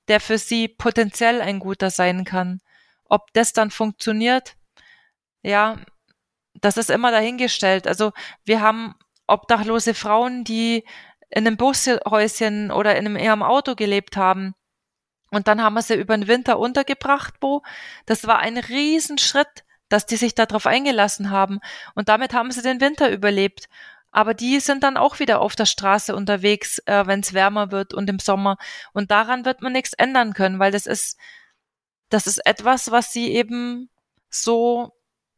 der 0.09 0.21
für 0.21 0.39
sie 0.39 0.69
potenziell 0.69 1.41
ein 1.41 1.59
guter 1.61 1.91
sein 1.91 2.25
kann. 2.25 2.61
Ob 3.05 3.33
das 3.33 3.53
dann 3.53 3.71
funktioniert, 3.71 4.57
ja, 5.43 5.79
das 6.55 6.77
ist 6.77 6.91
immer 6.91 7.11
dahingestellt. 7.11 7.87
Also 7.87 8.13
wir 8.45 8.61
haben 8.61 8.95
obdachlose 9.27 9.95
Frauen, 9.95 10.45
die 10.45 10.85
in 11.31 11.47
einem 11.47 11.57
Bushäuschen 11.57 12.71
oder 12.71 12.97
in 12.97 13.07
einem, 13.07 13.17
ihrem 13.17 13.43
Auto 13.43 13.75
gelebt 13.75 14.17
haben. 14.17 14.55
Und 15.35 15.49
dann 15.49 15.63
haben 15.63 15.75
wir 15.75 15.83
sie 15.83 15.95
über 15.95 16.17
den 16.17 16.29
Winter 16.29 16.59
untergebracht, 16.59 17.35
wo 17.41 17.63
das 18.07 18.27
war 18.27 18.39
ein 18.39 18.59
Riesenschritt, 18.59 19.65
dass 19.89 20.07
die 20.07 20.17
sich 20.17 20.35
darauf 20.35 20.67
eingelassen 20.67 21.31
haben. 21.31 21.61
Und 21.95 22.09
damit 22.09 22.35
haben 22.35 22.51
sie 22.51 22.63
den 22.63 22.81
Winter 22.81 23.11
überlebt. 23.11 23.69
Aber 24.11 24.33
die 24.33 24.61
sind 24.61 24.85
dann 24.85 24.97
auch 24.97 25.19
wieder 25.19 25.41
auf 25.41 25.57
der 25.57 25.67
Straße 25.67 26.15
unterwegs, 26.15 26.79
äh, 26.87 27.05
wenn 27.07 27.21
es 27.21 27.35
wärmer 27.35 27.73
wird 27.73 27.95
und 27.95 28.09
im 28.09 28.21
Sommer. 28.21 28.59
Und 28.93 29.11
daran 29.11 29.45
wird 29.45 29.61
man 29.61 29.73
nichts 29.73 29.93
ändern 29.93 30.35
können, 30.35 30.61
weil 30.61 30.71
das 30.71 30.87
ist, 30.87 31.19
das 32.11 32.29
ist 32.29 32.39
etwas, 32.47 32.93
was 32.93 33.13
sie 33.13 33.33
eben 33.33 33.91
so 34.31 34.93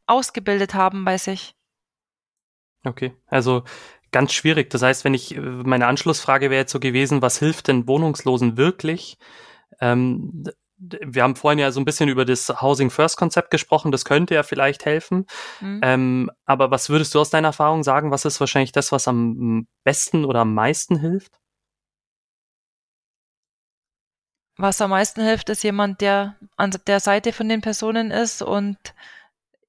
ausgebildet 0.05 0.75
haben 0.75 1.05
bei 1.05 1.17
sich. 1.17 1.55
Okay, 2.83 3.15
also 3.25 3.63
ganz 4.11 4.31
schwierig. 4.33 4.69
Das 4.69 4.83
heißt, 4.83 5.03
wenn 5.03 5.15
ich, 5.15 5.35
äh, 5.35 5.39
meine 5.39 5.87
Anschlussfrage 5.87 6.49
wäre 6.49 6.61
jetzt 6.61 6.71
so 6.71 6.79
gewesen, 6.79 7.21
was 7.21 7.39
hilft 7.39 7.67
denn 7.69 7.87
Wohnungslosen 7.87 8.57
wirklich? 8.57 9.17
Ähm, 9.79 10.43
wir 10.77 11.23
haben 11.23 11.35
vorhin 11.35 11.59
ja 11.59 11.71
so 11.71 11.79
ein 11.79 11.85
bisschen 11.85 12.07
über 12.07 12.23
das 12.23 12.61
Housing 12.61 12.91
First 12.91 13.17
Konzept 13.17 13.49
gesprochen, 13.49 13.91
das 13.91 14.05
könnte 14.05 14.35
ja 14.35 14.43
vielleicht 14.43 14.85
helfen. 14.85 15.25
Mhm. 15.59 15.79
Ähm, 15.81 16.31
aber 16.45 16.69
was 16.69 16.89
würdest 16.89 17.15
du 17.15 17.19
aus 17.19 17.31
deiner 17.31 17.49
Erfahrung 17.49 17.83
sagen? 17.83 18.11
Was 18.11 18.25
ist 18.25 18.39
wahrscheinlich 18.39 18.71
das, 18.71 18.91
was 18.91 19.07
am 19.07 19.67
besten 19.83 20.23
oder 20.23 20.41
am 20.41 20.53
meisten 20.53 20.99
hilft? 20.99 21.39
Was 24.57 24.81
am 24.81 24.89
meisten 24.89 25.21
hilft, 25.21 25.49
ist 25.49 25.63
jemand, 25.63 26.01
der 26.01 26.35
an 26.57 26.75
der 26.87 26.99
Seite 26.99 27.31
von 27.31 27.47
den 27.47 27.61
Personen 27.61 28.09
ist 28.11 28.41
und 28.41 28.77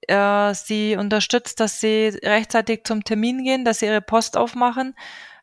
äh, 0.09 0.55
sie 0.55 0.97
unterstützt, 0.97 1.61
dass 1.61 1.81
sie 1.81 2.19
rechtzeitig 2.23 2.85
zum 2.85 3.05
Termin 3.05 3.45
gehen, 3.45 3.65
dass 3.65 3.81
sie 3.81 3.87
ihre 3.87 4.01
Post 4.01 4.37
aufmachen, 4.37 4.95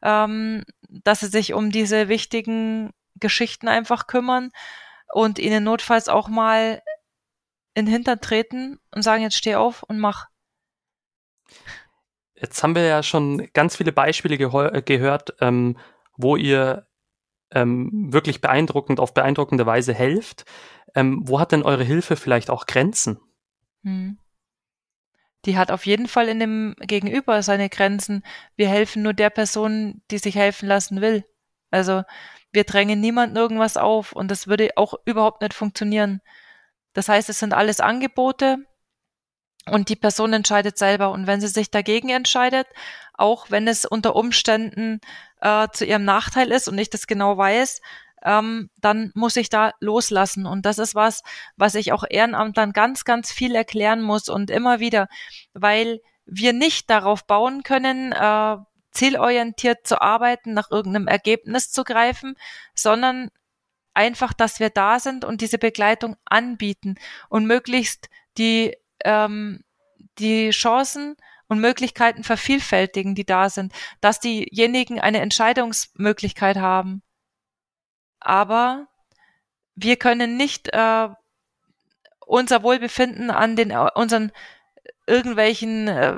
ähm, 0.01 0.63
dass 0.89 1.19
sie 1.19 1.27
sich 1.27 1.53
um 1.53 1.69
diese 1.71 2.07
wichtigen 2.07 2.91
Geschichten 3.19 3.67
einfach 3.67 4.07
kümmern 4.07 4.51
und 5.13 5.39
ihnen 5.39 5.63
notfalls 5.63 6.09
auch 6.09 6.27
mal 6.27 6.81
in 7.73 7.85
den 7.85 7.93
Hintern 7.93 8.21
treten 8.21 8.79
und 8.91 9.01
sagen, 9.01 9.23
jetzt 9.23 9.37
steh 9.37 9.55
auf 9.55 9.83
und 9.83 9.99
mach. 9.99 10.27
Jetzt 12.35 12.63
haben 12.63 12.75
wir 12.75 12.83
ja 12.83 13.03
schon 13.03 13.49
ganz 13.53 13.75
viele 13.77 13.91
Beispiele 13.91 14.35
äh, 14.35 14.81
gehört, 14.81 15.35
ähm, 15.41 15.77
wo 16.17 16.35
ihr 16.35 16.87
ähm, 17.51 18.13
wirklich 18.13 18.41
beeindruckend 18.41 18.99
auf 18.99 19.13
beeindruckende 19.13 19.65
Weise 19.65 19.93
helft. 19.93 20.45
Ähm, 20.95 21.21
wo 21.23 21.39
hat 21.39 21.51
denn 21.51 21.63
eure 21.63 21.83
Hilfe 21.83 22.15
vielleicht 22.15 22.49
auch 22.49 22.65
Grenzen? 22.65 23.19
Hm 23.83 24.17
die 25.45 25.57
hat 25.57 25.71
auf 25.71 25.85
jeden 25.85 26.07
Fall 26.07 26.27
in 26.27 26.39
dem 26.39 26.75
Gegenüber 26.79 27.43
seine 27.43 27.69
Grenzen. 27.69 28.23
Wir 28.55 28.67
helfen 28.67 29.03
nur 29.03 29.13
der 29.13 29.29
Person, 29.29 30.01
die 30.11 30.17
sich 30.17 30.35
helfen 30.35 30.67
lassen 30.67 31.01
will. 31.01 31.25
Also 31.71 32.03
wir 32.55 32.63
drängen 32.63 32.99
niemandem 32.99 33.37
irgendwas 33.37 33.77
auf 33.77 34.13
und 34.13 34.31
das 34.31 34.47
würde 34.47 34.71
auch 34.75 34.95
überhaupt 35.05 35.41
nicht 35.41 35.53
funktionieren. 35.53 36.21
Das 36.93 37.09
heißt, 37.09 37.29
es 37.29 37.39
sind 37.39 37.53
alles 37.53 37.79
Angebote 37.79 38.57
und 39.69 39.89
die 39.89 39.95
Person 39.95 40.33
entscheidet 40.33 40.77
selber. 40.77 41.11
Und 41.11 41.27
wenn 41.27 41.41
sie 41.41 41.47
sich 41.47 41.71
dagegen 41.71 42.09
entscheidet, 42.09 42.67
auch 43.13 43.51
wenn 43.51 43.67
es 43.67 43.85
unter 43.85 44.15
Umständen 44.15 45.01
äh, 45.41 45.67
zu 45.71 45.85
ihrem 45.85 46.05
Nachteil 46.05 46.51
ist 46.51 46.67
und 46.67 46.77
ich 46.77 46.89
das 46.89 47.07
genau 47.07 47.37
weiß, 47.37 47.81
ähm, 48.23 48.69
dann 48.79 49.11
muss 49.15 49.35
ich 49.35 49.49
da 49.49 49.71
loslassen. 49.79 50.45
Und 50.45 50.65
das 50.65 50.79
ist 50.79 50.95
was, 50.95 51.21
was 51.57 51.75
ich 51.75 51.91
auch 51.91 52.03
Ehrenamtlern 52.09 52.73
ganz, 52.73 53.05
ganz 53.05 53.31
viel 53.31 53.55
erklären 53.55 54.01
muss 54.01 54.29
und 54.29 54.49
immer 54.49 54.79
wieder, 54.79 55.07
weil 55.53 55.99
wir 56.25 56.53
nicht 56.53 56.89
darauf 56.89 57.25
bauen 57.27 57.63
können, 57.63 58.11
äh, 58.11 58.57
zielorientiert 58.95 59.85
zu 59.85 60.01
arbeiten, 60.01 60.53
nach 60.53 60.71
irgendeinem 60.71 61.07
Ergebnis 61.07 61.71
zu 61.71 61.83
greifen, 61.83 62.35
sondern 62.73 63.29
einfach, 63.93 64.33
dass 64.33 64.59
wir 64.59 64.69
da 64.69 64.99
sind 64.99 65.25
und 65.25 65.41
diese 65.41 65.57
Begleitung 65.57 66.17
anbieten 66.25 66.95
und 67.29 67.45
möglichst 67.45 68.09
die, 68.37 68.75
ähm, 69.03 69.63
die 70.19 70.49
Chancen 70.51 71.15
und 71.47 71.59
Möglichkeiten 71.59 72.23
vervielfältigen, 72.23 73.15
die 73.15 73.25
da 73.25 73.49
sind, 73.49 73.73
dass 74.01 74.19
diejenigen 74.19 74.99
eine 74.99 75.21
Entscheidungsmöglichkeit 75.21 76.57
haben. 76.57 77.03
Aber 78.19 78.87
wir 79.75 79.97
können 79.97 80.37
nicht 80.37 80.69
äh, 80.73 81.09
unser 82.25 82.63
Wohlbefinden 82.63 83.29
an 83.29 83.55
den 83.55 83.71
unseren 83.71 84.31
irgendwelchen 85.05 85.87
äh, 85.87 86.17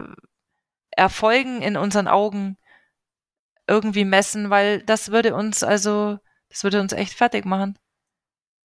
Erfolgen 0.91 1.61
in 1.61 1.77
unseren 1.77 2.07
Augen 2.07 2.57
irgendwie 3.67 4.05
messen, 4.05 4.49
weil 4.49 4.81
das 4.83 5.11
würde 5.11 5.35
uns 5.35 5.63
also, 5.63 6.17
das 6.49 6.63
würde 6.63 6.79
uns 6.79 6.93
echt 6.93 7.13
fertig 7.13 7.45
machen. 7.45 7.77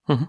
Mhm. 0.07 0.29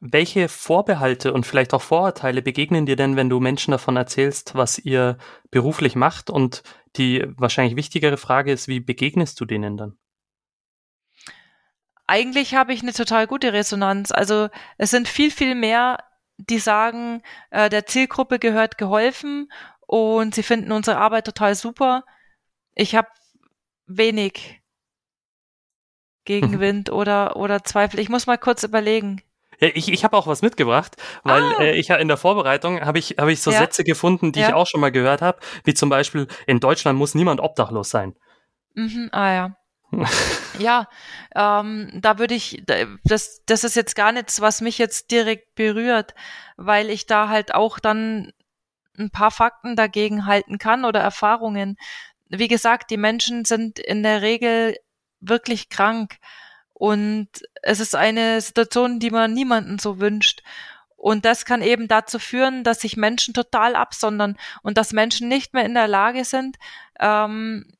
Welche 0.00 0.48
Vorbehalte 0.48 1.32
und 1.32 1.46
vielleicht 1.46 1.72
auch 1.72 1.80
Vorurteile 1.80 2.42
begegnen 2.42 2.84
dir 2.84 2.96
denn, 2.96 3.16
wenn 3.16 3.30
du 3.30 3.40
Menschen 3.40 3.70
davon 3.72 3.96
erzählst, 3.96 4.54
was 4.54 4.78
ihr 4.78 5.16
beruflich 5.50 5.96
macht? 5.96 6.28
Und 6.28 6.62
die 6.96 7.24
wahrscheinlich 7.36 7.76
wichtigere 7.76 8.18
Frage 8.18 8.52
ist, 8.52 8.68
wie 8.68 8.80
begegnest 8.80 9.40
du 9.40 9.46
denen 9.46 9.78
dann? 9.78 9.96
Eigentlich 12.06 12.54
habe 12.54 12.74
ich 12.74 12.82
eine 12.82 12.92
total 12.92 13.26
gute 13.26 13.54
Resonanz. 13.54 14.12
Also 14.12 14.48
es 14.76 14.90
sind 14.90 15.08
viel, 15.08 15.30
viel 15.30 15.54
mehr, 15.54 15.98
die 16.36 16.58
sagen, 16.58 17.22
äh, 17.50 17.70
der 17.70 17.86
Zielgruppe 17.86 18.38
gehört 18.38 18.76
geholfen 18.76 19.50
und 19.86 20.34
sie 20.34 20.42
finden 20.42 20.72
unsere 20.72 20.98
Arbeit 20.98 21.24
total 21.24 21.54
super. 21.54 22.04
Ich 22.74 22.94
habe 22.94 23.08
wenig 23.86 24.60
Gegenwind 26.24 26.90
oder, 26.92 27.36
oder 27.36 27.64
Zweifel. 27.64 28.00
Ich 28.00 28.08
muss 28.08 28.26
mal 28.26 28.38
kurz 28.38 28.62
überlegen. 28.62 29.22
Ja, 29.60 29.68
ich 29.72 29.90
ich 29.90 30.02
habe 30.04 30.16
auch 30.16 30.26
was 30.26 30.42
mitgebracht, 30.42 30.96
weil 31.22 31.42
ah. 31.42 31.60
äh, 31.60 31.76
ich 31.76 31.90
in 31.90 32.08
der 32.08 32.16
Vorbereitung 32.16 32.80
habe 32.80 32.98
ich 32.98 33.16
habe 33.18 33.32
ich 33.32 33.40
so 33.40 33.52
ja. 33.52 33.58
Sätze 33.58 33.84
gefunden, 33.84 34.32
die 34.32 34.40
ja. 34.40 34.48
ich 34.48 34.54
auch 34.54 34.66
schon 34.66 34.80
mal 34.80 34.90
gehört 34.90 35.22
habe, 35.22 35.38
wie 35.62 35.74
zum 35.74 35.90
Beispiel 35.90 36.26
in 36.46 36.58
Deutschland 36.58 36.98
muss 36.98 37.14
niemand 37.14 37.40
obdachlos 37.40 37.90
sein. 37.90 38.16
Mhm, 38.74 39.10
ah 39.12 39.32
ja. 39.32 39.56
ja, 40.58 40.88
ähm, 41.34 41.90
da 41.94 42.18
würde 42.18 42.34
ich, 42.34 42.64
das, 43.04 43.42
das 43.46 43.64
ist 43.64 43.76
jetzt 43.76 43.94
gar 43.94 44.10
nichts, 44.12 44.40
was 44.40 44.60
mich 44.60 44.78
jetzt 44.78 45.10
direkt 45.10 45.54
berührt, 45.54 46.14
weil 46.56 46.90
ich 46.90 47.06
da 47.06 47.28
halt 47.28 47.54
auch 47.54 47.78
dann 47.78 48.32
ein 48.98 49.10
paar 49.10 49.30
Fakten 49.30 49.76
dagegen 49.76 50.26
halten 50.26 50.58
kann 50.58 50.84
oder 50.84 51.00
Erfahrungen. 51.00 51.76
Wie 52.38 52.48
gesagt, 52.48 52.90
die 52.90 52.96
Menschen 52.96 53.44
sind 53.44 53.78
in 53.78 54.02
der 54.02 54.22
Regel 54.22 54.76
wirklich 55.20 55.68
krank 55.68 56.16
und 56.72 57.28
es 57.62 57.80
ist 57.80 57.94
eine 57.94 58.40
Situation, 58.40 58.98
die 58.98 59.10
man 59.10 59.32
niemanden 59.32 59.78
so 59.78 60.00
wünscht. 60.00 60.42
Und 60.96 61.24
das 61.24 61.44
kann 61.44 61.62
eben 61.62 61.86
dazu 61.86 62.18
führen, 62.18 62.64
dass 62.64 62.80
sich 62.80 62.96
Menschen 62.96 63.34
total 63.34 63.76
absondern 63.76 64.36
und 64.62 64.78
dass 64.78 64.92
Menschen 64.92 65.28
nicht 65.28 65.52
mehr 65.54 65.64
in 65.64 65.74
der 65.74 65.86
Lage 65.86 66.24
sind, 66.24 66.56
ähm, 66.98 67.70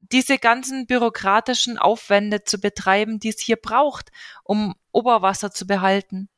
diese 0.00 0.38
ganzen 0.38 0.86
bürokratischen 0.86 1.78
Aufwände 1.78 2.44
zu 2.44 2.60
betreiben, 2.60 3.18
die 3.18 3.30
es 3.30 3.40
hier 3.40 3.56
braucht, 3.56 4.10
um 4.44 4.74
Oberwasser 4.92 5.50
zu 5.50 5.66
behalten. 5.66 6.28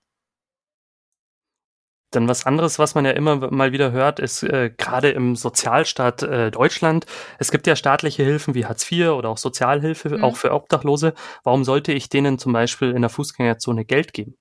Dann 2.15 2.28
was 2.28 2.47
anderes, 2.47 2.78
was 2.78 2.95
man 2.95 3.05
ja 3.05 3.11
immer 3.12 3.51
mal 3.51 3.73
wieder 3.73 3.93
hört, 3.93 4.20
ist 4.20 4.43
äh, 4.43 4.70
gerade 4.77 5.11
im 5.11 5.36
Sozialstaat 5.36 6.23
äh, 6.23 6.51
Deutschland. 6.51 7.07
Es 7.39 7.51
gibt 7.51 7.66
ja 7.66 7.77
staatliche 7.77 8.23
Hilfen 8.23 8.55
wie 8.55 8.66
Hartz 8.66 8.91
IV 8.91 9.09
oder 9.09 9.31
auch 9.31 9.39
Sozialhilfe, 9.39 10.19
mhm. 10.19 10.24
auch 10.24 10.36
für 10.36 10.53
Obdachlose. 10.53 11.15
Warum 11.43 11.65
sollte 11.65 11.93
ich 11.93 12.09
denen 12.09 12.39
zum 12.39 12.53
Beispiel 12.53 12.93
in 12.93 13.03
der 13.03 13.11
Fußgängerzone 13.11 13.85
Geld 13.85 14.12
geben? 14.12 14.36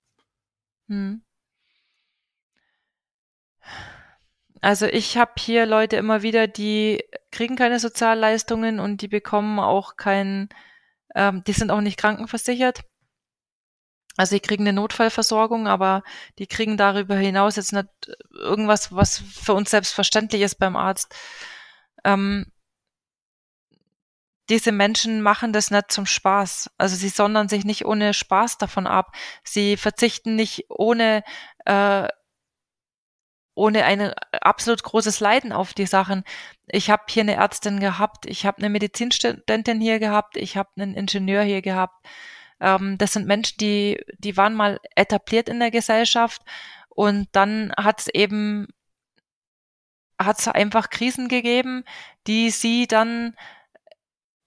Mhm. 0.88 1.24
Also 4.62 4.86
ich 4.86 5.18
habe 5.18 5.34
hier 5.38 5.66
Leute 5.66 5.98
immer 5.98 6.22
wieder, 6.22 6.48
die 6.48 7.04
kriegen 7.32 7.56
keine 7.56 7.80
Sozialleistungen 7.80 8.80
und 8.80 9.02
die 9.02 9.10
bekommen 9.10 9.60
auch 9.60 9.98
kein, 9.98 10.48
ähm, 11.16 11.44
die 11.46 11.52
sind 11.52 11.70
auch 11.70 11.82
nicht 11.82 11.98
krankenversichert. 11.98 12.82
Also 14.18 14.36
die 14.36 14.42
kriegen 14.42 14.64
eine 14.64 14.74
Notfallversorgung, 14.74 15.68
aber 15.68 16.04
die 16.40 16.48
kriegen 16.48 16.78
darüber 16.78 17.16
hinaus 17.16 17.56
jetzt 17.56 17.74
nicht 17.74 17.88
irgendwas, 18.32 18.94
was 18.94 19.18
für 19.20 19.54
uns 19.54 19.72
selbstverständlich 19.72 20.42
ist 20.42 20.56
beim 20.56 20.76
Arzt. 20.76 21.16
Ähm, 22.04 22.46
diese 24.50 24.72
Menschen 24.72 25.22
machen 25.22 25.54
das 25.54 25.72
nicht 25.72 25.92
zum 25.92 26.06
Spaß. 26.06 26.70
Also 26.78 26.96
sie 26.96 27.10
sondern 27.10 27.50
sich 27.50 27.64
nicht 27.66 27.86
ohne 27.86 28.14
Spaß 28.14 28.58
davon 28.58 28.88
ab. 28.88 29.16
Sie 29.44 29.78
verzichten 29.78 30.36
nicht 30.36 30.66
ohne 30.70 31.24
äh, 31.66 32.08
ohne 33.56 33.86
ein 33.86 34.14
absolut 34.32 34.84
großes 34.84 35.20
Leiden 35.20 35.52
auf 35.52 35.74
die 35.74 35.86
Sachen. 35.86 36.24
Ich 36.68 36.90
habe 36.90 37.04
hier 37.08 37.22
eine 37.22 37.36
Ärztin 37.36 37.80
gehabt, 37.80 38.26
ich 38.26 38.46
habe 38.46 38.58
eine 38.58 38.70
Medizinstudentin 38.70 39.80
hier 39.80 40.00
gehabt, 40.00 40.38
ich 40.38 40.58
habe 40.58 40.70
einen 40.76 40.96
Ingenieur 40.96 41.44
hier 41.44 41.62
gehabt. 41.62 42.06
Ähm, 42.60 42.98
das 42.98 43.14
sind 43.14 43.28
Menschen, 43.28 43.58
die, 43.60 44.04
die 44.18 44.38
waren 44.38 44.54
mal 44.54 44.80
etabliert 44.96 45.50
in 45.50 45.60
der 45.60 45.72
Gesellschaft 45.72 46.42
und 46.90 47.28
dann 47.32 47.74
hat 47.78 48.02
es 48.02 48.08
eben, 48.08 48.68
hat 50.20 50.40
es 50.40 50.48
einfach 50.48 50.90
Krisen 50.90 51.28
gegeben, 51.28 51.84
die 52.28 52.50
sie 52.50 52.88
dann 52.88 53.36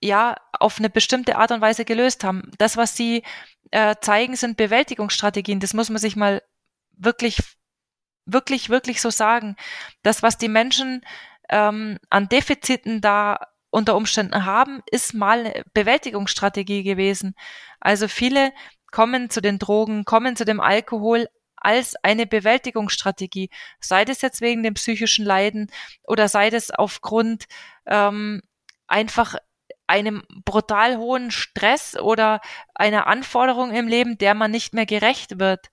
ja 0.01 0.37
auf 0.53 0.79
eine 0.79 0.91
bestimmte 0.91 1.37
Art 1.37 1.51
und 1.51 1.61
Weise 1.61 1.85
gelöst 1.85 2.25
haben. 2.25 2.51
Das, 2.59 2.77
was 2.77 2.97
sie 2.97 3.23
äh, 3.71 3.97
zeigen, 4.01 4.37
sind 4.37 4.57
Bewältigungsstrategien. 4.57 5.61
Das 5.61 5.75
muss 5.75 5.91
man 5.91 5.99
sich 5.99 6.17
mal 6.17 6.43
wirklich 6.93 7.39
wirklich, 8.27 8.69
wirklich 8.69 9.01
so 9.01 9.11
sagen. 9.11 9.57
Das, 10.03 10.23
was 10.23 10.37
die 10.37 10.49
Menschen 10.49 11.03
ähm, 11.49 11.99
an 12.11 12.29
Defiziten 12.29 13.01
da 13.01 13.47
unter 13.71 13.97
Umständen 13.97 14.45
haben, 14.45 14.83
ist 14.91 15.15
mal 15.15 15.65
Bewältigungsstrategie 15.75 16.83
gewesen. 16.83 17.35
Also 17.81 18.09
viele 18.09 18.53
kommen 18.91 19.31
zu 19.31 19.41
den 19.41 19.59
Drogen, 19.59 20.05
kommen 20.05 20.37
zu 20.37 20.45
dem 20.45 20.61
Alkohol 20.61 21.29
als 21.57 21.97
eine 22.03 22.27
Bewältigungsstrategie, 22.27 23.51
sei 23.81 24.05
das 24.05 24.23
jetzt 24.23 24.41
wegen 24.41 24.63
dem 24.63 24.75
psychischen 24.75 25.25
Leiden 25.25 25.71
oder 26.05 26.29
sei 26.29 26.51
das 26.51 26.71
aufgrund 26.71 27.47
ähm, 27.87 28.43
einfach 28.87 29.37
einem 29.87 30.23
brutal 30.45 30.97
hohen 30.97 31.31
Stress 31.31 31.97
oder 31.99 32.41
einer 32.75 33.07
Anforderung 33.07 33.73
im 33.73 33.89
Leben, 33.89 34.19
der 34.19 34.35
man 34.35 34.51
nicht 34.51 34.75
mehr 34.75 34.87
gerecht 34.87 35.39
wird. 35.39 35.71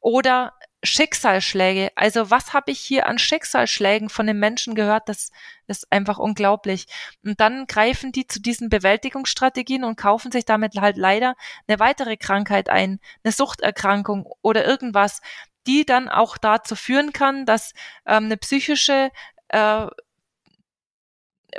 Oder 0.00 0.52
Schicksalsschläge. 0.84 1.90
Also 1.96 2.30
was 2.30 2.52
habe 2.52 2.70
ich 2.70 2.80
hier 2.80 3.06
an 3.06 3.18
Schicksalsschlägen 3.18 4.08
von 4.08 4.26
den 4.26 4.38
Menschen 4.38 4.74
gehört? 4.74 5.08
Das 5.08 5.30
ist 5.66 5.90
einfach 5.90 6.18
unglaublich. 6.18 6.86
Und 7.24 7.40
dann 7.40 7.66
greifen 7.66 8.12
die 8.12 8.26
zu 8.26 8.40
diesen 8.40 8.68
Bewältigungsstrategien 8.68 9.84
und 9.84 9.96
kaufen 9.96 10.30
sich 10.30 10.44
damit 10.44 10.76
halt 10.80 10.96
leider 10.96 11.34
eine 11.66 11.80
weitere 11.80 12.16
Krankheit 12.16 12.68
ein, 12.68 13.00
eine 13.24 13.32
Suchterkrankung 13.32 14.26
oder 14.42 14.64
irgendwas, 14.66 15.20
die 15.66 15.86
dann 15.86 16.08
auch 16.08 16.36
dazu 16.36 16.76
führen 16.76 17.12
kann, 17.12 17.46
dass 17.46 17.72
ähm, 18.06 18.26
eine 18.26 18.36
psychische 18.36 19.10
äh, 19.48 19.86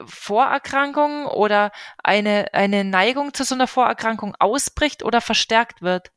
Vorerkrankung 0.05 1.25
oder 1.25 1.71
eine, 2.03 2.53
eine 2.53 2.83
Neigung 2.83 3.33
zu 3.33 3.43
so 3.43 3.55
einer 3.55 3.67
Vorerkrankung 3.67 4.35
ausbricht 4.39 5.03
oder 5.03 5.21
verstärkt 5.21 5.81
wird. 5.81 6.11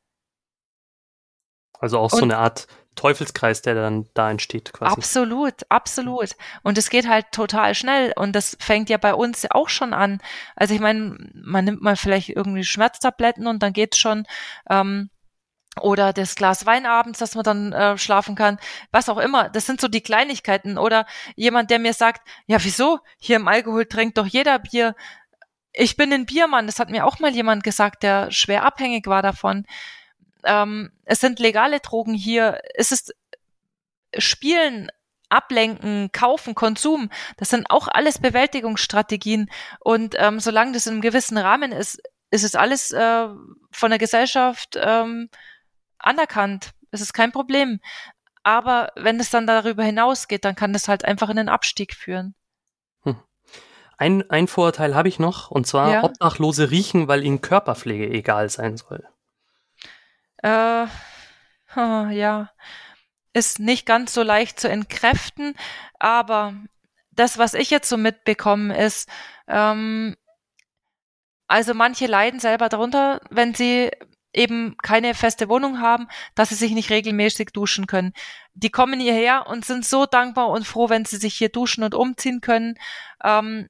Also 1.79 1.99
auch 1.99 2.13
und, 2.13 2.19
so 2.19 2.25
eine 2.25 2.39
Art 2.39 2.67
Teufelskreis, 2.99 3.63
der 3.63 3.75
dann 3.75 4.07
da 4.15 4.29
entsteht 4.29 4.73
quasi. 4.73 4.93
Absolut, 4.93 5.55
absolut. 5.69 6.31
Und 6.65 6.77
es 6.79 6.91
geht 6.91 7.09
halt 7.09 7.27
total 7.31 7.77
schnell 7.77 8.13
und 8.17 8.35
das 8.35 8.57
fängt 8.59 8.91
ja 8.91 8.97
bei 8.97 9.15
uns 9.15 9.47
auch 9.51 9.69
schon 9.69 9.95
an. 9.95 10.21
Also 10.57 10.75
ich 10.75 10.81
meine, 10.81 11.17
man 11.33 11.65
nimmt 11.65 11.81
mal 11.81 11.95
vielleicht 11.95 12.31
irgendwie 12.31 12.65
Schmerztabletten 12.65 13.47
und 13.47 13.63
dann 13.63 13.73
geht's 13.73 13.99
schon. 13.99 14.27
Ähm, 14.69 15.11
oder 15.81 16.13
das 16.13 16.35
Glas 16.35 16.67
Wein 16.67 16.87
abends, 16.87 17.21
dass 17.21 17.37
man 17.37 17.45
dann 17.45 17.73
äh, 17.73 17.97
schlafen 17.99 18.35
kann, 18.35 18.59
was 18.91 19.09
auch 19.09 19.19
immer. 19.19 19.49
Das 19.49 19.65
sind 19.65 19.81
so 19.81 19.87
die 19.87 20.01
Kleinigkeiten. 20.01 20.77
Oder 20.77 21.07
jemand, 21.37 21.71
der 21.71 21.79
mir 21.79 21.93
sagt, 21.93 22.29
ja, 22.47 22.59
wieso? 22.65 22.99
Hier 23.21 23.37
im 23.37 23.47
Alkohol 23.47 23.87
trinkt 23.87 24.19
doch 24.19 24.27
jeder 24.27 24.59
Bier. 24.59 24.97
Ich 25.73 25.97
bin 25.97 26.13
ein 26.13 26.27
Biermann. 26.27 26.67
Das 26.67 26.81
hat 26.81 26.91
mir 26.91 27.07
auch 27.07 27.21
mal 27.21 27.31
jemand 27.31 27.63
gesagt, 27.63 28.03
der 28.03 28.33
schwer 28.33 28.65
abhängig 28.65 29.07
war 29.07 29.23
davon 29.23 29.67
ähm, 30.45 30.91
es 31.05 31.21
sind 31.21 31.39
legale 31.39 31.81
Drogen 31.81 32.15
hier, 32.15 32.61
es 32.75 32.93
ist 32.93 33.15
Spielen, 34.17 34.91
Ablenken, 35.29 36.11
Kaufen, 36.13 36.55
Konsum, 36.55 37.11
das 37.37 37.51
sind 37.51 37.71
auch 37.71 37.89
alles 37.89 38.19
Bewältigungsstrategien. 38.19 39.51
Und 39.81 40.15
ähm, 40.19 40.41
solange 40.41 40.73
das 40.73 40.87
in 40.87 40.95
einem 40.95 41.03
gewissen 41.03 41.39
Rahmen 41.39 41.73
ist, 41.73 42.01
ist 42.31 42.45
es 42.45 42.55
alles 42.55 42.93
äh, 42.93 43.29
von 43.71 43.91
der 43.91 43.99
Gesellschaft 43.99 44.79
ähm, 44.81 45.29
anerkannt. 45.99 46.71
Es 46.91 47.01
ist 47.01 47.13
kein 47.13 47.33
Problem. 47.33 47.81
Aber 48.43 48.93
wenn 48.97 49.21
es 49.21 49.31
dann 49.31 49.47
darüber 49.47 49.85
hinausgeht, 49.85 50.45
dann 50.45 50.55
kann 50.55 50.73
das 50.73 50.89
halt 50.89 51.05
einfach 51.05 51.29
in 51.29 51.37
den 51.37 51.49
Abstieg 51.49 51.95
führen. 51.95 52.35
Hm. 53.03 53.17
Ein, 53.99 54.31
ein 54.31 54.49
Vorurteil 54.49 54.95
habe 54.95 55.09
ich 55.09 55.19
noch, 55.19 55.51
und 55.51 55.67
zwar 55.67 55.93
ja? 55.93 56.05
Obdachlose 56.05 56.71
riechen, 56.71 57.09
weil 57.09 57.25
ihnen 57.25 57.43
Körperpflege 57.43 58.09
egal 58.09 58.49
sein 58.49 58.77
soll. 58.77 59.07
Äh, 60.43 60.87
ja, 61.77 62.51
ist 63.33 63.59
nicht 63.59 63.87
ganz 63.87 64.15
so 64.15 64.23
leicht 64.23 64.59
zu 64.61 64.69
entkräften, 64.69 65.55
aber 65.99 66.55
das, 67.11 67.39
was 67.39 67.55
ich 67.55 67.71
jetzt 67.71 67.89
so 67.89 67.97
mitbekommen, 67.97 68.71
ist, 68.71 69.09
ähm, 69.49 70.17
also 71.49 71.75
manche 71.75 72.07
leiden 72.07 72.41
selber 72.41 72.69
darunter, 72.69 73.21
wenn 73.31 73.55
sie 73.55 73.91
eben 74.33 74.77
keine 74.83 75.15
feste 75.15 75.49
Wohnung 75.49 75.81
haben, 75.81 76.07
dass 76.35 76.51
sie 76.51 76.55
sich 76.55 76.73
nicht 76.73 76.91
regelmäßig 76.91 77.51
duschen 77.53 77.87
können. 77.87 78.13
Die 78.55 78.71
kommen 78.71 79.01
hierher 79.01 79.47
und 79.47 79.65
sind 79.65 79.85
so 79.85 80.07
dankbar 80.07 80.49
und 80.49 80.67
froh, 80.67 80.89
wenn 80.91 81.05
sie 81.05 81.17
sich 81.17 81.35
hier 81.35 81.49
duschen 81.49 81.83
und 81.83 81.95
umziehen 81.95 82.41
können. 82.41 82.79
Ähm, 83.25 83.69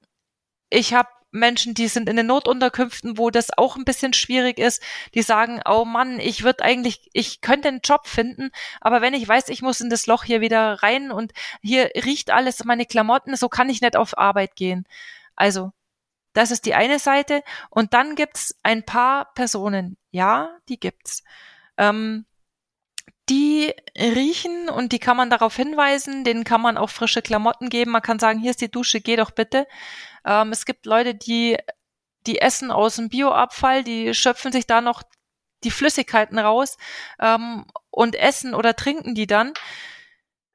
ich 0.69 0.95
habe 0.95 1.09
Menschen, 1.31 1.75
die 1.75 1.89
sind 1.89 2.09
in 2.09 2.17
den 2.17 2.27
Notunterkünften, 2.27 3.19
wo 3.19 3.31
das 3.31 3.57
auch 3.57 3.77
ein 3.77 3.85
bisschen 3.85 4.13
schwierig 4.13 4.59
ist, 4.59 4.83
die 5.15 5.23
sagen, 5.23 5.61
oh 5.69 5.85
Mann, 5.85 6.21
ich 6.21 6.43
würde 6.43 6.65
eigentlich, 6.65 7.11
ich 7.13 7.41
könnte 7.41 7.69
einen 7.69 7.81
Job 7.85 8.07
finden, 8.07 8.51
aber 8.81 9.03
wenn 9.03 9.15
ich 9.15 9.29
weiß, 9.29 9.49
ich 9.51 9.63
muss 9.63 9.81
in 9.81 9.91
das 9.91 10.07
Loch 10.07 10.25
hier 10.25 10.41
wieder 10.41 10.83
rein 10.83 11.11
und 11.11 11.33
hier 11.61 11.91
riecht 12.05 12.31
alles 12.31 12.65
meine 12.65 12.87
Klamotten, 12.87 13.37
so 13.37 13.49
kann 13.49 13.69
ich 13.69 13.81
nicht 13.81 13.97
auf 13.97 14.17
Arbeit 14.17 14.57
gehen. 14.57 14.87
Also, 15.37 15.73
das 16.33 16.51
ist 16.51 16.67
die 16.67 16.75
eine 16.75 16.99
Seite. 16.99 17.43
Und 17.71 17.95
dann 17.95 18.15
gibt's 18.15 18.55
ein 18.63 18.85
paar 18.85 19.33
Personen, 19.35 19.97
ja, 20.11 20.57
die 20.69 20.79
gibt's. 20.79 21.25
Ähm, 21.77 22.27
die 23.29 23.75
riechen 23.97 24.69
und 24.69 24.93
die 24.93 24.99
kann 24.99 25.17
man 25.17 25.31
darauf 25.31 25.57
hinweisen, 25.57 26.25
denen 26.25 26.45
kann 26.45 26.61
man 26.61 26.79
auch 26.79 26.91
frische 26.91 27.23
Klamotten 27.23 27.69
geben. 27.69 27.91
Man 27.91 28.03
kann 28.03 28.19
sagen, 28.19 28.39
hier 28.39 28.51
ist 28.51 28.61
die 28.61 28.71
Dusche, 28.71 29.01
geh 29.01 29.17
doch 29.17 29.31
bitte. 29.31 29.67
Ähm, 30.25 30.53
es 30.53 30.65
gibt 30.65 30.87
Leute, 30.87 31.15
die, 31.15 31.57
die 32.27 32.41
essen 32.41 32.71
aus 32.71 32.97
dem 32.97 33.09
Bioabfall, 33.09 33.85
die 33.85 34.15
schöpfen 34.15 34.53
sich 34.53 34.67
da 34.67 34.81
noch 34.81 35.03
die 35.65 35.71
Flüssigkeiten 35.71 36.39
raus 36.39 36.77
ähm, 37.21 37.67
und 37.91 38.15
essen 38.15 38.55
oder 38.55 38.77
trinken 38.77 39.15
die 39.15 39.27
dann. 39.27 39.53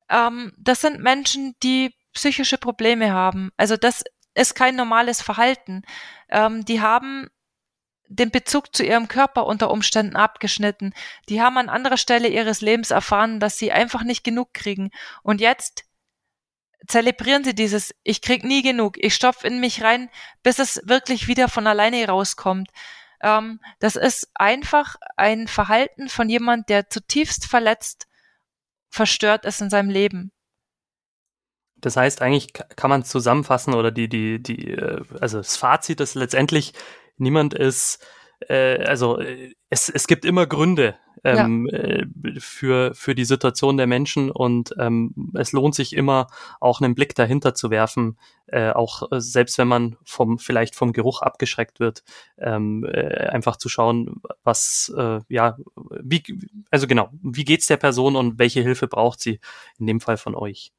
Ähm, 0.10 0.54
das 0.58 0.82
sind 0.82 1.00
Menschen, 1.00 1.56
die 1.64 1.94
psychische 2.14 2.58
Probleme 2.58 3.12
haben. 3.12 3.52
Also 3.58 3.78
das 3.78 4.04
ist 4.36 4.56
kein 4.56 4.76
normales 4.76 5.22
Verhalten. 5.22 5.84
Ähm, 6.30 6.66
die 6.66 6.82
haben 6.82 7.30
den 8.16 8.32
Bezug 8.32 8.76
zu 8.76 8.84
ihrem 8.84 9.08
Körper 9.08 9.46
unter 9.46 9.72
Umständen 9.72 10.16
abgeschnitten. 10.16 10.94
Die 11.30 11.42
haben 11.42 11.58
an 11.58 11.70
anderer 11.70 11.98
Stelle 11.98 12.28
ihres 12.28 12.62
Lebens 12.62 12.92
erfahren, 12.92 13.40
dass 13.40 13.58
sie 13.58 13.72
einfach 13.72 14.04
nicht 14.04 14.24
genug 14.24 14.54
kriegen. 14.54 14.92
Und 15.24 15.42
jetzt 15.42 15.86
zelebrieren 16.88 17.44
sie 17.44 17.56
dieses, 17.56 17.94
ich 18.04 18.22
krieg 18.22 18.44
nie 18.44 18.62
genug, 18.62 18.98
ich 18.98 19.16
stopf 19.16 19.44
in 19.44 19.60
mich 19.60 19.84
rein, 19.84 20.10
bis 20.44 20.60
es 20.60 20.82
wirklich 20.86 21.28
wieder 21.28 21.48
von 21.48 21.68
alleine 21.68 22.08
rauskommt. 22.08 22.70
Ähm, 23.22 23.60
das 23.80 23.96
ist 23.96 24.30
einfach 24.36 24.96
ein 25.16 25.48
Verhalten 25.48 26.10
von 26.10 26.30
jemand, 26.30 26.70
der 26.70 26.90
zutiefst 26.90 27.46
verletzt, 27.46 28.08
verstört 28.90 29.46
ist 29.46 29.62
in 29.62 29.70
seinem 29.70 29.90
Leben. 29.90 30.32
Das 31.78 31.98
heißt, 31.98 32.22
eigentlich 32.22 32.54
kann 32.54 32.90
man 32.90 33.04
zusammenfassen 33.04 33.74
oder 33.74 33.92
die, 33.92 34.08
die, 34.08 34.42
die, 34.42 34.72
äh, 34.72 35.02
also 35.20 35.38
das 35.38 35.58
Fazit 35.58 36.00
ist 36.00 36.16
letztendlich, 36.16 36.74
niemand 37.24 37.54
ist, 37.54 38.06
äh, 38.50 38.84
also 38.84 39.20
äh, 39.20 39.54
es, 39.70 39.90
es 39.90 40.08
gibt 40.08 40.26
immer 40.26 40.46
Gründe 40.46 40.96
ähm, 41.24 41.70
ja. 41.72 41.80
äh, 41.80 42.06
für, 42.40 42.94
für 42.94 43.16
die 43.16 43.26
Situation 43.26 43.78
der 43.78 43.88
Menschen 43.88 44.30
und 44.30 44.76
ähm, 44.78 45.14
es 45.36 45.52
lohnt 45.54 45.76
sich 45.76 45.96
immer 45.96 46.28
auch 46.60 46.82
einen 46.82 46.96
Blick 46.96 47.16
dahinter 47.16 47.56
zu 47.56 47.70
werfen, 47.70 48.18
äh, 48.48 48.72
auch 48.72 49.12
äh, 49.12 49.22
selbst 49.22 49.58
wenn 49.58 49.68
man 49.68 49.96
vom 50.04 50.38
vielleicht 50.38 50.76
vom 50.76 50.92
Geruch 50.92 51.22
abgeschreckt 51.22 51.80
wird, 51.80 52.04
ähm, 52.38 52.84
äh, 52.86 53.28
einfach 53.28 53.58
zu 53.58 53.70
schauen, 53.70 54.22
was 54.44 54.94
äh, 54.98 55.20
ja 55.30 55.58
wie 56.02 56.24
also 56.70 56.88
genau 56.88 57.10
wie 57.22 57.46
geht's 57.46 57.68
der 57.68 57.78
Person 57.78 58.16
und 58.16 58.38
welche 58.40 58.62
Hilfe 58.62 58.88
braucht 58.88 59.22
sie 59.22 59.40
in 59.80 59.88
dem 59.88 60.02
Fall 60.02 60.18
von 60.18 60.36
euch. 60.36 60.74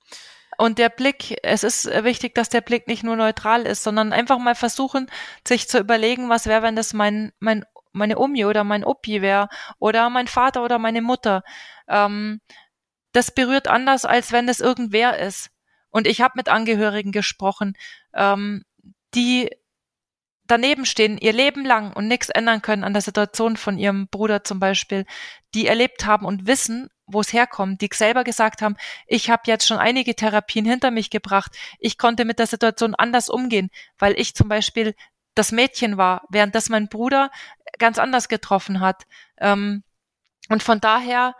Und 0.58 0.78
der 0.78 0.88
Blick, 0.88 1.36
es 1.42 1.64
ist 1.64 1.86
wichtig, 1.86 2.34
dass 2.34 2.48
der 2.48 2.60
Blick 2.60 2.86
nicht 2.86 3.02
nur 3.02 3.16
neutral 3.16 3.62
ist, 3.62 3.82
sondern 3.82 4.12
einfach 4.12 4.38
mal 4.38 4.54
versuchen, 4.54 5.10
sich 5.46 5.68
zu 5.68 5.78
überlegen, 5.78 6.28
was 6.28 6.46
wäre, 6.46 6.62
wenn 6.62 6.76
das 6.76 6.92
mein, 6.92 7.32
mein, 7.38 7.64
meine 7.92 8.18
Omi 8.18 8.44
oder 8.44 8.64
mein 8.64 8.84
Opi 8.84 9.22
wäre 9.22 9.48
oder 9.78 10.10
mein 10.10 10.28
Vater 10.28 10.64
oder 10.64 10.78
meine 10.78 11.02
Mutter. 11.02 11.42
Ähm, 11.88 12.40
das 13.12 13.30
berührt 13.30 13.68
anders, 13.68 14.04
als 14.04 14.32
wenn 14.32 14.48
es 14.48 14.60
irgendwer 14.60 15.18
ist. 15.18 15.50
Und 15.90 16.06
ich 16.06 16.20
habe 16.20 16.34
mit 16.36 16.48
Angehörigen 16.48 17.12
gesprochen, 17.12 17.74
ähm, 18.14 18.64
die 19.14 19.50
daneben 20.46 20.84
stehen, 20.84 21.18
ihr 21.18 21.32
Leben 21.32 21.64
lang 21.64 21.92
und 21.92 22.08
nichts 22.08 22.28
ändern 22.28 22.62
können 22.62 22.84
an 22.84 22.92
der 22.92 23.02
Situation 23.02 23.56
von 23.56 23.78
ihrem 23.78 24.08
Bruder 24.08 24.44
zum 24.44 24.60
Beispiel, 24.60 25.06
die 25.54 25.66
erlebt 25.66 26.04
haben 26.04 26.26
und 26.26 26.46
wissen, 26.46 26.90
wo 27.06 27.20
es 27.20 27.32
herkommt, 27.32 27.80
die 27.80 27.90
selber 27.92 28.24
gesagt 28.24 28.62
haben, 28.62 28.76
ich 29.06 29.30
habe 29.30 29.42
jetzt 29.46 29.66
schon 29.66 29.78
einige 29.78 30.14
Therapien 30.14 30.64
hinter 30.64 30.90
mich 30.90 31.10
gebracht, 31.10 31.52
ich 31.78 31.98
konnte 31.98 32.24
mit 32.24 32.38
der 32.38 32.46
Situation 32.46 32.94
anders 32.94 33.28
umgehen, 33.28 33.70
weil 33.98 34.18
ich 34.18 34.34
zum 34.34 34.48
Beispiel 34.48 34.94
das 35.34 35.52
Mädchen 35.52 35.96
war, 35.96 36.22
während 36.30 36.54
das 36.54 36.68
mein 36.68 36.88
Bruder 36.88 37.30
ganz 37.78 37.98
anders 37.98 38.28
getroffen 38.28 38.80
hat. 38.80 39.04
Ähm, 39.38 39.82
und 40.48 40.62
von 40.62 40.80
daher, 40.80 41.34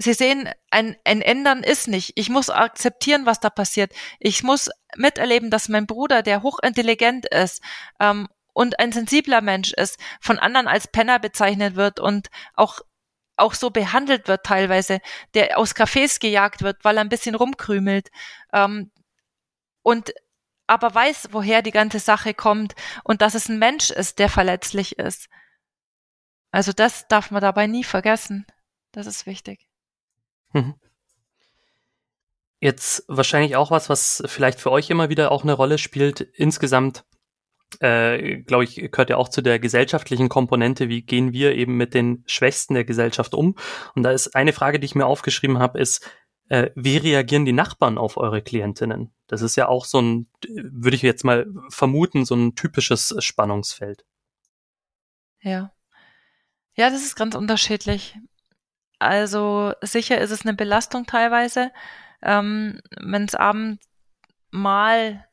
Sie 0.00 0.12
sehen, 0.12 0.48
ein, 0.70 0.96
ein 1.04 1.22
Ändern 1.22 1.64
ist 1.64 1.88
nicht. 1.88 2.12
Ich 2.14 2.28
muss 2.28 2.50
akzeptieren, 2.50 3.26
was 3.26 3.40
da 3.40 3.50
passiert. 3.50 3.92
Ich 4.20 4.44
muss 4.44 4.70
miterleben, 4.96 5.50
dass 5.50 5.68
mein 5.68 5.86
Bruder, 5.86 6.22
der 6.22 6.42
hochintelligent 6.42 7.26
ist 7.26 7.62
ähm, 7.98 8.28
und 8.52 8.78
ein 8.78 8.92
sensibler 8.92 9.40
Mensch 9.40 9.72
ist, 9.72 9.98
von 10.20 10.38
anderen 10.38 10.68
als 10.68 10.86
Penner 10.86 11.18
bezeichnet 11.18 11.74
wird 11.74 11.98
und 11.98 12.28
auch 12.54 12.80
auch 13.38 13.54
so 13.54 13.70
behandelt 13.70 14.28
wird 14.28 14.44
teilweise, 14.44 15.00
der 15.34 15.58
aus 15.58 15.74
Cafés 15.74 16.20
gejagt 16.20 16.62
wird, 16.62 16.84
weil 16.84 16.96
er 16.96 17.02
ein 17.02 17.08
bisschen 17.08 17.34
rumkrümelt 17.34 18.10
ähm, 18.52 18.90
und 19.82 20.12
aber 20.66 20.94
weiß, 20.94 21.28
woher 21.32 21.62
die 21.62 21.70
ganze 21.70 21.98
Sache 21.98 22.34
kommt 22.34 22.74
und 23.02 23.22
dass 23.22 23.34
es 23.34 23.48
ein 23.48 23.58
Mensch 23.58 23.90
ist, 23.90 24.18
der 24.18 24.28
verletzlich 24.28 24.98
ist. 24.98 25.28
Also 26.50 26.72
das 26.72 27.08
darf 27.08 27.30
man 27.30 27.40
dabei 27.40 27.66
nie 27.66 27.84
vergessen. 27.84 28.46
Das 28.92 29.06
ist 29.06 29.26
wichtig. 29.26 29.66
Mhm. 30.52 30.74
Jetzt 32.60 33.04
wahrscheinlich 33.06 33.56
auch 33.56 33.70
was, 33.70 33.88
was 33.88 34.22
vielleicht 34.26 34.60
für 34.60 34.70
euch 34.70 34.90
immer 34.90 35.08
wieder 35.08 35.30
auch 35.30 35.42
eine 35.42 35.52
Rolle 35.52 35.78
spielt. 35.78 36.20
Insgesamt 36.20 37.04
äh, 37.80 38.38
glaube 38.38 38.64
ich, 38.64 38.76
gehört 38.76 39.10
ja 39.10 39.16
auch 39.16 39.28
zu 39.28 39.42
der 39.42 39.58
gesellschaftlichen 39.58 40.28
Komponente, 40.28 40.88
wie 40.88 41.02
gehen 41.02 41.32
wir 41.32 41.54
eben 41.54 41.76
mit 41.76 41.94
den 41.94 42.24
Schwächsten 42.26 42.74
der 42.74 42.84
Gesellschaft 42.84 43.34
um. 43.34 43.56
Und 43.94 44.02
da 44.02 44.10
ist 44.10 44.34
eine 44.34 44.52
Frage, 44.52 44.80
die 44.80 44.86
ich 44.86 44.94
mir 44.94 45.06
aufgeschrieben 45.06 45.58
habe, 45.58 45.78
ist, 45.78 46.08
äh, 46.48 46.70
wie 46.74 46.96
reagieren 46.96 47.44
die 47.44 47.52
Nachbarn 47.52 47.98
auf 47.98 48.16
eure 48.16 48.42
Klientinnen? 48.42 49.12
Das 49.26 49.42
ist 49.42 49.56
ja 49.56 49.68
auch 49.68 49.84
so 49.84 50.00
ein, 50.00 50.30
würde 50.48 50.96
ich 50.96 51.02
jetzt 51.02 51.24
mal 51.24 51.46
vermuten, 51.68 52.24
so 52.24 52.34
ein 52.34 52.54
typisches 52.54 53.14
Spannungsfeld. 53.18 54.04
Ja. 55.40 55.72
Ja, 56.74 56.90
das 56.90 57.02
ist 57.02 57.16
ganz 57.16 57.34
unterschiedlich. 57.34 58.16
Also 58.98 59.74
sicher 59.82 60.20
ist 60.20 60.30
es 60.30 60.42
eine 60.42 60.54
Belastung 60.54 61.06
teilweise, 61.06 61.70
ähm, 62.22 62.80
wenn 62.98 63.24
es 63.24 63.34
abends 63.34 63.84
mal 64.50 65.27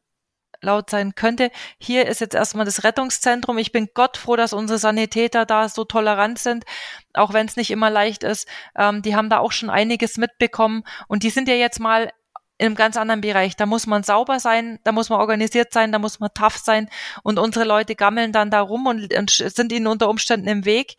laut 0.62 0.90
sein 0.90 1.16
könnte. 1.16 1.52
Hier 1.78 2.08
ist 2.08 2.22
jetzt 2.22 2.36
erstmal 2.36 2.66
das 2.66 2.84
Rettungszentrum. 2.84 3.58
Ich 3.58 3.72
bin 3.72 3.90
Gott 3.94 4.18
froh, 4.18 4.36
dass 4.36 4.54
unsere 4.54 4.80
Sanitäter 4.80 5.46
da 5.46 5.70
so 5.70 5.84
tolerant 5.84 6.40
sind, 6.40 6.66
auch 7.14 7.34
wenn 7.34 7.48
es 7.48 7.56
nicht 7.56 7.72
immer 7.72 7.90
leicht 7.90 8.24
ist. 8.24 8.48
Ähm, 8.78 9.02
die 9.02 9.16
haben 9.16 9.30
da 9.30 9.40
auch 9.40 9.52
schon 9.52 9.70
einiges 9.70 10.18
mitbekommen 10.18 10.84
und 11.08 11.24
die 11.24 11.30
sind 11.30 11.48
ja 11.48 11.56
jetzt 11.56 11.80
mal 11.80 12.12
in 12.58 12.68
einem 12.68 12.76
ganz 12.76 12.96
anderen 12.96 13.22
Bereich. 13.22 13.56
Da 13.56 13.66
muss 13.66 13.86
man 13.86 14.04
sauber 14.04 14.40
sein, 14.40 14.80
da 14.84 14.92
muss 14.92 15.10
man 15.10 15.20
organisiert 15.20 15.74
sein, 15.74 15.92
da 15.92 16.00
muss 16.00 16.20
man 16.20 16.30
tough 16.34 16.58
sein 16.58 16.90
und 17.24 17.38
unsere 17.38 17.66
Leute 17.66 17.96
gammeln 17.96 18.32
dann 18.32 18.50
da 18.50 18.62
rum 18.62 18.88
und, 18.88 19.14
und 19.14 19.30
sind 19.30 19.72
ihnen 19.72 19.88
unter 19.88 20.10
Umständen 20.10 20.48
im 20.48 20.66
Weg. 20.66 20.96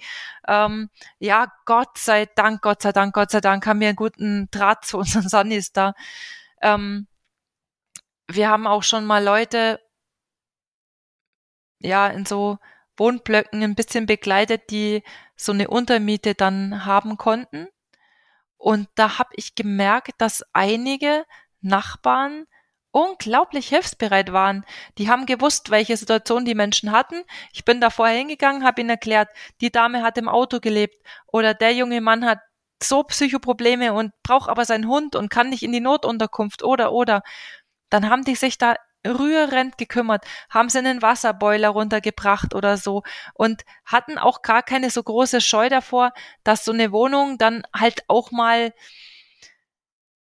Ähm, 0.46 0.90
ja, 1.18 1.52
Gott 1.64 1.96
sei 1.96 2.26
Dank, 2.26 2.60
Gott 2.62 2.82
sei 2.82 2.92
Dank, 2.92 3.14
Gott 3.14 3.30
sei 3.30 3.40
Dank 3.40 3.66
haben 3.66 3.80
wir 3.80 3.88
einen 3.88 3.96
guten 3.96 4.48
Draht 4.50 4.84
zu 4.84 4.98
unseren 4.98 5.28
Sunnis 5.28 5.72
da. 5.72 5.94
Ähm, 6.60 7.06
wir 8.28 8.48
haben 8.48 8.66
auch 8.66 8.82
schon 8.82 9.04
mal 9.04 9.22
Leute, 9.22 9.80
ja, 11.80 12.08
in 12.08 12.24
so 12.26 12.58
Wohnblöcken 12.96 13.62
ein 13.62 13.74
bisschen 13.74 14.06
begleitet, 14.06 14.70
die 14.70 15.02
so 15.36 15.52
eine 15.52 15.68
Untermiete 15.68 16.34
dann 16.34 16.84
haben 16.86 17.16
konnten. 17.16 17.68
Und 18.56 18.88
da 18.94 19.18
habe 19.18 19.30
ich 19.34 19.54
gemerkt, 19.54 20.12
dass 20.18 20.44
einige 20.52 21.24
Nachbarn 21.60 22.46
unglaublich 22.90 23.68
hilfsbereit 23.68 24.32
waren. 24.32 24.64
Die 24.96 25.10
haben 25.10 25.26
gewusst, 25.26 25.70
welche 25.70 25.98
Situation 25.98 26.46
die 26.46 26.54
Menschen 26.54 26.92
hatten. 26.92 27.22
Ich 27.52 27.66
bin 27.66 27.80
da 27.80 27.90
vorher 27.90 28.16
hingegangen, 28.16 28.64
habe 28.64 28.80
ihnen 28.80 28.90
erklärt, 28.90 29.28
die 29.60 29.70
Dame 29.70 30.02
hat 30.02 30.16
im 30.16 30.28
Auto 30.28 30.60
gelebt 30.60 30.96
oder 31.26 31.52
der 31.52 31.74
junge 31.74 32.00
Mann 32.00 32.24
hat 32.24 32.38
so 32.82 33.02
Psychoprobleme 33.02 33.92
und 33.92 34.12
braucht 34.22 34.48
aber 34.48 34.64
seinen 34.64 34.88
Hund 34.88 35.14
und 35.14 35.28
kann 35.28 35.50
nicht 35.50 35.62
in 35.62 35.72
die 35.72 35.80
Notunterkunft 35.80 36.62
oder 36.62 36.92
oder 36.92 37.22
dann 37.90 38.10
haben 38.10 38.24
die 38.24 38.34
sich 38.34 38.58
da 38.58 38.76
rührend 39.06 39.78
gekümmert, 39.78 40.24
haben 40.50 40.68
sie 40.68 40.78
einen 40.78 41.02
Wasserboiler 41.02 41.68
runtergebracht 41.68 42.54
oder 42.54 42.76
so 42.76 43.02
und 43.34 43.64
hatten 43.84 44.18
auch 44.18 44.42
gar 44.42 44.62
keine 44.62 44.90
so 44.90 45.02
große 45.02 45.40
Scheu 45.40 45.68
davor, 45.68 46.12
dass 46.44 46.64
so 46.64 46.72
eine 46.72 46.92
Wohnung 46.92 47.38
dann 47.38 47.62
halt 47.74 48.04
auch 48.08 48.30
mal 48.30 48.72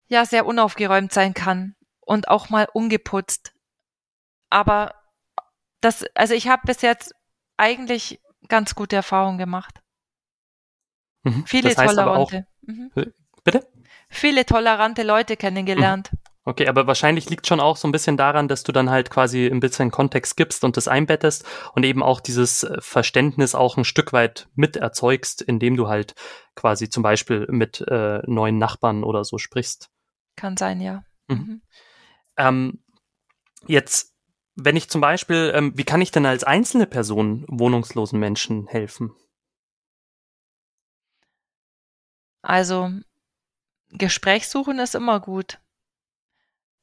ja 0.08 0.24
sehr 0.24 0.46
unaufgeräumt 0.46 1.12
sein 1.12 1.34
kann 1.34 1.74
und 2.00 2.28
auch 2.28 2.48
mal 2.48 2.68
ungeputzt. 2.72 3.52
Aber 4.50 4.94
das, 5.80 6.04
also 6.14 6.34
ich 6.34 6.48
habe 6.48 6.62
bis 6.64 6.82
jetzt 6.82 7.14
eigentlich 7.56 8.20
ganz 8.48 8.74
gute 8.74 8.96
Erfahrungen 8.96 9.38
gemacht. 9.38 9.80
Mhm. 11.24 11.44
Viele 11.46 11.70
das 11.70 11.78
heißt 11.78 11.96
tolerante. 11.96 12.46
Auch, 12.46 12.68
mhm. 12.68 12.90
Bitte? 13.42 13.68
Viele 14.08 14.46
tolerante 14.46 15.02
Leute 15.02 15.36
kennengelernt. 15.36 16.12
Mhm. 16.12 16.18
Okay, 16.48 16.68
aber 16.68 16.86
wahrscheinlich 16.86 17.28
liegt 17.28 17.48
schon 17.48 17.58
auch 17.58 17.76
so 17.76 17.88
ein 17.88 17.92
bisschen 17.92 18.16
daran, 18.16 18.46
dass 18.46 18.62
du 18.62 18.70
dann 18.70 18.88
halt 18.88 19.10
quasi 19.10 19.48
ein 19.48 19.58
bisschen 19.58 19.90
Kontext 19.90 20.36
gibst 20.36 20.62
und 20.62 20.76
das 20.76 20.86
einbettest 20.86 21.44
und 21.74 21.84
eben 21.84 22.04
auch 22.04 22.20
dieses 22.20 22.64
Verständnis 22.78 23.56
auch 23.56 23.76
ein 23.76 23.84
Stück 23.84 24.12
weit 24.12 24.46
mit 24.54 24.76
erzeugst, 24.76 25.42
indem 25.42 25.76
du 25.76 25.88
halt 25.88 26.14
quasi 26.54 26.88
zum 26.88 27.02
Beispiel 27.02 27.48
mit 27.50 27.80
äh, 27.88 28.20
neuen 28.26 28.58
Nachbarn 28.58 29.02
oder 29.02 29.24
so 29.24 29.38
sprichst. 29.38 29.90
Kann 30.36 30.56
sein, 30.56 30.80
ja. 30.80 31.02
Mhm. 31.26 31.36
Mhm. 31.36 31.62
Ähm, 32.36 32.84
jetzt, 33.66 34.14
wenn 34.54 34.76
ich 34.76 34.88
zum 34.88 35.00
Beispiel, 35.00 35.50
ähm, 35.52 35.72
wie 35.74 35.84
kann 35.84 36.00
ich 36.00 36.12
denn 36.12 36.26
als 36.26 36.44
einzelne 36.44 36.86
Person 36.86 37.44
wohnungslosen 37.48 38.20
Menschen 38.20 38.68
helfen? 38.68 39.12
Also 42.40 42.92
Gespräch 43.90 44.46
suchen 44.46 44.78
ist 44.78 44.94
immer 44.94 45.18
gut 45.18 45.58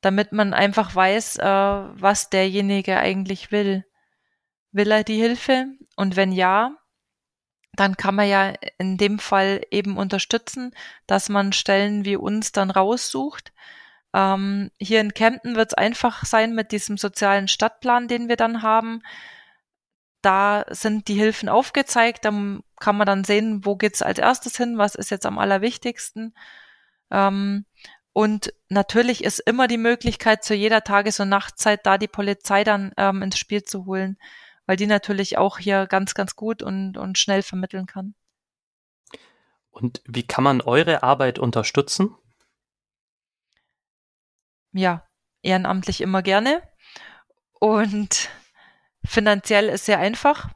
damit 0.04 0.34
man 0.34 0.54
einfach 0.54 0.94
weiß, 0.94 1.38
äh, 1.38 1.44
was 1.46 2.30
derjenige 2.30 2.98
eigentlich 2.98 3.52
will. 3.52 3.86
Will 4.72 4.92
er 4.92 5.04
die 5.04 5.20
Hilfe? 5.20 5.68
Und 5.96 6.16
wenn 6.16 6.32
ja, 6.32 6.76
dann 7.76 7.98
kann 7.98 8.16
man 8.16 8.28
ja 8.28 8.54
in 8.78 8.98
dem 8.98 9.18
Fall 9.18 9.62
eben 9.72 9.98
unterstützen, 9.98 10.76
dass 11.08 11.30
man 11.30 11.54
Stellen 11.54 12.06
wie 12.06 12.18
uns 12.18 12.52
dann 12.52 12.70
raussucht. 12.70 13.54
Ähm, 14.14 14.72
hier 14.78 15.00
in 15.02 15.14
Kempten 15.14 15.56
wird 15.56 15.72
es 15.72 15.74
einfach 15.74 16.26
sein 16.26 16.54
mit 16.54 16.72
diesem 16.72 16.98
sozialen 16.98 17.48
Stadtplan, 17.48 18.08
den 18.08 18.28
wir 18.28 18.36
dann 18.36 18.62
haben. 18.62 19.02
Da 20.22 20.66
sind 20.70 21.08
die 21.08 21.16
Hilfen 21.16 21.50
aufgezeigt, 21.50 22.26
dann 22.26 22.64
kann 22.80 22.98
man 22.98 23.08
dann 23.08 23.24
sehen, 23.24 23.66
wo 23.66 23.76
geht's 23.76 24.02
als 24.02 24.20
erstes 24.20 24.58
hin, 24.58 24.78
was 24.78 24.96
ist 24.96 25.12
jetzt 25.12 25.26
am 25.26 25.40
allerwichtigsten. 25.40 26.36
Ähm, 27.12 27.66
und 28.14 28.54
natürlich 28.70 29.24
ist 29.24 29.40
immer 29.40 29.68
die 29.68 29.80
Möglichkeit, 29.80 30.44
zu 30.44 30.54
jeder 30.54 30.84
Tages- 30.84 31.20
und 31.20 31.30
Nachtzeit 31.30 31.86
da 31.86 31.98
die 31.98 32.08
Polizei 32.08 32.64
dann 32.64 32.94
ähm, 32.96 33.24
ins 33.24 33.40
Spiel 33.40 33.64
zu 33.64 33.86
holen, 33.86 34.18
weil 34.68 34.78
die 34.78 34.86
natürlich 34.86 35.40
auch 35.40 35.58
hier 35.58 35.88
ganz, 35.88 36.14
ganz 36.14 36.36
gut 36.36 36.62
und, 36.62 36.96
und 36.96 37.18
schnell 37.18 37.42
vermitteln 37.42 37.88
kann. 37.88 38.14
Und 39.72 40.04
wie 40.06 40.26
kann 40.26 40.44
man 40.44 40.62
eure 40.62 41.02
Arbeit 41.02 41.40
unterstützen? 41.40 42.16
Ja, 44.72 45.08
ehrenamtlich 45.42 46.00
immer 46.00 46.22
gerne. 46.22 46.62
Und 47.60 48.30
finanziell 49.04 49.70
ist 49.70 49.86
sehr 49.86 49.98
einfach. 49.98 50.50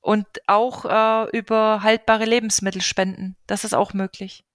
Und 0.00 0.26
auch 0.46 0.84
äh, 0.84 1.36
über 1.36 1.82
haltbare 1.82 2.24
Lebensmittelspenden. 2.24 3.36
Das 3.48 3.64
ist 3.64 3.74
auch 3.74 3.92
möglich. 3.92 4.47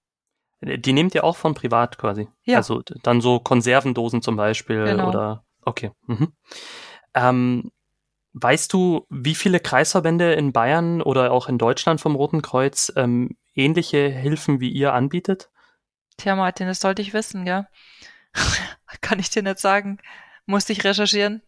Die 0.64 0.92
nehmt 0.92 1.14
ihr 1.14 1.24
auch 1.24 1.36
von 1.36 1.54
privat 1.54 1.98
quasi? 1.98 2.28
Ja. 2.44 2.58
Also 2.58 2.82
dann 3.02 3.20
so 3.20 3.38
Konservendosen 3.38 4.22
zum 4.22 4.36
Beispiel 4.36 4.84
genau. 4.84 5.08
oder 5.08 5.44
okay. 5.62 5.90
Mhm. 6.06 6.32
Ähm, 7.14 7.70
weißt 8.32 8.72
du, 8.72 9.06
wie 9.10 9.34
viele 9.34 9.60
Kreisverbände 9.60 10.32
in 10.34 10.52
Bayern 10.52 11.02
oder 11.02 11.32
auch 11.32 11.48
in 11.48 11.58
Deutschland 11.58 12.00
vom 12.00 12.16
Roten 12.16 12.42
Kreuz 12.42 12.92
ähm, 12.96 13.36
ähnliche 13.54 14.08
Hilfen 14.08 14.60
wie 14.60 14.70
ihr 14.70 14.92
anbietet? 14.92 15.50
Tja, 16.16 16.36
Martin, 16.36 16.66
das 16.66 16.80
sollte 16.80 17.02
ich 17.02 17.12
wissen, 17.12 17.46
ja. 17.46 17.66
Kann 19.00 19.18
ich 19.18 19.30
dir 19.30 19.42
nicht 19.42 19.58
sagen. 19.58 19.98
Musste 20.46 20.72
ich 20.72 20.84
recherchieren. 20.84 21.42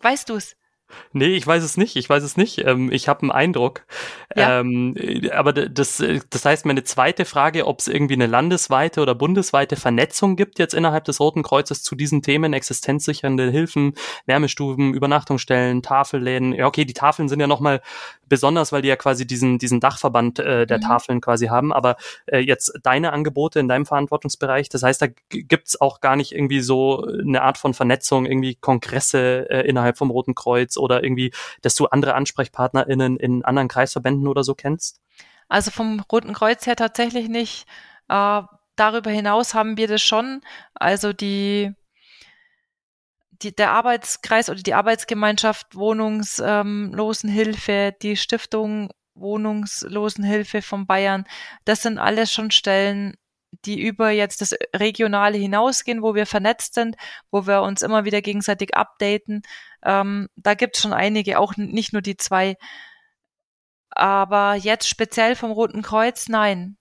Weißt 0.00 0.28
du 0.28 0.34
es? 0.34 0.56
Nee, 1.12 1.36
ich 1.36 1.46
weiß 1.46 1.62
es 1.62 1.76
nicht. 1.76 1.96
Ich 1.96 2.08
weiß 2.08 2.22
es 2.22 2.36
nicht. 2.36 2.58
Ähm, 2.58 2.90
ich 2.92 3.08
habe 3.08 3.22
einen 3.22 3.30
Eindruck. 3.30 3.84
Ja. 4.36 4.60
Ähm, 4.60 4.94
aber 5.32 5.52
das, 5.52 6.02
das 6.30 6.44
heißt, 6.44 6.66
meine 6.66 6.84
zweite 6.84 7.24
Frage, 7.24 7.66
ob 7.66 7.80
es 7.80 7.88
irgendwie 7.88 8.14
eine 8.14 8.26
landesweite 8.26 9.00
oder 9.00 9.14
bundesweite 9.14 9.76
Vernetzung 9.76 10.36
gibt 10.36 10.58
jetzt 10.58 10.74
innerhalb 10.74 11.04
des 11.04 11.20
Roten 11.20 11.42
Kreuzes 11.42 11.82
zu 11.82 11.94
diesen 11.94 12.22
Themen, 12.22 12.52
existenzsichernde 12.52 13.50
Hilfen, 13.50 13.94
Wärmestuben, 14.26 14.94
Übernachtungsstellen, 14.94 15.82
Tafelläden. 15.82 16.52
Ja, 16.52 16.66
okay, 16.66 16.84
die 16.84 16.94
Tafeln 16.94 17.28
sind 17.28 17.40
ja 17.40 17.46
nochmal 17.46 17.80
besonders, 18.30 18.72
weil 18.72 18.80
die 18.80 18.88
ja 18.88 18.96
quasi 18.96 19.26
diesen, 19.26 19.58
diesen 19.58 19.80
Dachverband 19.80 20.38
äh, 20.38 20.64
der 20.64 20.78
mhm. 20.78 20.82
Tafeln 20.82 21.20
quasi 21.20 21.48
haben. 21.48 21.74
Aber 21.74 21.96
äh, 22.24 22.38
jetzt 22.38 22.72
deine 22.82 23.12
Angebote 23.12 23.60
in 23.60 23.68
deinem 23.68 23.84
Verantwortungsbereich, 23.84 24.70
das 24.70 24.82
heißt, 24.82 25.02
da 25.02 25.08
gibt's 25.28 25.78
auch 25.78 26.00
gar 26.00 26.16
nicht 26.16 26.32
irgendwie 26.32 26.60
so 26.60 27.04
eine 27.04 27.42
Art 27.42 27.58
von 27.58 27.74
Vernetzung, 27.74 28.24
irgendwie 28.24 28.54
Kongresse 28.54 29.50
äh, 29.50 29.68
innerhalb 29.68 29.98
vom 29.98 30.10
Roten 30.10 30.34
Kreuz 30.34 30.78
oder 30.78 31.04
irgendwie, 31.04 31.32
dass 31.60 31.74
du 31.74 31.86
andere 31.86 32.14
AnsprechpartnerInnen 32.14 33.18
in 33.18 33.44
anderen 33.44 33.68
Kreisverbänden 33.68 34.26
oder 34.28 34.44
so 34.44 34.54
kennst? 34.54 35.00
Also 35.48 35.70
vom 35.70 36.00
Roten 36.10 36.32
Kreuz 36.32 36.66
her 36.66 36.76
tatsächlich 36.76 37.28
nicht. 37.28 37.66
Äh, 38.08 38.42
darüber 38.76 39.10
hinaus 39.10 39.52
haben 39.52 39.76
wir 39.76 39.88
das 39.88 40.00
schon. 40.00 40.40
Also 40.74 41.12
die, 41.12 41.74
die, 43.42 43.54
der 43.54 43.72
Arbeitskreis 43.72 44.48
oder 44.50 44.62
die 44.62 44.74
Arbeitsgemeinschaft 44.74 45.74
Wohnungslosenhilfe, 45.74 47.72
ähm, 47.72 47.94
die 48.02 48.16
Stiftung 48.16 48.90
Wohnungslosenhilfe 49.14 50.62
von 50.62 50.86
Bayern, 50.86 51.24
das 51.64 51.82
sind 51.82 51.98
alles 51.98 52.32
schon 52.32 52.50
Stellen, 52.50 53.14
die 53.64 53.80
über 53.80 54.10
jetzt 54.10 54.40
das 54.40 54.54
Regionale 54.74 55.36
hinausgehen, 55.36 56.02
wo 56.02 56.14
wir 56.14 56.26
vernetzt 56.26 56.74
sind, 56.74 56.96
wo 57.30 57.46
wir 57.46 57.62
uns 57.62 57.82
immer 57.82 58.04
wieder 58.04 58.22
gegenseitig 58.22 58.74
updaten. 58.74 59.42
Ähm, 59.84 60.28
da 60.36 60.54
gibt 60.54 60.76
es 60.76 60.82
schon 60.82 60.92
einige, 60.92 61.38
auch 61.38 61.56
nicht 61.56 61.92
nur 61.92 62.02
die 62.02 62.16
zwei. 62.16 62.56
Aber 63.90 64.54
jetzt 64.54 64.88
speziell 64.88 65.34
vom 65.36 65.50
Roten 65.50 65.82
Kreuz, 65.82 66.28
nein. 66.28 66.76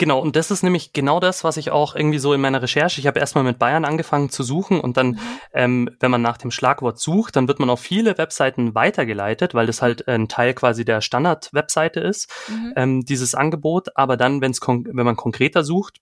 Genau, 0.00 0.18
und 0.18 0.34
das 0.34 0.50
ist 0.50 0.62
nämlich 0.62 0.94
genau 0.94 1.20
das, 1.20 1.44
was 1.44 1.58
ich 1.58 1.72
auch 1.72 1.94
irgendwie 1.94 2.18
so 2.18 2.32
in 2.32 2.40
meiner 2.40 2.62
Recherche, 2.62 3.02
ich 3.02 3.06
habe 3.06 3.20
erstmal 3.20 3.44
mit 3.44 3.58
Bayern 3.58 3.84
angefangen 3.84 4.30
zu 4.30 4.42
suchen 4.42 4.80
und 4.80 4.96
dann, 4.96 5.08
mhm. 5.08 5.18
ähm, 5.52 5.90
wenn 6.00 6.10
man 6.10 6.22
nach 6.22 6.38
dem 6.38 6.50
Schlagwort 6.50 6.98
sucht, 6.98 7.36
dann 7.36 7.48
wird 7.48 7.58
man 7.60 7.68
auf 7.68 7.80
viele 7.80 8.16
Webseiten 8.16 8.74
weitergeleitet, 8.74 9.52
weil 9.52 9.66
das 9.66 9.82
halt 9.82 10.08
ein 10.08 10.26
Teil 10.26 10.54
quasi 10.54 10.86
der 10.86 11.02
Standard-Webseite 11.02 12.00
ist, 12.00 12.32
mhm. 12.48 12.72
ähm, 12.76 13.04
dieses 13.04 13.34
Angebot. 13.34 13.94
Aber 13.94 14.16
dann, 14.16 14.40
wenn's 14.40 14.58
wenn 14.66 15.04
man 15.04 15.16
konkreter 15.16 15.64
sucht, 15.64 15.98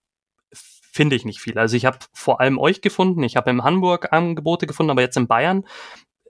finde 0.92 1.16
ich 1.16 1.24
nicht 1.24 1.40
viel. 1.40 1.58
Also 1.58 1.76
ich 1.76 1.84
habe 1.84 1.98
vor 2.12 2.40
allem 2.40 2.56
euch 2.56 2.80
gefunden, 2.82 3.24
ich 3.24 3.34
habe 3.34 3.50
in 3.50 3.64
Hamburg 3.64 4.12
Angebote 4.12 4.68
gefunden, 4.68 4.90
aber 4.90 5.02
jetzt 5.02 5.16
in 5.16 5.26
Bayern 5.26 5.64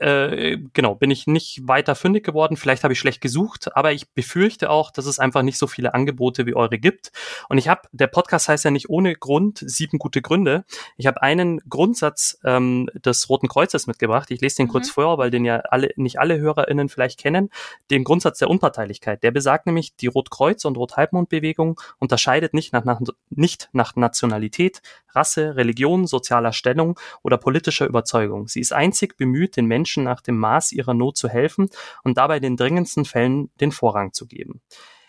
äh, 0.00 0.58
genau, 0.72 0.94
bin 0.94 1.10
ich 1.10 1.26
nicht 1.26 1.66
weiter 1.66 1.94
fündig 1.94 2.24
geworden. 2.24 2.56
Vielleicht 2.56 2.84
habe 2.84 2.92
ich 2.92 2.98
schlecht 2.98 3.20
gesucht, 3.20 3.74
aber 3.76 3.92
ich 3.92 4.08
befürchte 4.10 4.70
auch, 4.70 4.90
dass 4.90 5.06
es 5.06 5.18
einfach 5.18 5.42
nicht 5.42 5.58
so 5.58 5.66
viele 5.66 5.94
Angebote 5.94 6.46
wie 6.46 6.54
eure 6.54 6.78
gibt. 6.78 7.12
Und 7.48 7.58
ich 7.58 7.68
habe, 7.68 7.82
der 7.92 8.06
Podcast 8.06 8.48
heißt 8.48 8.64
ja 8.64 8.70
nicht 8.70 8.88
ohne 8.88 9.14
Grund 9.14 9.62
sieben 9.66 9.98
gute 9.98 10.22
Gründe. 10.22 10.64
Ich 10.96 11.06
habe 11.06 11.22
einen 11.22 11.60
Grundsatz 11.68 12.38
ähm, 12.44 12.88
des 12.94 13.28
Roten 13.28 13.48
Kreuzes 13.48 13.86
mitgebracht. 13.86 14.30
Ich 14.30 14.40
lese 14.40 14.56
den 14.56 14.66
mhm. 14.66 14.72
kurz 14.72 14.90
vor, 14.90 15.18
weil 15.18 15.30
den 15.30 15.44
ja 15.44 15.56
alle, 15.70 15.90
nicht 15.96 16.20
alle 16.20 16.38
HörerInnen 16.38 16.88
vielleicht 16.88 17.18
kennen. 17.18 17.50
Den 17.90 18.04
Grundsatz 18.04 18.38
der 18.38 18.50
Unparteilichkeit. 18.50 19.22
Der 19.22 19.30
besagt 19.30 19.66
nämlich, 19.66 19.96
die 19.96 20.08
Rotkreuz- 20.08 20.64
und 20.64 20.76
Rothalbmondbewegung 20.76 21.80
unterscheidet 21.98 22.54
nicht 22.54 22.72
nach, 22.72 22.84
nach, 22.84 23.00
nicht 23.30 23.68
nach 23.72 23.96
Nationalität, 23.96 24.82
Rasse, 25.10 25.56
Religion, 25.56 26.06
sozialer 26.06 26.52
Stellung 26.52 26.98
oder 27.22 27.36
politischer 27.38 27.86
Überzeugung. 27.86 28.48
Sie 28.48 28.60
ist 28.60 28.72
einzig 28.72 29.16
bemüht, 29.16 29.56
den 29.56 29.66
Menschen 29.66 30.04
nach 30.04 30.20
dem 30.20 30.38
Maß 30.38 30.72
ihrer 30.72 30.94
Not 30.94 31.16
zu 31.16 31.28
helfen 31.28 31.68
und 32.04 32.18
dabei 32.18 32.40
den 32.40 32.56
dringendsten 32.56 33.04
Fällen 33.04 33.50
den 33.60 33.72
Vorrang 33.72 34.12
zu 34.12 34.26
geben. 34.26 34.60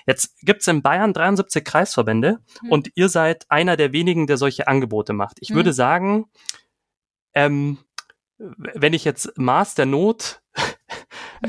Jetzt 0.05 0.39
gibt's 0.41 0.67
in 0.67 0.81
Bayern 0.81 1.13
73 1.13 1.63
Kreisverbände 1.63 2.39
hm. 2.61 2.71
und 2.71 2.91
ihr 2.95 3.09
seid 3.09 3.45
einer 3.49 3.77
der 3.77 3.93
wenigen, 3.93 4.25
der 4.25 4.37
solche 4.37 4.67
Angebote 4.67 5.13
macht. 5.13 5.37
Ich 5.39 5.49
hm. 5.49 5.55
würde 5.55 5.73
sagen, 5.73 6.25
ähm, 7.33 7.77
wenn 8.39 8.93
ich 8.93 9.03
jetzt 9.03 9.37
Maß 9.37 9.75
der 9.75 9.85
Not 9.85 10.41
mhm. 10.48 10.48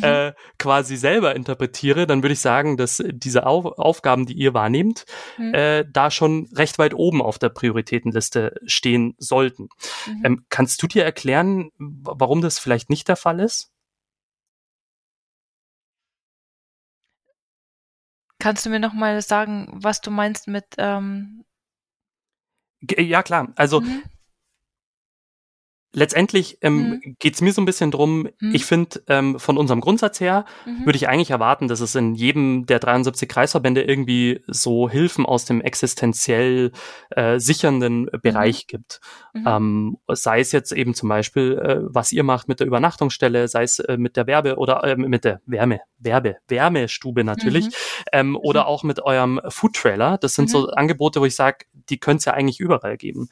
Äh, 0.01 0.33
quasi 0.59 0.97
selber 0.97 1.35
interpretiere, 1.35 2.07
dann 2.07 2.23
würde 2.23 2.33
ich 2.33 2.41
sagen, 2.41 2.77
dass 2.77 3.03
diese 3.07 3.47
Auf 3.47 3.67
Aufgaben, 3.79 4.27
die 4.27 4.35
ihr 4.35 4.55
wahrnehmt, 4.55 5.05
mhm. 5.39 5.55
äh, 5.55 5.85
da 5.91 6.11
schon 6.11 6.49
recht 6.55 6.79
weit 6.79 6.95
oben 6.95 7.23
auf 7.23 7.39
der 7.39 7.49
Prioritätenliste 7.49 8.55
stehen 8.67 9.15
sollten. 9.19 9.69
Mhm. 10.07 10.25
Ähm, 10.25 10.47
kannst 10.49 10.83
du 10.83 10.87
dir 10.87 11.05
erklären, 11.05 11.71
warum 11.79 12.41
das 12.41 12.59
vielleicht 12.59 12.91
nicht 12.91 13.09
der 13.09 13.17
Fall 13.17 13.41
ist? 13.41 13.71
Kannst 18.39 18.65
du 18.65 18.71
mir 18.71 18.81
noch 18.81 18.95
mal 18.95 19.21
sagen, 19.21 19.69
was 19.73 20.01
du 20.01 20.11
meinst 20.11 20.49
mit 20.49 20.65
ähm 20.79 21.45
ja 22.97 23.23
klar, 23.23 23.53
also 23.57 23.83
mhm 23.83 24.03
letztendlich 25.93 26.59
ähm, 26.61 26.91
mhm. 26.91 27.17
geht 27.19 27.35
es 27.35 27.41
mir 27.41 27.53
so 27.53 27.61
ein 27.61 27.65
bisschen 27.65 27.91
drum, 27.91 28.29
mhm. 28.39 28.55
ich 28.55 28.65
finde, 28.65 29.03
ähm, 29.09 29.39
von 29.39 29.59
unserem 29.59 29.81
Grundsatz 29.81 30.21
her 30.21 30.45
mhm. 30.65 30.87
würde 30.87 30.97
ich 30.97 31.09
eigentlich 31.09 31.31
erwarten, 31.31 31.69
dass 31.69 31.81
es 31.81 31.95
in 31.95 32.15
jedem 32.15 32.67
der 32.67 32.79
73 32.79 33.29
Kreisverbände 33.29 33.83
irgendwie 33.83 34.41
so 34.47 34.89
Hilfen 34.89 35.27
aus 35.27 35.45
dem 35.45 35.61
existenziell 35.61 36.73
äh, 37.11 37.39
sichernden 37.39 38.03
mhm. 38.03 38.21
Bereich 38.23 38.67
gibt. 38.67 39.01
Mhm. 39.33 39.45
Ähm, 39.47 39.97
sei 40.09 40.41
es 40.41 40.53
jetzt 40.53 40.73
eben 40.73 40.95
zum 40.95 41.09
Beispiel, 41.09 41.59
äh, 41.59 41.79
was 41.83 42.13
ihr 42.13 42.23
macht 42.23 42.49
mit 42.49 42.61
der 42.61 42.67
Übernachtungsstelle, 42.67 43.49
sei 43.49 43.65
es 43.65 43.81
äh, 43.81 43.97
mit 43.97 44.17
der 44.17 44.27
Werbe 44.27 44.57
oder 44.57 44.85
äh, 44.85 44.97
mit 44.97 45.25
der 45.25 45.41
Wärme, 45.47 45.81
Werbe, 45.99 46.37
Wärmestube 46.49 47.25
natürlich, 47.25 47.67
mhm. 47.67 47.73
ähm, 48.13 48.37
oder 48.37 48.67
auch 48.67 48.85
mit 48.85 49.01
eurem 49.03 49.41
Food 49.49 49.75
Trailer. 49.75 50.19
Das 50.19 50.35
sind 50.35 50.51
so 50.51 50.69
Angebote, 50.69 51.21
wo 51.21 51.25
ich 51.25 51.35
sage, 51.35 51.67
die 51.73 51.99
könnte 51.99 52.19
es 52.19 52.25
ja 52.27 52.35
eigentlich 52.35 52.61
überall 52.61 52.97
geben. 52.97 53.29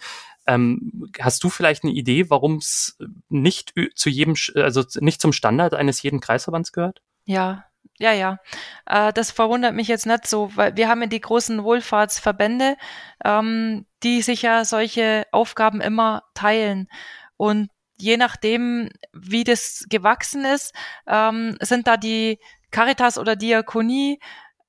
Ähm, 0.49 1.11
hast 1.20 1.45
du 1.45 1.51
vielleicht 1.51 1.85
eine 1.85 1.93
Idee, 1.93 2.31
warum 2.31 2.57
es 2.57 2.97
nicht 3.29 3.75
zu 3.95 4.09
jedem, 4.09 4.35
also 4.55 4.83
nicht 4.99 5.20
zum 5.20 5.35
Standard 5.35 5.75
eines 5.75 6.01
jeden 6.03 6.20
Kreisverbands 6.20 6.73
gehört? 6.73 7.03
Ja, 7.27 7.66
ja, 7.99 8.12
ja. 8.12 8.39
Äh, 8.87 9.12
das 9.12 9.31
verwundert 9.31 9.75
mich 9.75 9.89
jetzt 9.89 10.07
nicht 10.07 10.27
so, 10.27 10.51
weil 10.57 10.75
wir 10.77 10.89
haben 10.89 11.03
ja 11.03 11.07
die 11.07 11.20
großen 11.20 11.62
Wohlfahrtsverbände, 11.62 12.79
ähm, 13.25 13.85
die 14.03 14.23
sich 14.23 14.41
ja 14.41 14.65
solche 14.65 15.27
Aufgaben 15.33 15.83
immer 15.83 16.23
teilen. 16.33 16.89
Und 17.37 17.69
je 17.99 18.16
nachdem, 18.16 18.89
wie 19.12 19.45
das 19.45 19.85
gewachsen 19.91 20.47
ist, 20.47 20.75
ähm, 21.07 21.59
sind 21.61 21.87
da 21.87 21.99
die 21.99 22.39
Caritas 22.70 23.19
oder 23.19 23.37
Diakonie, 23.37 24.19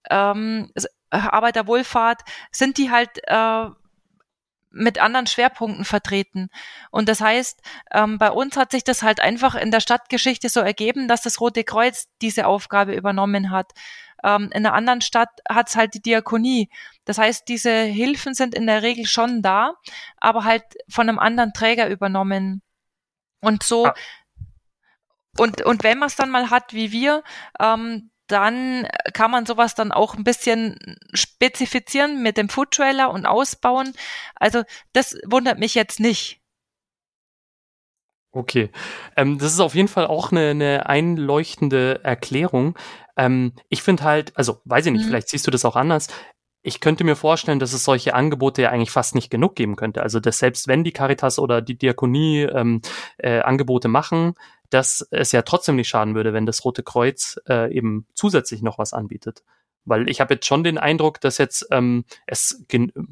ähm, 0.09 0.73
Arbeiterwohlfahrt, 1.09 2.21
sind 2.51 2.77
die 2.77 2.91
halt 2.91 3.21
äh, 3.27 3.69
mit 4.71 4.99
anderen 4.99 5.27
Schwerpunkten 5.27 5.85
vertreten. 5.85 6.49
Und 6.91 7.09
das 7.09 7.21
heißt, 7.21 7.61
ähm, 7.91 8.17
bei 8.17 8.31
uns 8.31 8.55
hat 8.55 8.71
sich 8.71 8.83
das 8.83 9.01
halt 9.01 9.19
einfach 9.19 9.55
in 9.55 9.71
der 9.71 9.79
Stadtgeschichte 9.79 10.49
so 10.49 10.59
ergeben, 10.59 11.07
dass 11.07 11.21
das 11.21 11.41
Rote 11.41 11.63
Kreuz 11.63 12.07
diese 12.21 12.45
Aufgabe 12.45 12.93
übernommen 12.93 13.51
hat. 13.51 13.71
Ähm, 14.23 14.49
in 14.53 14.65
einer 14.65 14.73
anderen 14.73 15.01
Stadt 15.01 15.29
hat 15.47 15.69
es 15.69 15.75
halt 15.75 15.93
die 15.93 16.01
Diakonie. 16.01 16.69
Das 17.05 17.17
heißt, 17.17 17.47
diese 17.47 17.71
Hilfen 17.71 18.33
sind 18.33 18.53
in 18.53 18.67
der 18.67 18.83
Regel 18.83 19.05
schon 19.05 19.41
da, 19.41 19.73
aber 20.17 20.43
halt 20.43 20.63
von 20.87 21.09
einem 21.09 21.19
anderen 21.19 21.53
Träger 21.53 21.89
übernommen. 21.89 22.61
Und 23.41 23.63
so, 23.63 23.87
ah. 23.87 23.95
und, 25.37 25.61
und 25.61 25.83
wenn 25.83 25.97
man 25.97 26.07
es 26.07 26.15
dann 26.15 26.29
mal 26.29 26.49
hat 26.49 26.73
wie 26.73 26.91
wir, 26.91 27.23
ähm, 27.59 28.11
dann 28.29 28.87
kann 29.13 29.31
man 29.31 29.45
sowas 29.45 29.75
dann 29.75 29.91
auch 29.91 30.15
ein 30.15 30.23
bisschen 30.23 30.77
spezifizieren 31.13 32.21
mit 32.21 32.37
dem 32.37 32.49
Food 32.49 32.71
Trailer 32.71 33.11
und 33.11 33.25
ausbauen. 33.25 33.93
Also 34.35 34.63
das 34.93 35.17
wundert 35.25 35.59
mich 35.59 35.75
jetzt 35.75 35.99
nicht. 35.99 36.39
Okay, 38.31 38.69
ähm, 39.17 39.39
das 39.39 39.53
ist 39.53 39.59
auf 39.59 39.73
jeden 39.73 39.87
Fall 39.87 40.05
auch 40.05 40.31
eine, 40.31 40.51
eine 40.51 40.85
einleuchtende 40.85 42.01
Erklärung. 42.03 42.77
Ähm, 43.17 43.53
ich 43.69 43.81
finde 43.81 44.03
halt, 44.03 44.37
also 44.37 44.61
weiß 44.65 44.85
ich 44.85 44.91
nicht, 44.91 45.05
mhm. 45.05 45.07
vielleicht 45.07 45.29
siehst 45.29 45.47
du 45.47 45.51
das 45.51 45.65
auch 45.65 45.75
anders. 45.75 46.07
Ich 46.61 46.79
könnte 46.79 47.03
mir 47.03 47.15
vorstellen, 47.15 47.59
dass 47.59 47.73
es 47.73 47.83
solche 47.83 48.13
Angebote 48.13 48.61
ja 48.61 48.69
eigentlich 48.69 48.91
fast 48.91 49.15
nicht 49.15 49.31
genug 49.31 49.55
geben 49.55 49.75
könnte. 49.75 50.03
Also 50.03 50.19
dass 50.19 50.37
selbst 50.37 50.67
wenn 50.67 50.83
die 50.83 50.91
Caritas 50.91 51.39
oder 51.39 51.61
die 51.61 51.77
Diakonie 51.77 52.41
ähm, 52.41 52.81
äh, 53.17 53.39
Angebote 53.39 53.87
machen, 53.87 54.35
dass 54.69 55.07
es 55.11 55.31
ja 55.31 55.41
trotzdem 55.41 55.75
nicht 55.75 55.89
schaden 55.89 56.15
würde, 56.15 56.33
wenn 56.33 56.45
das 56.45 56.63
Rote 56.63 56.83
Kreuz 56.83 57.39
äh, 57.47 57.73
eben 57.73 58.07
zusätzlich 58.13 58.61
noch 58.61 58.77
was 58.77 58.93
anbietet. 58.93 59.43
Weil 59.85 60.09
ich 60.09 60.21
habe 60.21 60.35
jetzt 60.35 60.45
schon 60.45 60.63
den 60.63 60.77
Eindruck, 60.77 61.21
dass 61.21 61.37
jetzt 61.37 61.67
ähm, 61.71 62.05
es 62.27 62.65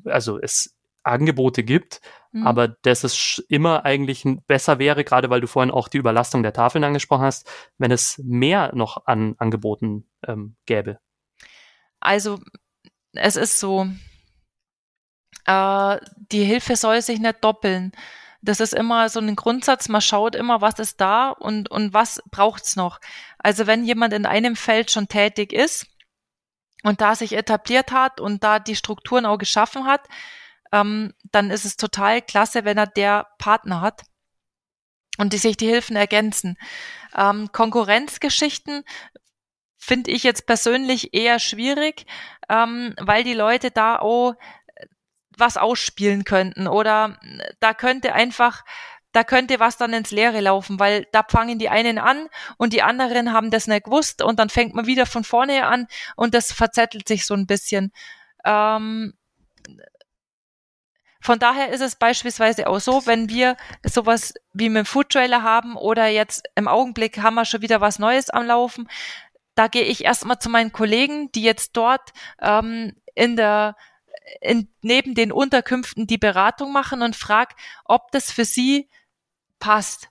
also 0.06 0.40
es 0.40 0.76
Angebote 1.04 1.64
gibt, 1.64 2.02
mhm. 2.32 2.46
aber 2.46 2.68
dass 2.68 3.04
es 3.04 3.44
immer 3.48 3.86
eigentlich 3.86 4.26
besser 4.46 4.78
wäre, 4.78 5.04
gerade 5.04 5.30
weil 5.30 5.42
du 5.42 5.48
vorhin 5.48 5.72
auch 5.72 5.88
die 5.88 5.98
Überlastung 5.98 6.44
der 6.44 6.54
Tafeln 6.54 6.84
angesprochen 6.84 7.24
hast, 7.24 7.50
wenn 7.78 7.92
es 7.92 8.20
mehr 8.24 8.76
noch 8.76 9.08
an 9.08 9.36
Angeboten 9.38 10.06
ähm, 10.28 10.56
gäbe. 10.66 11.00
Also 12.00 12.40
es 13.14 13.38
ist 13.38 13.60
so, 13.60 13.88
äh, 15.46 15.98
die 16.32 16.44
Hilfe 16.44 16.76
soll 16.76 17.02
sich 17.02 17.20
nicht 17.20 17.44
doppeln 17.44 17.94
das 18.42 18.60
ist 18.60 18.74
immer 18.74 19.10
so 19.10 19.20
ein 19.20 19.36
Grundsatz, 19.36 19.90
man 19.90 20.02
schaut 20.02 20.36
immer, 20.36 20.62
was 20.62 20.80
ist 20.80 21.02
da 21.02 21.30
und, 21.30 21.70
und 21.70 21.94
was 21.94 22.22
braucht's 22.30 22.76
noch. 22.76 23.00
Also 23.40 23.68
wenn 23.68 23.84
jemand 23.84 24.14
in 24.14 24.26
einem 24.26 24.56
Feld 24.56 24.92
schon 24.92 25.08
tätig 25.08 25.54
ist 25.54 25.88
und 26.84 27.02
da 27.02 27.16
sich 27.16 27.34
etabliert 27.34 27.92
hat 27.92 28.20
und 28.20 28.44
da 28.44 28.60
die 28.60 28.76
Strukturen 28.76 29.26
auch 29.26 29.38
geschaffen 29.38 29.86
hat, 29.86 30.08
ähm, 30.72 31.14
dann 31.32 31.52
ist 31.52 31.66
es 31.66 31.78
total 31.78 32.22
klasse, 32.22 32.66
wenn 32.66 32.78
er 32.78 32.88
der 32.88 33.28
Partner 33.38 33.82
hat 33.82 34.04
und 35.18 35.34
die 35.34 35.38
sich 35.38 35.58
die 35.58 35.68
Hilfen 35.68 35.96
ergänzen. 35.96 36.58
Ähm, 37.16 37.52
Konkurrenzgeschichten 37.52 38.84
finde 39.78 40.12
ich 40.12 40.24
jetzt 40.24 40.46
persönlich 40.46 41.14
eher 41.14 41.40
schwierig, 41.40 42.06
ähm, 42.50 42.94
weil 43.00 43.24
die 43.24 43.34
Leute 43.34 43.72
da 43.72 44.00
auch 44.00 44.36
was 45.38 45.58
ausspielen 45.58 46.24
könnten 46.24 46.68
oder 46.68 47.20
da 47.60 47.74
könnte 47.74 48.14
einfach 48.14 48.64
da 49.14 49.24
könnte 49.24 49.60
was 49.60 49.78
dann 49.78 49.94
ins 49.94 50.12
Leere 50.12 50.42
laufen, 50.42 50.80
weil 50.80 51.08
da 51.12 51.24
fangen 51.28 51.58
die 51.58 51.70
einen 51.70 51.98
an 51.98 52.28
und 52.58 52.74
die 52.74 52.84
anderen 52.84 53.34
haben 53.34 53.50
das 53.50 53.68
nicht 53.68 53.86
gewusst 53.86 54.22
und 54.22 54.38
dann 54.38 54.50
fängt 54.50 54.76
man 54.76 54.86
wieder 54.86 55.06
von 55.06 55.24
vorne 55.24 55.66
an 55.66 55.88
und 56.16 56.34
das 56.34 56.52
verzettelt 56.52 57.08
sich 57.08 57.26
so 57.26 57.34
ein 57.34 57.48
bisschen. 57.48 57.92
Ähm, 58.46 59.14
von 61.20 61.40
daher 61.40 61.70
ist 61.70 61.82
es 61.82 61.96
beispielsweise 61.96 62.68
auch 62.68 62.80
so, 62.80 63.06
wenn 63.06 63.28
wir 63.28 63.58
sowas 63.84 64.34
wie 64.54 64.70
mit 64.70 64.86
dem 64.86 64.86
Food 64.86 65.10
Trailer 65.10 65.42
haben 65.42 65.76
oder 65.76 66.08
jetzt 66.08 66.48
im 66.56 66.68
Augenblick 66.68 67.18
haben 67.18 67.36
wir 67.36 67.46
schon 67.46 67.62
wieder 67.62 67.82
was 67.82 68.00
Neues 68.00 68.30
am 68.30 68.46
Laufen, 68.46 68.88
da 69.56 69.68
gehe 69.68 69.84
ich 69.84 70.06
erstmal 70.06 70.38
zu 70.38 70.50
meinen 70.50 70.72
Kollegen, 70.72 71.32
die 71.32 71.42
jetzt 71.42 71.76
dort 71.76 72.12
ähm, 72.40 72.94
in 73.16 73.36
der 73.36 73.76
in, 74.42 74.70
neben 74.82 75.16
den 75.16 75.32
Unterkünften 75.32 76.08
die 76.08 76.18
Beratung 76.18 76.72
machen 76.72 77.02
und 77.02 77.16
frag, 77.16 77.56
ob 77.86 78.12
das 78.12 78.32
für 78.32 78.46
sie 78.46 78.90
passt 79.60 80.10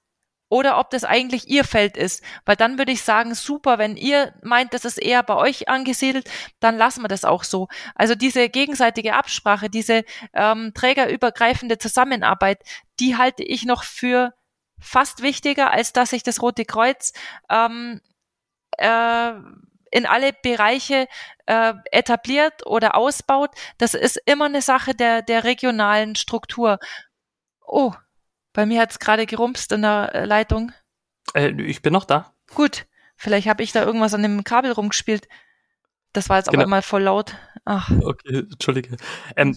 oder 0.49 0.79
ob 0.79 0.91
das 0.91 1.05
eigentlich 1.05 1.49
ihr 1.49 1.65
Feld 1.65 1.97
ist. 1.97 2.23
Weil 2.45 2.57
dann 2.57 2.79
würde 2.79 2.93
ich 2.93 3.03
sagen, 3.03 3.35
super, 3.35 3.79
wenn 3.79 3.97
ihr 3.97 4.35
meint, 4.43 4.75
das 4.75 4.85
ist 4.85 4.99
eher 4.99 5.23
bei 5.23 5.35
euch 5.35 5.69
angesiedelt, 5.69 6.31
dann 6.61 6.77
lassen 6.77 7.03
wir 7.03 7.09
das 7.09 7.25
auch 7.25 7.45
so. 7.45 7.69
Also 7.95 8.15
diese 8.15 8.49
gegenseitige 8.49 9.15
Absprache, 9.15 9.69
diese 9.69 10.05
ähm, 10.33 10.73
trägerübergreifende 10.75 11.79
Zusammenarbeit, 11.79 12.63
die 13.01 13.17
halte 13.17 13.43
ich 13.43 13.65
noch 13.65 13.83
für 13.83 14.35
fast 14.79 15.23
wichtiger, 15.23 15.71
als 15.71 15.93
dass 15.93 16.11
sich 16.11 16.23
das 16.23 16.43
Rote 16.43 16.65
Kreuz 16.65 17.13
ähm, 17.51 18.01
äh, 18.79 19.33
in 19.91 20.07
alle 20.07 20.33
Bereiche 20.33 21.09
äh, 21.47 21.75
etabliert 21.93 22.67
oder 22.67 22.97
ausbaut. 22.97 23.51
Das 23.79 23.95
ist 23.95 24.21
immer 24.27 24.47
eine 24.47 24.63
Sache 24.63 24.95
der, 24.95 25.23
der 25.23 25.45
regionalen 25.45 26.17
Struktur. 26.17 26.79
Oh, 27.61 27.93
bei 28.53 28.67
mir 28.67 28.81
hat's 28.81 28.99
gerade 28.99 29.27
gerumpst 29.27 29.73
in 29.73 29.83
der 29.83 30.15
äh, 30.15 30.25
Leitung. 30.25 30.73
Äh, 31.35 31.51
ich 31.63 31.83
bin 31.83 31.93
noch 31.93 32.05
da. 32.05 32.33
Gut, 32.55 32.87
vielleicht 33.17 33.49
habe 33.49 33.63
ich 33.63 33.73
da 33.73 33.85
irgendwas 33.85 34.15
an 34.15 34.23
dem 34.23 34.45
Kabel 34.45 34.73
rumgespielt. 34.73 35.29
Das 36.13 36.29
war 36.29 36.39
jetzt 36.39 36.51
genau. 36.51 36.63
aber 36.63 36.71
mal 36.71 36.83
voll 36.83 37.03
laut. 37.03 37.37
Ach. 37.65 37.91
Okay, 37.91 38.47
entschuldige. 38.51 38.97
Ähm, 39.37 39.57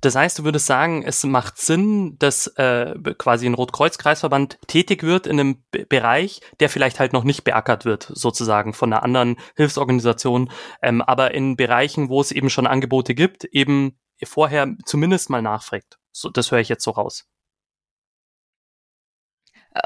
das 0.00 0.14
heißt, 0.14 0.38
du 0.38 0.44
würdest 0.44 0.66
sagen, 0.66 1.02
es 1.02 1.24
macht 1.24 1.58
Sinn, 1.58 2.16
dass 2.18 2.48
äh, 2.56 2.94
quasi 3.16 3.46
ein 3.46 3.54
Rotkreuz-Kreisverband 3.54 4.58
tätig 4.66 5.02
wird 5.02 5.26
in 5.26 5.40
einem 5.40 5.64
B 5.70 5.84
Bereich, 5.84 6.40
der 6.60 6.68
vielleicht 6.68 7.00
halt 7.00 7.12
noch 7.12 7.24
nicht 7.24 7.44
beackert 7.44 7.84
wird, 7.84 8.10
sozusagen 8.12 8.74
von 8.74 8.92
einer 8.92 9.02
anderen 9.02 9.36
Hilfsorganisation, 9.56 10.50
ähm, 10.82 11.00
aber 11.00 11.32
in 11.32 11.56
Bereichen, 11.56 12.08
wo 12.08 12.20
es 12.20 12.32
eben 12.32 12.50
schon 12.50 12.66
Angebote 12.66 13.14
gibt, 13.14 13.44
eben 13.44 13.98
vorher 14.24 14.74
zumindest 14.84 15.30
mal 15.30 15.42
nachfragt. 15.42 15.98
So, 16.12 16.28
das 16.30 16.50
höre 16.50 16.60
ich 16.60 16.68
jetzt 16.68 16.84
so 16.84 16.90
raus. 16.90 17.26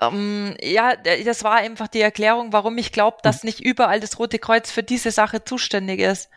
Ähm, 0.00 0.56
ja, 0.62 0.94
das 0.96 1.44
war 1.44 1.56
einfach 1.56 1.88
die 1.88 2.00
Erklärung, 2.00 2.52
warum 2.52 2.78
ich 2.78 2.92
glaube, 2.92 3.18
dass 3.22 3.42
hm. 3.42 3.48
nicht 3.48 3.60
überall 3.60 4.00
das 4.00 4.18
Rote 4.18 4.38
Kreuz 4.38 4.70
für 4.70 4.82
diese 4.82 5.10
Sache 5.10 5.44
zuständig 5.44 6.00
ist. 6.00 6.30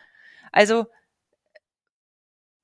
Also 0.52 0.86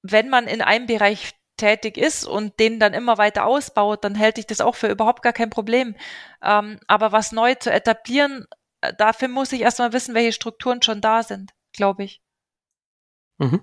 wenn 0.02 0.28
man 0.28 0.46
in 0.46 0.62
einem 0.62 0.86
Bereich 0.86 1.34
tätig 1.56 1.98
ist 1.98 2.24
und 2.24 2.58
den 2.58 2.80
dann 2.80 2.94
immer 2.94 3.18
weiter 3.18 3.44
ausbaut, 3.44 4.04
dann 4.04 4.14
hält 4.14 4.38
ich 4.38 4.46
das 4.46 4.60
auch 4.60 4.74
für 4.74 4.88
überhaupt 4.88 5.22
gar 5.22 5.32
kein 5.32 5.50
Problem. 5.50 5.94
Ähm, 6.42 6.80
aber 6.86 7.12
was 7.12 7.32
neu 7.32 7.54
zu 7.54 7.70
etablieren, 7.70 8.46
äh, 8.80 8.94
dafür 8.96 9.28
muss 9.28 9.52
ich 9.52 9.60
erstmal 9.60 9.92
wissen, 9.92 10.14
welche 10.14 10.32
Strukturen 10.32 10.82
schon 10.82 11.00
da 11.00 11.22
sind, 11.22 11.52
glaube 11.72 12.04
ich. 12.04 12.22
Mhm. 13.38 13.60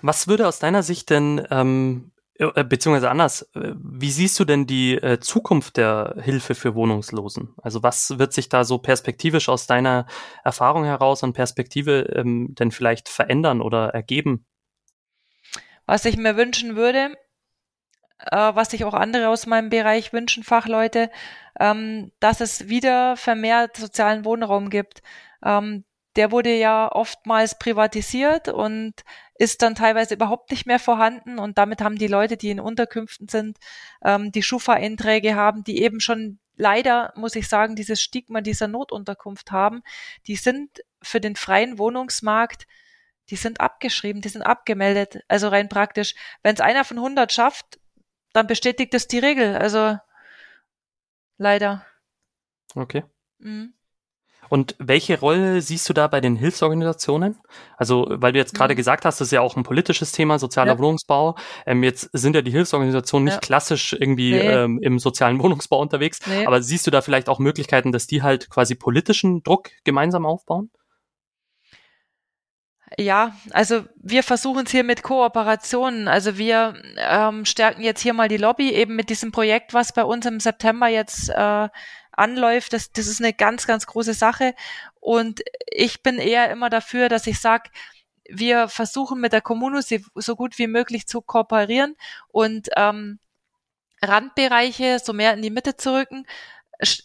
Was 0.00 0.28
würde 0.28 0.46
aus 0.46 0.58
deiner 0.58 0.82
Sicht 0.82 1.10
denn, 1.10 1.44
ähm, 1.50 2.12
äh, 2.34 2.62
beziehungsweise 2.62 3.10
anders, 3.10 3.42
äh, 3.54 3.72
wie 3.76 4.12
siehst 4.12 4.38
du 4.38 4.44
denn 4.44 4.66
die 4.66 4.94
äh, 4.94 5.18
Zukunft 5.18 5.76
der 5.76 6.16
Hilfe 6.20 6.54
für 6.54 6.74
Wohnungslosen? 6.74 7.54
Also 7.56 7.82
was 7.82 8.18
wird 8.18 8.32
sich 8.32 8.48
da 8.48 8.64
so 8.64 8.78
perspektivisch 8.78 9.48
aus 9.48 9.66
deiner 9.66 10.06
Erfahrung 10.44 10.84
heraus 10.84 11.22
und 11.22 11.32
Perspektive 11.32 12.02
ähm, 12.14 12.54
denn 12.54 12.70
vielleicht 12.70 13.08
verändern 13.08 13.60
oder 13.60 13.88
ergeben? 13.88 14.46
Was 15.88 16.04
ich 16.04 16.18
mir 16.18 16.36
wünschen 16.36 16.76
würde, 16.76 17.16
äh, 18.18 18.36
was 18.36 18.72
sich 18.72 18.84
auch 18.84 18.92
andere 18.92 19.30
aus 19.30 19.46
meinem 19.46 19.70
Bereich 19.70 20.12
wünschen, 20.12 20.44
Fachleute, 20.44 21.10
ähm, 21.58 22.12
dass 22.20 22.42
es 22.42 22.68
wieder 22.68 23.16
vermehrt 23.16 23.78
sozialen 23.78 24.26
Wohnraum 24.26 24.68
gibt. 24.68 25.00
Ähm, 25.42 25.86
der 26.14 26.30
wurde 26.30 26.54
ja 26.54 26.92
oftmals 26.92 27.58
privatisiert 27.58 28.48
und 28.48 28.92
ist 29.38 29.62
dann 29.62 29.74
teilweise 29.74 30.12
überhaupt 30.12 30.50
nicht 30.50 30.66
mehr 30.66 30.78
vorhanden. 30.78 31.38
Und 31.38 31.56
damit 31.56 31.80
haben 31.80 31.96
die 31.96 32.06
Leute, 32.06 32.36
die 32.36 32.50
in 32.50 32.60
Unterkünften 32.60 33.28
sind, 33.28 33.56
ähm, 34.04 34.30
die 34.30 34.42
Schufa-Einträge 34.42 35.36
haben, 35.36 35.64
die 35.64 35.80
eben 35.80 36.00
schon 36.00 36.38
leider, 36.54 37.14
muss 37.16 37.34
ich 37.34 37.48
sagen, 37.48 37.76
dieses 37.76 38.02
Stigma 38.02 38.42
dieser 38.42 38.68
Notunterkunft 38.68 39.52
haben, 39.52 39.80
die 40.26 40.36
sind 40.36 40.82
für 41.00 41.20
den 41.20 41.34
freien 41.34 41.78
Wohnungsmarkt 41.78 42.66
die 43.30 43.36
sind 43.36 43.60
abgeschrieben, 43.60 44.22
die 44.22 44.28
sind 44.28 44.42
abgemeldet. 44.42 45.22
Also 45.28 45.48
rein 45.48 45.68
praktisch. 45.68 46.14
Wenn 46.42 46.54
es 46.54 46.60
einer 46.60 46.84
von 46.84 46.98
100 46.98 47.32
schafft, 47.32 47.78
dann 48.32 48.46
bestätigt 48.46 48.94
das 48.94 49.08
die 49.08 49.18
Regel. 49.18 49.56
Also 49.56 49.98
leider. 51.36 51.84
Okay. 52.74 53.04
Mhm. 53.38 53.74
Und 54.48 54.76
welche 54.78 55.20
Rolle 55.20 55.60
siehst 55.60 55.88
du 55.88 55.92
da 55.92 56.06
bei 56.06 56.20
den 56.20 56.36
Hilfsorganisationen? 56.36 57.36
Also, 57.76 58.06
weil 58.08 58.32
du 58.32 58.38
jetzt 58.38 58.54
gerade 58.54 58.74
mhm. 58.74 58.78
gesagt 58.78 59.04
hast, 59.04 59.20
das 59.20 59.28
ist 59.28 59.32
ja 59.32 59.40
auch 59.40 59.56
ein 59.56 59.62
politisches 59.62 60.12
Thema, 60.12 60.38
sozialer 60.38 60.72
ja. 60.72 60.78
Wohnungsbau. 60.78 61.36
Ähm, 61.66 61.82
jetzt 61.82 62.08
sind 62.12 62.34
ja 62.34 62.42
die 62.42 62.50
Hilfsorganisationen 62.50 63.24
nicht 63.26 63.34
ja. 63.34 63.40
klassisch 63.40 63.92
irgendwie 63.92 64.32
nee. 64.32 64.40
ähm, 64.40 64.78
im 64.80 64.98
sozialen 64.98 65.38
Wohnungsbau 65.42 65.80
unterwegs. 65.80 66.20
Nee. 66.26 66.46
Aber 66.46 66.62
siehst 66.62 66.86
du 66.86 66.90
da 66.90 67.02
vielleicht 67.02 67.28
auch 67.28 67.38
Möglichkeiten, 67.38 67.92
dass 67.92 68.06
die 68.06 68.22
halt 68.22 68.48
quasi 68.48 68.74
politischen 68.74 69.42
Druck 69.42 69.70
gemeinsam 69.84 70.24
aufbauen? 70.24 70.70
Ja, 73.00 73.36
also 73.52 73.84
wir 73.94 74.24
versuchen 74.24 74.66
es 74.66 74.72
hier 74.72 74.82
mit 74.82 75.04
Kooperationen. 75.04 76.08
Also 76.08 76.36
wir 76.36 76.74
ähm, 76.96 77.44
stärken 77.44 77.82
jetzt 77.82 78.00
hier 78.00 78.12
mal 78.12 78.26
die 78.26 78.38
Lobby 78.38 78.72
eben 78.72 78.96
mit 78.96 79.08
diesem 79.08 79.30
Projekt, 79.30 79.72
was 79.72 79.92
bei 79.92 80.02
uns 80.02 80.26
im 80.26 80.40
September 80.40 80.88
jetzt 80.88 81.28
äh, 81.28 81.68
anläuft. 82.10 82.72
Das, 82.72 82.90
das 82.90 83.06
ist 83.06 83.20
eine 83.20 83.32
ganz, 83.32 83.68
ganz 83.68 83.86
große 83.86 84.14
Sache. 84.14 84.52
Und 84.98 85.42
ich 85.70 86.02
bin 86.02 86.18
eher 86.18 86.50
immer 86.50 86.70
dafür, 86.70 87.08
dass 87.08 87.28
ich 87.28 87.38
sage, 87.38 87.70
wir 88.28 88.66
versuchen 88.66 89.20
mit 89.20 89.32
der 89.32 89.42
Kommune 89.42 89.80
so 89.80 90.34
gut 90.34 90.58
wie 90.58 90.66
möglich 90.66 91.06
zu 91.06 91.22
kooperieren 91.22 91.94
und 92.32 92.68
ähm, 92.76 93.20
Randbereiche 94.02 94.98
so 94.98 95.12
mehr 95.12 95.34
in 95.34 95.42
die 95.42 95.50
Mitte 95.50 95.76
zu 95.76 95.94
rücken, 95.94 96.26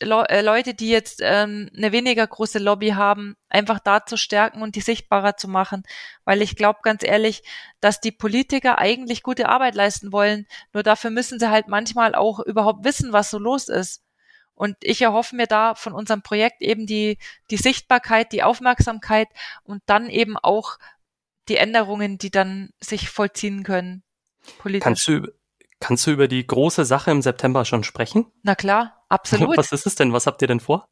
Leute, 0.01 0.75
die 0.75 0.89
jetzt 0.89 1.19
ähm, 1.23 1.69
eine 1.75 1.91
weniger 1.91 2.27
große 2.27 2.59
Lobby 2.59 2.89
haben, 2.89 3.35
einfach 3.49 3.79
da 3.79 4.05
zu 4.05 4.17
stärken 4.17 4.61
und 4.61 4.75
die 4.75 4.81
sichtbarer 4.81 5.35
zu 5.35 5.47
machen. 5.47 5.83
Weil 6.25 6.43
ich 6.43 6.55
glaube 6.55 6.79
ganz 6.83 7.03
ehrlich, 7.03 7.43
dass 7.79 7.99
die 7.99 8.11
Politiker 8.11 8.77
eigentlich 8.77 9.23
gute 9.23 9.49
Arbeit 9.49 9.73
leisten 9.73 10.11
wollen. 10.11 10.45
Nur 10.73 10.83
dafür 10.83 11.09
müssen 11.09 11.39
sie 11.39 11.49
halt 11.49 11.67
manchmal 11.67 12.13
auch 12.13 12.39
überhaupt 12.39 12.85
wissen, 12.85 13.13
was 13.13 13.31
so 13.31 13.39
los 13.39 13.67
ist. 13.67 14.03
Und 14.53 14.77
ich 14.81 15.01
erhoffe 15.01 15.35
mir 15.35 15.47
da 15.47 15.73
von 15.73 15.93
unserem 15.93 16.21
Projekt 16.21 16.61
eben 16.61 16.85
die, 16.85 17.17
die 17.49 17.57
Sichtbarkeit, 17.57 18.31
die 18.31 18.43
Aufmerksamkeit 18.43 19.27
und 19.63 19.81
dann 19.87 20.07
eben 20.09 20.37
auch 20.37 20.77
die 21.49 21.57
Änderungen, 21.57 22.19
die 22.19 22.29
dann 22.29 22.69
sich 22.79 23.09
vollziehen 23.09 23.63
können. 23.63 24.03
Politisch. 24.59 24.83
Kannst 24.83 25.07
du, 25.07 25.27
kannst 25.83 26.07
du 26.07 26.11
über 26.11 26.29
die 26.29 26.47
große 26.47 26.85
Sache 26.85 27.11
im 27.11 27.21
September 27.21 27.65
schon 27.65 27.83
sprechen? 27.83 28.31
Na 28.41 28.55
klar. 28.55 29.03
Absolut. 29.09 29.57
Was 29.57 29.73
ist 29.73 29.85
es 29.85 29.95
denn? 29.95 30.13
Was 30.13 30.27
habt 30.27 30.41
ihr 30.41 30.47
denn 30.47 30.61
vor? 30.61 30.87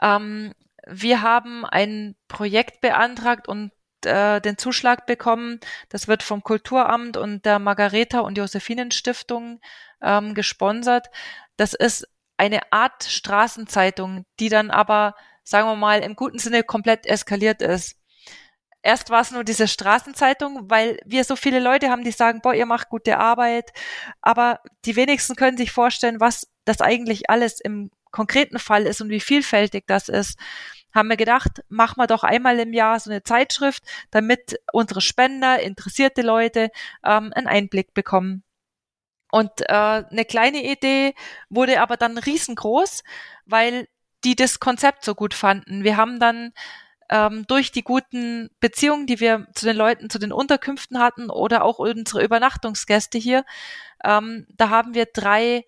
Ähm, 0.00 0.54
wir 0.86 1.20
haben 1.20 1.66
ein 1.66 2.16
Projekt 2.28 2.80
beantragt 2.80 3.46
und 3.46 3.72
äh, 4.06 4.40
den 4.40 4.56
Zuschlag 4.56 5.04
bekommen. 5.04 5.60
Das 5.90 6.08
wird 6.08 6.22
vom 6.22 6.42
Kulturamt 6.42 7.18
und 7.18 7.44
der 7.44 7.58
Margareta 7.58 8.20
und 8.20 8.38
Josephinen 8.38 8.90
Stiftung 8.90 9.60
ähm, 10.00 10.32
gesponsert. 10.32 11.08
Das 11.58 11.74
ist 11.74 12.08
eine 12.38 12.72
Art 12.72 13.04
Straßenzeitung, 13.04 14.24
die 14.40 14.48
dann 14.48 14.70
aber, 14.70 15.14
sagen 15.44 15.68
wir 15.68 15.76
mal, 15.76 16.00
im 16.00 16.16
guten 16.16 16.38
Sinne 16.38 16.62
komplett 16.62 17.04
eskaliert 17.04 17.60
ist. 17.60 18.01
Erst 18.82 19.10
war 19.10 19.20
es 19.20 19.30
nur 19.30 19.44
diese 19.44 19.68
Straßenzeitung, 19.68 20.68
weil 20.68 20.98
wir 21.04 21.24
so 21.24 21.36
viele 21.36 21.60
Leute 21.60 21.88
haben, 21.88 22.02
die 22.02 22.10
sagen, 22.10 22.40
boah, 22.42 22.54
ihr 22.54 22.66
macht 22.66 22.88
gute 22.88 23.18
Arbeit, 23.18 23.72
aber 24.20 24.60
die 24.84 24.96
wenigsten 24.96 25.36
können 25.36 25.56
sich 25.56 25.70
vorstellen, 25.70 26.20
was 26.20 26.48
das 26.64 26.80
eigentlich 26.80 27.30
alles 27.30 27.60
im 27.60 27.90
konkreten 28.10 28.58
Fall 28.58 28.86
ist 28.86 29.00
und 29.00 29.08
wie 29.08 29.20
vielfältig 29.20 29.84
das 29.86 30.08
ist, 30.08 30.38
haben 30.94 31.08
wir 31.08 31.16
gedacht, 31.16 31.62
machen 31.68 31.98
wir 31.98 32.06
doch 32.06 32.22
einmal 32.22 32.58
im 32.58 32.72
Jahr 32.72 33.00
so 33.00 33.10
eine 33.10 33.22
Zeitschrift, 33.22 33.82
damit 34.10 34.58
unsere 34.72 35.00
Spender, 35.00 35.60
interessierte 35.60 36.22
Leute 36.22 36.70
ähm, 37.04 37.32
einen 37.34 37.46
Einblick 37.46 37.94
bekommen. 37.94 38.42
Und 39.30 39.62
äh, 39.62 39.72
eine 39.72 40.26
kleine 40.26 40.62
Idee 40.62 41.14
wurde 41.48 41.80
aber 41.80 41.96
dann 41.96 42.18
riesengroß, 42.18 43.02
weil 43.46 43.88
die 44.24 44.36
das 44.36 44.60
Konzept 44.60 45.04
so 45.04 45.14
gut 45.14 45.32
fanden. 45.32 45.84
Wir 45.84 45.96
haben 45.96 46.20
dann 46.20 46.52
ähm, 47.12 47.46
durch 47.46 47.72
die 47.72 47.84
guten 47.84 48.48
Beziehungen, 48.58 49.06
die 49.06 49.20
wir 49.20 49.46
zu 49.54 49.66
den 49.66 49.76
Leuten, 49.76 50.08
zu 50.08 50.18
den 50.18 50.32
Unterkünften 50.32 50.98
hatten 50.98 51.28
oder 51.28 51.62
auch 51.62 51.78
unsere 51.78 52.24
Übernachtungsgäste 52.24 53.18
hier, 53.18 53.44
ähm, 54.02 54.46
da 54.48 54.70
haben 54.70 54.94
wir 54.94 55.04
drei 55.04 55.64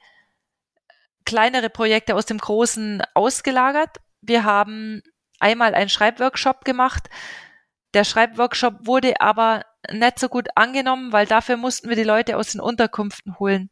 kleinere 1.27 1.69
Projekte 1.69 2.15
aus 2.15 2.25
dem 2.25 2.39
Großen 2.39 3.03
ausgelagert. 3.13 3.99
Wir 4.23 4.45
haben 4.45 5.03
einmal 5.39 5.75
einen 5.75 5.91
Schreibworkshop 5.91 6.65
gemacht. 6.65 7.11
Der 7.93 8.05
Schreibworkshop 8.05 8.87
wurde 8.87 9.21
aber 9.21 9.67
nicht 9.93 10.19
so 10.19 10.31
gut 10.31 10.49
angenommen, 10.55 11.13
weil 11.13 11.27
dafür 11.27 11.59
mussten 11.59 11.91
wir 11.91 11.97
die 11.97 12.05
Leute 12.05 12.39
aus 12.39 12.53
den 12.53 12.61
Unterkünften 12.63 13.39
holen. 13.39 13.71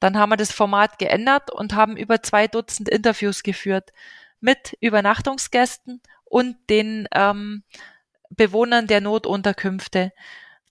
Dann 0.00 0.18
haben 0.18 0.30
wir 0.30 0.38
das 0.38 0.52
Format 0.52 0.98
geändert 0.98 1.50
und 1.50 1.74
haben 1.74 1.98
über 1.98 2.22
zwei 2.22 2.48
Dutzend 2.48 2.88
Interviews 2.88 3.42
geführt 3.42 3.92
mit 4.40 4.78
Übernachtungsgästen 4.80 6.00
und 6.30 6.56
den 6.70 7.08
ähm, 7.12 7.64
Bewohnern 8.30 8.86
der 8.86 9.02
Notunterkünfte. 9.02 10.12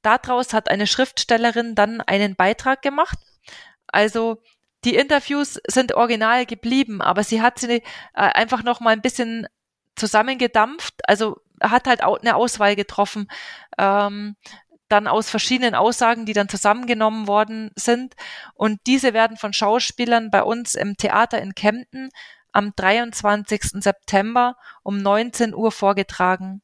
Daraus 0.01 0.53
hat 0.53 0.71
eine 0.71 0.87
Schriftstellerin 0.87 1.75
dann 1.75 2.01
einen 2.01 2.35
Beitrag 2.35 2.81
gemacht. 2.81 3.19
Also 3.87 4.41
die 4.85 4.95
Interviews 4.95 5.59
sind 5.67 5.93
original 5.93 6.45
geblieben, 6.45 7.01
aber 7.01 7.23
sie 7.23 7.41
hat 7.41 7.59
sie 7.59 7.73
äh, 7.73 7.81
einfach 8.13 8.63
noch 8.63 8.79
mal 8.79 8.91
ein 8.91 9.01
bisschen 9.01 9.47
zusammengedampft. 9.97 10.95
Also 11.03 11.41
hat 11.61 11.87
halt 11.87 12.03
auch 12.03 12.19
eine 12.19 12.37
Auswahl 12.37 12.77
getroffen, 12.77 13.27
ähm, 13.77 14.37
dann 14.87 15.07
aus 15.07 15.29
verschiedenen 15.29 15.75
Aussagen, 15.75 16.25
die 16.25 16.33
dann 16.33 16.47
zusammengenommen 16.47 17.27
worden 17.27 17.71
sind. 17.75 18.15
Und 18.55 18.79
diese 18.87 19.13
werden 19.13 19.35
von 19.35 19.51
Schauspielern 19.51 20.31
bei 20.31 20.41
uns 20.41 20.73
im 20.75 20.95
Theater 20.95 21.41
in 21.41 21.53
Kempten 21.53 22.11
am 22.51 22.73
23. 22.75 23.81
September 23.83 24.55
um 24.83 24.97
19 24.97 25.53
Uhr 25.53 25.71
vorgetragen. 25.71 26.61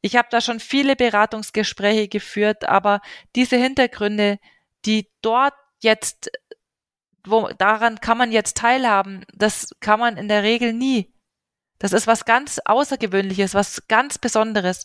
Ich 0.00 0.16
habe 0.16 0.28
da 0.30 0.40
schon 0.40 0.60
viele 0.60 0.96
Beratungsgespräche 0.96 2.08
geführt, 2.08 2.64
aber 2.64 3.00
diese 3.34 3.56
Hintergründe, 3.56 4.38
die 4.84 5.08
dort 5.22 5.54
jetzt 5.80 6.30
wo, 7.26 7.48
daran 7.58 8.00
kann 8.00 8.18
man 8.18 8.32
jetzt 8.32 8.56
teilhaben. 8.56 9.24
Das 9.32 9.70
kann 9.80 9.98
man 9.98 10.16
in 10.16 10.28
der 10.28 10.42
Regel 10.42 10.72
nie. 10.72 11.12
Das 11.78 11.92
ist 11.92 12.06
was 12.06 12.24
ganz 12.24 12.60
Außergewöhnliches, 12.64 13.54
was 13.54 13.88
ganz 13.88 14.18
Besonderes. 14.18 14.84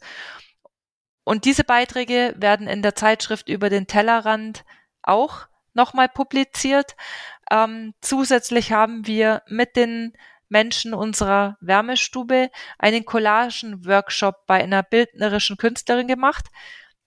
Und 1.24 1.46
diese 1.46 1.64
Beiträge 1.64 2.34
werden 2.38 2.68
in 2.68 2.82
der 2.82 2.96
Zeitschrift 2.96 3.50
über 3.50 3.70
den 3.70 3.88
Tellerrand 3.88 4.66
auch 5.04 5.48
nochmal 5.74 6.10
publiziert. 6.10 6.96
Ähm, 7.52 7.94
zusätzlich 8.02 8.72
haben 8.72 9.08
wir 9.08 9.42
mit 9.48 9.76
den 9.76 10.14
Menschen 10.50 10.94
unserer 10.94 11.58
Wärmestube 11.62 12.50
einen 12.78 13.06
Collagen-Workshop 13.06 14.46
bei 14.48 14.64
einer 14.64 14.84
bildnerischen 14.84 15.58
Künstlerin 15.58 16.08
gemacht. 16.08 16.48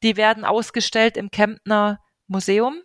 Die 0.03 0.17
werden 0.17 0.45
ausgestellt 0.45 1.17
im 1.17 1.31
Kemptner 1.31 2.01
Museum 2.27 2.83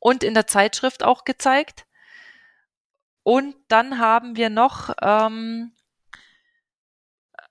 und 0.00 0.22
in 0.22 0.34
der 0.34 0.46
Zeitschrift 0.46 1.02
auch 1.02 1.24
gezeigt. 1.24 1.86
Und 3.22 3.56
dann 3.68 3.98
haben 3.98 4.36
wir 4.36 4.50
noch 4.50 4.94
ähm, 5.02 5.72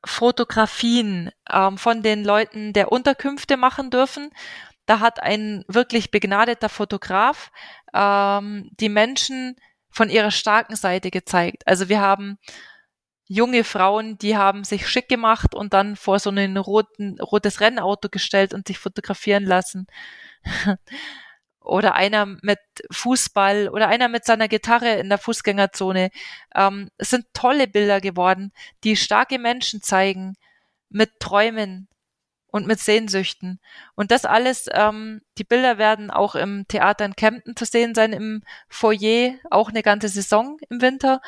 Fotografien 0.06 1.32
ähm, 1.52 1.78
von 1.78 2.02
den 2.02 2.24
Leuten 2.24 2.72
der 2.72 2.92
Unterkünfte 2.92 3.58
machen 3.58 3.90
dürfen. 3.90 4.32
Da 4.86 4.99
hat 4.99 5.22
ein 5.22 5.64
wirklich 5.68 6.12
begnadeter 6.12 6.70
Fotograf 6.70 7.52
ähm, 7.94 8.70
die 8.80 8.90
Menschen 8.90 9.56
von 9.90 10.10
ihrer 10.10 10.32
starken 10.32 10.76
Seite 10.76 11.12
gezeigt. 11.12 11.66
Also 11.68 11.90
wir 11.90 12.02
haben 12.02 12.38
junge 13.28 13.64
Frauen, 13.64 14.18
die 14.18 14.38
haben 14.38 14.64
sich 14.64 14.88
schick 14.88 15.10
gemacht 15.10 15.56
und 15.56 15.74
dann 15.74 15.95
vor 15.95 16.20
so 16.20 16.30
ein 16.30 16.57
roten, 16.57 17.20
rotes 17.20 17.62
Rennauto 17.62 18.10
gestellt 18.10 18.53
und 18.53 18.68
sich 18.68 18.78
fotografieren 18.78 19.45
lassen. 19.45 19.88
oder 21.66 21.95
einer 21.95 22.26
mit 22.26 22.60
Fußball 22.91 23.70
oder 23.70 23.88
einer 23.88 24.07
mit 24.07 24.24
seiner 24.24 24.48
Gitarre 24.48 24.95
in 24.95 25.10
der 25.10 25.18
Fußgängerzone. 25.18 26.12
Ähm, 26.56 26.90
es 26.98 27.10
sind 27.10 27.26
tolle 27.34 27.68
Bilder 27.68 27.99
geworden, 28.02 28.53
die 28.84 28.95
starke 28.95 29.40
Menschen 29.40 29.82
zeigen 29.82 30.36
mit 30.90 31.20
Träumen 31.20 31.88
und 32.56 32.68
mit 32.68 32.80
Sehnsüchten. 32.80 33.60
Und 33.95 34.11
das 34.11 34.23
alles, 34.23 34.68
ähm, 34.72 35.22
die 35.38 35.44
Bilder 35.44 35.77
werden 35.77 36.10
auch 36.10 36.36
im 36.36 36.65
Theater 36.69 37.03
in 37.03 37.18
Kempten 37.18 37.57
zu 37.57 37.65
sehen 37.65 37.94
sein, 37.94 38.14
im 38.14 38.44
Foyer, 38.69 39.34
auch 39.52 39.68
eine 39.68 39.84
ganze 39.84 40.07
Saison 40.07 40.57
im 40.69 40.80
Winter. 40.80 41.22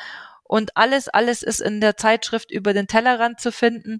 Und 0.44 0.74
alles, 0.78 1.10
alles 1.10 1.42
ist 1.42 1.60
in 1.60 1.82
der 1.82 1.98
Zeitschrift 1.98 2.50
über 2.50 2.72
den 2.72 2.86
Tellerrand 2.86 3.40
zu 3.40 3.52
finden, 3.52 3.98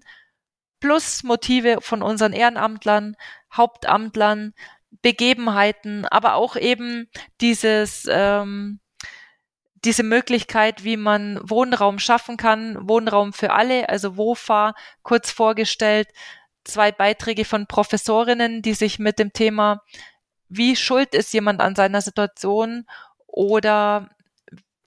plus 0.79 1.21
Motive 1.21 1.81
von 1.81 2.01
unseren 2.01 2.33
Ehrenamtlern, 2.33 3.15
Hauptamtlern, 3.53 4.55
Begebenheiten, 5.03 6.07
aber 6.07 6.33
auch 6.33 6.55
eben 6.55 7.11
dieses, 7.41 8.07
ähm, 8.09 8.79
diese 9.85 10.01
Möglichkeit, 10.01 10.83
wie 10.83 10.97
man 10.97 11.39
Wohnraum 11.47 11.99
schaffen 11.99 12.37
kann, 12.37 12.89
Wohnraum 12.89 13.33
für 13.33 13.51
alle, 13.51 13.87
also 13.87 14.17
WOFA, 14.17 14.73
kurz 15.03 15.29
vorgestellt, 15.29 16.07
zwei 16.63 16.91
Beiträge 16.91 17.45
von 17.45 17.67
Professorinnen, 17.67 18.61
die 18.61 18.73
sich 18.73 18.99
mit 18.99 19.19
dem 19.19 19.33
Thema, 19.33 19.81
wie 20.47 20.75
schuld 20.75 21.13
ist 21.13 21.33
jemand 21.33 21.61
an 21.61 21.75
seiner 21.75 22.01
Situation 22.01 22.85
oder 23.27 24.09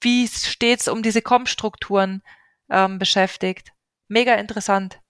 wie 0.00 0.26
steht's 0.26 0.88
um 0.88 1.02
diese 1.02 1.22
Kommstrukturen 1.22 2.22
ähm, 2.68 2.98
beschäftigt. 2.98 3.72
Mega 4.08 4.34
interessant. 4.34 5.00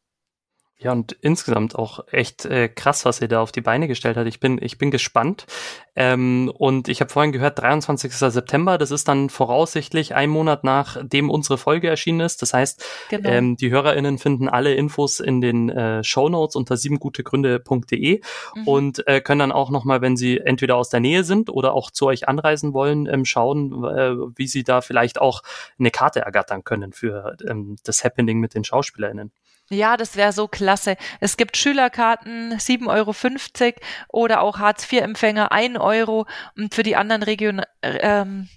Ja, 0.82 0.90
und 0.90 1.12
insgesamt 1.12 1.76
auch 1.76 2.00
echt 2.10 2.44
äh, 2.44 2.68
krass, 2.68 3.04
was 3.04 3.20
ihr 3.20 3.28
da 3.28 3.40
auf 3.40 3.52
die 3.52 3.60
Beine 3.60 3.86
gestellt 3.86 4.16
hat. 4.16 4.26
Ich 4.26 4.40
bin, 4.40 4.58
ich 4.60 4.78
bin 4.78 4.90
gespannt. 4.90 5.46
Ähm, 5.94 6.50
und 6.56 6.88
ich 6.88 7.00
habe 7.00 7.12
vorhin 7.12 7.32
gehört, 7.32 7.58
23. 7.58 8.12
September, 8.12 8.78
das 8.78 8.90
ist 8.90 9.06
dann 9.06 9.28
voraussichtlich 9.28 10.14
ein 10.14 10.30
Monat 10.30 10.64
nachdem 10.64 11.30
unsere 11.30 11.58
Folge 11.58 11.88
erschienen 11.88 12.20
ist. 12.20 12.42
Das 12.42 12.52
heißt, 12.52 12.84
genau. 13.10 13.28
ähm, 13.28 13.56
die 13.56 13.70
HörerInnen 13.70 14.18
finden 14.18 14.48
alle 14.48 14.74
Infos 14.74 15.20
in 15.20 15.40
den 15.40 15.68
äh, 15.68 16.02
Show 16.02 16.28
Notes 16.28 16.56
unter 16.56 16.76
siebengutegründe.de 16.76 18.20
mhm. 18.54 18.68
und 18.68 19.06
äh, 19.06 19.20
können 19.20 19.40
dann 19.40 19.52
auch 19.52 19.70
nochmal, 19.70 20.00
wenn 20.00 20.16
sie 20.16 20.38
entweder 20.38 20.76
aus 20.76 20.88
der 20.88 21.00
Nähe 21.00 21.22
sind 21.24 21.48
oder 21.50 21.74
auch 21.74 21.90
zu 21.90 22.06
euch 22.06 22.26
anreisen 22.26 22.72
wollen, 22.72 23.06
ähm, 23.06 23.24
schauen, 23.24 23.84
äh, 23.84 24.16
wie 24.34 24.48
sie 24.48 24.64
da 24.64 24.80
vielleicht 24.80 25.20
auch 25.20 25.42
eine 25.78 25.90
Karte 25.90 26.20
ergattern 26.20 26.64
können 26.64 26.92
für 26.92 27.36
ähm, 27.46 27.76
das 27.84 28.02
Happening 28.02 28.40
mit 28.40 28.54
den 28.54 28.64
SchauspielerInnen. 28.64 29.30
Ja, 29.72 29.96
das 29.96 30.16
wäre 30.16 30.32
so 30.32 30.48
klasse. 30.48 30.96
Es 31.20 31.36
gibt 31.36 31.56
Schülerkarten 31.56 32.52
7,50 32.52 32.88
Euro 32.88 33.80
oder 34.08 34.42
auch 34.42 34.58
Hartz-IV-Empfänger 34.58 35.50
1 35.50 35.78
Euro 35.78 36.26
und 36.56 36.74
für 36.74 36.82
die 36.82 36.96
anderen 36.96 37.22
Regionen 37.22 37.64
ähm, 37.82 38.48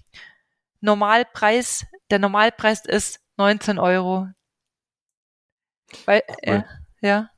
Normalpreis, 0.81 1.85
der 2.09 2.19
Normalpreis 2.19 2.85
ist 2.85 3.21
19 3.37 3.79
Euro. 3.79 4.27
Weil, 6.05 6.21
äh, 6.41 6.63
ja. 7.01 7.29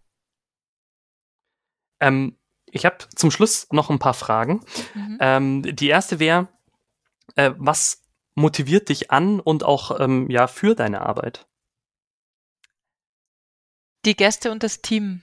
Ähm, 2.00 2.38
ich 2.66 2.86
habe 2.86 2.98
zum 3.16 3.30
Schluss 3.30 3.68
noch 3.72 3.90
ein 3.90 4.00
paar 4.00 4.14
Fragen. 4.16 4.66
Mhm. 4.96 5.18
Ähm, 5.22 5.76
die 5.76 5.88
erste 5.88 6.20
wäre, 6.20 6.48
äh, 7.36 7.52
was 7.58 8.04
motiviert 8.34 8.90
dich 8.90 9.12
an 9.12 9.40
und 9.40 9.64
auch 9.64 10.00
ähm, 10.00 10.30
ja 10.30 10.48
für 10.48 10.76
deine 10.76 11.02
Arbeit? 11.02 11.48
Die 14.08 14.16
Gäste 14.16 14.52
und 14.52 14.64
das 14.64 14.82
Team. 14.82 15.22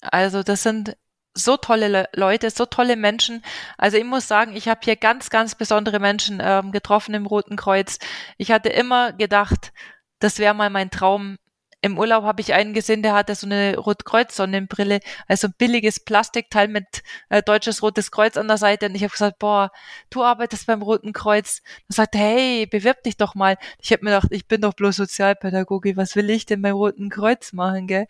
Also 0.00 0.42
das 0.42 0.62
sind 0.62 0.96
so 1.34 1.56
tolle 1.56 1.88
Le 1.88 2.08
Leute, 2.14 2.50
so 2.50 2.64
tolle 2.64 2.96
Menschen. 2.96 3.44
Also 3.76 3.96
ich 3.96 4.04
muss 4.04 4.28
sagen, 4.28 4.56
ich 4.56 4.68
habe 4.68 4.80
hier 4.84 4.96
ganz, 4.96 5.30
ganz 5.30 5.54
besondere 5.54 5.98
Menschen 6.00 6.40
ähm, 6.42 6.72
getroffen 6.72 7.14
im 7.14 7.26
Roten 7.26 7.56
Kreuz. 7.56 7.98
Ich 8.38 8.50
hatte 8.50 8.68
immer 8.68 9.12
gedacht, 9.12 9.72
das 10.20 10.38
wäre 10.38 10.54
mal 10.54 10.70
mein 10.70 10.90
Traum, 10.90 11.36
im 11.84 11.98
Urlaub 11.98 12.24
habe 12.24 12.40
ich 12.40 12.54
einen 12.54 12.72
gesehen, 12.72 13.02
der 13.02 13.12
hatte 13.12 13.34
so 13.34 13.46
eine 13.46 13.76
Rotkreuz-Sonnenbrille, 13.76 15.00
also 15.28 15.48
ein 15.48 15.54
billiges 15.58 16.00
Plastikteil 16.00 16.66
mit 16.66 17.02
äh, 17.28 17.42
deutsches 17.42 17.82
Rotes 17.82 18.10
Kreuz 18.10 18.38
an 18.38 18.48
der 18.48 18.56
Seite. 18.56 18.86
Und 18.86 18.94
ich 18.94 19.02
habe 19.02 19.10
gesagt, 19.10 19.38
boah, 19.38 19.70
du 20.08 20.24
arbeitest 20.24 20.66
beim 20.66 20.80
Roten 20.80 21.12
Kreuz. 21.12 21.60
Dann 21.86 21.94
sagte, 21.94 22.16
hey, 22.16 22.64
bewirb 22.64 23.02
dich 23.02 23.18
doch 23.18 23.34
mal. 23.34 23.58
Ich 23.78 23.92
habe 23.92 24.02
mir 24.02 24.12
gedacht, 24.12 24.32
ich 24.32 24.48
bin 24.48 24.62
doch 24.62 24.72
bloß 24.72 24.96
Sozialpädagoge, 24.96 25.98
was 25.98 26.16
will 26.16 26.30
ich 26.30 26.46
denn 26.46 26.62
beim 26.62 26.74
Roten 26.74 27.10
Kreuz 27.10 27.52
machen, 27.52 27.86
gell? 27.86 28.06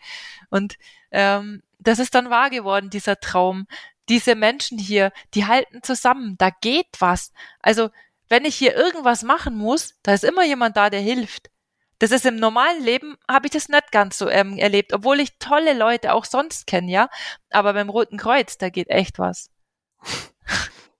Und 0.50 0.76
ähm, 1.10 1.64
das 1.80 1.98
ist 1.98 2.14
dann 2.14 2.30
wahr 2.30 2.50
geworden, 2.50 2.90
dieser 2.90 3.18
Traum. 3.18 3.66
Diese 4.08 4.36
Menschen 4.36 4.78
hier, 4.78 5.10
die 5.34 5.46
halten 5.46 5.82
zusammen, 5.82 6.36
da 6.38 6.50
geht 6.50 7.00
was. 7.00 7.32
Also, 7.60 7.90
wenn 8.28 8.44
ich 8.44 8.54
hier 8.54 8.76
irgendwas 8.76 9.24
machen 9.24 9.56
muss, 9.56 9.96
da 10.04 10.14
ist 10.14 10.22
immer 10.22 10.44
jemand 10.44 10.76
da, 10.76 10.90
der 10.90 11.00
hilft. 11.00 11.50
Das 11.98 12.10
ist 12.10 12.26
im 12.26 12.36
normalen 12.36 12.82
Leben, 12.82 13.16
habe 13.28 13.46
ich 13.46 13.52
das 13.52 13.68
nicht 13.68 13.92
ganz 13.92 14.18
so 14.18 14.28
ähm, 14.28 14.58
erlebt, 14.58 14.92
obwohl 14.92 15.20
ich 15.20 15.38
tolle 15.38 15.74
Leute 15.74 16.12
auch 16.12 16.24
sonst 16.24 16.66
kenne, 16.66 16.90
ja. 16.90 17.08
Aber 17.50 17.72
beim 17.72 17.88
Roten 17.88 18.16
Kreuz, 18.16 18.58
da 18.58 18.68
geht 18.68 18.88
echt 18.90 19.18
was. 19.18 19.50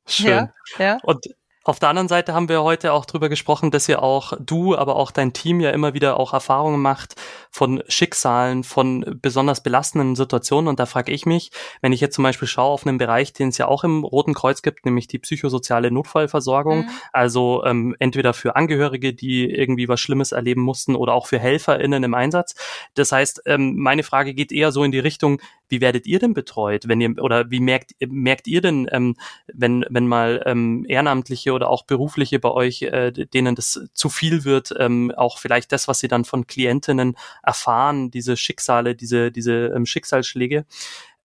Schön. 0.06 0.28
Ja, 0.28 0.52
ja. 0.78 0.98
Und 1.02 1.26
auf 1.64 1.78
der 1.78 1.88
anderen 1.88 2.08
Seite 2.08 2.34
haben 2.34 2.50
wir 2.50 2.62
heute 2.62 2.92
auch 2.92 3.06
drüber 3.06 3.30
gesprochen, 3.30 3.70
dass 3.70 3.88
ihr 3.88 4.02
auch 4.02 4.34
du, 4.38 4.76
aber 4.76 4.96
auch 4.96 5.10
dein 5.10 5.32
Team 5.32 5.60
ja 5.60 5.70
immer 5.70 5.94
wieder 5.94 6.20
auch 6.20 6.34
Erfahrungen 6.34 6.80
macht 6.80 7.14
von 7.50 7.82
Schicksalen, 7.88 8.64
von 8.64 9.18
besonders 9.22 9.62
belastenden 9.62 10.14
Situationen. 10.14 10.68
Und 10.68 10.78
da 10.78 10.84
frage 10.84 11.10
ich 11.10 11.24
mich, 11.24 11.52
wenn 11.80 11.92
ich 11.92 12.02
jetzt 12.02 12.16
zum 12.16 12.24
Beispiel 12.24 12.46
schaue 12.46 12.70
auf 12.70 12.86
einen 12.86 12.98
Bereich, 12.98 13.32
den 13.32 13.48
es 13.48 13.56
ja 13.56 13.66
auch 13.66 13.82
im 13.82 14.04
Roten 14.04 14.34
Kreuz 14.34 14.60
gibt, 14.60 14.84
nämlich 14.84 15.08
die 15.08 15.18
psychosoziale 15.18 15.90
Notfallversorgung, 15.90 16.80
mhm. 16.80 16.90
also 17.14 17.64
ähm, 17.64 17.96
entweder 17.98 18.34
für 18.34 18.56
Angehörige, 18.56 19.14
die 19.14 19.48
irgendwie 19.48 19.88
was 19.88 20.00
Schlimmes 20.00 20.32
erleben 20.32 20.60
mussten, 20.60 20.94
oder 20.94 21.14
auch 21.14 21.26
für 21.26 21.38
HelferInnen 21.38 22.04
im 22.04 22.12
Einsatz. 22.12 22.54
Das 22.94 23.10
heißt, 23.10 23.42
ähm, 23.46 23.76
meine 23.76 24.02
Frage 24.02 24.34
geht 24.34 24.52
eher 24.52 24.70
so 24.70 24.84
in 24.84 24.92
die 24.92 24.98
Richtung, 24.98 25.40
wie 25.68 25.80
werdet 25.80 26.06
ihr 26.06 26.18
denn 26.18 26.34
betreut, 26.34 26.88
wenn 26.88 27.00
ihr 27.00 27.22
oder 27.22 27.50
wie 27.50 27.60
merkt 27.60 27.92
merkt 28.06 28.46
ihr 28.46 28.60
denn, 28.60 28.88
ähm, 28.90 29.16
wenn 29.46 29.84
wenn 29.88 30.06
mal 30.06 30.42
ähm, 30.46 30.84
Ehrenamtliche 30.88 31.52
oder 31.52 31.68
auch 31.68 31.84
berufliche 31.84 32.38
bei 32.38 32.50
euch, 32.50 32.82
äh, 32.82 33.12
denen 33.12 33.54
das 33.54 33.88
zu 33.92 34.08
viel 34.08 34.44
wird, 34.44 34.74
ähm, 34.78 35.12
auch 35.16 35.38
vielleicht 35.38 35.72
das, 35.72 35.88
was 35.88 35.98
sie 36.00 36.08
dann 36.08 36.24
von 36.24 36.46
Klientinnen 36.46 37.16
erfahren, 37.42 38.10
diese 38.10 38.36
Schicksale, 38.36 38.94
diese 38.94 39.30
diese 39.32 39.72
ähm, 39.74 39.86
Schicksalsschläge. 39.86 40.66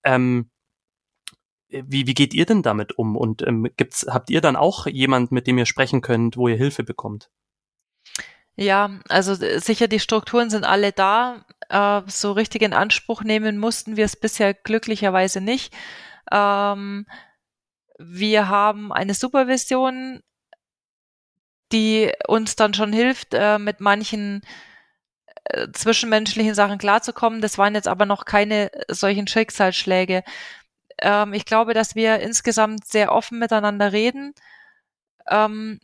Ähm, 0.03 0.49
wie, 1.69 2.07
wie 2.07 2.13
geht 2.13 2.33
ihr 2.33 2.45
denn 2.45 2.63
damit 2.63 2.97
um? 2.97 3.15
Und 3.15 3.45
ähm, 3.45 3.67
gibt's, 3.77 4.07
habt 4.09 4.29
ihr 4.29 4.41
dann 4.41 4.55
auch 4.55 4.87
jemand, 4.87 5.31
mit 5.31 5.45
dem 5.45 5.57
ihr 5.57 5.67
sprechen 5.67 6.01
könnt, 6.01 6.35
wo 6.35 6.47
ihr 6.47 6.55
Hilfe 6.55 6.83
bekommt? 6.83 7.29
Ja, 8.55 8.99
also 9.07 9.33
äh, 9.33 9.59
sicher, 9.59 9.87
die 9.87 9.99
Strukturen 9.99 10.49
sind 10.49 10.65
alle 10.65 10.91
da. 10.91 11.45
Äh, 11.69 12.01
so 12.07 12.31
richtig 12.31 12.61
in 12.63 12.73
Anspruch 12.73 13.23
nehmen 13.23 13.57
mussten 13.57 13.95
wir 13.95 14.05
es 14.05 14.15
bisher 14.15 14.53
glücklicherweise 14.53 15.41
nicht. 15.41 15.73
Ähm, 16.31 17.05
wir 17.97 18.49
haben 18.49 18.91
eine 18.91 19.13
Supervision, 19.13 20.21
die 21.71 22.11
uns 22.27 22.55
dann 22.55 22.73
schon 22.73 22.93
hilft, 22.93 23.33
äh, 23.33 23.59
mit 23.59 23.79
manchen 23.79 24.41
äh, 25.45 25.67
zwischenmenschlichen 25.71 26.55
Sachen 26.55 26.79
klarzukommen. 26.79 27.41
Das 27.41 27.57
waren 27.57 27.75
jetzt 27.75 27.87
aber 27.87 28.05
noch 28.05 28.25
keine 28.25 28.71
solchen 28.89 29.27
Schicksalsschläge. 29.27 30.23
Ähm, 30.99 31.33
ich 31.33 31.45
glaube, 31.45 31.73
dass 31.73 31.95
wir 31.95 32.19
insgesamt 32.19 32.85
sehr 32.85 33.11
offen 33.11 33.39
miteinander 33.39 33.91
reden. 33.91 34.33
Ähm, 35.29 35.79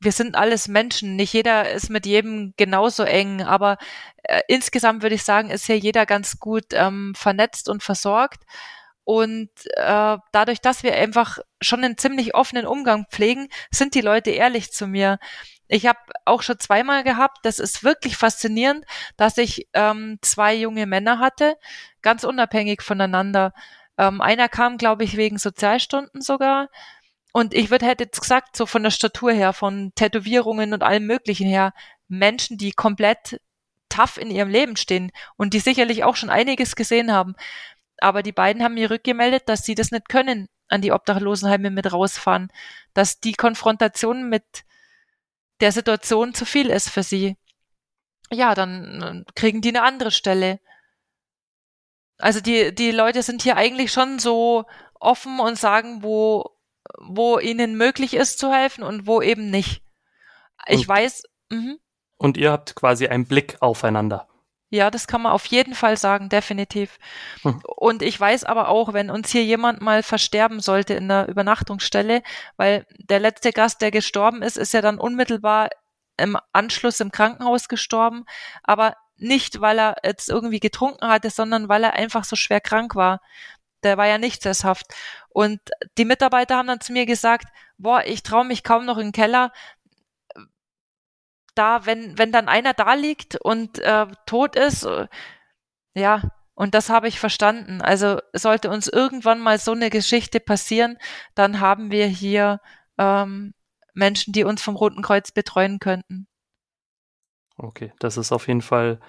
wir 0.00 0.12
sind 0.12 0.34
alles 0.34 0.66
Menschen. 0.66 1.16
Nicht 1.16 1.32
jeder 1.32 1.70
ist 1.70 1.90
mit 1.90 2.06
jedem 2.06 2.54
genauso 2.56 3.04
eng, 3.04 3.42
aber 3.42 3.76
äh, 4.22 4.40
insgesamt 4.48 5.02
würde 5.02 5.14
ich 5.14 5.24
sagen, 5.24 5.50
ist 5.50 5.66
hier 5.66 5.78
jeder 5.78 6.06
ganz 6.06 6.38
gut 6.40 6.66
ähm, 6.72 7.14
vernetzt 7.14 7.68
und 7.68 7.82
versorgt. 7.82 8.44
Und 9.04 9.50
äh, 9.74 10.16
dadurch, 10.32 10.60
dass 10.60 10.82
wir 10.82 10.94
einfach 10.94 11.38
schon 11.60 11.84
einen 11.84 11.98
ziemlich 11.98 12.34
offenen 12.34 12.66
Umgang 12.66 13.06
pflegen, 13.10 13.48
sind 13.70 13.94
die 13.94 14.00
Leute 14.00 14.30
ehrlich 14.30 14.72
zu 14.72 14.86
mir. 14.86 15.18
Ich 15.68 15.86
habe 15.86 15.98
auch 16.24 16.42
schon 16.42 16.58
zweimal 16.58 17.04
gehabt, 17.04 17.38
das 17.42 17.58
ist 17.58 17.84
wirklich 17.84 18.16
faszinierend, 18.16 18.84
dass 19.16 19.38
ich 19.38 19.68
ähm, 19.72 20.18
zwei 20.22 20.54
junge 20.54 20.86
Männer 20.86 21.18
hatte, 21.18 21.56
ganz 22.02 22.24
unabhängig 22.24 22.82
voneinander. 22.82 23.52
Ähm, 23.98 24.20
einer 24.20 24.48
kam, 24.48 24.78
glaube 24.78 25.04
ich, 25.04 25.16
wegen 25.16 25.38
Sozialstunden 25.38 26.22
sogar 26.22 26.68
und 27.32 27.54
ich 27.54 27.70
würde 27.70 27.86
hätte 27.86 28.04
jetzt 28.04 28.20
gesagt, 28.20 28.56
so 28.56 28.66
von 28.66 28.82
der 28.82 28.90
Statur 28.90 29.32
her, 29.32 29.52
von 29.52 29.92
Tätowierungen 29.94 30.72
und 30.72 30.82
allem 30.82 31.06
Möglichen 31.06 31.46
her, 31.46 31.72
Menschen, 32.08 32.58
die 32.58 32.72
komplett 32.72 33.40
tough 33.88 34.16
in 34.18 34.30
ihrem 34.30 34.48
Leben 34.48 34.76
stehen 34.76 35.12
und 35.36 35.54
die 35.54 35.60
sicherlich 35.60 36.04
auch 36.04 36.16
schon 36.16 36.30
einiges 36.30 36.76
gesehen 36.76 37.12
haben. 37.12 37.34
Aber 37.98 38.22
die 38.22 38.32
beiden 38.32 38.62
haben 38.62 38.74
mir 38.74 38.90
rückgemeldet, 38.90 39.48
dass 39.48 39.64
sie 39.64 39.74
das 39.74 39.90
nicht 39.90 40.08
können, 40.08 40.48
an 40.68 40.80
die 40.80 40.92
Obdachlosenheime 40.92 41.70
mit 41.70 41.92
rausfahren, 41.92 42.50
dass 42.94 43.20
die 43.20 43.34
Konfrontation 43.34 44.28
mit 44.28 44.44
der 45.60 45.72
Situation 45.72 46.32
zu 46.34 46.44
viel 46.44 46.70
ist 46.70 46.88
für 46.88 47.02
sie. 47.02 47.36
Ja, 48.32 48.54
dann 48.54 49.26
kriegen 49.34 49.60
die 49.60 49.70
eine 49.70 49.82
andere 49.82 50.10
Stelle. 50.10 50.60
Also 52.18 52.40
die, 52.40 52.74
die 52.74 52.92
Leute 52.92 53.22
sind 53.22 53.42
hier 53.42 53.56
eigentlich 53.56 53.92
schon 53.92 54.18
so 54.18 54.64
offen 54.98 55.40
und 55.40 55.58
sagen, 55.58 56.02
wo, 56.02 56.56
wo 56.98 57.38
ihnen 57.38 57.76
möglich 57.76 58.14
ist 58.14 58.38
zu 58.38 58.52
helfen 58.52 58.82
und 58.82 59.06
wo 59.06 59.22
eben 59.22 59.50
nicht. 59.50 59.82
Ich 60.66 60.80
und, 60.80 60.88
weiß. 60.88 61.22
Mh. 61.50 61.76
Und 62.16 62.36
ihr 62.36 62.52
habt 62.52 62.74
quasi 62.74 63.08
einen 63.08 63.26
Blick 63.26 63.56
aufeinander. 63.60 64.28
Ja, 64.72 64.90
das 64.90 65.08
kann 65.08 65.22
man 65.22 65.32
auf 65.32 65.46
jeden 65.46 65.74
Fall 65.74 65.96
sagen, 65.96 66.28
definitiv. 66.28 66.98
Hm. 67.42 67.60
Und 67.76 68.02
ich 68.02 68.18
weiß 68.18 68.44
aber 68.44 68.68
auch, 68.68 68.92
wenn 68.92 69.10
uns 69.10 69.30
hier 69.30 69.44
jemand 69.44 69.80
mal 69.80 70.04
versterben 70.04 70.60
sollte 70.60 70.94
in 70.94 71.08
der 71.08 71.26
Übernachtungsstelle, 71.26 72.22
weil 72.56 72.86
der 72.98 73.18
letzte 73.18 73.52
Gast, 73.52 73.80
der 73.80 73.90
gestorben 73.90 74.42
ist, 74.42 74.56
ist 74.56 74.72
ja 74.72 74.80
dann 74.80 74.98
unmittelbar 74.98 75.70
im 76.16 76.36
Anschluss 76.52 77.00
im 77.00 77.10
Krankenhaus 77.10 77.68
gestorben, 77.68 78.26
aber 78.62 78.94
nicht, 79.16 79.60
weil 79.60 79.78
er 79.78 79.96
jetzt 80.04 80.30
irgendwie 80.30 80.60
getrunken 80.60 81.08
hatte, 81.08 81.30
sondern 81.30 81.68
weil 81.68 81.82
er 81.82 81.94
einfach 81.94 82.24
so 82.24 82.36
schwer 82.36 82.60
krank 82.60 82.94
war. 82.94 83.20
Der 83.82 83.96
war 83.96 84.06
ja 84.06 84.18
nicht 84.18 84.42
sesshaft. 84.42 84.86
Und 85.28 85.60
die 85.98 86.04
Mitarbeiter 86.04 86.56
haben 86.56 86.68
dann 86.68 86.80
zu 86.80 86.92
mir 86.92 87.06
gesagt, 87.06 87.46
boah, 87.78 88.02
ich 88.04 88.22
traue 88.22 88.44
mich 88.44 88.62
kaum 88.62 88.84
noch 88.84 88.98
in 88.98 89.08
den 89.08 89.12
Keller, 89.12 89.52
da, 91.54 91.84
wenn, 91.86 92.16
wenn 92.18 92.32
dann 92.32 92.48
einer 92.48 92.74
da 92.74 92.94
liegt 92.94 93.36
und 93.36 93.78
äh, 93.80 94.06
tot 94.26 94.56
ist, 94.56 94.84
äh, 94.84 95.08
ja, 95.94 96.22
und 96.54 96.74
das 96.74 96.90
habe 96.90 97.08
ich 97.08 97.18
verstanden. 97.18 97.80
Also 97.80 98.20
sollte 98.32 98.70
uns 98.70 98.86
irgendwann 98.86 99.40
mal 99.40 99.58
so 99.58 99.72
eine 99.72 99.90
Geschichte 99.90 100.40
passieren, 100.40 100.98
dann 101.34 101.60
haben 101.60 101.90
wir 101.90 102.06
hier 102.06 102.60
ähm, 102.98 103.54
Menschen, 103.94 104.32
die 104.32 104.44
uns 104.44 104.62
vom 104.62 104.76
Roten 104.76 105.02
Kreuz 105.02 105.32
betreuen 105.32 105.78
könnten. 105.78 106.26
Okay, 107.56 107.92
das 107.98 108.16
ist 108.16 108.32
auf 108.32 108.48
jeden 108.48 108.62
Fall 108.62 109.00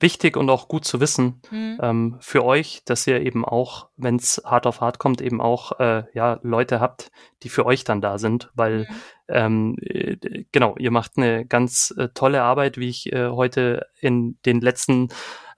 wichtig 0.00 0.36
und 0.36 0.50
auch 0.50 0.68
gut 0.68 0.84
zu 0.84 1.00
wissen 1.00 1.40
mhm. 1.50 1.78
ähm, 1.80 2.16
für 2.20 2.44
euch, 2.44 2.82
dass 2.84 3.06
ihr 3.06 3.20
eben 3.20 3.44
auch, 3.44 3.88
wenn 3.96 4.16
es 4.16 4.42
hart 4.44 4.66
auf 4.66 4.80
hart 4.80 4.98
kommt, 4.98 5.20
eben 5.20 5.40
auch 5.40 5.78
äh, 5.78 6.04
ja 6.14 6.40
Leute 6.42 6.80
habt, 6.80 7.10
die 7.42 7.48
für 7.48 7.66
euch 7.66 7.84
dann 7.84 8.00
da 8.00 8.18
sind, 8.18 8.50
weil 8.54 8.80
mhm. 8.80 8.86
ähm, 9.28 9.76
äh, 9.80 10.16
genau, 10.52 10.76
ihr 10.78 10.90
macht 10.90 11.12
eine 11.16 11.46
ganz 11.46 11.94
äh, 11.96 12.08
tolle 12.14 12.42
Arbeit, 12.42 12.78
wie 12.78 12.88
ich 12.88 13.12
äh, 13.12 13.28
heute 13.28 13.86
in 14.00 14.38
den 14.46 14.60
letzten 14.60 15.08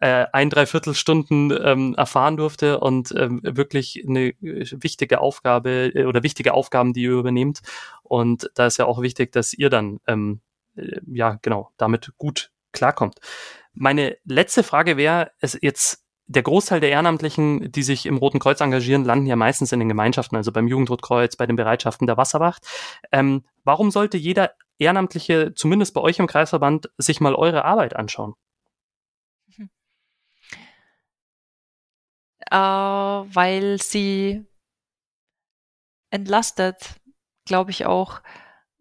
äh, 0.00 0.26
ein, 0.32 0.50
dreiviertel 0.50 0.94
Stunden 0.94 1.52
ähm, 1.62 1.94
erfahren 1.96 2.36
durfte 2.36 2.80
und 2.80 3.14
ähm, 3.16 3.40
wirklich 3.44 4.04
eine 4.06 4.30
äh, 4.30 4.66
wichtige 4.72 5.20
Aufgabe 5.20 5.92
äh, 5.94 6.06
oder 6.06 6.24
wichtige 6.24 6.54
Aufgaben, 6.54 6.92
die 6.92 7.02
ihr 7.02 7.12
übernehmt. 7.12 7.60
Und 8.02 8.50
da 8.56 8.66
ist 8.66 8.78
ja 8.78 8.86
auch 8.86 9.00
wichtig, 9.00 9.30
dass 9.30 9.54
ihr 9.54 9.70
dann 9.70 10.00
ähm, 10.08 10.40
äh, 10.74 10.98
ja 11.06 11.38
genau 11.42 11.70
damit 11.76 12.12
gut 12.18 12.50
klarkommt. 12.72 13.20
Meine 13.74 14.16
letzte 14.24 14.62
Frage 14.62 14.96
wäre, 14.96 15.32
es 15.40 15.58
jetzt 15.60 16.04
der 16.26 16.42
Großteil 16.42 16.80
der 16.80 16.90
Ehrenamtlichen, 16.90 17.72
die 17.72 17.82
sich 17.82 18.06
im 18.06 18.16
Roten 18.16 18.38
Kreuz 18.38 18.60
engagieren, 18.60 19.04
landen 19.04 19.26
ja 19.26 19.36
meistens 19.36 19.72
in 19.72 19.80
den 19.80 19.88
Gemeinschaften, 19.88 20.36
also 20.36 20.52
beim 20.52 20.68
Jugendrotkreuz, 20.68 21.36
bei 21.36 21.46
den 21.46 21.56
Bereitschaften 21.56 22.06
der 22.06 22.16
Wasserwacht. 22.16 22.66
Ähm, 23.10 23.44
warum 23.64 23.90
sollte 23.90 24.16
jeder 24.16 24.52
Ehrenamtliche, 24.78 25.52
zumindest 25.54 25.94
bei 25.94 26.00
euch 26.00 26.18
im 26.18 26.26
Kreisverband, 26.26 26.90
sich 26.96 27.20
mal 27.20 27.34
eure 27.34 27.64
Arbeit 27.64 27.96
anschauen? 27.96 28.34
Äh, 32.50 32.56
weil 32.56 33.80
sie 33.80 34.44
entlastet, 36.10 37.00
glaube 37.46 37.70
ich 37.70 37.86
auch 37.86 38.20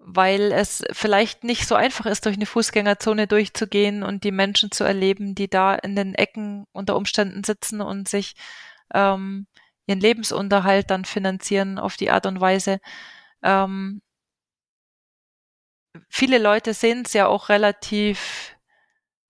weil 0.03 0.52
es 0.52 0.84
vielleicht 0.91 1.44
nicht 1.44 1.68
so 1.68 1.76
einfach 1.76 2.06
ist, 2.06 2.26
durch 2.26 2.36
eine 2.36 2.45
Fußgängerzone 2.45 3.28
durchzugehen 3.28 4.03
und 4.03 4.23
die 4.23 4.32
Menschen 4.32 4.72
zu 4.72 4.84
erleben, 4.84 5.36
die 5.36 5.49
da 5.49 5.76
in 5.76 5.95
den 5.95 6.15
Ecken 6.15 6.65
unter 6.72 6.95
Umständen 6.95 7.44
sitzen 7.44 7.82
und 7.82 8.10
sich 8.10 8.36
ähm, 8.94 9.48
ihren 9.86 9.99
Lebensunterhalt 9.99 10.90
dann 10.90 11.06
finanzieren 11.06 11.78
auf 11.78 11.98
die 11.98 12.10
Art 12.10 12.26
und 12.26 12.41
Weise. 12.41 12.80
Ähm, 13.44 14.02
viele 16.10 16.40
Leute 16.40 16.73
sehen 16.73 17.03
es 17.06 17.14
ja 17.14 17.28
auch 17.28 17.49
relativ 17.49 18.56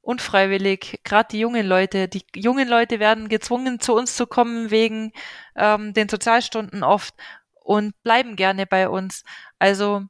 unfreiwillig, 0.02 1.00
gerade 1.04 1.30
die 1.32 1.40
jungen 1.40 1.66
Leute. 1.66 2.08
Die 2.08 2.24
jungen 2.36 2.68
Leute 2.68 3.00
werden 3.00 3.30
gezwungen, 3.30 3.80
zu 3.80 3.94
uns 3.94 4.16
zu 4.16 4.26
kommen 4.26 4.72
wegen 4.72 5.12
ähm, 5.56 5.94
den 5.94 6.10
Sozialstunden 6.10 6.84
oft 6.84 7.14
und 7.54 7.94
bleiben 8.04 8.36
gerne 8.36 8.66
bei 8.66 8.90
uns. 8.90 9.24
Also 9.60 10.04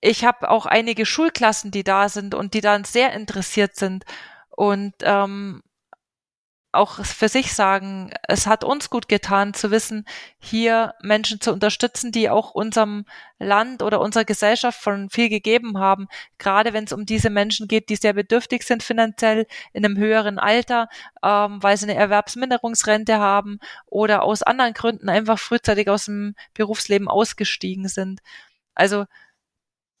ich 0.00 0.24
habe 0.24 0.50
auch 0.50 0.66
einige 0.66 1.06
Schulklassen, 1.06 1.70
die 1.70 1.84
da 1.84 2.08
sind 2.08 2.34
und 2.34 2.54
die 2.54 2.60
dann 2.60 2.84
sehr 2.84 3.12
interessiert 3.12 3.76
sind 3.76 4.04
und 4.50 4.94
ähm, 5.02 5.62
auch 6.76 7.04
für 7.04 7.28
sich 7.28 7.52
sagen, 7.54 8.12
es 8.28 8.46
hat 8.46 8.62
uns 8.62 8.90
gut 8.90 9.08
getan 9.08 9.54
zu 9.54 9.70
wissen, 9.70 10.04
hier 10.38 10.94
Menschen 11.02 11.40
zu 11.40 11.52
unterstützen, 11.52 12.12
die 12.12 12.30
auch 12.30 12.52
unserem 12.52 13.04
Land 13.38 13.82
oder 13.82 14.00
unserer 14.00 14.24
Gesellschaft 14.24 14.80
von 14.80 15.10
viel 15.10 15.28
gegeben 15.28 15.78
haben, 15.78 16.06
gerade 16.38 16.72
wenn 16.72 16.84
es 16.84 16.92
um 16.92 17.06
diese 17.06 17.30
Menschen 17.30 17.66
geht, 17.66 17.88
die 17.88 17.96
sehr 17.96 18.12
bedürftig 18.12 18.62
sind 18.62 18.82
finanziell 18.82 19.46
in 19.72 19.84
einem 19.84 19.96
höheren 19.96 20.38
Alter, 20.38 20.88
ähm, 21.24 21.62
weil 21.62 21.76
sie 21.76 21.86
eine 21.86 21.98
Erwerbsminderungsrente 21.98 23.18
haben 23.18 23.58
oder 23.86 24.22
aus 24.22 24.42
anderen 24.42 24.74
Gründen 24.74 25.08
einfach 25.08 25.38
frühzeitig 25.38 25.88
aus 25.88 26.04
dem 26.04 26.34
Berufsleben 26.54 27.08
ausgestiegen 27.08 27.88
sind. 27.88 28.20
Also 28.74 29.06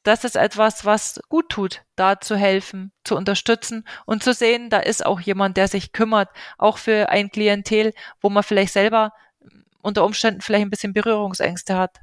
das 0.06 0.22
ist 0.22 0.36
etwas, 0.36 0.84
was 0.84 1.20
gut 1.28 1.48
tut, 1.48 1.82
da 1.96 2.20
zu 2.20 2.36
helfen, 2.36 2.92
zu 3.04 3.16
unterstützen 3.16 3.86
und 4.04 4.22
zu 4.22 4.32
sehen, 4.32 4.70
da 4.70 4.78
ist 4.78 5.04
auch 5.04 5.20
jemand, 5.20 5.56
der 5.56 5.66
sich 5.66 5.92
kümmert, 5.92 6.28
auch 6.58 6.78
für 6.78 7.08
ein 7.08 7.30
Klientel, 7.30 7.92
wo 8.20 8.30
man 8.30 8.44
vielleicht 8.44 8.72
selber 8.72 9.12
unter 9.82 10.04
Umständen 10.04 10.42
vielleicht 10.42 10.62
ein 10.62 10.70
bisschen 10.70 10.92
Berührungsängste 10.92 11.76
hat. 11.76 12.00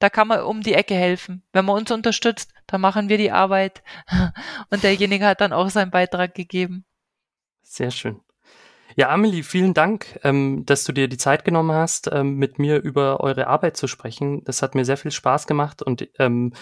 Da 0.00 0.10
kann 0.10 0.28
man 0.28 0.42
um 0.42 0.60
die 0.60 0.74
Ecke 0.74 0.94
helfen. 0.94 1.44
Wenn 1.52 1.64
man 1.64 1.76
uns 1.76 1.90
unterstützt, 1.90 2.52
dann 2.66 2.80
machen 2.80 3.08
wir 3.08 3.18
die 3.18 3.32
Arbeit 3.32 3.82
und 4.70 4.82
derjenige 4.82 5.26
hat 5.26 5.40
dann 5.40 5.52
auch 5.52 5.70
seinen 5.70 5.90
Beitrag 5.90 6.34
gegeben. 6.34 6.84
Sehr 7.62 7.90
schön. 7.90 8.20
Ja, 8.98 9.10
Amelie, 9.10 9.44
vielen 9.44 9.74
Dank, 9.74 10.18
ähm, 10.24 10.66
dass 10.66 10.82
du 10.82 10.90
dir 10.90 11.06
die 11.06 11.18
Zeit 11.18 11.44
genommen 11.44 11.70
hast, 11.70 12.10
ähm, 12.12 12.34
mit 12.34 12.58
mir 12.58 12.82
über 12.82 13.20
eure 13.20 13.46
Arbeit 13.46 13.76
zu 13.76 13.86
sprechen. 13.86 14.42
Das 14.42 14.60
hat 14.60 14.74
mir 14.74 14.84
sehr 14.84 14.96
viel 14.96 15.12
Spaß 15.12 15.46
gemacht 15.46 15.82
und 15.82 16.08
ähm, 16.18 16.52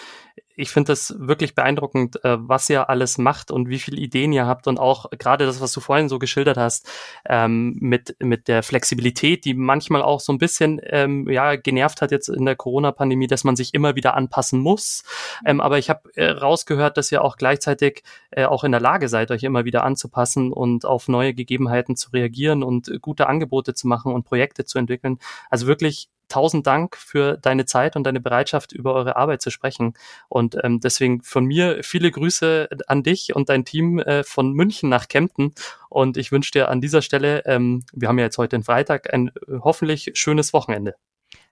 ich 0.57 0.71
finde 0.71 0.91
das 0.91 1.15
wirklich 1.19 1.53
beeindruckend, 1.53 2.23
äh, 2.25 2.37
was 2.39 2.69
ihr 2.69 2.89
alles 2.89 3.19
macht 3.19 3.51
und 3.51 3.69
wie 3.69 3.77
viele 3.77 3.97
Ideen 3.97 4.33
ihr 4.33 4.47
habt 4.47 4.67
und 4.67 4.79
auch 4.79 5.05
gerade 5.11 5.45
das, 5.45 5.61
was 5.61 5.71
du 5.71 5.79
vorhin 5.79 6.09
so 6.09 6.17
geschildert 6.17 6.57
hast, 6.57 6.89
ähm, 7.25 7.77
mit, 7.79 8.17
mit 8.19 8.47
der 8.47 8.63
Flexibilität, 8.63 9.45
die 9.45 9.53
manchmal 9.53 10.01
auch 10.01 10.19
so 10.19 10.33
ein 10.33 10.39
bisschen 10.39 10.81
ähm, 10.83 11.29
ja, 11.29 11.55
genervt 11.55 12.01
hat 12.01 12.11
jetzt 12.11 12.27
in 12.27 12.45
der 12.45 12.55
Corona-Pandemie, 12.55 13.27
dass 13.27 13.43
man 13.43 13.55
sich 13.55 13.75
immer 13.75 13.95
wieder 13.95 14.15
anpassen 14.15 14.59
muss. 14.59 15.03
Ähm, 15.45 15.61
aber 15.61 15.77
ich 15.77 15.91
habe 15.91 16.09
äh, 16.15 16.31
rausgehört, 16.31 16.97
dass 16.97 17.11
ihr 17.11 17.23
auch 17.23 17.37
gleichzeitig 17.37 18.01
äh, 18.31 18.45
auch 18.45 18.63
in 18.63 18.71
der 18.71 18.81
Lage 18.81 19.09
seid, 19.09 19.29
euch 19.29 19.43
immer 19.43 19.63
wieder 19.63 19.83
anzupassen 19.83 20.51
und 20.51 20.85
auf 20.85 21.07
neue 21.07 21.35
Gegebenheiten 21.35 21.95
zu 21.95 22.09
reagieren 22.09 22.63
und 22.63 22.91
gute 23.01 23.27
Angebote 23.27 23.75
zu 23.75 23.87
machen 23.87 24.11
und 24.11 24.23
Projekte 24.23 24.65
zu 24.65 24.79
entwickeln. 24.79 25.19
Also 25.51 25.67
wirklich 25.67 26.09
tausend 26.27 26.67
Dank 26.67 26.95
für 26.97 27.37
deine 27.37 27.65
Zeit 27.65 27.95
und 27.95 28.03
deine 28.03 28.19
Bereitschaft, 28.19 28.71
über 28.71 28.93
eure 28.93 29.15
Arbeit 29.15 29.41
zu 29.41 29.49
sprechen. 29.49 29.93
Und 30.29 30.57
ähm, 30.63 30.79
deswegen 30.79 31.21
von 31.21 31.45
mir 31.45 31.83
viele 31.83 32.11
Grüße 32.11 32.69
an 32.87 33.03
dich 33.03 33.35
und 33.35 33.49
dein 33.49 33.65
Team 33.65 33.99
äh, 33.99 34.23
von 34.23 34.53
München 34.53 34.89
nach 34.89 35.07
Kempten. 35.07 35.53
Und 35.89 36.17
ich 36.17 36.31
wünsche 36.31 36.51
dir 36.51 36.69
an 36.69 36.81
dieser 36.81 37.01
Stelle, 37.01 37.43
ähm, 37.45 37.83
wir 37.93 38.07
haben 38.07 38.19
ja 38.19 38.25
jetzt 38.25 38.37
heute 38.37 38.57
den 38.57 38.63
Freitag, 38.63 39.13
ein 39.13 39.29
äh, 39.29 39.59
hoffentlich 39.61 40.11
schönes 40.13 40.53
Wochenende. 40.53 40.95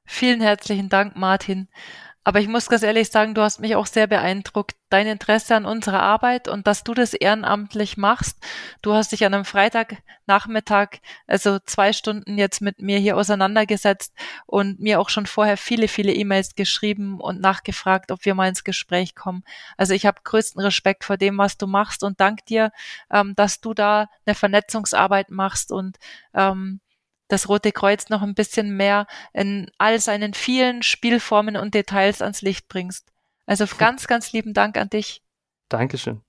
Vielen 0.06 0.41
herzlichen 0.41 0.89
Dank, 0.89 1.15
Martin. 1.15 1.68
Aber 2.27 2.39
ich 2.39 2.47
muss 2.47 2.69
ganz 2.69 2.81
ehrlich 2.81 3.11
sagen, 3.11 3.35
du 3.35 3.43
hast 3.43 3.60
mich 3.60 3.76
auch 3.76 3.85
sehr 3.85 4.07
beeindruckt. 4.07 4.76
Dein 4.89 5.06
Interesse 5.06 5.56
an 5.56 5.65
unserer 5.65 6.02
Arbeit 6.02 6.47
und 6.47 6.65
dass 6.65 6.84
du 6.84 6.95
das 6.95 7.14
ehrenamtlich 7.14 7.97
machst. 7.97 8.39
Du 8.81 8.93
hast 8.93 9.11
dich 9.11 9.23
an 9.26 9.35
einem 9.35 9.45
Freitagnachmittag, 9.45 11.02
also 11.27 11.60
zwei 11.60 11.93
Stunden 11.93 12.39
jetzt 12.39 12.61
mit 12.61 12.81
mir 12.81 12.97
hier 12.97 13.15
auseinandergesetzt 13.15 14.11
und 14.47 14.80
mir 14.80 14.99
auch 14.99 15.10
schon 15.10 15.27
vorher 15.27 15.56
viele, 15.56 15.88
viele 15.88 16.14
E-Mails 16.14 16.56
geschrieben 16.56 17.19
und 17.19 17.41
nachgefragt, 17.41 18.11
ob 18.11 18.26
wir 18.26 18.34
mal 18.34 18.49
ins 18.49 18.64
Gespräch 18.64 19.14
kommen. 19.14 19.43
Also 19.77 19.93
ich 19.93 20.07
habe 20.07 20.22
größten 20.23 20.60
Respekt 20.64 21.03
vor 21.03 21.18
dem, 21.18 21.38
was 21.38 21.57
du 21.57 21.68
machst 21.68 22.03
und 22.03 22.19
dank 22.19 22.43
dir, 22.47 22.72
ähm, 23.11 23.35
dass 23.35 23.61
du 23.61 23.76
da 23.76 24.10
eine 24.26 24.34
Vernetzungsarbeit 24.34 25.30
machst 25.30 25.72
und 25.72 25.97
ähm, 26.34 26.80
das 27.27 27.49
Rote 27.49 27.72
Kreuz 27.72 28.10
noch 28.10 28.22
ein 28.22 28.35
bisschen 28.35 28.76
mehr 28.77 29.07
in 29.34 29.69
all 29.77 29.99
seinen 29.99 30.34
vielen 30.34 30.84
Spielformen 30.84 31.57
und 31.57 31.73
Details 31.73 32.22
ans 32.22 32.41
Licht 32.41 32.68
bringst. 32.68 33.11
Also 33.45 33.65
ganz, 33.77 34.07
ganz 34.07 34.31
lieben 34.31 34.53
Dank 34.53 34.77
an 34.77 34.89
dich. 34.89 35.22
Dankeschön. 35.69 36.22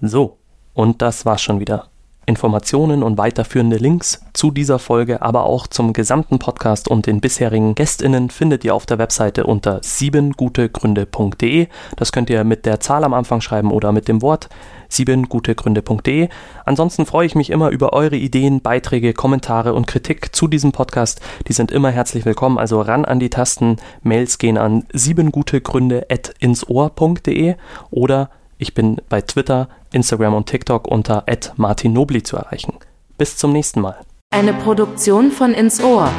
So, 0.00 0.38
und 0.72 1.02
das 1.02 1.24
war's 1.24 1.42
schon 1.42 1.60
wieder. 1.60 1.90
Informationen 2.26 3.02
und 3.02 3.18
weiterführende 3.18 3.76
Links 3.76 4.24
zu 4.32 4.50
dieser 4.50 4.78
Folge, 4.78 5.20
aber 5.20 5.44
auch 5.44 5.66
zum 5.66 5.92
gesamten 5.92 6.38
Podcast 6.38 6.88
und 6.88 7.06
den 7.06 7.20
bisherigen 7.20 7.74
GästInnen 7.74 8.30
findet 8.30 8.64
ihr 8.64 8.74
auf 8.74 8.86
der 8.86 8.98
Webseite 8.98 9.44
unter 9.44 9.82
siebengutegründe.de. 9.82 11.68
Das 11.96 12.12
könnt 12.12 12.30
ihr 12.30 12.44
mit 12.44 12.64
der 12.64 12.80
Zahl 12.80 13.04
am 13.04 13.14
Anfang 13.14 13.40
schreiben 13.40 13.70
oder 13.70 13.92
mit 13.92 14.08
dem 14.08 14.22
Wort 14.22 14.48
siebengutegründe.de. 14.94 16.28
Ansonsten 16.64 17.04
freue 17.06 17.26
ich 17.26 17.34
mich 17.34 17.50
immer 17.50 17.70
über 17.70 17.92
eure 17.92 18.16
Ideen, 18.16 18.60
Beiträge, 18.60 19.12
Kommentare 19.12 19.74
und 19.74 19.86
Kritik 19.86 20.34
zu 20.34 20.48
diesem 20.48 20.72
Podcast. 20.72 21.20
Die 21.48 21.52
sind 21.52 21.70
immer 21.72 21.90
herzlich 21.90 22.24
willkommen, 22.24 22.56
also 22.58 22.80
ran 22.80 23.04
an 23.04 23.20
die 23.20 23.28
Tasten. 23.30 23.76
Mails 24.02 24.38
gehen 24.38 24.58
an 24.58 24.84
siebengutegründe.insohr.de 24.92 27.54
oder 27.90 28.30
Ich 28.58 28.74
bin 28.74 29.00
bei 29.08 29.20
Twitter, 29.20 29.68
Instagram 29.92 30.34
und 30.34 30.46
TikTok 30.46 30.88
unter 30.88 31.24
@martinnobli 31.56 32.22
zu 32.22 32.36
erreichen. 32.36 32.74
Bis 33.18 33.36
zum 33.36 33.52
nächsten 33.52 33.80
Mal. 33.80 33.96
Eine 34.30 34.54
Produktion 34.54 35.30
von 35.30 35.54
ins 35.54 35.80
Ohr. 35.82 36.10